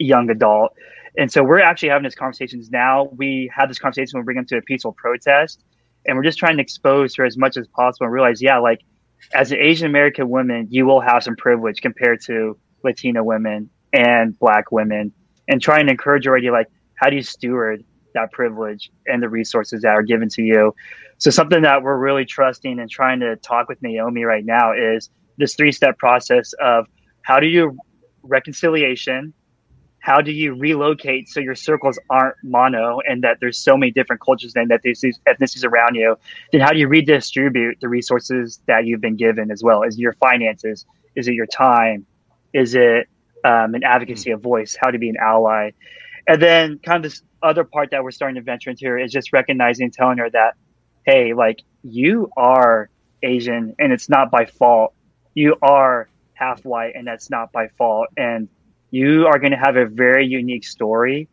a 0.00 0.04
young 0.04 0.30
adult. 0.30 0.74
And 1.16 1.30
so 1.30 1.42
we're 1.42 1.60
actually 1.60 1.90
having 1.90 2.04
these 2.04 2.14
conversations 2.14 2.70
now. 2.70 3.04
We 3.16 3.50
have 3.54 3.68
this 3.68 3.78
conversation 3.78 4.18
when 4.18 4.22
we 4.22 4.24
bring 4.26 4.36
them 4.36 4.46
to 4.46 4.58
a 4.58 4.62
peaceful 4.62 4.92
protest, 4.92 5.62
and 6.06 6.16
we're 6.16 6.22
just 6.22 6.38
trying 6.38 6.56
to 6.56 6.62
expose 6.62 7.14
her 7.16 7.24
as 7.24 7.36
much 7.36 7.56
as 7.56 7.66
possible 7.68 8.06
and 8.06 8.12
realize, 8.12 8.40
yeah, 8.40 8.58
like 8.58 8.80
as 9.34 9.52
an 9.52 9.58
Asian 9.58 9.86
American 9.86 10.28
woman, 10.28 10.66
you 10.70 10.86
will 10.86 11.00
have 11.00 11.22
some 11.22 11.36
privilege 11.36 11.80
compared 11.80 12.20
to 12.22 12.58
Latina 12.84 13.22
women 13.24 13.70
and 13.92 14.38
Black 14.38 14.70
women, 14.70 15.12
and 15.48 15.60
trying 15.60 15.86
to 15.86 15.92
encourage 15.92 16.26
already, 16.26 16.50
like, 16.50 16.66
how 16.94 17.08
do 17.10 17.16
you 17.16 17.22
steward 17.22 17.84
that 18.14 18.32
privilege 18.32 18.90
and 19.06 19.22
the 19.22 19.28
resources 19.28 19.82
that 19.82 19.90
are 19.90 20.02
given 20.02 20.28
to 20.30 20.42
you? 20.42 20.74
So 21.18 21.30
something 21.30 21.62
that 21.62 21.82
we're 21.82 21.98
really 21.98 22.24
trusting 22.24 22.78
and 22.78 22.90
trying 22.90 23.20
to 23.20 23.36
talk 23.36 23.68
with 23.68 23.80
Naomi 23.82 24.24
right 24.24 24.44
now 24.44 24.72
is 24.72 25.10
this 25.36 25.54
three 25.54 25.72
step 25.72 25.98
process 25.98 26.52
of 26.60 26.86
how 27.22 27.40
do 27.40 27.46
you 27.46 27.76
reconciliation 28.22 29.32
how 30.08 30.22
do 30.22 30.32
you 30.32 30.54
relocate 30.54 31.28
so 31.28 31.38
your 31.38 31.54
circles 31.54 31.98
aren't 32.08 32.34
mono 32.42 32.98
and 33.06 33.22
that 33.22 33.36
there's 33.40 33.58
so 33.58 33.76
many 33.76 33.92
different 33.92 34.22
cultures 34.22 34.54
and 34.56 34.70
that 34.70 34.80
these 34.80 35.02
ethnicities 35.28 35.66
around 35.66 35.96
you 35.96 36.16
then 36.50 36.62
how 36.62 36.72
do 36.72 36.78
you 36.78 36.88
redistribute 36.88 37.76
the 37.82 37.88
resources 37.90 38.58
that 38.66 38.86
you've 38.86 39.02
been 39.02 39.16
given 39.16 39.50
as 39.50 39.62
well? 39.62 39.82
Is 39.82 39.98
your 39.98 40.14
finances? 40.14 40.86
Is 41.14 41.28
it 41.28 41.34
your 41.34 41.44
time? 41.44 42.06
Is 42.54 42.74
it 42.74 43.06
um, 43.44 43.74
an 43.74 43.84
advocacy 43.84 44.30
of 44.30 44.40
voice? 44.40 44.74
How 44.80 44.90
to 44.90 44.98
be 44.98 45.10
an 45.10 45.16
ally? 45.20 45.72
And 46.26 46.40
then 46.40 46.78
kind 46.78 46.96
of 46.96 47.02
this 47.02 47.20
other 47.42 47.64
part 47.64 47.90
that 47.90 48.02
we're 48.02 48.10
starting 48.10 48.36
to 48.36 48.42
venture 48.42 48.70
into 48.70 48.86
here 48.86 48.98
is 48.98 49.12
just 49.12 49.34
recognizing 49.34 49.84
and 49.84 49.92
telling 49.92 50.16
her 50.16 50.30
that 50.30 50.54
hey 51.04 51.34
like 51.34 51.58
you 51.82 52.30
are 52.34 52.88
asian 53.22 53.74
and 53.78 53.92
it's 53.92 54.08
not 54.08 54.30
by 54.30 54.46
fault. 54.46 54.94
You 55.34 55.56
are 55.60 56.08
half 56.32 56.64
white 56.64 56.94
and 56.94 57.06
that's 57.06 57.28
not 57.28 57.52
by 57.52 57.68
fault. 57.76 58.08
And 58.16 58.48
you 58.90 59.26
are 59.26 59.38
going 59.38 59.52
to 59.52 59.58
have 59.58 59.76
a 59.76 59.86
very 59.86 60.26
unique 60.26 60.64
story 60.64 61.28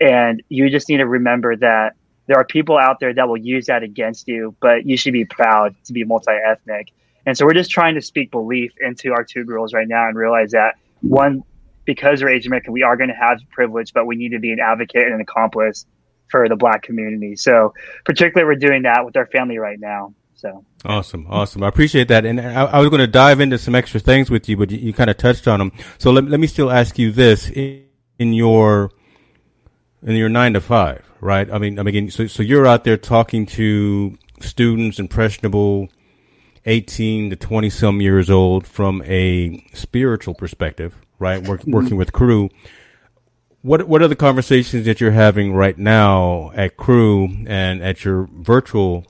and 0.00 0.42
you 0.48 0.70
just 0.70 0.88
need 0.88 0.98
to 0.98 1.06
remember 1.06 1.56
that 1.56 1.94
there 2.26 2.36
are 2.36 2.44
people 2.44 2.78
out 2.78 3.00
there 3.00 3.12
that 3.12 3.28
will 3.28 3.36
use 3.36 3.66
that 3.66 3.82
against 3.82 4.28
you 4.28 4.54
but 4.60 4.86
you 4.86 4.96
should 4.96 5.12
be 5.12 5.24
proud 5.24 5.74
to 5.84 5.92
be 5.92 6.04
multi-ethnic. 6.04 6.88
And 7.26 7.36
so 7.36 7.44
we're 7.44 7.54
just 7.54 7.70
trying 7.70 7.94
to 7.96 8.00
speak 8.00 8.30
belief 8.30 8.72
into 8.80 9.12
our 9.12 9.24
two 9.24 9.44
girls 9.44 9.72
right 9.72 9.88
now 9.88 10.08
and 10.08 10.16
realize 10.16 10.52
that 10.52 10.74
one 11.00 11.42
because 11.84 12.22
we're 12.22 12.30
asian 12.30 12.50
american 12.50 12.72
we 12.72 12.82
are 12.82 12.96
going 12.96 13.08
to 13.08 13.14
have 13.14 13.40
privilege 13.50 13.92
but 13.92 14.06
we 14.06 14.16
need 14.16 14.30
to 14.30 14.38
be 14.38 14.52
an 14.52 14.60
advocate 14.60 15.02
and 15.02 15.14
an 15.14 15.20
accomplice 15.20 15.86
for 16.30 16.48
the 16.48 16.56
black 16.56 16.82
community. 16.82 17.36
So 17.36 17.74
particularly 18.04 18.46
we're 18.46 18.58
doing 18.58 18.82
that 18.82 19.04
with 19.04 19.16
our 19.16 19.26
family 19.26 19.58
right 19.58 19.78
now 19.78 20.14
so 20.40 20.64
awesome, 20.86 21.26
awesome. 21.28 21.62
I 21.62 21.68
appreciate 21.68 22.08
that. 22.08 22.24
And 22.24 22.40
I, 22.40 22.64
I 22.64 22.78
was 22.80 22.88
going 22.88 23.00
to 23.00 23.06
dive 23.06 23.40
into 23.40 23.58
some 23.58 23.74
extra 23.74 24.00
things 24.00 24.30
with 24.30 24.48
you, 24.48 24.56
but 24.56 24.70
you, 24.70 24.78
you 24.78 24.92
kind 24.94 25.10
of 25.10 25.18
touched 25.18 25.46
on 25.46 25.58
them. 25.58 25.72
So 25.98 26.10
let, 26.10 26.24
let 26.24 26.40
me 26.40 26.46
still 26.46 26.70
ask 26.70 26.98
you 26.98 27.12
this 27.12 27.50
in, 27.50 27.84
in 28.18 28.32
your 28.32 28.90
in 30.02 30.16
your 30.16 30.30
nine 30.30 30.54
to 30.54 30.60
five, 30.62 31.04
right? 31.20 31.50
I 31.52 31.58
mean, 31.58 31.78
I 31.78 31.82
mean, 31.82 32.10
so 32.10 32.26
so 32.26 32.42
you're 32.42 32.66
out 32.66 32.84
there 32.84 32.96
talking 32.96 33.44
to 33.46 34.16
students, 34.40 34.98
impressionable, 34.98 35.90
eighteen 36.64 37.28
to 37.28 37.36
twenty 37.36 37.68
some 37.68 38.00
years 38.00 38.30
old, 38.30 38.66
from 38.66 39.02
a 39.04 39.62
spiritual 39.74 40.34
perspective, 40.34 40.94
right? 41.18 41.46
Work, 41.46 41.60
mm-hmm. 41.60 41.72
Working 41.72 41.96
with 41.98 42.12
Cru. 42.12 42.48
What 43.60 43.86
what 43.86 44.00
are 44.00 44.08
the 44.08 44.16
conversations 44.16 44.86
that 44.86 45.02
you're 45.02 45.10
having 45.10 45.52
right 45.52 45.76
now 45.76 46.50
at 46.54 46.78
Cru 46.78 47.28
and 47.46 47.82
at 47.82 48.06
your 48.06 48.26
virtual 48.32 49.04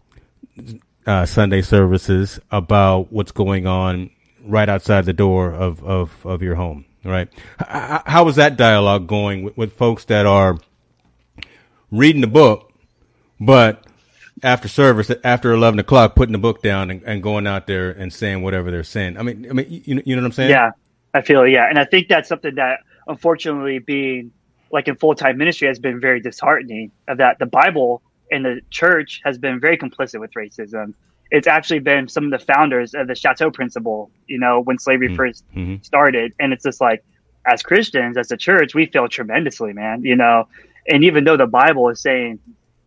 uh, 1.06 1.26
Sunday 1.26 1.62
services 1.62 2.40
about 2.50 3.12
what's 3.12 3.32
going 3.32 3.66
on 3.66 4.10
right 4.44 4.68
outside 4.68 5.04
the 5.04 5.12
door 5.12 5.52
of, 5.52 5.82
of, 5.84 6.24
of 6.26 6.42
your 6.42 6.54
home, 6.54 6.84
right? 7.04 7.28
How, 7.58 8.02
how 8.06 8.28
is 8.28 8.36
that 8.36 8.56
dialogue 8.56 9.06
going 9.06 9.42
with, 9.44 9.56
with 9.56 9.72
folks 9.72 10.04
that 10.06 10.26
are 10.26 10.58
reading 11.90 12.20
the 12.20 12.26
book, 12.26 12.72
but 13.38 13.84
after 14.42 14.68
service, 14.68 15.10
after 15.24 15.52
11 15.52 15.78
o'clock, 15.80 16.14
putting 16.14 16.32
the 16.32 16.38
book 16.38 16.62
down 16.62 16.90
and, 16.90 17.02
and 17.02 17.22
going 17.22 17.46
out 17.46 17.66
there 17.66 17.90
and 17.90 18.12
saying 18.12 18.42
whatever 18.42 18.70
they're 18.70 18.82
saying? 18.82 19.18
I 19.18 19.22
mean, 19.22 19.46
I 19.50 19.52
mean, 19.52 19.66
you, 19.68 20.02
you 20.04 20.16
know 20.16 20.22
what 20.22 20.26
I'm 20.26 20.32
saying? 20.32 20.50
Yeah, 20.50 20.70
I 21.12 21.20
feel, 21.22 21.46
yeah. 21.46 21.68
And 21.68 21.78
I 21.78 21.84
think 21.84 22.08
that's 22.08 22.28
something 22.28 22.54
that 22.54 22.80
unfortunately 23.06 23.78
being 23.78 24.32
like 24.72 24.88
in 24.88 24.96
full-time 24.96 25.36
ministry 25.36 25.68
has 25.68 25.78
been 25.78 26.00
very 26.00 26.20
disheartening 26.20 26.92
of 27.08 27.18
that 27.18 27.38
the 27.38 27.46
Bible 27.46 28.02
and 28.30 28.44
the 28.44 28.60
church 28.70 29.20
has 29.24 29.38
been 29.38 29.60
very 29.60 29.76
complicit 29.76 30.20
with 30.20 30.32
racism. 30.34 30.94
It's 31.30 31.46
actually 31.46 31.78
been 31.78 32.08
some 32.08 32.24
of 32.24 32.30
the 32.30 32.44
founders 32.44 32.94
of 32.94 33.06
the 33.06 33.14
Chattel 33.14 33.50
Principle, 33.50 34.10
you 34.26 34.38
know, 34.38 34.60
when 34.60 34.78
slavery 34.78 35.08
mm-hmm. 35.08 35.20
1st 35.20 35.42
mm-hmm. 35.56 35.82
started. 35.82 36.34
And 36.40 36.52
it's 36.52 36.64
just 36.64 36.80
like, 36.80 37.04
as 37.46 37.62
Christians, 37.62 38.16
as 38.16 38.30
a 38.32 38.36
church, 38.36 38.74
we 38.74 38.86
fail 38.86 39.08
tremendously, 39.08 39.72
man, 39.72 40.04
you 40.04 40.16
know. 40.16 40.48
And 40.88 41.04
even 41.04 41.24
though 41.24 41.36
the 41.36 41.46
Bible 41.46 41.88
is 41.88 42.00
saying, 42.00 42.40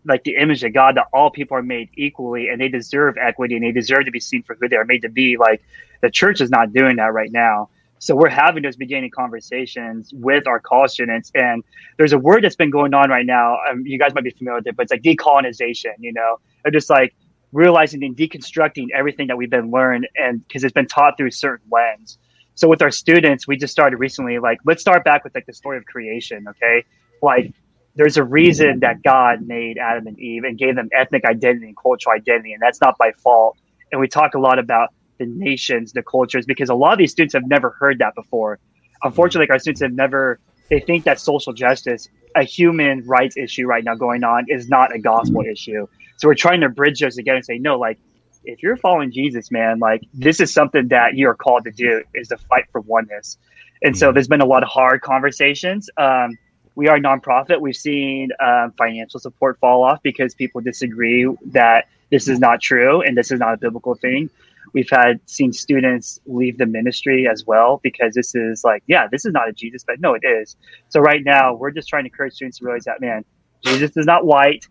like, 0.06 0.24
the 0.26 0.36
image 0.36 0.64
of 0.64 0.74
God, 0.74 0.98
that 0.98 1.08
all 1.14 1.30
people 1.30 1.58
are 1.58 1.64
made 1.64 1.90
equally 1.96 2.50
and 2.50 2.60
they 2.60 2.68
deserve 2.68 3.18
equity 3.18 3.56
and 3.56 3.64
they 3.64 3.72
deserve 3.72 4.06
to 4.06 4.12
be 4.12 4.20
seen 4.20 4.44
for 4.44 4.56
who 4.56 4.68
they 4.68 4.76
are 4.76 4.86
made 4.86 5.04
to 5.04 5.10
be, 5.10 5.38
like, 5.38 5.64
the 6.02 6.12
church 6.12 6.42
is 6.42 6.50
not 6.50 6.74
doing 6.74 6.98
that 6.98 7.14
right 7.14 7.32
now. 7.32 7.70
So 8.04 8.16
we're 8.16 8.28
having 8.30 8.64
those 8.64 8.76
beginning 8.76 9.12
conversations 9.12 10.12
with 10.14 10.46
our 10.46 10.60
college 10.60 10.92
students. 10.92 11.32
And 11.36 11.64
there's 11.98 12.12
a 12.12 12.18
word 12.18 12.44
that's 12.44 12.58
been 12.58 12.70
going 12.70 12.94
on 12.94 13.10
right 13.10 13.26
now. 13.26 13.58
Um, 13.70 13.86
you 13.86 13.98
guys 13.98 14.14
might 14.14 14.26
be 14.26 14.32
familiar 14.32 14.58
with 14.58 14.68
it, 14.68 14.76
but 14.76 14.84
it's 14.84 14.92
like 14.92 15.04
decolonization, 15.04 15.94
you 16.00 16.12
know, 16.12 16.38
or 16.66 16.72
just 16.72 16.90
like 16.90 17.16
realizing 17.54 18.04
and 18.04 18.16
deconstructing 18.18 18.88
everything 18.94 19.28
that 19.28 19.38
we've 19.38 19.50
been 19.50 19.72
learned 19.72 20.08
and 20.18 20.46
because 20.46 20.66
it's 20.66 20.74
been 20.74 20.88
taught 20.88 21.16
through 21.16 21.28
a 21.28 21.32
certain 21.32 21.66
lens. 21.72 22.18
So 22.56 22.68
with 22.68 22.82
our 22.82 22.92
students, 22.92 23.48
we 23.48 23.56
just 23.56 23.72
started 23.72 23.98
recently, 23.98 24.38
like, 24.38 24.60
let's 24.66 24.82
start 24.82 25.06
back 25.06 25.24
with 25.24 25.34
like 25.34 25.46
the 25.46 25.54
story 25.54 25.78
of 25.78 25.86
creation. 25.86 26.46
Okay. 26.50 26.84
Like 27.22 27.54
there's 27.96 28.18
a 28.18 28.24
reason 28.24 28.82
that 28.82 29.02
God 29.02 29.48
made 29.48 29.78
Adam 29.78 30.08
and 30.08 30.20
Eve 30.20 30.44
and 30.44 30.58
gave 30.58 30.76
them 30.76 30.90
ethnic 30.94 31.24
identity 31.24 31.68
and 31.68 31.78
cultural 31.78 32.14
identity. 32.16 32.52
And 32.52 32.62
that's 32.62 32.82
not 32.82 32.98
by 32.98 33.14
fault. 33.24 33.58
And 33.94 34.02
we 34.02 34.10
talk 34.10 34.34
a 34.34 34.40
lot 34.40 34.60
about 34.60 34.90
the 35.18 35.26
nations, 35.26 35.94
the 35.94 36.04
cultures, 36.04 36.46
because 36.46 36.70
a 36.70 36.76
lot 36.76 36.94
of 36.94 37.00
these 37.00 37.12
students 37.12 37.34
have 37.34 37.48
never 37.48 37.72
heard 37.72 38.00
that 38.00 38.16
before. 38.16 38.60
Unfortunately, 39.04 39.44
like 39.44 39.52
our 39.52 39.60
students 39.60 39.82
have 39.82 39.94
never, 39.94 40.40
they 40.70 40.80
think 40.80 41.04
that 41.04 41.20
social 41.20 41.54
justice, 41.54 42.10
a 42.36 42.44
human 42.44 43.06
rights 43.06 43.38
issue 43.38 43.66
right 43.66 43.84
now 43.84 43.96
going 43.96 44.24
on, 44.24 44.46
is 44.48 44.70
not 44.70 44.94
a 44.96 45.00
gospel 45.00 45.42
issue. 45.42 45.88
So 46.18 46.28
we're 46.28 46.36
trying 46.36 46.62
to 46.62 46.70
bridge 46.70 47.00
those 47.00 47.16
together 47.16 47.38
and 47.38 47.46
say, 47.46 47.58
no, 47.58 47.78
like, 47.78 48.00
if 48.46 48.62
you're 48.62 48.78
following 48.78 49.12
Jesus, 49.12 49.52
man, 49.52 49.80
like 49.80 50.02
this 50.14 50.40
is 50.40 50.54
something 50.54 50.90
that 50.90 51.16
you're 51.16 51.34
called 51.36 51.64
to 51.64 51.72
do 51.72 52.04
is 52.14 52.28
to 52.30 52.38
fight 52.38 52.66
for 52.72 52.82
oneness. 52.82 53.38
And 53.82 53.98
so 53.98 54.12
there's 54.12 54.28
been 54.28 54.42
a 54.42 54.46
lot 54.46 54.64
of 54.64 54.70
hard 54.70 55.02
conversations. 55.02 55.90
Um, 55.98 56.38
we 56.76 56.88
are 56.88 56.96
a 56.96 57.00
nonprofit. 57.00 57.62
We've 57.62 57.76
seen 57.76 58.32
um, 58.44 58.74
financial 58.78 59.20
support 59.20 59.60
fall 59.60 59.84
off 59.84 60.02
because 60.04 60.34
people 60.34 60.62
disagree 60.62 61.28
that 61.48 61.88
this 62.10 62.28
is 62.28 62.40
not 62.40 62.62
true 62.62 63.02
and 63.02 63.18
this 63.18 63.32
is 63.32 63.40
not 63.40 63.54
a 63.54 63.58
biblical 63.58 63.96
thing. 63.96 64.30
We've 64.74 64.90
had 64.90 65.20
seen 65.26 65.54
students 65.54 66.20
leave 66.26 66.58
the 66.58 66.66
ministry 66.66 67.28
as 67.28 67.46
well 67.46 67.80
because 67.84 68.14
this 68.14 68.34
is 68.36 68.64
like, 68.64 68.84
yeah, 68.88 69.08
this 69.12 69.26
is 69.26 69.34
not 69.34 69.50
a 69.50 69.54
Jesus, 69.54 69.84
but 69.86 70.00
no, 70.00 70.14
it 70.14 70.26
is. 70.26 70.56
So 70.90 71.00
right 71.00 71.24
now, 71.24 71.54
we're 71.54 71.72
just 71.72 71.88
trying 71.88 72.04
to 72.04 72.10
encourage 72.10 72.34
students 72.34 72.60
to 72.60 72.66
realize 72.66 72.86
that, 72.86 73.02
man, 73.02 73.26
Jesus 73.64 73.96
is 73.98 74.06
not 74.06 74.26
white. 74.26 74.66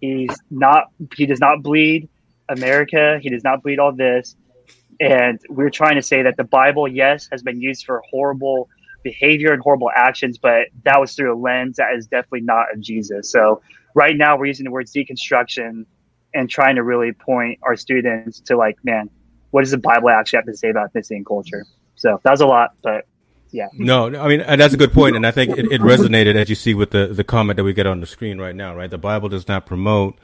He's 0.00 0.36
not. 0.50 0.84
He 1.16 1.26
does 1.26 1.40
not 1.40 1.62
bleed 1.62 2.08
America. 2.48 3.18
He 3.20 3.30
does 3.30 3.44
not 3.44 3.62
bleed 3.62 3.78
all 3.78 3.92
this. 3.92 4.36
And 5.00 5.40
we're 5.48 5.70
trying 5.70 5.96
to 5.96 6.02
say 6.02 6.22
that 6.22 6.36
the 6.36 6.44
Bible, 6.44 6.88
yes, 6.88 7.28
has 7.30 7.42
been 7.42 7.60
used 7.60 7.84
for 7.84 8.02
horrible 8.10 8.68
behavior 9.02 9.52
and 9.52 9.62
horrible 9.62 9.90
actions, 9.94 10.38
but 10.38 10.68
that 10.84 11.00
was 11.00 11.14
through 11.14 11.32
a 11.34 11.38
lens 11.38 11.76
that 11.76 11.94
is 11.94 12.06
definitely 12.06 12.40
not 12.40 12.72
of 12.72 12.80
Jesus. 12.80 13.30
So 13.30 13.62
right 13.94 14.16
now, 14.16 14.36
we're 14.36 14.46
using 14.46 14.64
the 14.64 14.70
words 14.70 14.92
deconstruction 14.92 15.86
and 16.34 16.50
trying 16.50 16.76
to 16.76 16.82
really 16.82 17.12
point 17.12 17.58
our 17.62 17.76
students 17.76 18.40
to 18.40 18.56
like, 18.56 18.76
man, 18.84 19.08
what 19.56 19.62
does 19.62 19.70
the 19.70 19.78
Bible 19.78 20.10
actually 20.10 20.36
have 20.36 20.44
to 20.44 20.54
say 20.54 20.68
about 20.68 20.94
missing 20.94 21.24
culture? 21.24 21.64
So 21.94 22.20
that 22.22 22.30
was 22.30 22.42
a 22.42 22.46
lot, 22.46 22.74
but 22.82 23.06
yeah. 23.52 23.68
No, 23.72 24.14
I 24.14 24.28
mean 24.28 24.44
that's 24.58 24.74
a 24.74 24.76
good 24.76 24.92
point, 24.92 25.16
and 25.16 25.26
I 25.26 25.30
think 25.30 25.56
it, 25.56 25.72
it, 25.72 25.80
resonated 25.80 26.34
as 26.34 26.50
you 26.50 26.54
see 26.54 26.74
with 26.74 26.90
the 26.90 27.06
the 27.06 27.24
comment 27.24 27.56
that 27.56 27.64
we 27.64 27.72
get 27.72 27.86
on 27.86 28.00
the 28.00 28.06
screen 28.06 28.38
right 28.38 28.54
now. 28.54 28.76
Right, 28.76 28.90
the 28.90 28.98
Bible 28.98 29.30
does 29.30 29.48
not 29.48 29.64
promote 29.64 30.18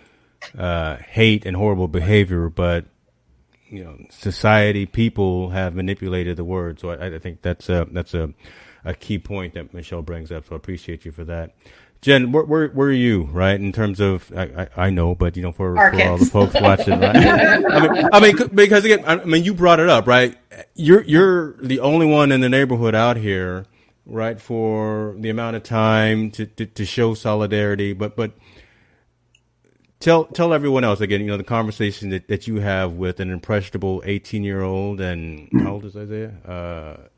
uh, 0.58 0.96
hate 0.96 1.46
and 1.46 1.56
horrible 1.56 1.88
behavior, 1.88 2.50
but 2.50 2.84
you 3.70 3.82
know, 3.82 3.96
society, 4.10 4.84
people 4.84 5.48
have 5.48 5.74
manipulated 5.74 6.36
the 6.36 6.44
word. 6.44 6.78
So 6.78 6.90
I, 6.90 7.14
I 7.14 7.18
think 7.18 7.40
that's 7.40 7.70
a 7.70 7.86
that's 7.90 8.12
a 8.12 8.34
a 8.84 8.92
key 8.92 9.18
point 9.18 9.54
that 9.54 9.72
Michelle 9.72 10.02
brings 10.02 10.30
up. 10.30 10.44
So 10.46 10.54
I 10.54 10.56
appreciate 10.56 11.06
you 11.06 11.12
for 11.12 11.24
that. 11.24 11.54
Jen, 12.02 12.32
where, 12.32 12.42
where, 12.42 12.68
where 12.68 12.88
are 12.88 12.92
you, 12.92 13.28
right? 13.32 13.54
In 13.54 13.70
terms 13.70 14.00
of, 14.00 14.32
I, 14.36 14.66
I, 14.76 14.86
I 14.86 14.90
know, 14.90 15.14
but 15.14 15.36
you 15.36 15.42
know, 15.42 15.52
for, 15.52 15.76
for 15.76 16.02
all 16.02 16.18
the 16.18 16.26
folks 16.26 16.54
watching, 16.54 16.98
right? 16.98 17.14
I 17.16 17.88
mean, 17.88 18.08
I 18.12 18.20
mean, 18.20 18.48
because 18.48 18.84
again, 18.84 19.04
I 19.06 19.24
mean, 19.24 19.44
you 19.44 19.54
brought 19.54 19.78
it 19.78 19.88
up, 19.88 20.08
right? 20.08 20.36
You're, 20.74 21.02
you're 21.04 21.52
the 21.58 21.78
only 21.78 22.06
one 22.06 22.32
in 22.32 22.40
the 22.40 22.48
neighborhood 22.48 22.96
out 22.96 23.16
here, 23.16 23.66
right? 24.04 24.40
For 24.40 25.14
the 25.16 25.30
amount 25.30 25.54
of 25.54 25.62
time 25.62 26.32
to, 26.32 26.44
to, 26.44 26.66
to 26.66 26.84
show 26.84 27.14
solidarity, 27.14 27.92
but, 27.92 28.16
but 28.16 28.32
tell, 30.00 30.24
tell 30.24 30.52
everyone 30.52 30.82
else 30.82 31.00
again, 31.00 31.20
you 31.20 31.28
know, 31.28 31.36
the 31.36 31.44
conversation 31.44 32.10
that, 32.10 32.26
that 32.26 32.48
you 32.48 32.56
have 32.56 32.94
with 32.94 33.20
an 33.20 33.30
impressionable 33.30 34.02
18 34.04 34.42
year 34.42 34.62
old 34.62 35.00
and 35.00 35.48
how 35.62 35.74
old 35.74 35.84
is 35.84 35.96
Isaiah? 35.96 36.34
Uh, 36.44 37.08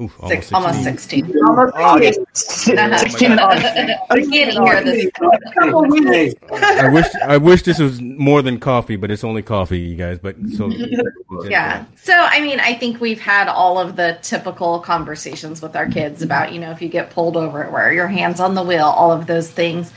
Oof, 0.00 0.18
Six, 0.26 0.52
almost 0.52 0.82
16. 0.82 1.32
Almost 1.46 1.74
Oh, 1.76 1.98
eight. 1.98 2.16
16 2.32 2.78
and 2.78 2.94
oh, 3.40 3.44
on. 3.44 3.90
I'm 4.10 4.30
getting 4.30 4.62
here 4.64 4.82
this. 4.82 5.10
Couple 5.54 5.82
weeks. 5.82 6.34
I 6.50 6.88
wish 6.88 7.06
I 7.22 7.36
wish 7.36 7.62
this 7.62 7.78
was 7.78 8.00
more 8.00 8.40
than 8.40 8.58
coffee, 8.58 8.96
but 8.96 9.10
it's 9.10 9.22
only 9.22 9.42
coffee, 9.42 9.78
you 9.80 9.96
guys. 9.96 10.18
But 10.18 10.36
so 10.56 10.70
Yeah. 11.44 11.84
So, 11.96 12.14
I 12.14 12.40
mean, 12.40 12.58
I 12.58 12.74
think 12.74 13.00
we've 13.02 13.20
had 13.20 13.48
all 13.48 13.78
of 13.78 13.96
the 13.96 14.18
typical 14.22 14.80
conversations 14.80 15.60
with 15.60 15.76
our 15.76 15.86
kids 15.88 16.22
about, 16.22 16.52
you 16.52 16.58
know, 16.58 16.70
if 16.70 16.80
you 16.80 16.88
get 16.88 17.10
pulled 17.10 17.36
over, 17.36 17.64
where 17.70 17.92
your 17.92 18.08
hands 18.08 18.40
on 18.40 18.54
the 18.54 18.62
wheel, 18.62 18.84
all 18.86 19.12
of 19.12 19.26
those 19.26 19.50
things. 19.50 19.92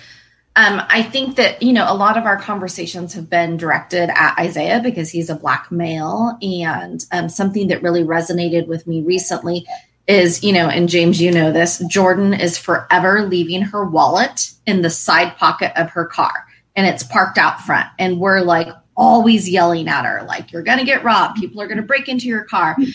Um, 0.57 0.81
I 0.87 1.03
think 1.03 1.35
that, 1.35 1.61
you 1.61 1.73
know, 1.73 1.85
a 1.87 1.93
lot 1.93 2.17
of 2.17 2.25
our 2.25 2.37
conversations 2.37 3.13
have 3.13 3.29
been 3.29 3.57
directed 3.57 4.09
at 4.09 4.39
Isaiah 4.39 4.79
because 4.81 5.09
he's 5.09 5.29
a 5.29 5.35
black 5.35 5.69
male. 5.69 6.37
And 6.41 7.05
um, 7.11 7.27
something 7.27 7.67
that 7.67 7.83
really 7.83 8.03
resonated 8.03 8.67
with 8.67 8.87
me 8.87 9.01
recently 9.01 9.65
is, 10.07 10.43
you 10.43 10.53
know, 10.53 10.69
and 10.69 10.87
James, 10.87 11.21
you 11.21 11.31
know 11.31 11.51
this, 11.51 11.83
Jordan 11.89 12.33
is 12.33 12.57
forever 12.57 13.25
leaving 13.25 13.63
her 13.63 13.85
wallet 13.85 14.51
in 14.65 14.81
the 14.81 14.89
side 14.89 15.35
pocket 15.37 15.73
of 15.75 15.89
her 15.89 16.05
car 16.05 16.45
and 16.75 16.85
it's 16.85 17.03
parked 17.03 17.37
out 17.37 17.61
front. 17.61 17.87
And 17.97 18.19
we're 18.19 18.41
like 18.41 18.67
always 18.95 19.49
yelling 19.49 19.87
at 19.87 20.05
her, 20.05 20.23
like, 20.23 20.51
you're 20.51 20.63
going 20.63 20.79
to 20.79 20.85
get 20.85 21.03
robbed. 21.03 21.39
People 21.39 21.61
are 21.61 21.67
going 21.67 21.77
to 21.77 21.83
break 21.83 22.07
into 22.07 22.27
your 22.27 22.43
car. 22.43 22.75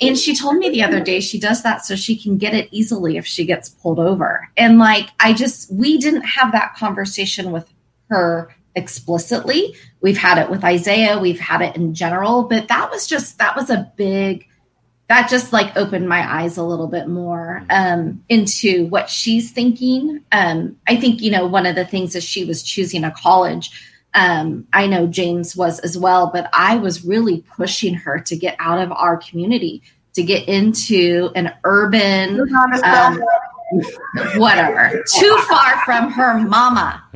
And 0.00 0.16
she 0.16 0.36
told 0.36 0.58
me 0.58 0.70
the 0.70 0.84
other 0.84 1.00
day 1.00 1.18
she 1.18 1.40
does 1.40 1.64
that 1.64 1.84
so 1.84 1.96
she 1.96 2.16
can 2.16 2.38
get 2.38 2.54
it 2.54 2.68
easily 2.70 3.16
if 3.16 3.26
she 3.26 3.44
gets 3.44 3.68
pulled 3.68 3.98
over. 3.98 4.48
And 4.56 4.78
like, 4.78 5.08
I 5.18 5.32
just, 5.32 5.72
we 5.72 5.98
didn't 5.98 6.22
have 6.22 6.52
that 6.52 6.76
conversation 6.76 7.50
with 7.50 7.68
her 8.08 8.54
explicitly. 8.76 9.74
We've 10.00 10.16
had 10.16 10.38
it 10.38 10.50
with 10.50 10.62
Isaiah, 10.62 11.18
we've 11.18 11.40
had 11.40 11.62
it 11.62 11.74
in 11.74 11.94
general, 11.94 12.44
but 12.44 12.68
that 12.68 12.92
was 12.92 13.08
just, 13.08 13.38
that 13.38 13.56
was 13.56 13.70
a 13.70 13.92
big, 13.96 14.46
that 15.08 15.28
just 15.28 15.52
like 15.52 15.76
opened 15.76 16.08
my 16.08 16.42
eyes 16.42 16.58
a 16.58 16.62
little 16.62 16.86
bit 16.86 17.08
more 17.08 17.64
um, 17.70 18.22
into 18.28 18.86
what 18.86 19.10
she's 19.10 19.50
thinking. 19.50 20.22
Um, 20.30 20.76
I 20.86 20.96
think, 20.96 21.22
you 21.22 21.30
know, 21.30 21.46
one 21.46 21.66
of 21.66 21.74
the 21.74 21.86
things 21.86 22.14
is 22.14 22.24
she 22.24 22.44
was 22.44 22.62
choosing 22.62 23.04
a 23.04 23.10
college. 23.10 23.70
Um, 24.14 24.66
I 24.72 24.86
know 24.86 25.06
James 25.06 25.54
was 25.54 25.78
as 25.80 25.96
well, 25.96 26.30
but 26.32 26.48
I 26.52 26.76
was 26.76 27.04
really 27.04 27.44
pushing 27.56 27.94
her 27.94 28.20
to 28.20 28.36
get 28.36 28.56
out 28.58 28.80
of 28.80 28.90
our 28.92 29.16
community, 29.16 29.82
to 30.14 30.22
get 30.22 30.48
into 30.48 31.30
an 31.34 31.52
urban, 31.64 32.40
um, 32.84 33.22
whatever, 34.36 35.04
too 35.18 35.36
far 35.48 35.84
from 35.84 36.10
her 36.10 36.38
mama. 36.38 37.02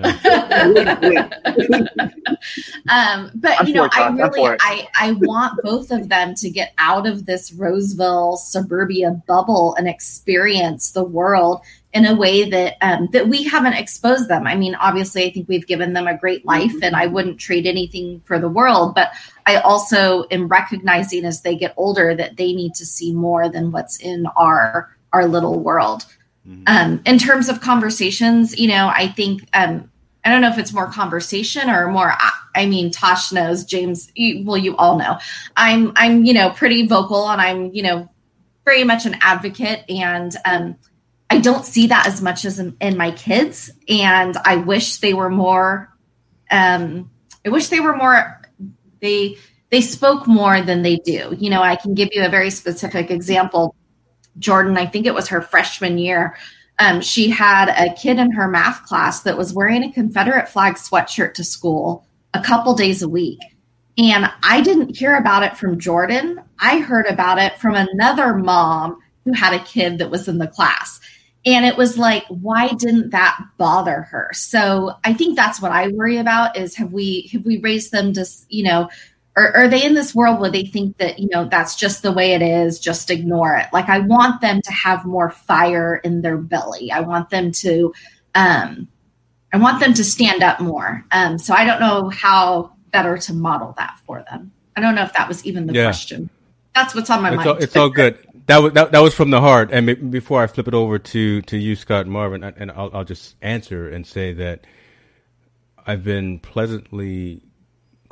um, 2.88 3.30
but 3.34 3.58
I'm 3.58 3.66
you 3.66 3.74
know, 3.74 3.88
I 3.92 4.08
really. 4.08 4.58
I, 4.60 4.88
I 4.94 5.12
want 5.12 5.60
both 5.62 5.90
of 5.90 6.08
them 6.08 6.34
to 6.36 6.50
get 6.50 6.74
out 6.78 7.06
of 7.06 7.26
this 7.26 7.52
Roseville 7.52 8.36
suburbia 8.36 9.22
bubble 9.26 9.74
and 9.76 9.88
experience 9.88 10.90
the 10.90 11.04
world 11.04 11.62
in 11.94 12.06
a 12.06 12.14
way 12.14 12.48
that 12.48 12.76
um, 12.80 13.08
that 13.12 13.28
we 13.28 13.42
haven't 13.44 13.74
exposed 13.74 14.28
them. 14.28 14.46
I 14.46 14.54
mean, 14.56 14.74
obviously, 14.74 15.24
I 15.24 15.32
think 15.32 15.48
we've 15.48 15.66
given 15.66 15.92
them 15.92 16.06
a 16.06 16.16
great 16.16 16.44
life, 16.44 16.74
and 16.82 16.96
I 16.96 17.06
wouldn't 17.06 17.38
trade 17.38 17.66
anything 17.66 18.20
for 18.24 18.38
the 18.38 18.48
world. 18.48 18.94
But 18.94 19.12
I 19.46 19.56
also 19.56 20.24
am 20.30 20.48
recognizing 20.48 21.24
as 21.24 21.42
they 21.42 21.56
get 21.56 21.74
older 21.76 22.14
that 22.14 22.36
they 22.36 22.52
need 22.52 22.74
to 22.74 22.86
see 22.86 23.14
more 23.14 23.48
than 23.48 23.72
what's 23.72 23.98
in 23.98 24.26
our 24.36 24.94
our 25.12 25.26
little 25.26 25.60
world. 25.60 26.06
Um, 26.66 27.02
in 27.06 27.18
terms 27.18 27.48
of 27.48 27.60
conversations, 27.60 28.58
you 28.58 28.68
know, 28.68 28.88
I 28.88 29.06
think 29.08 29.48
um, 29.52 29.90
I 30.24 30.30
don't 30.30 30.40
know 30.40 30.48
if 30.48 30.58
it's 30.58 30.72
more 30.72 30.88
conversation 30.90 31.70
or 31.70 31.88
more. 31.90 32.12
I, 32.12 32.30
I 32.54 32.66
mean, 32.66 32.90
Tosh 32.90 33.32
knows, 33.32 33.64
James. 33.64 34.10
You, 34.14 34.44
well, 34.44 34.56
you 34.56 34.76
all 34.76 34.98
know. 34.98 35.18
I'm 35.56 35.92
I'm 35.96 36.24
you 36.24 36.34
know 36.34 36.50
pretty 36.50 36.86
vocal, 36.86 37.28
and 37.28 37.40
I'm 37.40 37.72
you 37.72 37.82
know 37.82 38.08
very 38.64 38.84
much 38.84 39.06
an 39.06 39.16
advocate, 39.20 39.84
and 39.88 40.34
um, 40.44 40.76
I 41.30 41.38
don't 41.38 41.64
see 41.64 41.88
that 41.88 42.06
as 42.06 42.20
much 42.20 42.44
as 42.44 42.58
in, 42.58 42.76
in 42.80 42.96
my 42.96 43.10
kids, 43.12 43.70
and 43.88 44.36
I 44.36 44.56
wish 44.56 44.98
they 44.98 45.14
were 45.14 45.30
more. 45.30 45.92
Um, 46.50 47.10
I 47.46 47.50
wish 47.50 47.68
they 47.68 47.80
were 47.80 47.96
more. 47.96 48.42
They 49.00 49.36
they 49.70 49.80
spoke 49.80 50.26
more 50.26 50.60
than 50.60 50.82
they 50.82 50.96
do. 50.96 51.34
You 51.38 51.50
know, 51.50 51.62
I 51.62 51.76
can 51.76 51.94
give 51.94 52.10
you 52.12 52.24
a 52.24 52.28
very 52.28 52.50
specific 52.50 53.10
example. 53.10 53.74
Jordan, 54.38 54.76
I 54.76 54.86
think 54.86 55.06
it 55.06 55.14
was 55.14 55.28
her 55.28 55.42
freshman 55.42 55.98
year. 55.98 56.36
Um, 56.78 57.00
she 57.00 57.30
had 57.30 57.68
a 57.68 57.94
kid 57.94 58.18
in 58.18 58.32
her 58.32 58.48
math 58.48 58.84
class 58.84 59.22
that 59.22 59.36
was 59.36 59.52
wearing 59.52 59.84
a 59.84 59.92
Confederate 59.92 60.48
flag 60.48 60.74
sweatshirt 60.74 61.34
to 61.34 61.44
school 61.44 62.06
a 62.34 62.42
couple 62.42 62.74
days 62.74 63.02
a 63.02 63.08
week. 63.08 63.40
And 63.98 64.30
I 64.42 64.62
didn't 64.62 64.96
hear 64.96 65.16
about 65.16 65.42
it 65.42 65.56
from 65.56 65.78
Jordan. 65.78 66.40
I 66.58 66.78
heard 66.78 67.06
about 67.06 67.38
it 67.38 67.58
from 67.58 67.74
another 67.74 68.34
mom 68.34 68.98
who 69.24 69.32
had 69.32 69.52
a 69.52 69.64
kid 69.64 69.98
that 69.98 70.10
was 70.10 70.28
in 70.28 70.38
the 70.38 70.46
class. 70.46 70.98
And 71.44 71.66
it 71.66 71.76
was 71.76 71.98
like, 71.98 72.24
why 72.28 72.68
didn't 72.68 73.10
that 73.10 73.36
bother 73.58 74.02
her? 74.02 74.30
So 74.32 74.92
I 75.04 75.12
think 75.12 75.36
that's 75.36 75.60
what 75.60 75.72
I 75.72 75.88
worry 75.88 76.18
about 76.18 76.56
is 76.56 76.76
have 76.76 76.92
we 76.92 77.28
have 77.32 77.44
we 77.44 77.58
raised 77.58 77.90
them 77.90 78.12
to, 78.14 78.24
you 78.48 78.64
know, 78.64 78.88
or 79.36 79.56
are 79.56 79.68
they 79.68 79.84
in 79.84 79.94
this 79.94 80.14
world 80.14 80.40
where 80.40 80.50
they 80.50 80.64
think 80.64 80.96
that 80.98 81.18
you 81.18 81.28
know 81.30 81.46
that's 81.46 81.76
just 81.76 82.02
the 82.02 82.12
way 82.12 82.34
it 82.34 82.42
is 82.42 82.78
just 82.80 83.10
ignore 83.10 83.56
it 83.56 83.66
like 83.72 83.88
i 83.88 83.98
want 84.00 84.40
them 84.40 84.60
to 84.62 84.72
have 84.72 85.04
more 85.04 85.30
fire 85.30 85.96
in 85.96 86.22
their 86.22 86.38
belly 86.38 86.90
i 86.92 87.00
want 87.00 87.30
them 87.30 87.52
to 87.52 87.92
um 88.34 88.88
i 89.52 89.58
want 89.58 89.80
them 89.80 89.94
to 89.94 90.04
stand 90.04 90.42
up 90.42 90.60
more 90.60 91.04
um 91.12 91.38
so 91.38 91.54
i 91.54 91.64
don't 91.64 91.80
know 91.80 92.10
how 92.10 92.72
better 92.92 93.18
to 93.18 93.34
model 93.34 93.74
that 93.78 93.98
for 94.06 94.24
them 94.30 94.52
i 94.76 94.80
don't 94.80 94.94
know 94.94 95.04
if 95.04 95.12
that 95.14 95.28
was 95.28 95.44
even 95.46 95.66
the 95.66 95.74
Yeah. 95.74 95.84
question 95.84 96.30
that's 96.74 96.94
what's 96.94 97.10
on 97.10 97.22
my 97.22 97.30
it's 97.30 97.36
mind 97.36 97.48
all, 97.48 97.56
it's 97.56 97.76
all 97.76 97.90
good. 97.90 98.18
That 98.46 98.58
was 98.58 98.72
that, 98.74 98.92
that 98.92 99.00
was 99.00 99.14
from 99.14 99.30
the 99.30 99.40
heart. 99.40 99.70
And 99.72 100.10
before 100.10 100.42
I 100.42 100.46
flip 100.48 100.68
it 100.68 100.74
over 100.74 100.98
to 100.98 101.42
to 101.42 101.56
you, 101.58 101.76
Scott 101.76 102.02
and 102.06 102.12
Marvin, 102.12 102.44
and 102.44 102.70
I'll, 102.72 102.90
I'll 102.94 103.04
just 103.04 103.36
answer 103.42 103.88
and 103.88 104.06
say 104.06 104.32
that 104.34 104.66
I've 105.86 106.04
been 106.04 106.38
pleasantly 106.40 107.42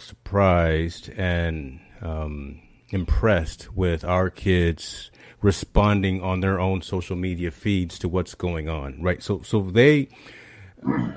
surprised 0.01 1.11
and 1.17 1.81
um, 2.03 2.61
impressed 2.91 3.75
with 3.75 4.05
our 4.05 4.31
kids 4.31 5.11
responding 5.43 6.23
on 6.23 6.41
their 6.41 6.61
own 6.61 6.83
social 6.83 7.17
media 7.17 7.51
feeds 7.51 7.99
to 7.99 8.09
what's 8.09 8.35
going 8.35 8.69
on. 8.69 9.03
Right. 9.03 9.23
So 9.23 9.43
so 9.43 9.63
they 9.63 10.09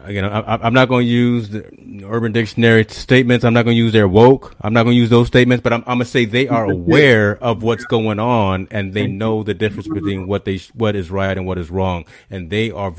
again, 0.03 0.25
I, 0.25 0.55
I'm 0.61 0.73
not 0.73 0.89
going 0.89 1.05
to 1.05 1.11
use 1.11 1.49
the 1.49 2.03
Urban 2.05 2.31
Dictionary 2.31 2.85
statements. 2.89 3.45
I'm 3.45 3.53
not 3.53 3.63
going 3.63 3.75
to 3.75 3.81
use 3.81 3.93
their 3.93 4.07
woke. 4.07 4.55
I'm 4.61 4.73
not 4.73 4.83
going 4.83 4.95
to 4.95 4.99
use 4.99 5.09
those 5.09 5.27
statements, 5.27 5.61
but 5.61 5.73
I'm, 5.73 5.81
I'm 5.81 5.97
going 5.97 5.99
to 5.99 6.05
say 6.05 6.25
they 6.25 6.47
are 6.47 6.69
aware 6.69 7.41
of 7.41 7.63
what's 7.63 7.85
going 7.85 8.19
on 8.19 8.67
and 8.71 8.93
they 8.93 9.07
know 9.07 9.43
the 9.43 9.53
difference 9.53 9.87
between 9.87 10.27
what 10.27 10.45
they 10.45 10.57
what 10.73 10.95
is 10.95 11.09
right 11.09 11.37
and 11.37 11.45
what 11.45 11.57
is 11.57 11.69
wrong, 11.69 12.05
and 12.29 12.49
they 12.49 12.71
are 12.71 12.91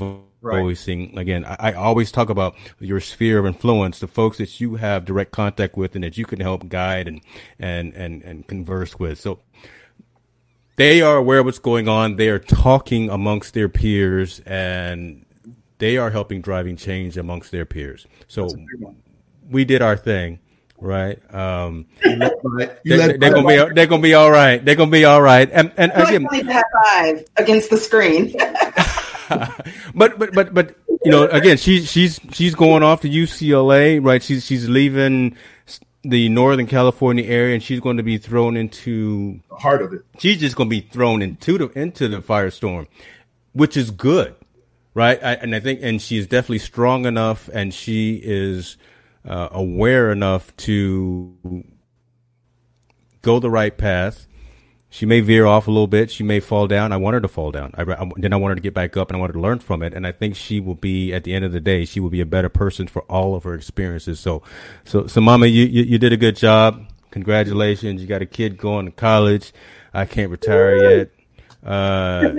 Right. 0.45 0.61
voicing. 0.61 1.17
Again, 1.17 1.43
I, 1.43 1.55
I 1.59 1.73
always 1.73 2.11
talk 2.11 2.29
about 2.29 2.55
your 2.79 2.99
sphere 2.99 3.39
of 3.39 3.47
influence, 3.47 3.99
the 3.99 4.07
folks 4.07 4.37
that 4.37 4.61
you 4.61 4.75
have 4.75 5.03
direct 5.03 5.31
contact 5.31 5.75
with, 5.75 5.95
and 5.95 6.03
that 6.03 6.17
you 6.17 6.25
can 6.25 6.39
help 6.39 6.69
guide 6.69 7.07
and 7.07 7.21
and 7.57 7.93
and 7.93 8.21
and 8.21 8.47
converse 8.47 8.99
with. 8.99 9.19
So 9.19 9.39
they 10.75 11.01
are 11.01 11.17
aware 11.17 11.39
of 11.39 11.45
what's 11.45 11.59
going 11.59 11.87
on. 11.87 12.17
They 12.17 12.29
are 12.29 12.39
talking 12.39 13.09
amongst 13.09 13.53
their 13.53 13.69
peers 13.69 14.41
and 14.45 15.25
they 15.77 15.97
are 15.97 16.11
helping 16.11 16.41
driving 16.41 16.77
change 16.77 17.17
amongst 17.17 17.51
their 17.51 17.65
peers. 17.65 18.05
So 18.27 18.49
we 19.49 19.65
did 19.65 19.81
our 19.81 19.97
thing, 19.97 20.39
right? 20.79 21.19
Um, 21.33 21.87
You 22.03 22.17
they, 22.17 22.25
are 22.25 23.17
gonna 23.17 23.47
be 23.47 23.73
they're 23.73 23.87
gonna 23.87 24.01
be 24.01 24.13
all 24.13 24.31
right. 24.31 24.63
They're 24.63 24.75
gonna 24.75 24.91
be 24.91 25.05
all 25.05 25.21
right. 25.21 25.49
And 25.51 25.71
and 25.77 25.91
again, 25.93 26.23
like 26.23 26.33
I 26.33 26.37
need 26.37 26.47
to 26.47 26.53
have 26.53 26.63
five 26.83 27.25
against 27.37 27.69
the 27.69 27.77
screen. 27.77 28.35
but 29.95 30.19
but 30.19 30.33
but 30.33 30.53
but 30.53 30.75
you 31.03 31.11
know, 31.11 31.27
again, 31.27 31.57
she's 31.57 31.89
she's 31.91 32.19
she's 32.31 32.55
going 32.55 32.83
off 32.83 33.01
to 33.01 33.09
UCLA, 33.09 34.03
right? 34.03 34.21
She's 34.21 34.45
she's 34.45 34.67
leaving 34.67 35.35
the 36.03 36.29
Northern 36.29 36.67
California 36.67 37.25
area, 37.25 37.53
and 37.53 37.63
she's 37.63 37.79
going 37.79 37.97
to 37.97 38.03
be 38.03 38.17
thrown 38.17 38.57
into 38.57 39.39
the 39.49 39.55
heart 39.55 39.81
of 39.81 39.93
it. 39.93 40.01
She's 40.19 40.39
just 40.39 40.55
going 40.55 40.69
to 40.69 40.75
be 40.75 40.81
thrown 40.81 41.21
into 41.21 41.57
the 41.57 41.67
into 41.79 42.07
the 42.07 42.21
firestorm, 42.21 42.87
which 43.53 43.75
is 43.77 43.91
good, 43.91 44.35
right? 44.93 45.23
I, 45.23 45.33
and 45.33 45.55
I 45.55 45.59
think, 45.59 45.79
and 45.81 46.01
she's 46.01 46.27
definitely 46.27 46.59
strong 46.59 47.05
enough, 47.05 47.49
and 47.53 47.73
she 47.73 48.21
is 48.23 48.77
uh, 49.27 49.49
aware 49.51 50.11
enough 50.11 50.55
to 50.57 51.63
go 53.21 53.39
the 53.39 53.49
right 53.49 53.75
path. 53.75 54.27
She 54.95 55.05
may 55.05 55.19
veer 55.19 55.45
off 55.45 55.67
a 55.67 55.71
little 55.71 55.87
bit. 55.87 56.09
She 56.09 56.23
may 56.23 56.39
fall 56.39 56.67
down. 56.67 56.93
I 56.93 56.97
want 56.97 57.15
her 57.15 57.19
to 57.19 57.27
fall 57.27 57.51
down. 57.51 57.73
I, 57.75 57.81
I, 57.81 58.09
then 58.15 58.31
I 58.31 58.37
want 58.37 58.51
her 58.51 58.55
to 58.55 58.61
get 58.61 58.73
back 58.73 58.95
up 58.95 59.09
and 59.09 59.17
I 59.17 59.19
want 59.19 59.31
her 59.31 59.33
to 59.33 59.41
learn 59.41 59.59
from 59.59 59.83
it. 59.83 59.93
And 59.93 60.07
I 60.07 60.13
think 60.13 60.37
she 60.37 60.61
will 60.61 60.75
be, 60.75 61.13
at 61.13 61.25
the 61.25 61.33
end 61.33 61.43
of 61.43 61.51
the 61.51 61.59
day, 61.59 61.83
she 61.83 61.99
will 61.99 62.09
be 62.09 62.21
a 62.21 62.25
better 62.25 62.47
person 62.47 62.87
for 62.87 63.01
all 63.01 63.35
of 63.35 63.43
her 63.43 63.53
experiences. 63.53 64.21
So, 64.21 64.41
so, 64.85 65.05
so 65.05 65.19
mama, 65.19 65.47
you, 65.47 65.65
you, 65.65 65.83
you 65.83 65.97
did 65.97 66.13
a 66.13 66.17
good 66.17 66.37
job. 66.37 66.85
Congratulations. 67.11 67.99
You 67.99 68.07
got 68.07 68.21
a 68.21 68.25
kid 68.25 68.57
going 68.57 68.85
to 68.85 68.91
college. 68.93 69.51
I 69.93 70.05
can't 70.05 70.31
retire 70.31 70.77
yet. 70.77 71.11
Uh, 71.61 72.31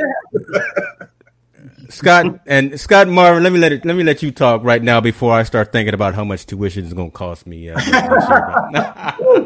Scott 1.90 2.40
and 2.46 2.80
Scott 2.80 3.06
Marvin, 3.06 3.42
let 3.42 3.52
me 3.52 3.58
let 3.58 3.72
it, 3.72 3.84
let 3.84 3.96
me 3.96 4.02
let 4.02 4.22
you 4.22 4.30
talk 4.30 4.64
right 4.64 4.82
now 4.82 5.02
before 5.02 5.34
I 5.34 5.42
start 5.42 5.72
thinking 5.72 5.92
about 5.92 6.14
how 6.14 6.24
much 6.24 6.46
tuition 6.46 6.86
is 6.86 6.94
going 6.94 7.10
to 7.10 7.14
cost 7.14 7.46
me. 7.46 7.68
Uh, 7.68 9.42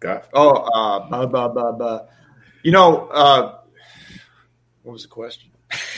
Got 0.00 0.28
Oh, 0.32 0.50
uh, 0.50 1.08
blah, 1.08 1.26
blah, 1.26 1.48
blah, 1.48 1.72
blah. 1.72 2.00
you 2.62 2.72
know, 2.72 3.06
uh, 3.08 3.58
what 4.82 4.92
was 4.94 5.02
the 5.02 5.08
question? 5.08 5.50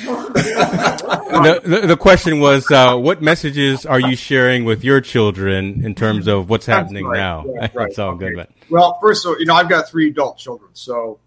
the, 0.05 1.61
the, 1.65 1.87
the 1.87 1.97
question 1.97 2.41
was, 2.41 2.71
uh, 2.71 2.97
what 2.97 3.23
messages 3.23 3.87
are 3.87 4.01
you 4.01 4.17
sharing 4.17 4.65
with 4.65 4.85
your 4.85 5.01
children 5.01 5.85
in 5.85 5.95
terms 5.95 6.27
of 6.27 6.51
what's 6.51 6.67
happening 6.67 7.07
right. 7.07 7.17
now? 7.17 7.45
Yeah, 7.47 7.69
right. 7.75 7.89
it's 7.89 7.99
all 7.99 8.17
good, 8.17 8.35
man. 8.35 8.49
Well, 8.69 8.99
first 9.01 9.25
of 9.25 9.31
all, 9.31 9.39
you 9.39 9.47
know, 9.47 9.55
I've 9.55 9.69
got 9.69 9.89
three 9.89 10.11
adult 10.11 10.37
children, 10.37 10.71
so, 10.75 11.21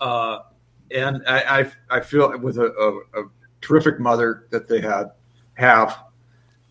uh, 0.00 0.40
and 0.90 1.22
I, 1.26 1.60
I, 1.60 1.72
I 1.90 2.00
feel 2.00 2.36
with 2.38 2.58
a, 2.58 2.66
a, 2.66 3.22
a 3.22 3.28
terrific 3.60 4.00
mother 4.00 4.46
that 4.50 4.68
they 4.68 4.80
had 4.80 5.12
have. 5.54 5.96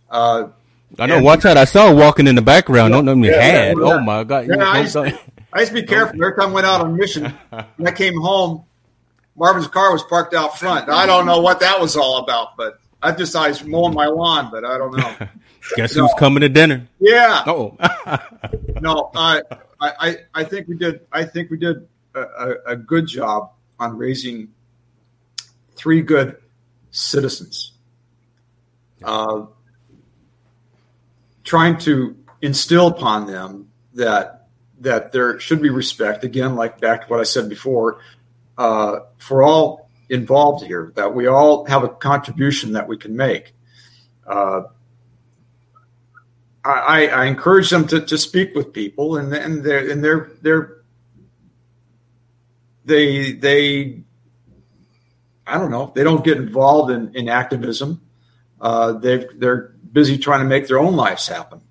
Uh, 0.09 0.49
I 0.99 1.05
know. 1.07 1.21
Watch 1.21 1.45
out! 1.45 1.57
I 1.57 1.65
saw 1.65 1.89
her 1.89 1.95
walking 1.95 2.27
in 2.27 2.35
the 2.35 2.41
background. 2.41 2.93
Don't 2.93 3.05
know 3.05 3.15
me 3.15 3.29
Yeah, 3.29 3.41
had. 3.41 3.77
yeah. 3.77 3.83
Oh 3.83 3.99
my 4.01 4.23
god! 4.23 4.47
Yeah, 4.47 4.63
I, 4.63 4.81
used 4.81 4.93
to, 4.93 5.19
I 5.51 5.59
used 5.61 5.73
to 5.73 5.81
be 5.81 5.83
careful. 5.87 6.23
Every 6.23 6.35
time 6.35 6.49
I 6.49 6.53
went 6.53 6.67
out 6.67 6.81
on 6.81 6.95
mission, 6.95 7.25
when 7.49 7.87
I 7.87 7.91
came 7.91 8.19
home, 8.19 8.63
Marvin's 9.35 9.67
car 9.67 9.91
was 9.91 10.03
parked 10.03 10.33
out 10.33 10.57
front. 10.59 10.89
I 10.89 11.05
don't 11.05 11.25
know 11.25 11.39
what 11.41 11.59
that 11.61 11.79
was 11.79 11.95
all 11.95 12.19
about, 12.19 12.55
but 12.57 12.79
I 13.01 13.11
just 13.11 13.35
I 13.35 13.47
was 13.49 13.63
mowing 13.63 13.93
my 13.93 14.05
lawn, 14.05 14.49
but 14.51 14.63
I 14.65 14.77
don't 14.77 14.95
know. 14.95 15.27
Guess 15.75 15.93
who's 15.95 16.13
coming 16.19 16.41
to 16.41 16.49
dinner? 16.49 16.87
Yeah. 16.99 17.41
Oh, 17.47 17.77
no, 18.81 19.11
I, 19.15 19.41
I, 19.79 20.17
I 20.35 20.43
think 20.43 20.67
we 20.67 20.75
did. 20.77 21.01
I 21.11 21.23
think 21.23 21.49
we 21.49 21.57
did 21.57 21.87
a, 22.13 22.19
a, 22.21 22.55
a 22.67 22.75
good 22.75 23.07
job 23.07 23.51
on 23.79 23.97
raising 23.97 24.49
three 25.75 26.01
good 26.01 26.35
citizens. 26.91 27.71
Uh, 29.03 29.45
trying 31.43 31.77
to 31.79 32.15
instill 32.41 32.87
upon 32.87 33.27
them 33.27 33.69
that 33.93 34.47
that 34.79 35.11
there 35.11 35.39
should 35.39 35.61
be 35.61 35.69
respect. 35.69 36.23
Again, 36.23 36.55
like 36.55 36.79
back 36.79 37.03
to 37.03 37.07
what 37.07 37.19
I 37.19 37.23
said 37.23 37.47
before, 37.47 37.99
uh, 38.57 38.99
for 39.17 39.43
all 39.43 39.89
involved 40.09 40.65
here, 40.65 40.91
that 40.95 41.13
we 41.15 41.27
all 41.27 41.65
have 41.65 41.83
a 41.83 41.89
contribution 41.89 42.73
that 42.73 42.87
we 42.87 42.97
can 42.97 43.15
make. 43.15 43.55
Uh, 44.27 44.63
I, 46.65 47.07
I 47.07 47.25
encourage 47.25 47.69
them 47.69 47.87
to, 47.87 47.99
to 48.01 48.17
speak 48.17 48.55
with 48.55 48.71
people, 48.71 49.17
and 49.17 49.33
and 49.33 49.63
they're 49.63 49.89
and 49.89 50.03
they're 50.03 50.31
they're 50.41 50.77
they 52.85 53.33
they 53.33 54.01
I 55.45 55.57
don't 55.57 55.71
know 55.71 55.91
they 55.93 56.03
don't 56.03 56.23
get 56.23 56.37
involved 56.37 56.91
in, 56.91 57.13
in 57.15 57.27
activism. 57.27 58.01
Uh, 58.61 58.93
they 58.93 59.27
they're 59.35 59.72
busy 59.93 60.17
trying 60.17 60.39
to 60.41 60.45
make 60.45 60.67
their 60.67 60.79
own 60.79 60.95
lives 60.95 61.27
happen. 61.27 61.61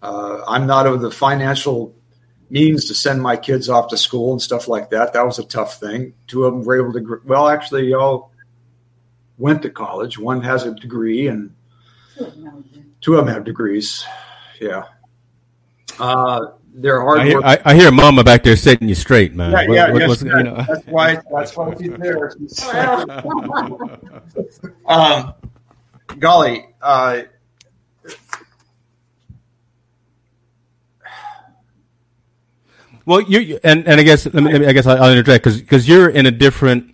Uh, 0.00 0.42
I'm 0.48 0.66
not 0.66 0.86
of 0.86 1.00
the 1.02 1.10
financial 1.10 1.94
means 2.48 2.84
to 2.86 2.94
send 2.94 3.20
my 3.20 3.36
kids 3.36 3.68
off 3.68 3.88
to 3.88 3.96
school 3.96 4.30
and 4.32 4.40
stuff 4.40 4.68
like 4.68 4.90
that. 4.90 5.12
That 5.12 5.26
was 5.26 5.38
a 5.40 5.44
tough 5.44 5.80
thing. 5.80 6.14
Two 6.28 6.44
of 6.44 6.52
them 6.54 6.62
were 6.64 6.80
able 6.80 6.92
to. 6.92 7.00
gr- 7.00 7.16
Well, 7.24 7.48
actually, 7.48 7.88
y'all 7.88 8.30
went 9.36 9.62
to 9.62 9.70
college. 9.70 10.16
One 10.18 10.40
has 10.42 10.64
a 10.64 10.72
degree, 10.74 11.26
and 11.26 11.52
two 13.00 13.14
of 13.16 13.26
them 13.26 13.34
have 13.34 13.42
degrees. 13.44 14.04
Yeah. 14.60 14.84
Uh, 15.98 16.52
they're 16.78 17.00
hard 17.00 17.20
I 17.20 17.24
hear, 17.24 17.34
work. 17.36 17.44
I, 17.46 17.58
I 17.64 17.74
hear 17.74 17.90
Mama 17.90 18.22
back 18.22 18.42
there 18.44 18.54
setting 18.54 18.86
you 18.88 18.94
straight, 18.94 19.34
man. 19.34 19.50
yeah, 19.50 19.62
yeah, 19.62 19.90
what- 19.92 20.00
yes, 20.02 20.08
what's- 20.08 20.22
you 20.22 20.30
know. 20.42 20.64
that's 20.68 20.86
why. 20.86 21.18
That's 21.32 21.56
why 21.56 21.74
she's 21.80 21.90
there. 21.98 22.32
um, 24.86 25.34
golly, 26.18 26.66
uh, 26.82 27.22
Well, 33.06 33.22
you 33.22 33.60
and 33.62 33.86
and 33.86 34.00
I 34.00 34.02
guess 34.02 34.26
let 34.26 34.42
me, 34.42 34.52
let 34.52 34.60
me 34.60 34.66
I 34.66 34.72
guess 34.72 34.86
I'll, 34.86 35.10
interject 35.10 35.44
because 35.44 35.88
you're 35.88 36.10
in 36.10 36.26
a 36.26 36.30
different 36.32 36.92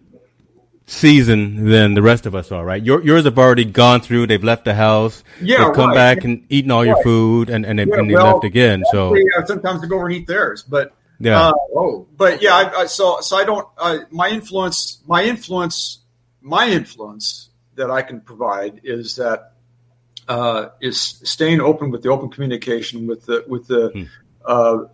season 0.86 1.68
than 1.68 1.94
the 1.94 2.02
rest 2.02 2.26
of 2.26 2.34
us 2.34 2.52
are, 2.52 2.64
right? 2.64 2.82
Your, 2.82 3.02
yours 3.02 3.24
have 3.24 3.39
already 3.39 3.64
gone 3.64 4.01
through. 4.01 4.26
They've 4.26 4.44
left 4.44 4.66
the 4.66 4.74
house. 4.74 5.24
Yeah, 5.40 5.64
they've 5.64 5.74
come 5.74 5.89
right. 5.89 5.94
back 6.16 6.24
and 6.24 6.44
eaten 6.51 6.70
all 6.70 6.84
your 6.84 7.02
food, 7.02 7.48
and 7.48 7.64
and, 7.64 7.78
they, 7.78 7.84
Yeah, 7.84 7.98
and 7.98 8.12
well, 8.12 8.34
left 8.34 8.44
again. 8.44 8.82
So 8.93 9.14
actually, 9.14 9.24
uh, 9.36 9.47
sometimes 9.47 9.80
they 9.80 9.89
go 9.89 9.97
over 9.97 10.06
and 10.06 10.14
eat 10.14 10.26
theirs, 10.26 10.62
but 10.62 10.93
Yeah. 11.18 11.48
Uh, 11.48 11.52
oh, 11.74 12.06
but 12.16 12.43
yeah, 12.43 12.55
I, 12.55 12.80
I, 12.82 12.86
so 12.86 13.20
so 13.20 13.36
I 13.36 13.44
don't. 13.44 13.66
Uh, 13.78 13.98
my 14.10 14.28
influence, 14.28 15.01
my 15.06 15.24
influence, 15.24 16.01
my 16.40 16.68
influence 16.68 17.51
that 17.76 17.90
I 17.90 18.02
can 18.02 18.20
provide 18.20 18.80
is 18.84 19.16
that 19.16 19.55
uh, 20.28 20.70
is 20.80 21.01
staying 21.01 21.60
open 21.60 21.90
with 21.90 22.02
the 22.02 22.10
open 22.10 22.28
communication 22.28 23.06
with 23.06 23.24
the 23.24 23.44
with 23.47 23.66
the 23.66 24.09
uh, 24.44 24.84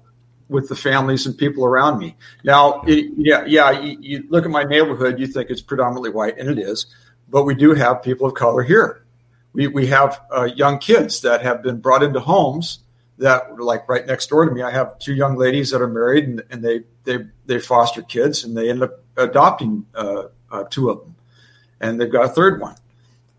with 0.49 0.69
the 0.69 0.77
families 0.77 1.27
and 1.27 1.37
people 1.37 1.65
around 1.65 1.99
me. 1.99 2.17
Now, 2.45 2.83
it, 2.87 3.13
yeah, 3.17 3.45
yeah, 3.47 3.71
you, 3.81 3.99
you 4.01 4.25
look 4.29 4.45
at 4.45 4.51
my 4.51 4.65
neighborhood, 4.65 5.19
you 5.19 5.27
think 5.27 5.51
it's 5.51 5.61
predominantly 5.61 6.11
white, 6.11 6.39
and 6.39 6.49
it 6.49 6.59
is, 6.59 6.87
but 7.29 7.45
we 7.45 7.55
do 7.55 7.75
have 7.75 8.03
people 8.03 8.27
of 8.27 8.35
color 8.35 8.63
here. 8.63 9.05
We 9.53 9.67
we 9.67 9.87
have 9.89 10.21
uh, 10.35 10.45
young 10.45 10.79
kids 10.79 11.21
that 11.23 11.43
have 11.43 11.63
been 11.63 11.81
brought 11.81 12.03
into 12.03 12.21
homes 12.21 12.81
that 13.19 13.51
were 13.51 13.63
like 13.63 13.89
right 13.89 14.07
next 14.07 14.29
door 14.29 14.45
to 14.45 14.51
me. 14.51 14.63
I 14.63 14.71
have 14.71 14.99
two 14.99 15.15
young 15.15 15.37
ladies 15.37 15.71
that 15.71 15.83
are 15.83 15.89
married, 15.89 16.25
and, 16.25 16.43
and 16.51 16.63
they 16.63 16.85
they 17.05 17.27
they 17.47 17.59
foster 17.59 18.03
kids, 18.03 18.45
and 18.45 18.57
they 18.57 18.71
end 18.71 18.83
up 18.83 19.03
adopting 19.17 19.87
uh, 19.95 20.25
uh, 20.51 20.65
two 20.71 20.91
of 20.91 21.01
them, 21.01 21.15
and 21.81 22.01
they've 22.01 22.13
got 22.13 22.27
a 22.27 22.29
third 22.29 22.61
one, 22.61 22.77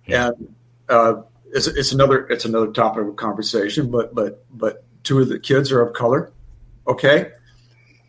and 0.07 0.53
uh, 0.89 1.21
it's, 1.53 1.67
it's 1.67 1.91
another 1.91 2.27
it's 2.27 2.45
another 2.45 2.71
topic 2.71 3.07
of 3.07 3.15
conversation. 3.15 3.89
But 3.89 4.13
but 4.13 4.43
but 4.51 4.83
two 5.03 5.19
of 5.19 5.29
the 5.29 5.39
kids 5.39 5.71
are 5.71 5.81
of 5.81 5.93
color, 5.93 6.31
okay, 6.89 7.31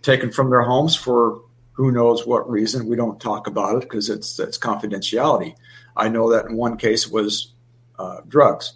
taken 0.02 0.32
from 0.32 0.51
their 0.51 0.62
homes 0.62 0.97
for 0.97 1.43
who 1.73 1.93
knows 1.93 2.27
what 2.27 2.51
reason. 2.51 2.86
We 2.86 2.97
don't 2.97 3.20
talk 3.20 3.47
about 3.47 3.77
it 3.77 3.81
because 3.82 4.11
it's 4.11 4.39
it's 4.39 4.59
confidentiality. 4.59 5.55
I 5.97 6.09
know 6.09 6.31
that 6.31 6.47
in 6.47 6.57
one 6.57 6.77
case 6.77 7.09
was 7.09 7.52
uh, 7.98 8.20
drugs. 8.27 8.74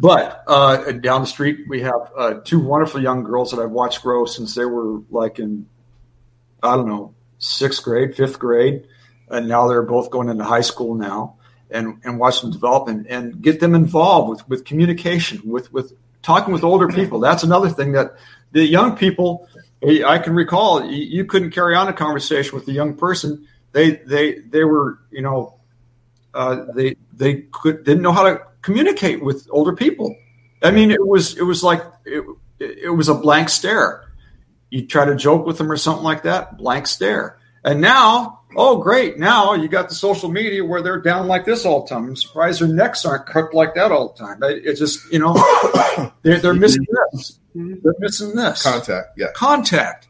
But 0.00 0.44
uh, 0.46 0.92
down 0.92 1.22
the 1.22 1.26
street, 1.26 1.66
we 1.68 1.80
have 1.80 2.12
uh, 2.16 2.34
two 2.44 2.60
wonderful 2.60 3.02
young 3.02 3.24
girls 3.24 3.50
that 3.50 3.60
I've 3.60 3.72
watched 3.72 4.02
grow 4.02 4.26
since 4.26 4.54
they 4.54 4.64
were 4.64 5.00
like 5.10 5.40
in, 5.40 5.66
I 6.62 6.76
don't 6.76 6.86
know, 6.86 7.14
sixth 7.38 7.82
grade, 7.82 8.14
fifth 8.14 8.38
grade, 8.38 8.86
and 9.28 9.48
now 9.48 9.66
they're 9.66 9.82
both 9.82 10.10
going 10.10 10.28
into 10.28 10.44
high 10.44 10.60
school 10.60 10.94
now, 10.94 11.36
and 11.70 12.00
and 12.04 12.18
watch 12.18 12.40
them 12.40 12.52
develop 12.52 12.88
and, 12.88 13.06
and 13.08 13.42
get 13.42 13.58
them 13.60 13.74
involved 13.74 14.30
with 14.30 14.48
with 14.48 14.64
communication, 14.64 15.42
with 15.44 15.72
with 15.72 15.92
talking 16.28 16.52
with 16.52 16.62
older 16.62 16.88
people. 16.88 17.20
That's 17.20 17.42
another 17.42 17.70
thing 17.70 17.92
that 17.92 18.16
the 18.52 18.64
young 18.64 18.96
people. 18.96 19.48
I 19.82 20.18
can 20.18 20.34
recall 20.34 20.84
you, 20.84 21.24
couldn't 21.24 21.52
carry 21.52 21.76
on 21.76 21.86
a 21.86 21.92
conversation 21.92 22.54
with 22.54 22.66
a 22.68 22.72
young 22.72 22.96
person. 22.96 23.46
They 23.72 23.92
they 23.92 24.40
they 24.40 24.64
were 24.64 24.98
you 25.10 25.22
know 25.22 25.54
uh, 26.34 26.66
they 26.74 26.96
they 27.12 27.46
could 27.52 27.84
didn't 27.84 28.02
know 28.02 28.12
how 28.12 28.24
to 28.24 28.42
communicate 28.60 29.22
with 29.22 29.46
older 29.50 29.74
people. 29.74 30.14
I 30.62 30.72
mean, 30.72 30.90
it 30.90 31.06
was 31.06 31.38
it 31.38 31.44
was 31.44 31.62
like 31.62 31.82
it, 32.04 32.24
it 32.58 32.94
was 32.94 33.08
a 33.08 33.14
blank 33.14 33.48
stare. 33.48 34.12
You 34.70 34.86
try 34.86 35.04
to 35.06 35.14
joke 35.14 35.46
with 35.46 35.56
them 35.56 35.70
or 35.70 35.76
something 35.76 36.04
like 36.04 36.24
that, 36.24 36.58
blank 36.58 36.88
stare. 36.88 37.38
And 37.64 37.80
now, 37.80 38.37
oh 38.56 38.78
great, 38.78 39.18
now 39.18 39.54
you 39.54 39.68
got 39.68 39.88
the 39.88 39.94
social 39.94 40.30
media 40.30 40.64
where 40.64 40.82
they're 40.82 41.00
down 41.00 41.26
like 41.26 41.44
this 41.44 41.64
all 41.64 41.82
the 41.82 41.88
time. 41.88 42.06
I'm 42.06 42.16
surprised 42.16 42.60
their 42.60 42.68
necks 42.68 43.04
aren't 43.04 43.26
crooked 43.26 43.54
like 43.54 43.74
that 43.74 43.92
all 43.92 44.08
the 44.08 44.18
time. 44.18 44.42
It, 44.42 44.66
it 44.66 44.74
just 44.76 45.10
you 45.12 45.18
know 45.18 45.34
they're, 46.22 46.40
they're 46.40 46.54
missing 46.54 46.86
this. 47.12 47.38
They're 47.54 47.94
missing 47.98 48.34
this 48.34 48.62
Contact, 48.62 49.08
yeah. 49.16 49.32
contact, 49.34 50.08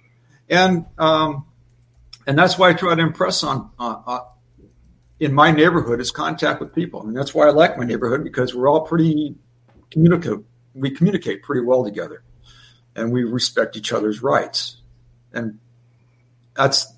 and 0.48 0.86
um, 0.98 1.46
and 2.26 2.38
that's 2.38 2.58
why 2.58 2.70
I 2.70 2.74
try 2.74 2.94
to 2.94 3.02
impress 3.02 3.42
on 3.42 3.70
uh, 3.78 4.02
uh, 4.06 4.20
in 5.20 5.32
my 5.32 5.50
neighborhood 5.50 6.00
is 6.00 6.10
contact 6.10 6.60
with 6.60 6.74
people, 6.74 7.02
I 7.02 7.04
and 7.04 7.16
that's 7.16 7.34
why 7.34 7.46
I 7.46 7.50
like 7.50 7.78
my 7.78 7.84
neighborhood 7.84 8.22
because 8.22 8.54
we're 8.54 8.68
all 8.68 8.82
pretty 8.82 9.34
communicative. 9.90 10.44
We 10.74 10.90
communicate 10.90 11.42
pretty 11.42 11.64
well 11.64 11.84
together, 11.84 12.22
and 12.94 13.10
we 13.10 13.24
respect 13.24 13.76
each 13.76 13.92
other's 13.92 14.22
rights, 14.22 14.82
and 15.32 15.58
that's 16.54 16.92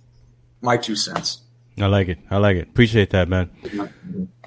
my 0.63 0.77
two 0.77 0.97
cents. 0.97 1.43
I 1.79 1.87
like 1.87 2.09
it. 2.09 2.19
I 2.31 2.37
like 2.39 2.57
it. 2.57 2.69
Appreciate 2.69 3.11
that, 3.11 3.29
man. 3.29 3.51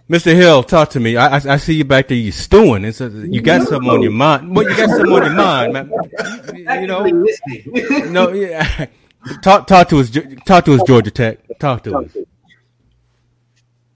Mr. 0.10 0.35
Hill, 0.35 0.64
talk 0.64 0.90
to 0.91 0.99
me. 0.99 1.15
I, 1.15 1.38
I, 1.38 1.41
I 1.53 1.57
see 1.57 1.73
you 1.73 1.85
back 1.85 2.10
there. 2.10 2.18
You're 2.18 2.31
stewing. 2.31 2.85
It's 2.85 3.02
a, 3.02 3.10
you 3.10 3.41
got 3.41 3.68
something 3.68 3.90
on 3.90 4.02
your 4.02 4.11
mind. 4.11 4.56
Well, 4.56 4.69
you 4.69 4.76
got 4.76 4.90
something 4.90 5.11
on 5.11 5.23
your 5.23 5.34
mind, 5.34 5.73
man. 5.73 5.91
You 6.81 6.88
know, 6.88 7.03
no, 8.11 8.31
yeah. 8.34 8.88
Talk, 9.41 9.68
talk 9.68 9.88
to 9.90 9.99
us. 9.99 10.11
Talk 10.45 10.65
to 10.65 10.73
us, 10.73 10.81
Georgia 10.85 11.11
Tech. 11.11 11.40
Talk 11.60 11.84
to 11.84 11.98
us. 11.99 12.18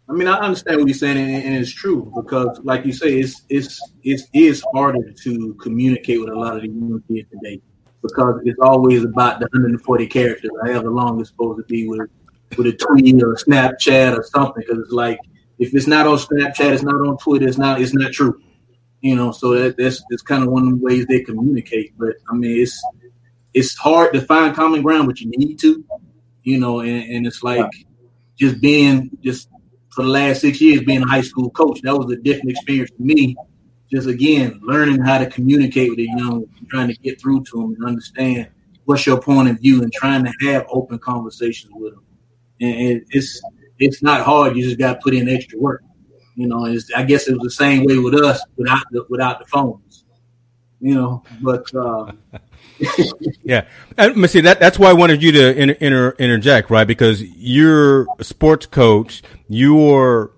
I 0.09 0.13
mean, 0.13 0.29
I 0.29 0.39
understand 0.39 0.79
what 0.79 0.87
you're 0.87 0.95
saying, 0.95 1.17
and, 1.17 1.43
and 1.43 1.55
it's 1.55 1.73
true 1.73 2.11
because, 2.15 2.59
like 2.63 2.85
you 2.85 2.93
say, 2.93 3.19
it's 3.19 3.41
it's 3.49 3.81
it 4.03 4.21
is 4.33 4.63
harder 4.73 5.11
to 5.11 5.53
communicate 5.55 6.21
with 6.21 6.29
a 6.29 6.35
lot 6.35 6.55
of 6.55 6.61
the 6.61 6.69
young 6.69 7.03
kids 7.09 7.29
today 7.29 7.61
because 8.01 8.41
it's 8.45 8.59
always 8.61 9.03
about 9.03 9.39
the 9.39 9.45
140 9.51 10.07
characters, 10.07 10.51
however 10.63 10.91
long 10.91 11.19
it's 11.19 11.29
supposed 11.29 11.59
to 11.59 11.65
be 11.65 11.87
with 11.87 12.09
with 12.57 12.67
a 12.67 12.73
tweet 12.73 13.21
or 13.21 13.33
a 13.33 13.35
Snapchat 13.35 14.17
or 14.17 14.23
something. 14.23 14.63
Because 14.65 14.83
it's 14.83 14.91
like 14.91 15.19
if 15.59 15.73
it's 15.73 15.87
not 15.87 16.07
on 16.07 16.17
Snapchat, 16.17 16.73
it's 16.73 16.83
not 16.83 16.95
on 16.95 17.17
Twitter, 17.17 17.47
it's 17.47 17.57
not 17.57 17.81
it's 17.81 17.93
not 17.93 18.11
true. 18.11 18.41
You 19.01 19.15
know, 19.15 19.31
so 19.31 19.51
that, 19.51 19.77
that's 19.77 20.03
that's 20.09 20.21
kind 20.21 20.43
of 20.43 20.49
one 20.49 20.67
of 20.67 20.79
the 20.79 20.85
ways 20.85 21.05
they 21.05 21.21
communicate. 21.21 21.93
But 21.97 22.15
I 22.29 22.35
mean, 22.35 22.61
it's 22.61 22.81
it's 23.53 23.75
hard 23.75 24.13
to 24.13 24.21
find 24.21 24.55
common 24.55 24.81
ground, 24.81 25.07
but 25.07 25.19
you 25.19 25.29
need 25.29 25.59
to, 25.59 25.83
you 26.43 26.59
know, 26.59 26.81
and, 26.81 27.03
and 27.11 27.27
it's 27.27 27.43
like 27.43 27.69
just 28.37 28.61
being 28.61 29.09
just 29.21 29.49
for 29.91 30.03
the 30.03 30.09
last 30.09 30.41
six 30.41 30.61
years 30.61 30.83
being 30.83 31.01
a 31.01 31.07
high 31.07 31.21
school 31.21 31.49
coach. 31.49 31.81
That 31.81 31.97
was 31.97 32.11
a 32.11 32.17
different 32.17 32.51
experience 32.51 32.91
for 32.95 33.03
me. 33.03 33.35
Just 33.91 34.07
again, 34.07 34.59
learning 34.63 35.01
how 35.01 35.17
to 35.17 35.27
communicate 35.27 35.89
with 35.89 35.97
the 35.97 36.09
young, 36.17 36.45
trying 36.69 36.89
to 36.89 36.95
get 36.95 37.21
through 37.21 37.43
to 37.45 37.61
them 37.61 37.75
and 37.75 37.85
understand 37.85 38.49
what's 38.85 39.05
your 39.05 39.21
point 39.21 39.49
of 39.49 39.59
view, 39.59 39.81
and 39.81 39.91
trying 39.93 40.25
to 40.25 40.33
have 40.41 40.65
open 40.69 40.99
conversations 40.99 41.71
with 41.75 41.93
them. 41.93 42.05
And 42.59 43.05
it's 43.09 43.41
it's 43.79 44.03
not 44.03 44.21
hard. 44.21 44.55
You 44.55 44.63
just 44.63 44.77
got 44.77 44.93
to 44.93 44.99
put 45.01 45.13
in 45.13 45.29
extra 45.29 45.59
work. 45.59 45.83
You 46.35 46.47
know, 46.47 46.65
I 46.95 47.03
guess 47.03 47.27
it 47.27 47.33
was 47.33 47.43
the 47.43 47.51
same 47.51 47.85
way 47.85 47.97
with 47.97 48.13
us 48.15 48.39
without 48.57 48.83
the, 48.91 49.05
without 49.09 49.39
the 49.39 49.45
phones. 49.45 50.05
You 50.79 50.93
know, 50.93 51.23
but 51.41 51.73
uh, 51.73 52.11
yeah, 53.43 53.65
and 53.97 54.29
see 54.29 54.41
that 54.41 54.59
that's 54.59 54.77
why 54.77 54.91
I 54.91 54.93
wanted 54.93 55.23
you 55.23 55.31
to 55.31 55.59
inter, 55.59 55.75
inter, 55.79 56.15
interject, 56.19 56.69
right? 56.69 56.85
Because 56.85 57.23
you're 57.23 58.05
a 58.19 58.23
sports 58.23 58.67
coach, 58.67 59.23
you're 59.47 60.31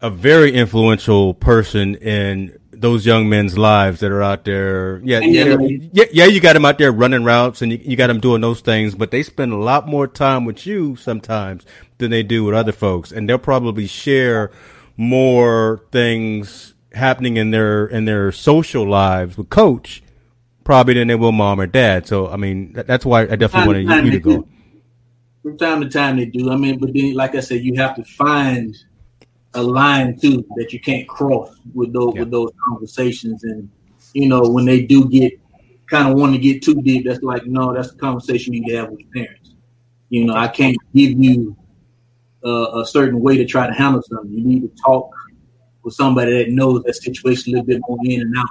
a 0.00 0.10
very 0.10 0.52
influential 0.52 1.34
person 1.34 1.94
in 1.96 2.58
those 2.72 3.04
young 3.04 3.28
men's 3.28 3.58
lives 3.58 4.00
that 4.00 4.10
are 4.10 4.22
out 4.22 4.44
there. 4.44 5.00
Yeah, 5.04 5.20
yeah, 5.20 5.56
yeah, 5.92 6.04
yeah, 6.12 6.24
You 6.24 6.40
got 6.40 6.54
them 6.54 6.64
out 6.64 6.78
there 6.78 6.90
running 6.90 7.24
routes, 7.24 7.60
and 7.60 7.72
you, 7.72 7.78
you 7.82 7.96
got 7.96 8.06
them 8.06 8.20
doing 8.20 8.40
those 8.40 8.60
things. 8.60 8.94
But 8.94 9.10
they 9.10 9.22
spend 9.22 9.52
a 9.52 9.56
lot 9.56 9.86
more 9.86 10.06
time 10.06 10.44
with 10.44 10.66
you 10.66 10.96
sometimes 10.96 11.66
than 11.98 12.10
they 12.10 12.22
do 12.22 12.44
with 12.44 12.54
other 12.54 12.72
folks, 12.72 13.12
and 13.12 13.28
they'll 13.28 13.38
probably 13.38 13.86
share 13.86 14.50
more 14.96 15.84
things 15.92 16.74
happening 16.92 17.36
in 17.36 17.50
their 17.50 17.86
in 17.86 18.04
their 18.04 18.32
social 18.32 18.88
lives 18.88 19.38
with 19.38 19.48
coach 19.48 20.02
probably 20.64 20.94
than 20.94 21.08
they 21.08 21.14
will 21.14 21.32
mom 21.32 21.60
or 21.60 21.66
dad. 21.66 22.06
So 22.06 22.28
I 22.28 22.36
mean 22.36 22.72
that, 22.74 22.86
that's 22.86 23.04
why 23.04 23.22
I 23.22 23.36
definitely 23.36 23.86
wanted 23.86 24.04
you 24.06 24.10
to 24.12 24.20
go. 24.20 24.48
From 25.42 25.56
time 25.56 25.80
to 25.80 25.88
time 25.88 26.16
they 26.16 26.26
do. 26.26 26.50
I 26.50 26.56
mean, 26.56 26.78
but 26.78 26.92
then 26.92 27.14
like 27.14 27.34
I 27.34 27.40
said, 27.40 27.62
you 27.62 27.74
have 27.76 27.96
to 27.96 28.04
find 28.04 28.76
a 29.54 29.62
line 29.62 30.18
too 30.18 30.44
that 30.56 30.72
you 30.72 30.80
can't 30.80 31.08
cross 31.08 31.54
with 31.74 31.92
those 31.92 32.12
yeah. 32.14 32.20
with 32.20 32.30
those 32.30 32.50
conversations. 32.64 33.44
And 33.44 33.68
you 34.12 34.28
know, 34.28 34.42
when 34.42 34.64
they 34.64 34.82
do 34.82 35.08
get 35.08 35.32
kind 35.88 36.08
of 36.08 36.14
want 36.18 36.34
to 36.34 36.38
get 36.38 36.62
too 36.62 36.80
deep, 36.82 37.06
that's 37.06 37.22
like 37.22 37.46
no, 37.46 37.74
that's 37.74 37.92
a 37.92 37.96
conversation 37.96 38.54
you 38.54 38.76
have 38.76 38.90
with 38.90 39.00
your 39.00 39.10
parents. 39.10 39.54
You 40.08 40.24
know, 40.26 40.34
I 40.34 40.48
can't 40.48 40.76
give 40.94 41.18
you 41.18 41.56
uh, 42.44 42.80
a 42.80 42.86
certain 42.86 43.20
way 43.20 43.36
to 43.36 43.44
try 43.44 43.66
to 43.66 43.72
handle 43.72 44.02
something. 44.02 44.30
You 44.30 44.44
need 44.44 44.62
to 44.62 44.82
talk 44.82 45.10
with 45.82 45.94
somebody 45.94 46.42
that 46.42 46.50
knows 46.50 46.82
that 46.82 46.94
situation 46.94 47.52
a 47.52 47.58
little 47.58 47.66
bit 47.66 47.82
more 47.88 47.98
in 48.04 48.20
and 48.22 48.36
out. 48.36 48.48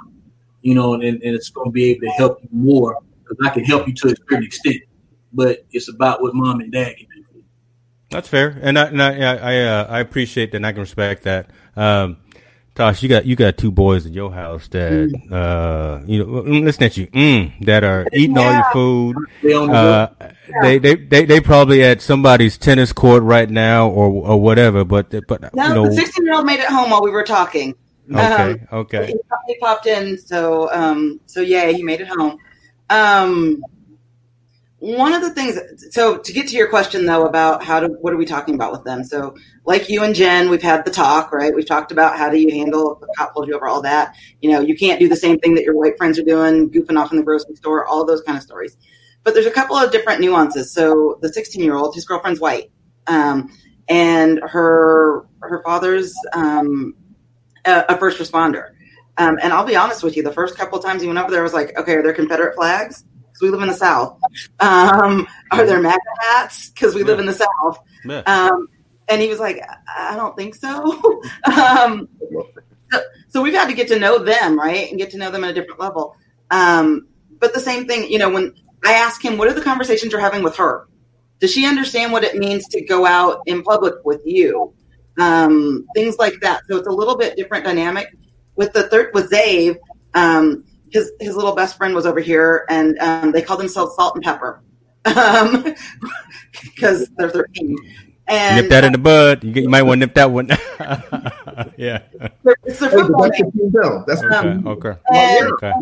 You 0.62 0.74
know, 0.74 0.94
and, 0.94 1.04
and 1.04 1.22
it's 1.22 1.48
going 1.48 1.68
to 1.68 1.72
be 1.72 1.90
able 1.90 2.02
to 2.02 2.10
help 2.10 2.42
you 2.42 2.48
more 2.52 2.98
because 3.22 3.38
I 3.46 3.50
can 3.50 3.64
help 3.64 3.86
you 3.86 3.94
to 3.94 4.08
a 4.08 4.10
certain 4.28 4.44
extent, 4.44 4.82
but 5.32 5.64
it's 5.70 5.88
about 5.88 6.20
what 6.20 6.34
mom 6.34 6.60
and 6.60 6.70
dad 6.70 6.96
can 6.96 7.06
do. 7.14 7.24
That's 8.10 8.28
fair, 8.28 8.58
and 8.60 8.78
I 8.78 8.86
and 8.86 9.02
I 9.02 9.36
I, 9.36 9.58
uh, 9.62 9.86
I 9.88 10.00
appreciate 10.00 10.50
that. 10.50 10.58
and 10.58 10.66
I 10.66 10.72
can 10.72 10.80
respect 10.80 11.24
that. 11.24 11.50
Um, 11.76 12.16
Tosh, 12.74 13.02
you 13.02 13.08
got 13.08 13.26
you 13.26 13.36
got 13.36 13.58
two 13.58 13.70
boys 13.70 14.06
in 14.06 14.12
your 14.12 14.32
house 14.32 14.66
that 14.68 14.92
mm. 14.92 15.32
uh 15.32 16.04
you 16.06 16.18
know 16.18 16.42
mm, 16.42 16.64
listen 16.64 16.84
at 16.84 16.96
you 16.96 17.08
mm, 17.08 17.64
that 17.66 17.84
are 17.84 18.06
eating 18.12 18.36
yeah. 18.36 18.42
all 18.42 18.54
your 18.54 18.72
food. 18.72 19.70
Uh, 19.70 20.08
they, 20.62 20.78
they 20.78 20.94
they 20.94 21.24
they 21.24 21.40
probably 21.40 21.84
at 21.84 22.00
somebody's 22.00 22.56
tennis 22.56 22.92
court 22.92 23.22
right 23.22 23.50
now 23.50 23.88
or 23.88 24.08
or 24.08 24.40
whatever. 24.40 24.84
But 24.84 25.10
but 25.26 25.54
no, 25.54 25.68
you 25.68 25.74
know, 25.74 25.88
the 25.88 25.94
sixteen 25.94 26.24
year 26.24 26.34
old 26.34 26.46
made 26.46 26.60
it 26.60 26.68
home 26.68 26.90
while 26.90 27.02
we 27.02 27.10
were 27.10 27.24
talking. 27.24 27.74
Okay, 28.10 28.52
um, 28.52 28.60
okay. 28.72 29.06
He, 29.06 29.14
he, 29.46 29.58
popped 29.58 29.86
in, 29.86 30.16
so 30.18 30.72
um 30.72 31.20
so 31.26 31.40
yeah, 31.40 31.70
he 31.70 31.82
made 31.82 32.00
it 32.00 32.08
home. 32.08 32.38
Um, 32.88 33.62
one 34.80 35.12
of 35.12 35.20
the 35.20 35.30
things 35.30 35.58
so 35.90 36.16
to 36.16 36.32
get 36.32 36.48
to 36.48 36.56
your 36.56 36.68
question 36.68 37.04
though 37.04 37.26
about 37.26 37.62
how 37.62 37.80
to 37.80 37.88
what 38.00 38.14
are 38.14 38.16
we 38.16 38.24
talking 38.24 38.54
about 38.54 38.72
with 38.72 38.82
them? 38.84 39.04
So 39.04 39.36
like 39.66 39.90
you 39.90 40.02
and 40.02 40.14
jen 40.14 40.48
we've 40.48 40.62
had 40.62 40.86
the 40.86 40.90
talk 40.90 41.32
right? 41.32 41.54
We've 41.54 41.66
talked 41.66 41.92
about 41.92 42.16
how 42.16 42.30
do 42.30 42.38
you 42.38 42.50
handle 42.50 42.98
a 43.02 43.06
cop 43.18 43.34
pulls 43.34 43.46
you 43.46 43.54
over 43.54 43.68
all 43.68 43.82
that. 43.82 44.14
You 44.40 44.50
know 44.50 44.60
you 44.60 44.74
can't 44.74 44.98
do 44.98 45.06
the 45.06 45.16
same 45.16 45.38
thing 45.38 45.54
that 45.56 45.64
your 45.64 45.76
white 45.76 45.98
friends 45.98 46.18
are 46.18 46.24
doing 46.24 46.70
goofing 46.70 46.98
off 46.98 47.12
in 47.12 47.18
the 47.18 47.22
grocery 47.22 47.56
store 47.56 47.86
all 47.86 48.06
those 48.06 48.22
kind 48.22 48.38
of 48.38 48.42
stories. 48.42 48.76
But 49.22 49.34
there's 49.34 49.44
a 49.44 49.50
couple 49.50 49.76
of 49.76 49.92
different 49.92 50.22
nuances. 50.22 50.72
So 50.72 51.18
the 51.20 51.30
16 51.30 51.62
year 51.62 51.76
old 51.76 51.94
his 51.94 52.06
girlfriend's 52.06 52.40
white 52.40 52.72
um, 53.06 53.54
and 53.86 54.40
her 54.42 55.26
her 55.42 55.62
father's 55.62 56.14
um, 56.32 56.94
a, 57.66 57.84
a, 57.90 57.98
first 57.98 58.18
responder. 58.18 58.70
Um, 59.18 59.38
and 59.42 59.52
i'll 59.52 59.66
be 59.66 59.76
honest 59.76 60.02
with 60.02 60.16
you 60.16 60.22
the 60.22 60.32
first 60.32 60.56
couple 60.56 60.78
of 60.78 60.84
times 60.84 61.02
he 61.02 61.08
went 61.08 61.18
over 61.18 61.30
there 61.30 61.40
I 61.40 61.42
was 61.42 61.52
like 61.52 61.76
okay 61.76 61.96
are 61.96 62.02
there 62.02 62.14
confederate 62.14 62.54
flags 62.54 63.04
we 63.40 63.50
live 63.50 63.62
in 63.62 63.68
the 63.68 63.74
South. 63.74 64.18
Um, 64.60 65.26
are 65.50 65.66
there 65.66 65.80
MAGA 65.80 65.98
hats? 66.20 66.70
Because 66.70 66.94
we 66.94 67.00
yeah. 67.00 67.06
live 67.06 67.20
in 67.20 67.26
the 67.26 67.32
South. 67.34 67.78
Yeah. 68.04 68.20
Um, 68.26 68.68
and 69.08 69.20
he 69.20 69.28
was 69.28 69.40
like, 69.40 69.60
I 69.88 70.16
don't 70.16 70.36
think 70.36 70.54
so. 70.54 71.22
um, 71.44 72.08
so. 72.92 73.00
so. 73.28 73.42
we've 73.42 73.54
had 73.54 73.68
to 73.68 73.74
get 73.74 73.88
to 73.88 73.98
know 73.98 74.18
them, 74.18 74.58
right? 74.58 74.88
And 74.88 74.98
get 74.98 75.10
to 75.10 75.18
know 75.18 75.30
them 75.30 75.44
at 75.44 75.50
a 75.50 75.54
different 75.54 75.80
level. 75.80 76.16
Um, 76.50 77.08
but 77.38 77.52
the 77.54 77.60
same 77.60 77.86
thing, 77.86 78.10
you 78.10 78.18
know, 78.18 78.30
when 78.30 78.54
I 78.84 78.92
ask 78.92 79.24
him, 79.24 79.36
what 79.36 79.48
are 79.48 79.52
the 79.52 79.62
conversations 79.62 80.12
you're 80.12 80.20
having 80.20 80.42
with 80.42 80.56
her? 80.56 80.86
Does 81.40 81.52
she 81.52 81.66
understand 81.66 82.12
what 82.12 82.22
it 82.22 82.36
means 82.36 82.68
to 82.68 82.84
go 82.84 83.06
out 83.06 83.42
in 83.46 83.62
public 83.62 83.94
with 84.04 84.20
you? 84.24 84.74
Um, 85.18 85.86
things 85.94 86.18
like 86.18 86.34
that. 86.42 86.62
So 86.68 86.76
it's 86.76 86.86
a 86.86 86.92
little 86.92 87.16
bit 87.16 87.36
different 87.36 87.64
dynamic. 87.64 88.14
With 88.56 88.72
the 88.72 88.88
third, 88.88 89.12
with 89.14 89.30
Dave, 89.30 89.76
um, 90.14 90.64
his 90.90 91.12
his 91.20 91.36
little 91.36 91.54
best 91.54 91.76
friend 91.76 91.94
was 91.94 92.06
over 92.06 92.20
here, 92.20 92.66
and 92.68 92.98
um, 92.98 93.32
they 93.32 93.42
called 93.42 93.60
themselves 93.60 93.94
Salt 93.94 94.14
and 94.14 94.24
Pepper 94.24 94.62
because 95.04 97.02
um, 97.02 97.06
they're 97.16 97.30
thirteen. 97.30 97.76
And 98.26 98.62
nip 98.62 98.70
that 98.70 98.84
in 98.84 98.92
the 98.92 98.98
bud. 98.98 99.42
You, 99.42 99.52
get, 99.52 99.64
you 99.64 99.68
might 99.68 99.82
want 99.82 100.00
to 100.00 100.06
nip 100.06 100.14
that 100.14 100.30
one. 100.30 100.48
yeah, 101.76 102.02
it's 102.64 102.78
their 102.78 102.90
football 102.90 103.30
hey, 103.32 103.42
name. 103.54 104.04
That's 104.06 104.22
okay. 104.22 104.68
Okay. 104.68 104.98
And, 105.12 105.52
okay. 105.52 105.72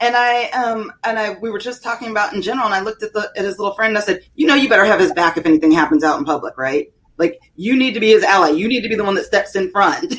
And 0.00 0.16
I 0.16 0.50
um 0.50 0.92
and 1.04 1.18
I 1.18 1.34
we 1.34 1.50
were 1.50 1.58
just 1.58 1.82
talking 1.82 2.10
about 2.10 2.34
in 2.34 2.42
general, 2.42 2.66
and 2.66 2.74
I 2.74 2.80
looked 2.80 3.02
at 3.02 3.12
the 3.12 3.30
at 3.36 3.44
his 3.44 3.58
little 3.58 3.74
friend. 3.74 3.90
and 3.90 3.98
I 3.98 4.02
said, 4.02 4.20
you 4.34 4.46
know, 4.46 4.54
you 4.54 4.68
better 4.68 4.84
have 4.84 5.00
his 5.00 5.12
back 5.12 5.36
if 5.36 5.46
anything 5.46 5.72
happens 5.72 6.04
out 6.04 6.18
in 6.18 6.24
public, 6.24 6.58
right? 6.58 6.92
Like 7.18 7.40
you 7.56 7.76
need 7.76 7.94
to 7.94 8.00
be 8.00 8.10
his 8.10 8.24
ally. 8.24 8.50
You 8.50 8.68
need 8.68 8.82
to 8.82 8.88
be 8.88 8.96
the 8.96 9.04
one 9.04 9.14
that 9.14 9.24
steps 9.24 9.54
in 9.54 9.70
front 9.70 10.14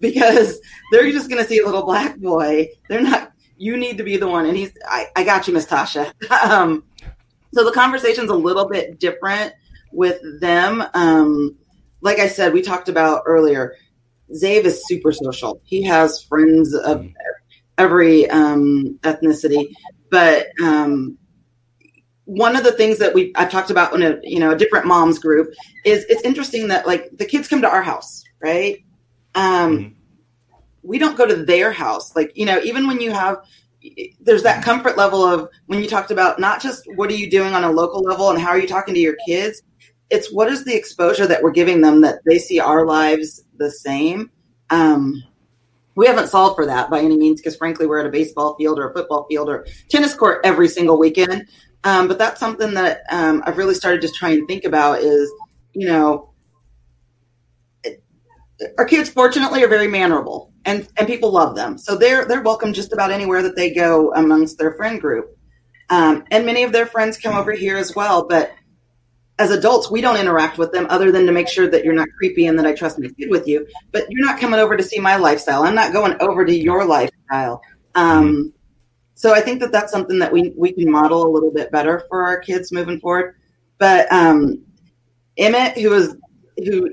because 0.00 0.60
they're 0.90 1.10
just 1.10 1.30
going 1.30 1.42
to 1.42 1.48
see 1.48 1.60
a 1.60 1.64
little 1.64 1.84
black 1.84 2.18
boy. 2.18 2.68
They're 2.88 3.00
not 3.00 3.31
you 3.56 3.76
need 3.76 3.98
to 3.98 4.04
be 4.04 4.16
the 4.16 4.28
one. 4.28 4.46
And 4.46 4.56
he's, 4.56 4.72
I, 4.86 5.06
I 5.16 5.24
got 5.24 5.46
you, 5.46 5.54
Miss 5.54 5.66
Tasha. 5.66 6.12
um, 6.44 6.84
so 7.54 7.64
the 7.64 7.72
conversation's 7.72 8.30
a 8.30 8.34
little 8.34 8.68
bit 8.68 8.98
different 8.98 9.52
with 9.92 10.20
them. 10.40 10.82
Um, 10.94 11.56
like 12.00 12.18
I 12.18 12.28
said, 12.28 12.52
we 12.52 12.62
talked 12.62 12.88
about 12.88 13.22
earlier, 13.26 13.76
Zave 14.34 14.64
is 14.64 14.86
super 14.86 15.12
social. 15.12 15.60
He 15.64 15.82
has 15.82 16.22
friends 16.22 16.74
of 16.74 17.06
every 17.78 18.28
um, 18.30 18.98
ethnicity, 19.02 19.72
but 20.10 20.48
um, 20.62 21.18
one 22.24 22.56
of 22.56 22.64
the 22.64 22.72
things 22.72 22.98
that 22.98 23.14
we 23.14 23.32
I've 23.34 23.50
talked 23.50 23.70
about 23.70 23.94
in 23.94 24.02
a 24.02 24.18
you 24.22 24.40
know 24.40 24.52
a 24.52 24.56
different 24.56 24.86
moms 24.86 25.18
group 25.18 25.52
is 25.84 26.04
it's 26.08 26.22
interesting 26.22 26.68
that 26.68 26.86
like 26.86 27.10
the 27.16 27.26
kids 27.26 27.46
come 27.46 27.60
to 27.60 27.68
our 27.68 27.82
house, 27.82 28.24
right? 28.40 28.82
Um, 29.34 29.78
mm-hmm 29.78 30.01
we 30.82 30.98
don't 30.98 31.16
go 31.16 31.26
to 31.26 31.44
their 31.44 31.72
house. 31.72 32.14
Like, 32.16 32.32
you 32.34 32.46
know, 32.46 32.60
even 32.60 32.86
when 32.86 33.00
you 33.00 33.12
have, 33.12 33.38
there's 34.20 34.42
that 34.42 34.64
comfort 34.64 34.96
level 34.96 35.24
of 35.24 35.48
when 35.66 35.82
you 35.82 35.88
talked 35.88 36.10
about 36.10 36.38
not 36.38 36.60
just 36.60 36.84
what 36.94 37.10
are 37.10 37.16
you 37.16 37.30
doing 37.30 37.54
on 37.54 37.64
a 37.64 37.70
local 37.70 38.00
level 38.00 38.30
and 38.30 38.38
how 38.38 38.50
are 38.50 38.58
you 38.58 38.68
talking 38.68 38.94
to 38.94 39.00
your 39.00 39.16
kids, 39.26 39.62
it's 40.10 40.32
what 40.32 40.48
is 40.48 40.64
the 40.64 40.74
exposure 40.74 41.26
that 41.26 41.42
we're 41.42 41.50
giving 41.50 41.80
them 41.80 42.00
that 42.02 42.20
they 42.26 42.38
see 42.38 42.60
our 42.60 42.86
lives 42.86 43.44
the 43.56 43.70
same. 43.70 44.30
Um, 44.70 45.22
we 45.94 46.06
haven't 46.06 46.28
solved 46.28 46.56
for 46.56 46.66
that 46.66 46.90
by 46.90 47.00
any 47.00 47.16
means 47.16 47.40
because 47.40 47.56
frankly 47.56 47.86
we're 47.86 48.00
at 48.00 48.06
a 48.06 48.10
baseball 48.10 48.54
field 48.56 48.78
or 48.78 48.90
a 48.90 48.94
football 48.94 49.26
field 49.28 49.48
or 49.48 49.66
tennis 49.88 50.14
court 50.14 50.40
every 50.44 50.68
single 50.68 50.98
weekend 50.98 51.48
um, 51.84 52.08
but 52.08 52.18
that's 52.18 52.40
something 52.40 52.74
that 52.74 53.02
um, 53.10 53.42
i've 53.46 53.58
really 53.58 53.74
started 53.74 54.00
to 54.00 54.08
try 54.08 54.30
and 54.30 54.46
think 54.48 54.64
about 54.64 55.00
is 55.00 55.30
you 55.72 55.86
know 55.86 56.30
our 58.78 58.84
kids 58.84 59.08
fortunately 59.08 59.62
are 59.62 59.68
very 59.68 59.88
mannerable 59.88 60.51
and 60.64 60.88
and 60.96 61.06
people 61.06 61.32
love 61.32 61.56
them. 61.56 61.78
So 61.78 61.96
they're 61.96 62.24
they're 62.24 62.42
welcome 62.42 62.72
just 62.72 62.92
about 62.92 63.10
anywhere 63.10 63.42
that 63.42 63.56
they 63.56 63.72
go 63.72 64.12
amongst 64.14 64.58
their 64.58 64.74
friend 64.74 65.00
group. 65.00 65.36
Um, 65.90 66.24
and 66.30 66.46
many 66.46 66.62
of 66.62 66.72
their 66.72 66.86
friends 66.86 67.18
come 67.18 67.36
over 67.36 67.52
here 67.52 67.76
as 67.76 67.94
well. 67.94 68.26
But 68.26 68.52
as 69.38 69.50
adults, 69.50 69.90
we 69.90 70.00
don't 70.00 70.16
interact 70.16 70.58
with 70.58 70.72
them 70.72 70.86
other 70.88 71.10
than 71.10 71.26
to 71.26 71.32
make 71.32 71.48
sure 71.48 71.68
that 71.68 71.84
you're 71.84 71.94
not 71.94 72.08
creepy 72.16 72.46
and 72.46 72.58
that 72.58 72.66
I 72.66 72.74
trust 72.74 72.98
my 72.98 73.08
kid 73.08 73.30
with 73.30 73.46
you. 73.46 73.66
But 73.90 74.06
you're 74.08 74.24
not 74.24 74.40
coming 74.40 74.60
over 74.60 74.76
to 74.76 74.82
see 74.82 75.00
my 75.00 75.16
lifestyle. 75.16 75.64
I'm 75.64 75.74
not 75.74 75.92
going 75.92 76.16
over 76.20 76.44
to 76.44 76.54
your 76.54 76.84
lifestyle. 76.84 77.62
Um, 77.94 78.52
so 79.14 79.34
I 79.34 79.40
think 79.40 79.60
that 79.60 79.72
that's 79.72 79.92
something 79.92 80.18
that 80.18 80.32
we 80.32 80.52
we 80.56 80.72
can 80.72 80.90
model 80.90 81.26
a 81.26 81.30
little 81.30 81.52
bit 81.52 81.70
better 81.70 82.04
for 82.08 82.24
our 82.24 82.40
kids 82.40 82.72
moving 82.72 83.00
forward. 83.00 83.36
But 83.78 84.10
um, 84.12 84.64
Emmett, 85.36 85.78
who 85.78 85.92
is 85.92 86.16
who 86.64 86.88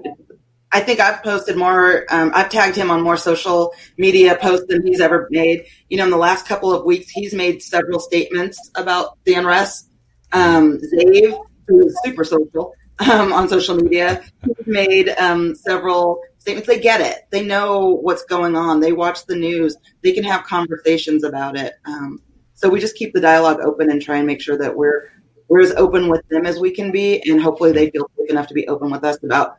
I 0.72 0.82
think 0.82 1.00
I've 1.00 1.24
posted 1.24 1.58
more. 1.58 2.06
Um, 2.10 2.32
I've 2.34 2.50
tagged 2.50 2.76
him 2.76 2.92
on 2.92 3.02
more 3.02 3.18
social 3.18 3.74
media 3.98 4.38
posts 4.40 4.68
than 4.70 4.86
he's 4.86 5.02
ever 5.02 5.28
made. 5.32 5.66
You 5.90 5.98
know, 5.98 6.04
in 6.04 6.12
the 6.12 6.18
last 6.18 6.48
couple 6.48 6.72
of 6.72 6.86
weeks, 6.86 7.10
he's 7.10 7.34
made 7.34 7.62
several 7.62 8.00
statements 8.00 8.70
about 8.76 9.18
the 9.26 9.34
unrest. 9.34 9.90
Um, 10.32 10.80
Zave, 10.94 11.44
who 11.68 11.88
is 11.88 12.00
super 12.04 12.24
social 12.24 12.74
um, 13.00 13.34
on 13.34 13.50
social 13.50 13.76
media, 13.76 14.24
he's 14.46 14.68
made 14.68 15.10
um, 15.10 15.56
several 15.56 16.22
statements. 16.38 16.68
They 16.68 16.80
get 16.80 17.02
it. 17.02 17.28
They 17.32 17.44
know 17.44 17.88
what's 18.02 18.24
going 18.26 18.56
on. 18.56 18.80
They 18.80 18.94
watch 18.94 19.26
the 19.26 19.36
news. 19.36 19.76
They 20.04 20.12
can 20.12 20.24
have 20.24 20.44
conversations 20.44 21.24
about 21.24 21.58
it. 21.58 21.74
Um, 21.86 22.22
so 22.54 22.70
we 22.70 22.80
just 22.80 22.96
keep 22.96 23.14
the 23.14 23.22
dialogue 23.22 23.60
open 23.62 23.90
and 23.90 24.02
try 24.02 24.18
and 24.18 24.28
make 24.28 24.42
sure 24.42 24.58
that 24.58 24.76
we're 24.76 25.10
we're 25.48 25.62
as 25.62 25.72
open 25.72 26.10
with 26.10 26.22
them 26.30 26.46
as 26.46 26.60
we 26.60 26.70
can 26.70 26.92
be, 26.92 27.24
and 27.28 27.42
hopefully 27.42 27.72
they 27.72 27.90
feel 27.90 28.08
safe 28.16 28.30
enough 28.30 28.46
to 28.48 28.54
be 28.54 28.68
open 28.68 28.92
with 28.92 29.04
us 29.04 29.18
about 29.24 29.58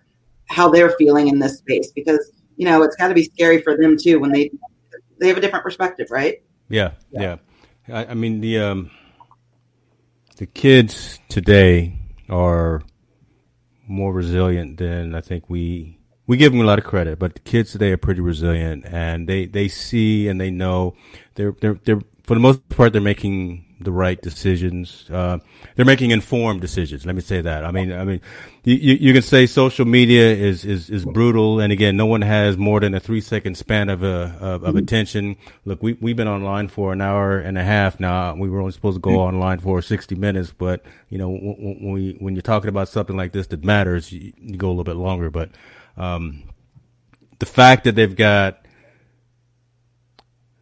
how 0.51 0.68
they're 0.68 0.90
feeling 0.90 1.28
in 1.28 1.39
this 1.39 1.59
space 1.59 1.93
because 1.93 2.32
you 2.56 2.66
know 2.66 2.82
it's 2.82 2.97
got 2.97 3.09
to 3.09 3.14
be 3.14 3.24
scary 3.24 3.62
for 3.62 3.77
them 3.77 3.97
too 3.97 4.18
when 4.18 4.32
they 4.32 4.51
they 5.18 5.28
have 5.28 5.36
a 5.36 5.40
different 5.40 5.62
perspective, 5.62 6.09
right? 6.10 6.43
Yeah, 6.68 6.93
yeah. 7.10 7.36
I, 7.89 8.06
I 8.06 8.14
mean 8.14 8.40
the 8.40 8.59
um, 8.59 8.90
the 10.36 10.47
kids 10.47 11.20
today 11.28 11.98
are 12.28 12.82
more 13.86 14.12
resilient 14.12 14.78
than 14.78 15.14
I 15.14 15.20
think 15.20 15.48
we 15.48 15.98
we 16.27 16.36
give 16.36 16.52
them 16.52 16.60
a 16.60 16.64
lot 16.64 16.78
of 16.78 16.85
credit, 16.85 17.18
but 17.18 17.35
the 17.35 17.40
kids 17.40 17.72
today 17.72 17.90
are 17.93 17.97
pretty 17.97 18.20
resilient, 18.20 18.85
and 18.86 19.28
they 19.28 19.47
they 19.47 19.68
see 19.68 20.28
and 20.28 20.40
they 20.40 20.51
know 20.51 20.94
they're 21.35 21.55
they're 21.60 21.81
they're 21.85 22.01
for 22.24 22.35
the 22.35 22.40
most 22.40 22.68
part 22.68 22.93
they're 22.93 23.02
making 23.02 23.64
the 23.81 23.90
right 23.90 24.20
decisions. 24.20 25.09
Uh, 25.11 25.39
they're 25.74 25.86
making 25.86 26.11
informed 26.11 26.61
decisions. 26.61 27.07
Let 27.07 27.15
me 27.15 27.23
say 27.23 27.40
that. 27.40 27.65
I 27.65 27.70
mean, 27.70 27.93
I 27.93 28.05
mean, 28.05 28.20
you, 28.62 28.74
you 28.74 29.12
can 29.15 29.23
say 29.23 29.47
social 29.47 29.86
media 29.86 30.35
is, 30.35 30.65
is, 30.65 30.90
is 30.90 31.05
brutal. 31.05 31.61
And 31.61 31.73
again, 31.73 31.97
no 31.97 32.07
one 32.07 32.20
has 32.20 32.59
more 32.59 32.78
than 32.81 32.94
a 32.94 33.01
three 33.01 33.20
second 33.23 33.57
span 33.57 33.89
of, 33.89 34.05
uh, 34.05 34.32
of, 34.39 34.65
of 34.65 34.77
attention. 34.77 35.36
Look, 35.65 35.82
we, 35.82 35.94
we've 35.94 36.16
been 36.16 36.28
online 36.28 36.69
for 36.69 36.93
an 36.93 37.01
hour 37.01 37.39
and 37.39 37.57
a 37.57 37.65
half 37.65 37.98
now. 37.98 38.35
We 38.35 38.51
were 38.51 38.61
only 38.61 38.73
supposed 38.73 38.97
to 38.97 39.01
go 39.01 39.19
online 39.20 39.61
for 39.61 39.81
60 39.81 40.15
minutes, 40.15 40.52
but 40.57 40.85
you 41.09 41.16
know, 41.16 41.31
when, 41.31 41.93
we, 41.93 42.16
when 42.20 42.35
you're 42.35 42.43
talking 42.43 42.69
about 42.69 42.89
something 42.89 43.16
like 43.16 43.32
this 43.32 43.47
that 43.48 43.65
matters, 43.65 44.12
you, 44.12 44.32
you 44.36 44.57
go 44.57 44.69
a 44.69 44.73
little 44.73 44.85
bit 44.85 44.97
longer. 44.97 45.31
But, 45.31 45.51
um, 45.97 46.44
the 47.39 47.47
fact 47.47 47.85
that 47.85 47.94
they've 47.94 48.15
got 48.15 48.61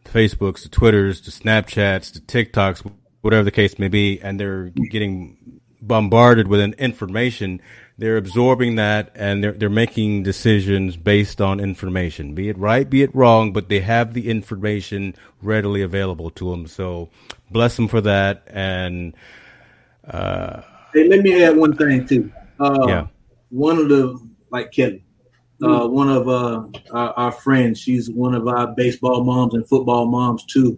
Facebooks, 0.05 0.63
the 0.63 0.69
Twitters, 0.69 1.21
the 1.21 1.31
Snapchats, 1.31 2.11
the 2.13 2.19
TikToks, 2.19 2.91
whatever 3.21 3.43
the 3.43 3.51
case 3.51 3.77
may 3.79 3.87
be, 3.87 4.19
and 4.21 4.39
they're 4.39 4.69
getting 4.69 5.59
bombarded 5.81 6.47
with 6.47 6.59
an 6.59 6.73
information. 6.73 7.61
They're 7.97 8.17
absorbing 8.17 8.75
that 8.75 9.11
and 9.15 9.43
they're 9.43 9.51
they're 9.51 9.69
making 9.69 10.23
decisions 10.23 10.95
based 10.95 11.41
on 11.41 11.59
information, 11.59 12.33
be 12.33 12.49
it 12.49 12.57
right, 12.57 12.89
be 12.89 13.01
it 13.01 13.13
wrong, 13.13 13.51
but 13.51 13.69
they 13.69 13.81
have 13.81 14.13
the 14.13 14.29
information 14.29 15.15
readily 15.41 15.81
available 15.81 16.29
to 16.31 16.51
them. 16.51 16.67
So 16.67 17.09
bless 17.51 17.75
them 17.75 17.87
for 17.87 18.01
that. 18.01 18.43
And 18.47 19.15
uh, 20.07 20.61
hey, 20.93 21.07
let 21.07 21.21
me 21.21 21.43
add 21.43 21.57
one 21.57 21.75
thing 21.75 22.07
too. 22.07 22.31
Uh, 22.59 22.85
yeah, 22.87 23.07
one 23.49 23.77
of 23.77 23.89
the 23.89 24.17
like 24.49 24.71
Kelly, 24.71 25.03
uh, 25.61 25.87
one 25.87 26.09
of 26.09 26.27
uh, 26.27 26.67
our, 26.91 27.13
our, 27.13 27.31
friends. 27.31 27.79
She's 27.79 28.09
one 28.09 28.33
of 28.33 28.47
our 28.47 28.67
baseball 28.67 29.23
moms 29.23 29.53
and 29.53 29.67
football 29.67 30.07
moms 30.07 30.45
too 30.45 30.77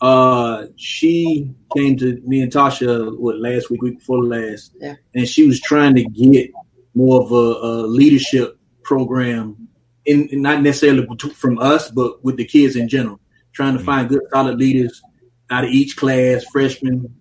uh 0.00 0.66
she 0.76 1.50
came 1.74 1.96
to 1.96 2.20
me 2.24 2.42
and 2.42 2.52
Tasha 2.52 3.16
what 3.18 3.38
last 3.38 3.70
week, 3.70 3.82
week 3.82 3.98
before 3.98 4.24
last, 4.24 4.72
yeah. 4.78 4.94
and 5.14 5.26
she 5.26 5.46
was 5.46 5.60
trying 5.60 5.94
to 5.94 6.04
get 6.04 6.50
more 6.94 7.22
of 7.22 7.32
a, 7.32 7.34
a 7.34 7.72
leadership 7.86 8.58
program, 8.82 9.68
in, 10.06 10.28
in, 10.28 10.42
not 10.42 10.62
necessarily 10.62 11.06
from 11.34 11.58
us, 11.58 11.90
but 11.90 12.24
with 12.24 12.36
the 12.36 12.44
kids 12.44 12.76
in 12.76 12.88
general, 12.88 13.20
trying 13.52 13.72
to 13.74 13.78
mm-hmm. 13.78 13.86
find 13.86 14.08
good 14.08 14.22
solid 14.32 14.58
leaders 14.58 15.02
out 15.50 15.64
of 15.64 15.70
each 15.70 15.96
class, 15.96 16.44
freshmen, 16.52 17.14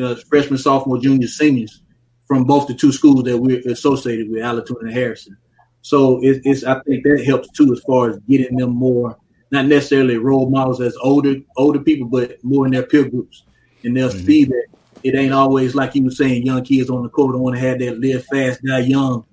uh, 0.00 0.14
freshman, 0.28 0.58
sophomore, 0.58 0.98
junior, 0.98 1.26
seniors, 1.28 1.82
from 2.26 2.44
both 2.44 2.66
the 2.66 2.74
two 2.74 2.92
schools 2.92 3.24
that 3.24 3.38
we're 3.38 3.60
associated 3.70 4.30
with, 4.30 4.42
Allatoona 4.42 4.82
and 4.82 4.92
Harrison. 4.92 5.36
So 5.82 6.22
it, 6.22 6.42
it's 6.44 6.64
I 6.64 6.80
think 6.80 7.04
that 7.04 7.24
helps 7.24 7.50
too 7.50 7.72
as 7.72 7.80
far 7.80 8.10
as 8.10 8.18
getting 8.28 8.56
them 8.56 8.70
more 8.70 9.16
not 9.52 9.66
necessarily 9.66 10.16
role 10.16 10.48
models 10.50 10.80
as 10.80 10.96
older 11.02 11.36
older 11.56 11.78
people, 11.78 12.08
but 12.08 12.42
more 12.42 12.66
in 12.66 12.72
their 12.72 12.86
peer 12.86 13.08
groups, 13.08 13.44
and 13.84 13.96
they'll 13.96 14.08
mm-hmm. 14.08 14.26
see 14.26 14.44
that 14.44 14.66
it 15.04 15.14
ain't 15.14 15.34
always 15.34 15.74
like 15.74 15.94
you 15.94 16.04
were 16.04 16.10
saying. 16.10 16.44
Young 16.44 16.64
kids 16.64 16.90
on 16.90 17.02
the 17.02 17.08
court 17.08 17.32
don't 17.32 17.42
want 17.42 17.56
to 17.56 17.62
have 17.62 17.78
that 17.78 17.98
live 17.98 18.24
fast, 18.26 18.62
die 18.62 18.80
young 18.80 19.24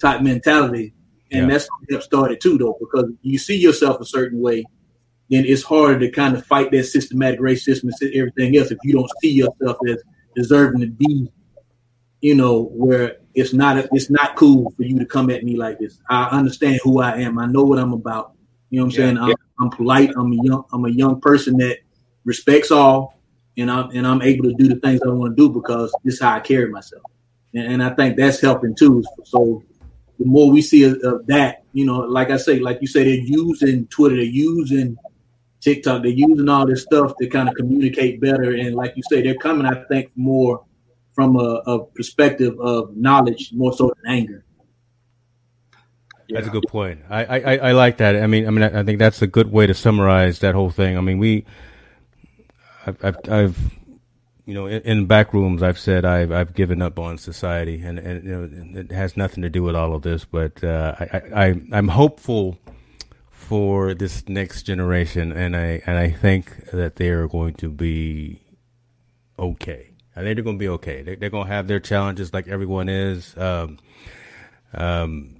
type 0.00 0.20
mentality, 0.20 0.92
and 1.30 1.46
yeah. 1.46 1.52
that's 1.52 1.68
what 1.88 2.02
started 2.02 2.40
too, 2.40 2.58
though, 2.58 2.76
because 2.80 3.10
you 3.22 3.38
see 3.38 3.56
yourself 3.56 4.00
a 4.00 4.04
certain 4.04 4.40
way, 4.40 4.64
then 5.30 5.44
it's 5.44 5.62
harder 5.62 5.98
to 6.00 6.10
kind 6.10 6.36
of 6.36 6.44
fight 6.44 6.70
that 6.72 6.84
systematic 6.84 7.40
racism 7.40 7.84
and 7.84 8.14
everything 8.14 8.56
else 8.56 8.70
if 8.70 8.78
you 8.82 8.94
don't 8.94 9.10
see 9.22 9.30
yourself 9.30 9.76
as 9.88 10.02
deserving 10.34 10.80
to 10.80 10.88
be, 10.88 11.30
you 12.20 12.34
know, 12.34 12.64
where 12.74 13.18
it's 13.34 13.52
not 13.52 13.86
it's 13.92 14.10
not 14.10 14.34
cool 14.34 14.72
for 14.76 14.82
you 14.82 14.98
to 14.98 15.06
come 15.06 15.30
at 15.30 15.44
me 15.44 15.56
like 15.56 15.78
this. 15.78 16.00
I 16.10 16.24
understand 16.30 16.80
who 16.82 17.00
I 17.00 17.18
am. 17.18 17.38
I 17.38 17.46
know 17.46 17.62
what 17.62 17.78
I'm 17.78 17.92
about. 17.92 18.32
You 18.70 18.80
know 18.80 18.86
what 18.86 18.94
I'm 18.94 19.00
yeah, 19.00 19.06
saying? 19.06 19.18
I'm, 19.18 19.34
I'm 19.60 19.70
polite. 19.70 20.10
I'm 20.16 20.32
a 20.32 20.36
young. 20.42 20.64
I'm 20.72 20.84
a 20.84 20.90
young 20.90 21.20
person 21.20 21.56
that 21.58 21.78
respects 22.24 22.70
all, 22.70 23.18
and 23.56 23.70
I'm 23.70 23.90
and 23.90 24.06
I'm 24.06 24.22
able 24.22 24.44
to 24.44 24.54
do 24.54 24.68
the 24.68 24.76
things 24.76 25.00
I 25.02 25.08
want 25.08 25.36
to 25.36 25.36
do 25.36 25.48
because 25.48 25.94
this 26.04 26.14
is 26.14 26.20
how 26.20 26.36
I 26.36 26.40
carry 26.40 26.70
myself, 26.70 27.02
and, 27.54 27.72
and 27.72 27.82
I 27.82 27.94
think 27.94 28.16
that's 28.16 28.40
helping 28.40 28.74
too. 28.74 29.02
So 29.24 29.62
the 30.18 30.26
more 30.26 30.50
we 30.50 30.62
see 30.62 30.84
of, 30.84 30.98
of, 31.02 31.26
that, 31.28 31.62
you 31.72 31.84
know, 31.84 32.00
like 32.00 32.30
I 32.30 32.36
say, 32.36 32.58
like 32.58 32.78
you 32.80 32.88
say, 32.88 33.04
they're 33.04 33.24
using 33.24 33.86
Twitter, 33.86 34.16
they're 34.16 34.24
using 34.24 34.96
TikTok, 35.60 36.02
they're 36.02 36.10
using 36.10 36.48
all 36.48 36.66
this 36.66 36.82
stuff 36.82 37.14
to 37.20 37.28
kind 37.28 37.48
of 37.48 37.54
communicate 37.54 38.20
better, 38.20 38.52
and 38.52 38.74
like 38.74 38.94
you 38.96 39.02
say, 39.08 39.22
they're 39.22 39.36
coming, 39.36 39.66
I 39.66 39.84
think, 39.84 40.10
more 40.16 40.64
from 41.14 41.36
a, 41.36 41.62
a 41.66 41.84
perspective 41.84 42.58
of 42.60 42.96
knowledge 42.96 43.50
more 43.52 43.72
so 43.72 43.92
than 44.02 44.12
anger. 44.12 44.44
That's 46.30 46.46
a 46.46 46.50
good 46.50 46.66
point. 46.68 47.00
I, 47.08 47.24
I, 47.24 47.56
I 47.56 47.72
like 47.72 47.98
that. 47.98 48.16
I 48.16 48.26
mean, 48.26 48.46
I 48.46 48.50
mean, 48.50 48.62
I 48.62 48.82
think 48.82 48.98
that's 48.98 49.22
a 49.22 49.26
good 49.26 49.50
way 49.50 49.66
to 49.66 49.74
summarize 49.74 50.40
that 50.40 50.54
whole 50.54 50.70
thing. 50.70 50.98
I 50.98 51.00
mean, 51.00 51.18
we, 51.18 51.46
I've, 52.86 53.02
I've, 53.04 53.16
I've 53.28 53.78
you 54.44 54.54
know, 54.54 54.66
in, 54.66 54.82
in, 54.82 55.06
back 55.06 55.32
rooms, 55.32 55.62
I've 55.62 55.78
said 55.78 56.04
I've, 56.04 56.32
I've 56.32 56.54
given 56.54 56.80
up 56.80 56.98
on 56.98 57.18
society, 57.18 57.82
and, 57.82 57.98
and 57.98 58.24
you 58.24 58.30
know, 58.30 58.80
it 58.80 58.92
has 58.92 59.16
nothing 59.16 59.42
to 59.42 59.50
do 59.50 59.62
with 59.62 59.74
all 59.74 59.94
of 59.94 60.02
this. 60.02 60.24
But 60.24 60.62
uh, 60.64 60.96
I, 60.98 61.22
I, 61.34 61.60
I'm 61.72 61.88
hopeful 61.88 62.58
for 63.30 63.94
this 63.94 64.28
next 64.28 64.64
generation, 64.64 65.32
and 65.32 65.56
I, 65.56 65.82
and 65.86 65.98
I 65.98 66.10
think 66.10 66.70
that 66.72 66.96
they 66.96 67.08
are 67.08 67.28
going 67.28 67.54
to 67.54 67.70
be 67.70 68.40
okay. 69.38 69.92
I 70.14 70.20
think 70.20 70.36
they're 70.36 70.44
going 70.44 70.56
to 70.56 70.60
be 70.60 70.68
okay. 70.68 71.02
They, 71.02 71.14
they're 71.14 71.30
going 71.30 71.46
to 71.46 71.52
have 71.52 71.68
their 71.68 71.80
challenges 71.80 72.34
like 72.34 72.48
everyone 72.48 72.88
is. 72.88 73.36
Um, 73.36 73.78
um, 74.74 75.37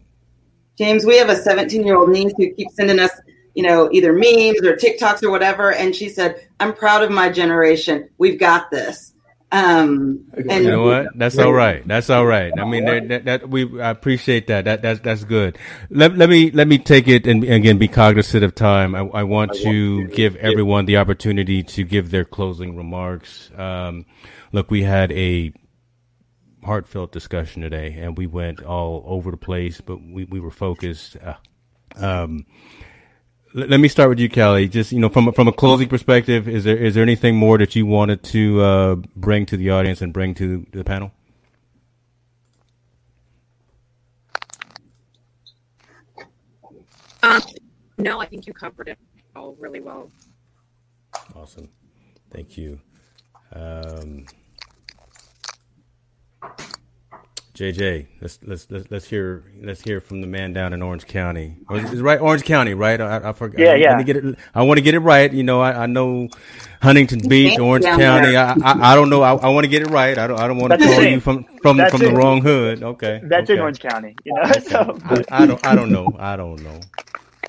James, 0.78 1.04
we 1.04 1.18
have 1.18 1.28
a 1.28 1.36
17 1.36 1.84
year 1.84 1.96
old 1.96 2.08
niece 2.08 2.32
who 2.36 2.52
keeps 2.54 2.76
sending 2.76 3.00
us, 3.00 3.10
you 3.54 3.64
know, 3.64 3.90
either 3.92 4.12
memes 4.12 4.62
or 4.62 4.76
TikToks 4.76 5.24
or 5.24 5.30
whatever. 5.30 5.72
And 5.72 5.94
she 5.94 6.08
said, 6.08 6.46
I'm 6.60 6.72
proud 6.72 7.02
of 7.02 7.10
my 7.10 7.28
generation. 7.30 8.08
We've 8.16 8.38
got 8.38 8.70
this. 8.70 9.12
Um, 9.50 10.26
and 10.36 10.64
you 10.64 10.70
know 10.70 10.84
what? 10.84 11.06
That's 11.16 11.38
all 11.38 11.54
right. 11.54 11.86
That's 11.88 12.10
all 12.10 12.26
right. 12.26 12.52
I 12.56 12.64
mean, 12.66 13.08
that, 13.08 13.24
that, 13.24 13.48
we 13.48 13.80
I 13.80 13.88
appreciate 13.88 14.48
that. 14.48 14.66
That 14.66 14.82
that's 14.82 15.00
that's 15.00 15.24
good. 15.24 15.56
Let 15.88 16.18
let 16.18 16.28
me 16.28 16.50
let 16.50 16.68
me 16.68 16.76
take 16.76 17.08
it 17.08 17.26
and 17.26 17.42
again 17.44 17.78
be 17.78 17.88
cognizant 17.88 18.44
of 18.44 18.54
time. 18.54 18.94
I, 18.94 19.00
I 19.00 19.22
want 19.22 19.54
to 19.54 20.06
give 20.08 20.36
everyone 20.36 20.84
the 20.84 20.98
opportunity 20.98 21.62
to 21.62 21.82
give 21.82 22.10
their 22.10 22.26
closing 22.26 22.76
remarks. 22.76 23.50
Um, 23.56 24.04
look, 24.52 24.70
we 24.70 24.82
had 24.82 25.12
a 25.12 25.54
heartfelt 26.68 27.10
discussion 27.10 27.62
today, 27.62 27.96
and 27.98 28.16
we 28.16 28.26
went 28.26 28.62
all 28.62 29.02
over 29.06 29.32
the 29.32 29.36
place, 29.36 29.80
but 29.80 30.00
we, 30.00 30.24
we 30.24 30.38
were 30.38 30.52
focused. 30.52 31.16
Uh, 31.16 31.34
um, 31.96 32.46
let, 33.54 33.70
let 33.70 33.80
me 33.80 33.88
start 33.88 34.10
with 34.10 34.20
you, 34.20 34.28
Kelly. 34.28 34.68
Just 34.68 34.92
you 34.92 35.00
know, 35.00 35.08
from 35.08 35.32
from 35.32 35.48
a 35.48 35.52
closing 35.52 35.88
perspective, 35.88 36.48
is 36.48 36.64
there 36.64 36.76
is 36.76 36.94
there 36.94 37.02
anything 37.02 37.36
more 37.36 37.58
that 37.58 37.74
you 37.74 37.86
wanted 37.86 38.22
to 38.24 38.62
uh, 38.62 38.94
bring 39.16 39.46
to 39.46 39.56
the 39.56 39.70
audience 39.70 40.00
and 40.02 40.12
bring 40.12 40.34
to 40.34 40.66
the 40.72 40.84
panel? 40.84 41.10
Um, 47.22 47.42
no, 47.98 48.20
I 48.20 48.26
think 48.26 48.46
you 48.46 48.52
covered 48.52 48.88
it 48.88 48.98
all 49.34 49.56
really 49.58 49.80
well. 49.80 50.10
Awesome, 51.34 51.68
thank 52.30 52.56
you. 52.56 52.80
Um, 53.52 54.26
JJ, 57.58 58.06
let's 58.20 58.38
let's 58.44 58.70
let's 58.70 58.88
let's 58.88 59.08
hear 59.08 59.42
let's 59.60 59.82
hear 59.82 60.00
from 60.00 60.20
the 60.20 60.28
man 60.28 60.52
down 60.52 60.72
in 60.72 60.80
Orange 60.80 61.08
County. 61.08 61.56
Or 61.68 61.78
is 61.78 61.92
it 61.92 62.00
right, 62.00 62.20
Orange 62.20 62.44
County, 62.44 62.72
right? 62.72 63.00
I, 63.00 63.30
I 63.30 63.32
forgot. 63.32 63.58
Yeah, 63.58 63.72
I, 63.72 63.74
yeah. 63.74 63.88
Want 63.94 64.06
to 64.06 64.12
get 64.12 64.24
it, 64.24 64.38
I 64.54 64.62
want 64.62 64.78
to 64.78 64.82
get 64.82 64.94
it 64.94 65.00
right. 65.00 65.32
You 65.32 65.42
know, 65.42 65.60
I, 65.60 65.82
I 65.82 65.86
know 65.86 66.28
Huntington 66.80 67.28
Beach, 67.28 67.58
Orange 67.58 67.84
down 67.84 67.98
County. 67.98 68.36
I, 68.36 68.52
I 68.52 68.92
I 68.92 68.94
don't 68.94 69.10
know. 69.10 69.22
I, 69.22 69.34
I 69.34 69.48
want 69.48 69.64
to 69.64 69.68
get 69.68 69.82
it 69.82 69.90
right. 69.90 70.16
I 70.16 70.28
don't 70.28 70.38
I 70.38 70.46
don't 70.46 70.58
want 70.58 70.72
to 70.72 70.78
call 70.78 71.02
you 71.02 71.18
from 71.18 71.46
from 71.60 71.78
That's 71.78 71.90
from 71.90 72.00
the 72.04 72.12
wrong 72.12 72.42
hood. 72.42 72.84
Okay, 72.84 73.20
That's 73.24 73.50
in. 73.50 73.58
Orange 73.58 73.80
County, 73.80 74.14
you 74.24 74.34
know. 74.34 74.42
So 74.60 74.96
I, 75.06 75.24
I 75.42 75.46
don't 75.46 75.66
I 75.66 75.74
don't 75.74 75.90
know. 75.90 76.14
I 76.16 76.36
don't 76.36 76.62
know. 76.62 76.78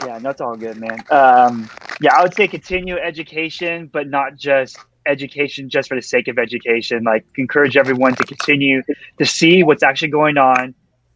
yeah, 0.07 0.17
that's 0.17 0.41
all 0.41 0.55
good, 0.55 0.77
man. 0.77 1.03
Um, 1.11 1.69
yeah, 2.01 2.15
I 2.17 2.23
would 2.23 2.33
say 2.33 2.47
continue 2.47 2.97
education, 2.97 3.91
but 3.93 4.07
not 4.07 4.37
just 4.37 4.75
education 5.09 5.69
just 5.69 5.89
for 5.89 5.95
the 5.95 6.01
sake 6.01 6.27
of 6.27 6.37
education. 6.37 7.03
Like 7.03 7.25
encourage 7.37 7.75
everyone 7.77 8.15
to 8.15 8.23
continue 8.23 8.81
to 9.17 9.25
see 9.25 9.63
what's 9.63 9.83
actually 9.83 10.09
going 10.09 10.37
on, 10.37 10.73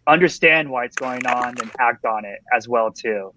understand 0.08 0.70
why 0.70 0.86
it's 0.86 0.96
going 0.96 1.26
on, 1.26 1.50
and 1.60 1.72
act 1.80 2.06
on 2.06 2.26
it 2.26 2.40
as 2.56 2.68
well 2.68 2.92
too. 2.92 3.34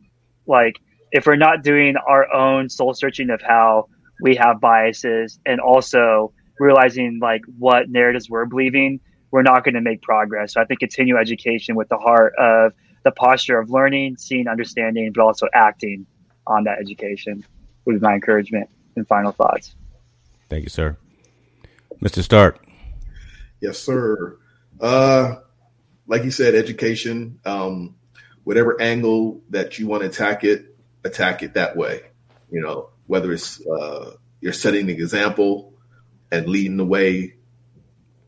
Like 0.47 0.77
if 1.13 1.27
we're 1.27 1.37
not 1.37 1.63
doing 1.63 1.97
our 2.09 2.33
own 2.33 2.69
soul 2.69 2.95
searching 2.95 3.31
of 3.31 3.41
how 3.43 3.89
we 4.21 4.35
have 4.37 4.61
biases 4.61 5.39
and 5.47 5.61
also 5.61 6.33
realizing 6.59 7.19
like 7.21 7.43
what 7.59 7.89
narratives 7.89 8.31
we're 8.31 8.47
believing, 8.47 8.99
we're 9.31 9.43
not 9.43 9.65
going 9.65 9.75
to 9.75 9.81
make 9.81 10.03
progress. 10.03 10.55
So 10.55 10.61
I 10.61 10.65
think 10.65 10.81
continue 10.81 11.17
education 11.17 11.77
with 11.77 11.89
the 11.89 11.99
heart 11.99 12.35
of 12.39 12.73
the 13.05 13.11
posture 13.11 13.59
of 13.59 13.71
learning, 13.71 14.17
seeing, 14.17 14.49
understanding, 14.49 15.13
but 15.15 15.23
also 15.23 15.47
acting 15.55 16.07
on 16.47 16.65
that 16.65 16.79
education 16.79 17.45
would 17.85 18.01
be 18.01 18.01
my 18.01 18.15
encouragement 18.15 18.69
and 18.97 19.07
final 19.07 19.33
thoughts. 19.33 19.75
Thank 20.49 20.65
you, 20.65 20.71
sir. 20.71 20.97
Mr. 22.01 22.23
Stark. 22.23 22.65
Yes, 23.61 23.79
sir. 23.79 24.39
Uh, 24.81 25.37
like 26.07 26.25
you 26.25 26.31
said, 26.31 26.55
education. 26.55 27.41
Um, 27.45 27.97
whatever 28.45 28.81
angle 28.81 29.41
that 29.51 29.79
you 29.79 29.89
want 29.89 30.03
to 30.03 30.09
attack 30.09 30.45
it, 30.45 30.77
attack 31.05 31.43
it 31.43 31.55
that 31.55 31.77
way. 31.77 32.03
You 32.51 32.61
know, 32.61 32.91
whether 33.07 33.33
it's 33.33 33.65
uh, 33.67 34.13
you're 34.41 34.53
setting 34.53 34.87
the 34.87 34.93
example 34.93 35.75
and 36.31 36.49
leading 36.49 36.77
the 36.77 36.85
way, 36.85 37.35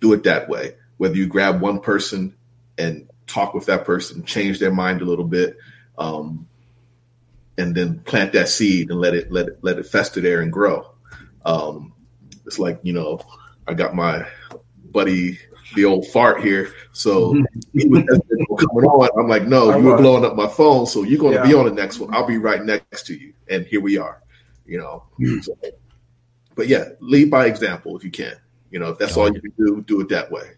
do 0.00 0.12
it 0.12 0.24
that 0.24 0.48
way. 0.48 0.74
Whether 0.96 1.16
you 1.16 1.26
grab 1.26 1.60
one 1.60 1.80
person 1.80 2.34
and 2.76 3.08
talk 3.26 3.54
with 3.54 3.66
that 3.66 3.84
person, 3.84 4.24
change 4.24 4.58
their 4.58 4.72
mind 4.72 5.02
a 5.02 5.04
little 5.04 5.24
bit, 5.24 5.56
um, 5.98 6.48
and 7.56 7.74
then 7.74 8.00
plant 8.00 8.32
that 8.32 8.48
seed 8.48 8.90
and 8.90 9.00
let 9.00 9.14
it 9.14 9.30
let 9.30 9.48
it 9.48 9.58
let 9.62 9.78
it 9.78 9.86
fester 9.86 10.20
there 10.20 10.40
and 10.40 10.52
grow. 10.52 10.90
Um, 11.44 11.92
it's 12.48 12.58
like 12.58 12.80
you 12.82 12.92
know, 12.92 13.20
I 13.68 13.74
got 13.74 13.94
my 13.94 14.26
buddy, 14.90 15.38
the 15.76 15.84
old 15.84 16.08
fart 16.08 16.42
here. 16.42 16.72
So 16.92 17.34
he 17.72 17.86
was 17.86 18.02
coming 18.58 18.84
on. 18.86 19.08
I'm 19.20 19.28
like, 19.28 19.44
no, 19.46 19.76
you 19.76 19.84
were 19.84 19.96
blowing 19.98 20.24
up 20.24 20.34
my 20.34 20.48
phone, 20.48 20.86
so 20.86 21.02
you're 21.04 21.20
going 21.20 21.34
to 21.34 21.48
be 21.48 21.54
on 21.54 21.66
the 21.66 21.70
next 21.80 22.00
one. 22.00 22.12
I'll 22.12 22.26
be 22.26 22.38
right 22.38 22.64
next 22.64 23.06
to 23.06 23.14
you, 23.14 23.34
and 23.48 23.64
here 23.66 23.80
we 23.80 23.98
are. 23.98 24.22
You 24.66 24.78
know, 24.78 25.04
So- 25.42 25.56
but 26.54 26.66
yeah, 26.68 26.88
lead 27.00 27.30
by 27.30 27.46
example 27.46 27.96
if 27.96 28.02
you 28.02 28.10
can. 28.10 28.34
You 28.70 28.78
know, 28.80 28.90
if 28.90 28.98
that's 28.98 29.16
all 29.16 29.32
you 29.32 29.40
can 29.40 29.52
do, 29.56 29.82
do 29.86 30.00
it 30.00 30.08
that 30.08 30.30
way. 30.30 30.50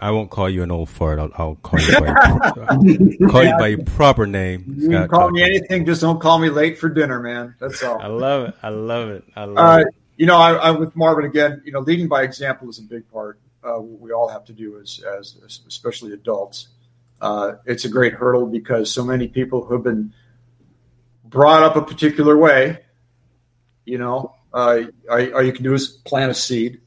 I 0.00 0.10
won't 0.10 0.30
call 0.30 0.48
you 0.48 0.62
an 0.62 0.70
old 0.70 0.88
fart. 0.88 1.18
I'll, 1.18 1.30
I'll 1.36 1.54
call 1.56 1.80
you 1.80 2.00
by 2.00 2.06
your, 2.06 3.28
call 3.30 3.44
you 3.44 3.56
by 3.58 3.66
your 3.68 3.84
proper 3.84 4.26
name. 4.26 4.76
You 4.78 4.90
can 4.90 5.08
call 5.08 5.30
me 5.30 5.42
anything, 5.42 5.84
just 5.86 6.00
don't 6.00 6.20
call 6.20 6.38
me 6.38 6.50
late 6.50 6.78
for 6.78 6.88
dinner, 6.88 7.20
man. 7.20 7.54
That's 7.58 7.82
all. 7.82 8.00
I 8.00 8.06
love 8.06 8.48
it. 8.48 8.54
I 8.62 8.68
love 8.68 9.08
it. 9.10 9.24
I 9.34 9.44
love 9.44 9.56
Uh, 9.80 9.80
it. 9.82 9.94
you 10.16 10.26
know, 10.26 10.36
I, 10.36 10.52
I 10.54 10.70
with 10.70 10.94
Marvin 10.94 11.24
again. 11.24 11.62
You 11.64 11.72
know, 11.72 11.80
leading 11.80 12.06
by 12.08 12.22
example 12.22 12.68
is 12.68 12.78
a 12.78 12.82
big 12.82 13.10
part. 13.10 13.40
Uh, 13.64 13.80
we 13.80 14.12
all 14.12 14.28
have 14.28 14.44
to 14.44 14.52
do 14.52 14.78
as, 14.78 15.00
as 15.18 15.36
especially 15.66 16.12
adults. 16.12 16.68
Uh, 17.20 17.54
it's 17.66 17.84
a 17.84 17.88
great 17.88 18.12
hurdle 18.14 18.46
because 18.46 18.92
so 18.92 19.04
many 19.04 19.26
people 19.26 19.64
who 19.64 19.74
have 19.74 19.82
been 19.82 20.12
brought 21.24 21.62
up 21.64 21.74
a 21.76 21.82
particular 21.82 22.36
way. 22.36 22.78
You 23.84 23.98
know, 23.98 24.36
uh, 24.52 24.82
all, 25.10 25.34
all 25.34 25.42
you 25.42 25.52
can 25.52 25.64
do 25.64 25.74
is 25.74 25.88
plant 25.88 26.30
a 26.30 26.34
seed. 26.34 26.80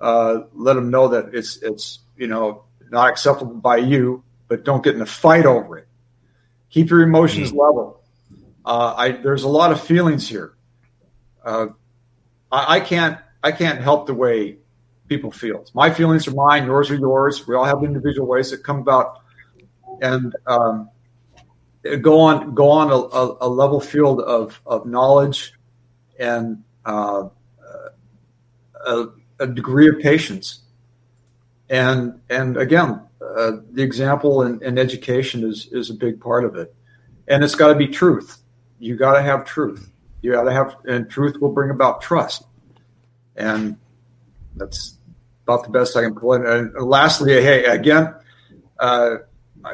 Uh, 0.00 0.42
let 0.52 0.74
them 0.74 0.90
know 0.90 1.08
that 1.08 1.34
it's 1.34 1.56
it's 1.62 1.98
you 2.18 2.26
know 2.26 2.64
not 2.90 3.08
acceptable 3.08 3.54
by 3.54 3.76
you, 3.76 4.22
but 4.48 4.64
don't 4.64 4.82
get 4.82 4.94
in 4.94 5.00
a 5.00 5.06
fight 5.06 5.46
over 5.46 5.78
it. 5.78 5.88
Keep 6.70 6.90
your 6.90 7.02
emotions 7.02 7.52
level. 7.52 8.02
Uh, 8.64 8.94
I, 8.96 9.12
there's 9.12 9.44
a 9.44 9.48
lot 9.48 9.72
of 9.72 9.80
feelings 9.80 10.28
here. 10.28 10.54
Uh, 11.44 11.68
I, 12.52 12.76
I 12.76 12.80
can't 12.80 13.18
I 13.42 13.52
can't 13.52 13.80
help 13.80 14.06
the 14.06 14.14
way 14.14 14.58
people 15.08 15.30
feel. 15.30 15.64
My 15.74 15.90
feelings 15.90 16.28
are 16.28 16.34
mine. 16.34 16.66
Yours 16.66 16.90
are 16.90 16.96
yours. 16.96 17.46
We 17.46 17.54
all 17.54 17.64
have 17.64 17.82
individual 17.82 18.26
ways 18.26 18.50
that 18.50 18.62
come 18.62 18.78
about, 18.78 19.22
and 20.02 20.34
um, 20.46 20.90
go 22.02 22.20
on 22.20 22.54
go 22.54 22.68
on 22.70 22.90
a, 22.90 22.94
a, 22.96 23.36
a 23.42 23.48
level 23.48 23.80
field 23.80 24.20
of 24.20 24.60
of 24.66 24.84
knowledge 24.86 25.54
and 26.18 26.62
uh, 26.84 27.28
a, 28.86 29.06
a 29.38 29.46
degree 29.46 29.88
of 29.88 29.98
patience. 30.00 30.62
And 31.70 32.20
and 32.30 32.56
again, 32.56 33.00
uh, 33.20 33.52
the 33.72 33.82
example 33.82 34.42
in, 34.42 34.62
in 34.62 34.78
education 34.78 35.44
is 35.44 35.68
is 35.72 35.90
a 35.90 35.94
big 35.94 36.20
part 36.20 36.44
of 36.44 36.56
it, 36.56 36.74
and 37.26 37.44
it's 37.44 37.54
got 37.54 37.68
to 37.68 37.74
be 37.74 37.88
truth. 37.88 38.38
You 38.78 38.96
got 38.96 39.14
to 39.14 39.22
have 39.22 39.44
truth. 39.44 39.90
You 40.22 40.32
got 40.32 40.44
to 40.44 40.52
have, 40.52 40.76
and 40.84 41.08
truth 41.08 41.40
will 41.40 41.52
bring 41.52 41.70
about 41.70 42.00
trust. 42.00 42.44
And 43.36 43.76
that's 44.56 44.96
about 45.44 45.64
the 45.64 45.70
best 45.70 45.96
I 45.96 46.02
can 46.02 46.14
pull 46.14 46.34
in. 46.34 46.46
And 46.46 46.74
lastly, 46.74 47.32
hey, 47.32 47.64
again, 47.64 48.14
uh, 48.78 49.16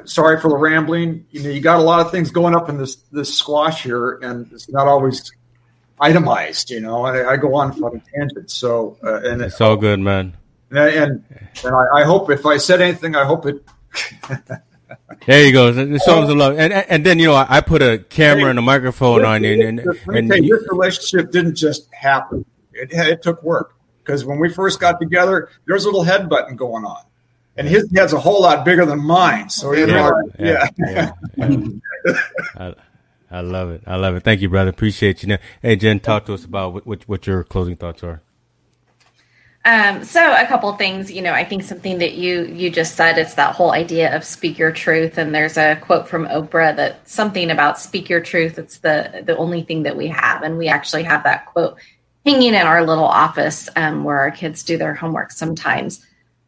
sorry 0.04 0.40
for 0.40 0.48
the 0.48 0.56
rambling. 0.56 1.26
You 1.30 1.42
know, 1.42 1.50
you 1.50 1.60
got 1.60 1.78
a 1.78 1.82
lot 1.82 2.00
of 2.00 2.10
things 2.10 2.30
going 2.30 2.54
up 2.54 2.68
in 2.68 2.78
this 2.78 2.96
this 3.12 3.34
squash 3.34 3.82
here, 3.82 4.18
and 4.22 4.50
it's 4.52 4.68
not 4.68 4.86
always 4.86 5.32
itemized. 6.00 6.70
You 6.70 6.80
know, 6.80 7.04
I, 7.04 7.32
I 7.32 7.36
go 7.36 7.54
on 7.54 7.70
on 7.82 8.02
tangents. 8.14 8.54
So, 8.54 8.98
uh, 9.02 9.20
and 9.22 9.42
It's 9.42 9.60
all 9.60 9.76
good, 9.76 10.00
man. 10.00 10.36
And 10.76 11.24
and, 11.64 11.74
I, 11.74 12.00
I 12.00 12.04
hope 12.04 12.30
if 12.30 12.46
I 12.46 12.56
said 12.56 12.80
anything, 12.80 13.14
I 13.14 13.24
hope 13.24 13.46
it. 13.46 13.64
There 15.26 15.44
you 15.44 15.52
go. 15.52 15.72
The 15.72 15.98
songs 16.00 16.28
of 16.28 16.36
oh. 16.36 16.38
love, 16.38 16.58
and 16.58 16.72
and 16.72 17.04
then 17.04 17.18
you 17.18 17.26
know 17.26 17.34
I, 17.34 17.46
I 17.48 17.60
put 17.60 17.82
a 17.82 17.98
camera 17.98 18.50
and 18.50 18.58
a 18.58 18.62
microphone 18.62 19.24
on 19.24 19.42
you, 19.42 19.66
and 19.66 19.80
and, 19.80 19.88
and 20.08 20.28
tell 20.28 20.38
you, 20.38 20.44
you- 20.44 20.58
this 20.58 20.68
relationship 20.70 21.30
didn't 21.30 21.54
just 21.54 21.92
happen. 21.92 22.44
It, 22.72 22.92
it 22.92 23.22
took 23.22 23.42
work 23.42 23.74
because 24.02 24.24
when 24.24 24.38
we 24.38 24.52
first 24.52 24.80
got 24.80 25.00
together, 25.00 25.48
there 25.66 25.74
was 25.74 25.84
a 25.84 25.88
little 25.88 26.02
head 26.02 26.28
button 26.28 26.56
going 26.56 26.84
on, 26.84 27.02
and 27.56 27.66
his 27.66 27.90
head's 27.94 28.12
a 28.12 28.20
whole 28.20 28.42
lot 28.42 28.64
bigger 28.64 28.84
than 28.84 29.00
mine. 29.02 29.48
So 29.48 29.72
you 29.72 29.86
know, 29.86 30.30
yeah, 30.38 30.68
yeah, 30.78 31.12
I, 32.56 32.74
I 33.30 33.40
love 33.40 33.70
it. 33.70 33.82
I 33.86 33.96
love 33.96 34.16
it. 34.16 34.24
Thank 34.24 34.42
you, 34.42 34.48
brother. 34.48 34.70
Appreciate 34.70 35.22
you. 35.22 35.28
Now, 35.30 35.38
hey, 35.62 35.76
Jen, 35.76 36.00
talk 36.00 36.26
to 36.26 36.34
us 36.34 36.44
about 36.44 36.74
what 36.74 36.86
what, 36.86 37.08
what 37.08 37.26
your 37.26 37.44
closing 37.44 37.76
thoughts 37.76 38.02
are. 38.02 38.22
Um, 39.66 40.04
so 40.04 40.20
a 40.20 40.46
couple 40.46 40.70
things, 40.74 41.10
you 41.10 41.22
know, 41.22 41.32
I 41.32 41.42
think 41.44 41.62
something 41.62 41.98
that 41.98 42.14
you 42.14 42.44
you 42.44 42.68
just 42.68 42.96
said 42.96 43.16
it's 43.16 43.34
that 43.34 43.54
whole 43.54 43.72
idea 43.72 44.14
of 44.14 44.22
speak 44.22 44.58
your 44.58 44.72
truth, 44.72 45.16
and 45.16 45.34
there's 45.34 45.56
a 45.56 45.76
quote 45.76 46.06
from 46.06 46.26
Oprah 46.26 46.76
that 46.76 47.08
something 47.08 47.50
about 47.50 47.78
speak 47.78 48.10
your 48.10 48.20
truth. 48.20 48.58
It's 48.58 48.78
the 48.78 49.22
the 49.24 49.36
only 49.38 49.62
thing 49.62 49.84
that 49.84 49.96
we 49.96 50.08
have, 50.08 50.42
and 50.42 50.58
we 50.58 50.68
actually 50.68 51.04
have 51.04 51.24
that 51.24 51.46
quote 51.46 51.78
hanging 52.26 52.54
in 52.54 52.66
our 52.66 52.84
little 52.84 53.06
office 53.06 53.68
um, 53.76 54.04
where 54.04 54.18
our 54.18 54.30
kids 54.30 54.62
do 54.62 54.76
their 54.76 54.94
homework 54.94 55.30
sometimes. 55.30 56.04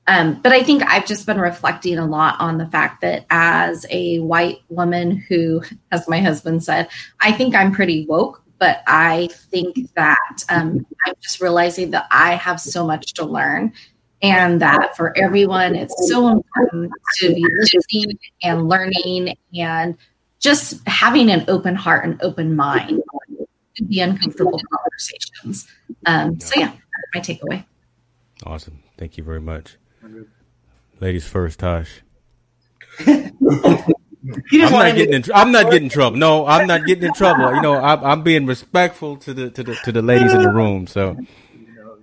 Um, 0.06 0.40
but 0.40 0.52
I 0.52 0.62
think 0.62 0.82
I've 0.86 1.06
just 1.06 1.26
been 1.26 1.40
reflecting 1.40 1.98
a 1.98 2.06
lot 2.06 2.38
on 2.38 2.59
the 2.59 2.66
fact 2.68 3.01
that 3.01 3.26
as 3.30 3.84
a 3.90 4.20
white 4.20 4.60
woman 4.68 5.16
who, 5.28 5.62
as 5.90 6.09
my 6.09 6.20
husband 6.20 6.62
said, 6.62 6.88
I 7.20 7.32
think 7.32 7.55
I'm 7.55 7.72
pretty 7.72 8.06
woke, 8.06 8.43
but 8.59 8.83
I 8.87 9.28
think 9.51 9.93
that 9.95 10.45
um, 10.49 10.87
I'm 11.07 11.15
just 11.20 11.41
realizing 11.41 11.91
that 11.91 12.07
I 12.11 12.35
have 12.35 12.61
so 12.61 12.87
much 12.87 13.15
to 13.15 13.24
learn. 13.24 13.73
And 14.23 14.62
that 14.62 14.97
for 14.97 15.16
everyone, 15.16 15.74
it's 15.74 16.09
so 16.09 16.28
important 16.28 16.91
to 17.19 17.35
be 17.35 17.47
listening 17.61 18.19
and 18.43 18.66
learning 18.66 19.37
and 19.55 19.95
just 20.41 20.87
having 20.89 21.31
an 21.31 21.45
open 21.49 21.74
heart 21.74 22.05
and 22.05 22.20
open 22.23 22.57
mind 22.57 23.03
to 23.77 23.85
the 23.85 24.01
uncomfortable 24.01 24.59
conversations. 24.73 25.69
Um, 26.07 26.41
so, 26.41 26.59
yeah, 26.59 26.73
that's 26.73 27.15
my 27.15 27.20
takeaway. 27.20 27.65
Awesome. 28.45 28.83
Thank 28.97 29.19
you 29.19 29.24
very 29.24 29.41
much. 29.41 29.77
Ladies 30.99 31.28
first, 31.28 31.59
Tosh. 31.59 32.01
You 34.51 34.65
I'm 34.66 34.73
wanted 34.73 34.89
not 34.89 34.90
to- 34.93 34.97
getting 34.98 35.15
in. 35.15 35.23
tr- 35.23 35.32
I'm 35.35 35.53
not 35.53 35.65
getting 35.70 35.85
in 35.85 35.89
trouble. 35.90 36.16
No, 36.19 36.47
I'm 36.47 36.66
not 36.66 36.86
getting 36.86 37.05
in 37.05 37.12
trouble. 37.12 37.55
You 37.55 37.61
know, 37.61 37.77
I'm, 37.77 38.05
I'm 38.05 38.23
being 38.23 38.47
respectful 38.47 39.16
to 39.19 39.35
the 39.35 39.51
to 39.51 39.62
the 39.62 39.74
to 39.85 39.93
the 39.93 40.03
ladies 40.03 40.32
in 40.32 40.43
the 40.43 40.51
room. 40.51 40.86
So 40.86 41.16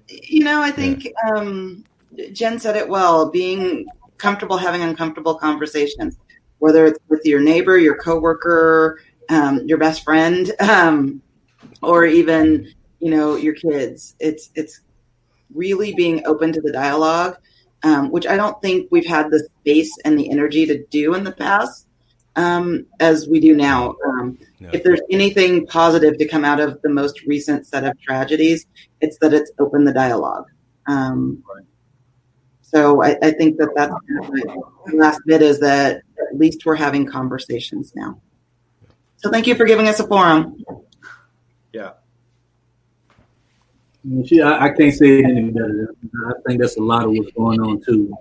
you 0.09 0.43
know, 0.43 0.61
I 0.61 0.71
think 0.71 1.07
um, 1.27 1.83
Jen 2.31 2.59
said 2.59 2.75
it 2.75 2.87
well. 2.87 3.29
Being 3.29 3.85
comfortable 4.17 4.57
having 4.57 4.81
uncomfortable 4.81 5.35
conversations, 5.35 6.17
whether 6.59 6.85
it's 6.85 6.99
with 7.09 7.21
your 7.25 7.39
neighbor, 7.41 7.77
your 7.77 7.95
coworker, 7.97 8.99
um, 9.29 9.61
your 9.65 9.77
best 9.77 10.03
friend, 10.03 10.51
um, 10.59 11.21
or 11.81 12.05
even 12.05 12.71
you 12.99 13.09
know 13.11 13.35
your 13.35 13.53
kids. 13.55 14.15
It's 14.19 14.49
it's 14.55 14.81
really 15.53 15.93
being 15.93 16.25
open 16.25 16.51
to 16.53 16.61
the 16.61 16.71
dialogue. 16.71 17.37
um, 17.83 18.09
which 18.11 18.25
I 18.25 18.37
don't 18.37 18.59
think 18.61 18.87
we've 18.91 19.05
had 19.05 19.29
the 19.29 19.45
space 19.61 19.91
and 20.05 20.17
the 20.17 20.29
energy 20.31 20.65
to 20.65 20.85
do 20.85 21.15
in 21.15 21.23
the 21.25 21.33
past 21.33 21.85
um, 22.35 22.85
as 22.99 23.27
we 23.27 23.39
do 23.39 23.55
now. 23.55 23.95
Um, 24.05 24.37
Yeah. 24.59 24.69
If 24.71 24.83
there's 24.83 25.01
anything 25.11 25.67
positive 25.67 26.17
to 26.17 26.25
come 26.25 26.45
out 26.45 26.61
of 26.61 26.81
the 26.83 26.89
most 26.89 27.21
recent 27.23 27.67
set 27.67 27.83
of 27.83 27.99
tragedies, 27.99 28.65
it's 29.01 29.17
that 29.19 29.33
it's 29.33 29.51
opened 29.59 29.85
the 29.85 29.93
dialogue. 29.93 30.45
Um, 30.87 31.43
so 32.61 33.03
I, 33.03 33.17
I 33.21 33.31
think 33.31 33.57
that 33.57 33.71
that's 33.75 33.93
the 34.07 34.95
last 34.95 35.19
bit 35.25 35.41
is 35.41 35.59
that 35.59 35.97
at 35.97 36.37
least 36.37 36.65
we're 36.65 36.75
having 36.75 37.05
conversations 37.05 37.91
now. 37.93 38.21
So 39.17 39.29
thank 39.29 39.47
you 39.47 39.55
for 39.55 39.65
giving 39.65 39.89
us 39.89 39.99
a 39.99 40.07
forum. 40.07 40.63
Yeah. 41.73 41.91
She, 44.25 44.41
I, 44.41 44.65
I 44.65 44.69
can't 44.69 44.93
say 44.93 45.19
it 45.19 45.25
any 45.25 45.51
better. 45.51 45.93
I 46.27 46.33
think 46.47 46.61
that's 46.61 46.77
a 46.77 46.81
lot 46.81 47.03
of 47.03 47.11
what's 47.11 47.31
going 47.33 47.61
on 47.61 47.81
too. 47.81 48.13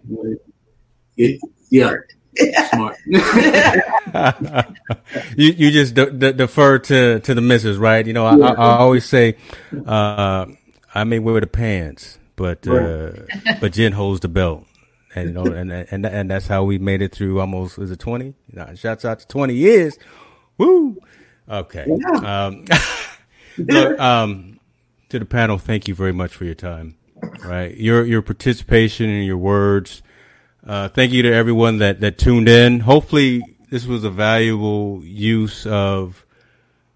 It, 1.16 1.40
yeah, 1.70 1.94
smart. 2.36 2.96
you 5.36 5.52
you 5.52 5.70
just 5.70 5.94
de- 5.94 6.10
de- 6.10 6.32
defer 6.32 6.78
to 6.78 7.20
to 7.20 7.34
the 7.34 7.40
missus, 7.40 7.76
right? 7.76 8.06
You 8.06 8.12
know, 8.12 8.26
I, 8.26 8.36
I, 8.36 8.52
I 8.52 8.78
always 8.78 9.04
say, 9.04 9.36
uh, 9.86 10.46
I 10.94 11.04
may 11.04 11.18
wear 11.18 11.40
the 11.40 11.46
pants, 11.46 12.18
but 12.36 12.66
uh, 12.66 13.12
but 13.60 13.72
Jen 13.72 13.92
holds 13.92 14.20
the 14.20 14.28
belt, 14.28 14.66
and 15.14 15.28
you 15.28 15.34
know, 15.34 15.44
and 15.44 15.72
and 15.72 16.06
and 16.06 16.30
that's 16.30 16.46
how 16.46 16.64
we 16.64 16.78
made 16.78 17.02
it 17.02 17.12
through 17.12 17.40
almost 17.40 17.78
is 17.78 17.90
it 17.90 17.98
twenty? 17.98 18.34
Nah, 18.52 18.74
shouts 18.74 19.04
out 19.04 19.20
to 19.20 19.28
twenty 19.28 19.54
years. 19.54 19.98
Woo. 20.58 20.98
Okay. 21.48 21.86
Um, 22.24 22.64
look, 23.58 24.00
um, 24.00 24.60
to 25.08 25.18
the 25.18 25.24
panel, 25.24 25.58
thank 25.58 25.88
you 25.88 25.94
very 25.94 26.12
much 26.12 26.34
for 26.34 26.44
your 26.44 26.54
time. 26.54 26.96
Right, 27.44 27.76
your 27.76 28.04
your 28.04 28.22
participation 28.22 29.08
and 29.08 29.24
your 29.24 29.36
words. 29.36 30.02
Uh, 30.64 30.88
thank 30.88 31.12
you 31.12 31.22
to 31.22 31.32
everyone 31.32 31.78
that, 31.78 32.00
that 32.00 32.18
tuned 32.18 32.48
in. 32.48 32.80
Hopefully, 32.80 33.42
this 33.70 33.84
was 33.84 34.04
a 34.04 34.10
valuable 34.10 35.00
use 35.04 35.66
of. 35.66 36.24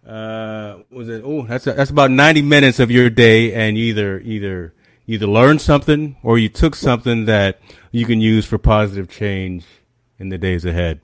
Uh, 0.06 0.78
was 0.90 1.08
it? 1.08 1.22
Oh, 1.24 1.42
that's 1.42 1.64
that's 1.64 1.90
about 1.90 2.12
ninety 2.12 2.42
minutes 2.42 2.78
of 2.78 2.92
your 2.92 3.10
day, 3.10 3.52
and 3.52 3.76
either 3.76 4.20
either 4.20 4.72
either 5.08 5.26
learned 5.26 5.60
something 5.60 6.16
or 6.22 6.38
you 6.38 6.48
took 6.48 6.76
something 6.76 7.24
that 7.24 7.58
you 7.90 8.06
can 8.06 8.20
use 8.20 8.46
for 8.46 8.56
positive 8.56 9.08
change 9.08 9.64
in 10.18 10.28
the 10.28 10.38
days 10.38 10.64
ahead. 10.64 11.00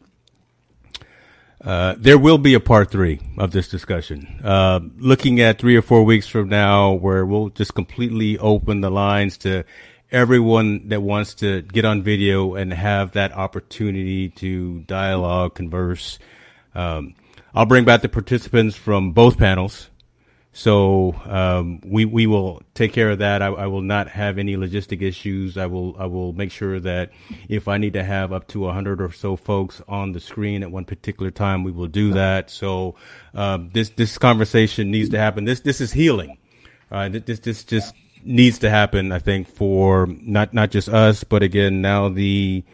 Uh, 1.64 1.94
there 1.98 2.18
will 2.18 2.39
be 2.39 2.55
a 2.55 2.60
part 2.60 2.90
three 2.90 3.20
of 3.39 3.52
this 3.52 3.68
discussion. 3.68 4.40
Uh, 4.44 4.80
looking 4.98 5.40
at 5.40 5.59
three 5.59 5.76
or 5.76 5.82
four 5.82 6.05
weeks 6.05 6.28
from 6.28 6.48
now, 6.48 6.93
where 6.93 7.24
we'll 7.24 7.48
just 7.48 7.74
completely 7.74 8.39
open 8.39 8.82
the 8.82 8.90
lines 8.90 9.36
to 9.39 9.64
everyone 10.12 10.89
that 10.89 11.01
wants 11.02 11.34
to 11.34 11.62
get 11.62 11.84
on 11.84 12.02
video 12.02 12.55
and 12.55 12.72
have 12.72 13.12
that 13.12 13.32
opportunity 13.32 14.28
to 14.28 14.80
dialogue, 14.80 15.55
converse. 15.55 16.18
Um, 16.74 17.14
I'll 17.55 17.66
bring 17.66 17.84
back 17.84 18.02
the 18.02 18.09
participants 18.09 18.76
from 18.76 19.12
both 19.12 19.39
panels. 19.39 19.89
So 20.55 21.14
um, 21.24 21.80
we 21.82 22.05
we 22.05 22.26
will 22.26 22.60
take 22.74 22.93
care 22.93 23.10
of 23.10 23.20
that. 23.20 23.40
I, 23.40 23.47
I 23.47 23.66
will 23.68 23.80
not 23.80 24.09
have 24.09 24.36
any 24.36 24.55
logistic 24.55 25.01
issues. 25.01 25.56
I 25.56 25.64
will 25.64 25.97
I 25.98 26.05
will 26.05 26.34
make 26.34 26.52
sure 26.52 26.78
that 26.80 27.10
if 27.48 27.68
I 27.68 27.78
need 27.78 27.94
to 27.94 28.05
have 28.05 28.34
up 28.34 28.48
to 28.48 28.68
hundred 28.68 29.01
or 29.01 29.10
so 29.12 29.34
folks 29.34 29.80
on 29.89 30.12
the 30.12 30.20
screen 30.20 30.62
at 30.62 30.70
one 30.70 30.84
particular 30.84 31.30
time, 31.30 31.64
we 31.64 31.72
will 31.72 31.86
do 31.86 32.12
that. 32.12 32.51
So 32.51 32.97
um, 33.32 33.70
this 33.72 33.89
this 33.90 34.18
conversation 34.18 34.90
needs 34.90 35.09
to 35.10 35.18
happen. 35.18 35.47
This 35.47 35.60
this 35.60 35.80
is 35.80 35.90
healing. 35.90 36.36
Uh, 36.90 37.09
this 37.09 37.39
this 37.39 37.64
just 37.64 37.94
needs 38.24 38.59
to 38.61 38.70
happen. 38.70 39.12
I 39.12 39.19
think 39.19 39.49
for 39.49 40.07
not 40.07 40.55
not 40.55 40.70
just 40.70 40.89
us, 40.89 41.24
but 41.24 41.43
again 41.43 41.81
now 41.82 42.09
the 42.09 42.65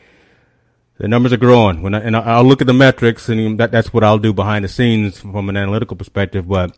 the 0.99 1.09
numbers 1.09 1.33
are 1.33 1.39
growing. 1.39 1.83
When 1.83 1.95
I, 1.95 2.01
and 2.01 2.17
I'll 2.17 2.45
look 2.45 2.61
at 2.61 2.67
the 2.67 2.75
metrics, 2.75 3.29
and 3.29 3.59
that 3.61 3.71
that's 3.71 3.93
what 3.93 4.05
I'll 4.05 4.19
do 4.19 4.33
behind 4.33 4.65
the 4.65 4.69
scenes 4.69 5.21
from 5.21 5.49
an 5.49 5.57
analytical 5.57 5.97
perspective, 5.97 6.49
but 6.49 6.77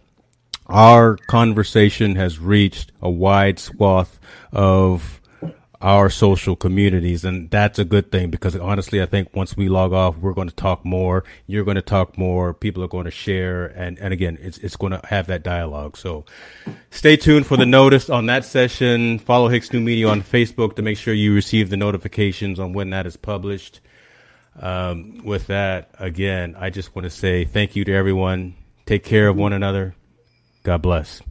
our 0.67 1.17
conversation 1.17 2.17
has 2.17 2.39
reached 2.39 2.93
a 3.03 3.11
wide 3.11 3.59
swath 3.59 4.21
of 4.53 5.20
our 5.83 6.11
social 6.11 6.55
communities 6.55 7.25
and 7.25 7.51
that's 7.51 7.79
a 7.79 7.85
good 7.87 8.13
thing 8.13 8.29
because 8.29 8.55
honestly 8.57 9.01
i 9.01 9.07
think 9.07 9.35
once 9.35 9.57
we 9.57 9.67
log 9.67 9.95
off 9.95 10.15
we're 10.19 10.35
going 10.35 10.49
to 10.49 10.55
talk 10.55 10.85
more 10.85 11.25
you're 11.47 11.65
going 11.65 11.77
to 11.77 11.83
talk 11.83 12.19
more 12.19 12.53
people 12.53 12.85
are 12.85 12.89
going 12.89 13.07
to 13.07 13.11
share 13.11 13.67
and 13.69 13.99
and 13.99 14.13
again 14.13 14.37
it's 14.43 14.59
it's 14.59 14.77
going 14.77 14.93
to 14.93 15.01
have 15.07 15.27
that 15.27 15.43
dialogue. 15.43 15.97
So 15.97 16.25
stay 16.91 17.17
tuned 17.17 17.47
for 17.47 17.57
the 17.57 17.67
notice 17.67 18.11
on 18.11 18.27
that 18.27 18.45
session. 18.45 19.19
Follow 19.19 19.49
hicks 19.49 19.73
new 19.73 19.81
media 19.81 20.09
on 20.09 20.23
facebook 20.23 20.77
to 20.77 20.83
make 20.83 20.99
sure 20.99 21.15
you 21.15 21.35
receive 21.35 21.71
the 21.71 21.77
notifications 21.77 22.61
on 22.61 22.73
when 22.73 22.91
that 22.91 23.07
is 23.07 23.17
published. 23.17 23.81
Um, 24.61 25.25
with 25.25 25.47
that 25.47 25.95
again 25.99 26.57
i 26.59 26.71
just 26.71 26.95
want 26.95 27.05
to 27.05 27.11
say 27.11 27.45
thank 27.45 27.77
you 27.77 27.85
to 27.85 27.93
everyone. 27.93 28.55
Take 28.85 29.05
care 29.05 29.29
of 29.29 29.37
one 29.37 29.53
another. 29.53 29.95
God 30.65 30.83
bless. 30.83 31.23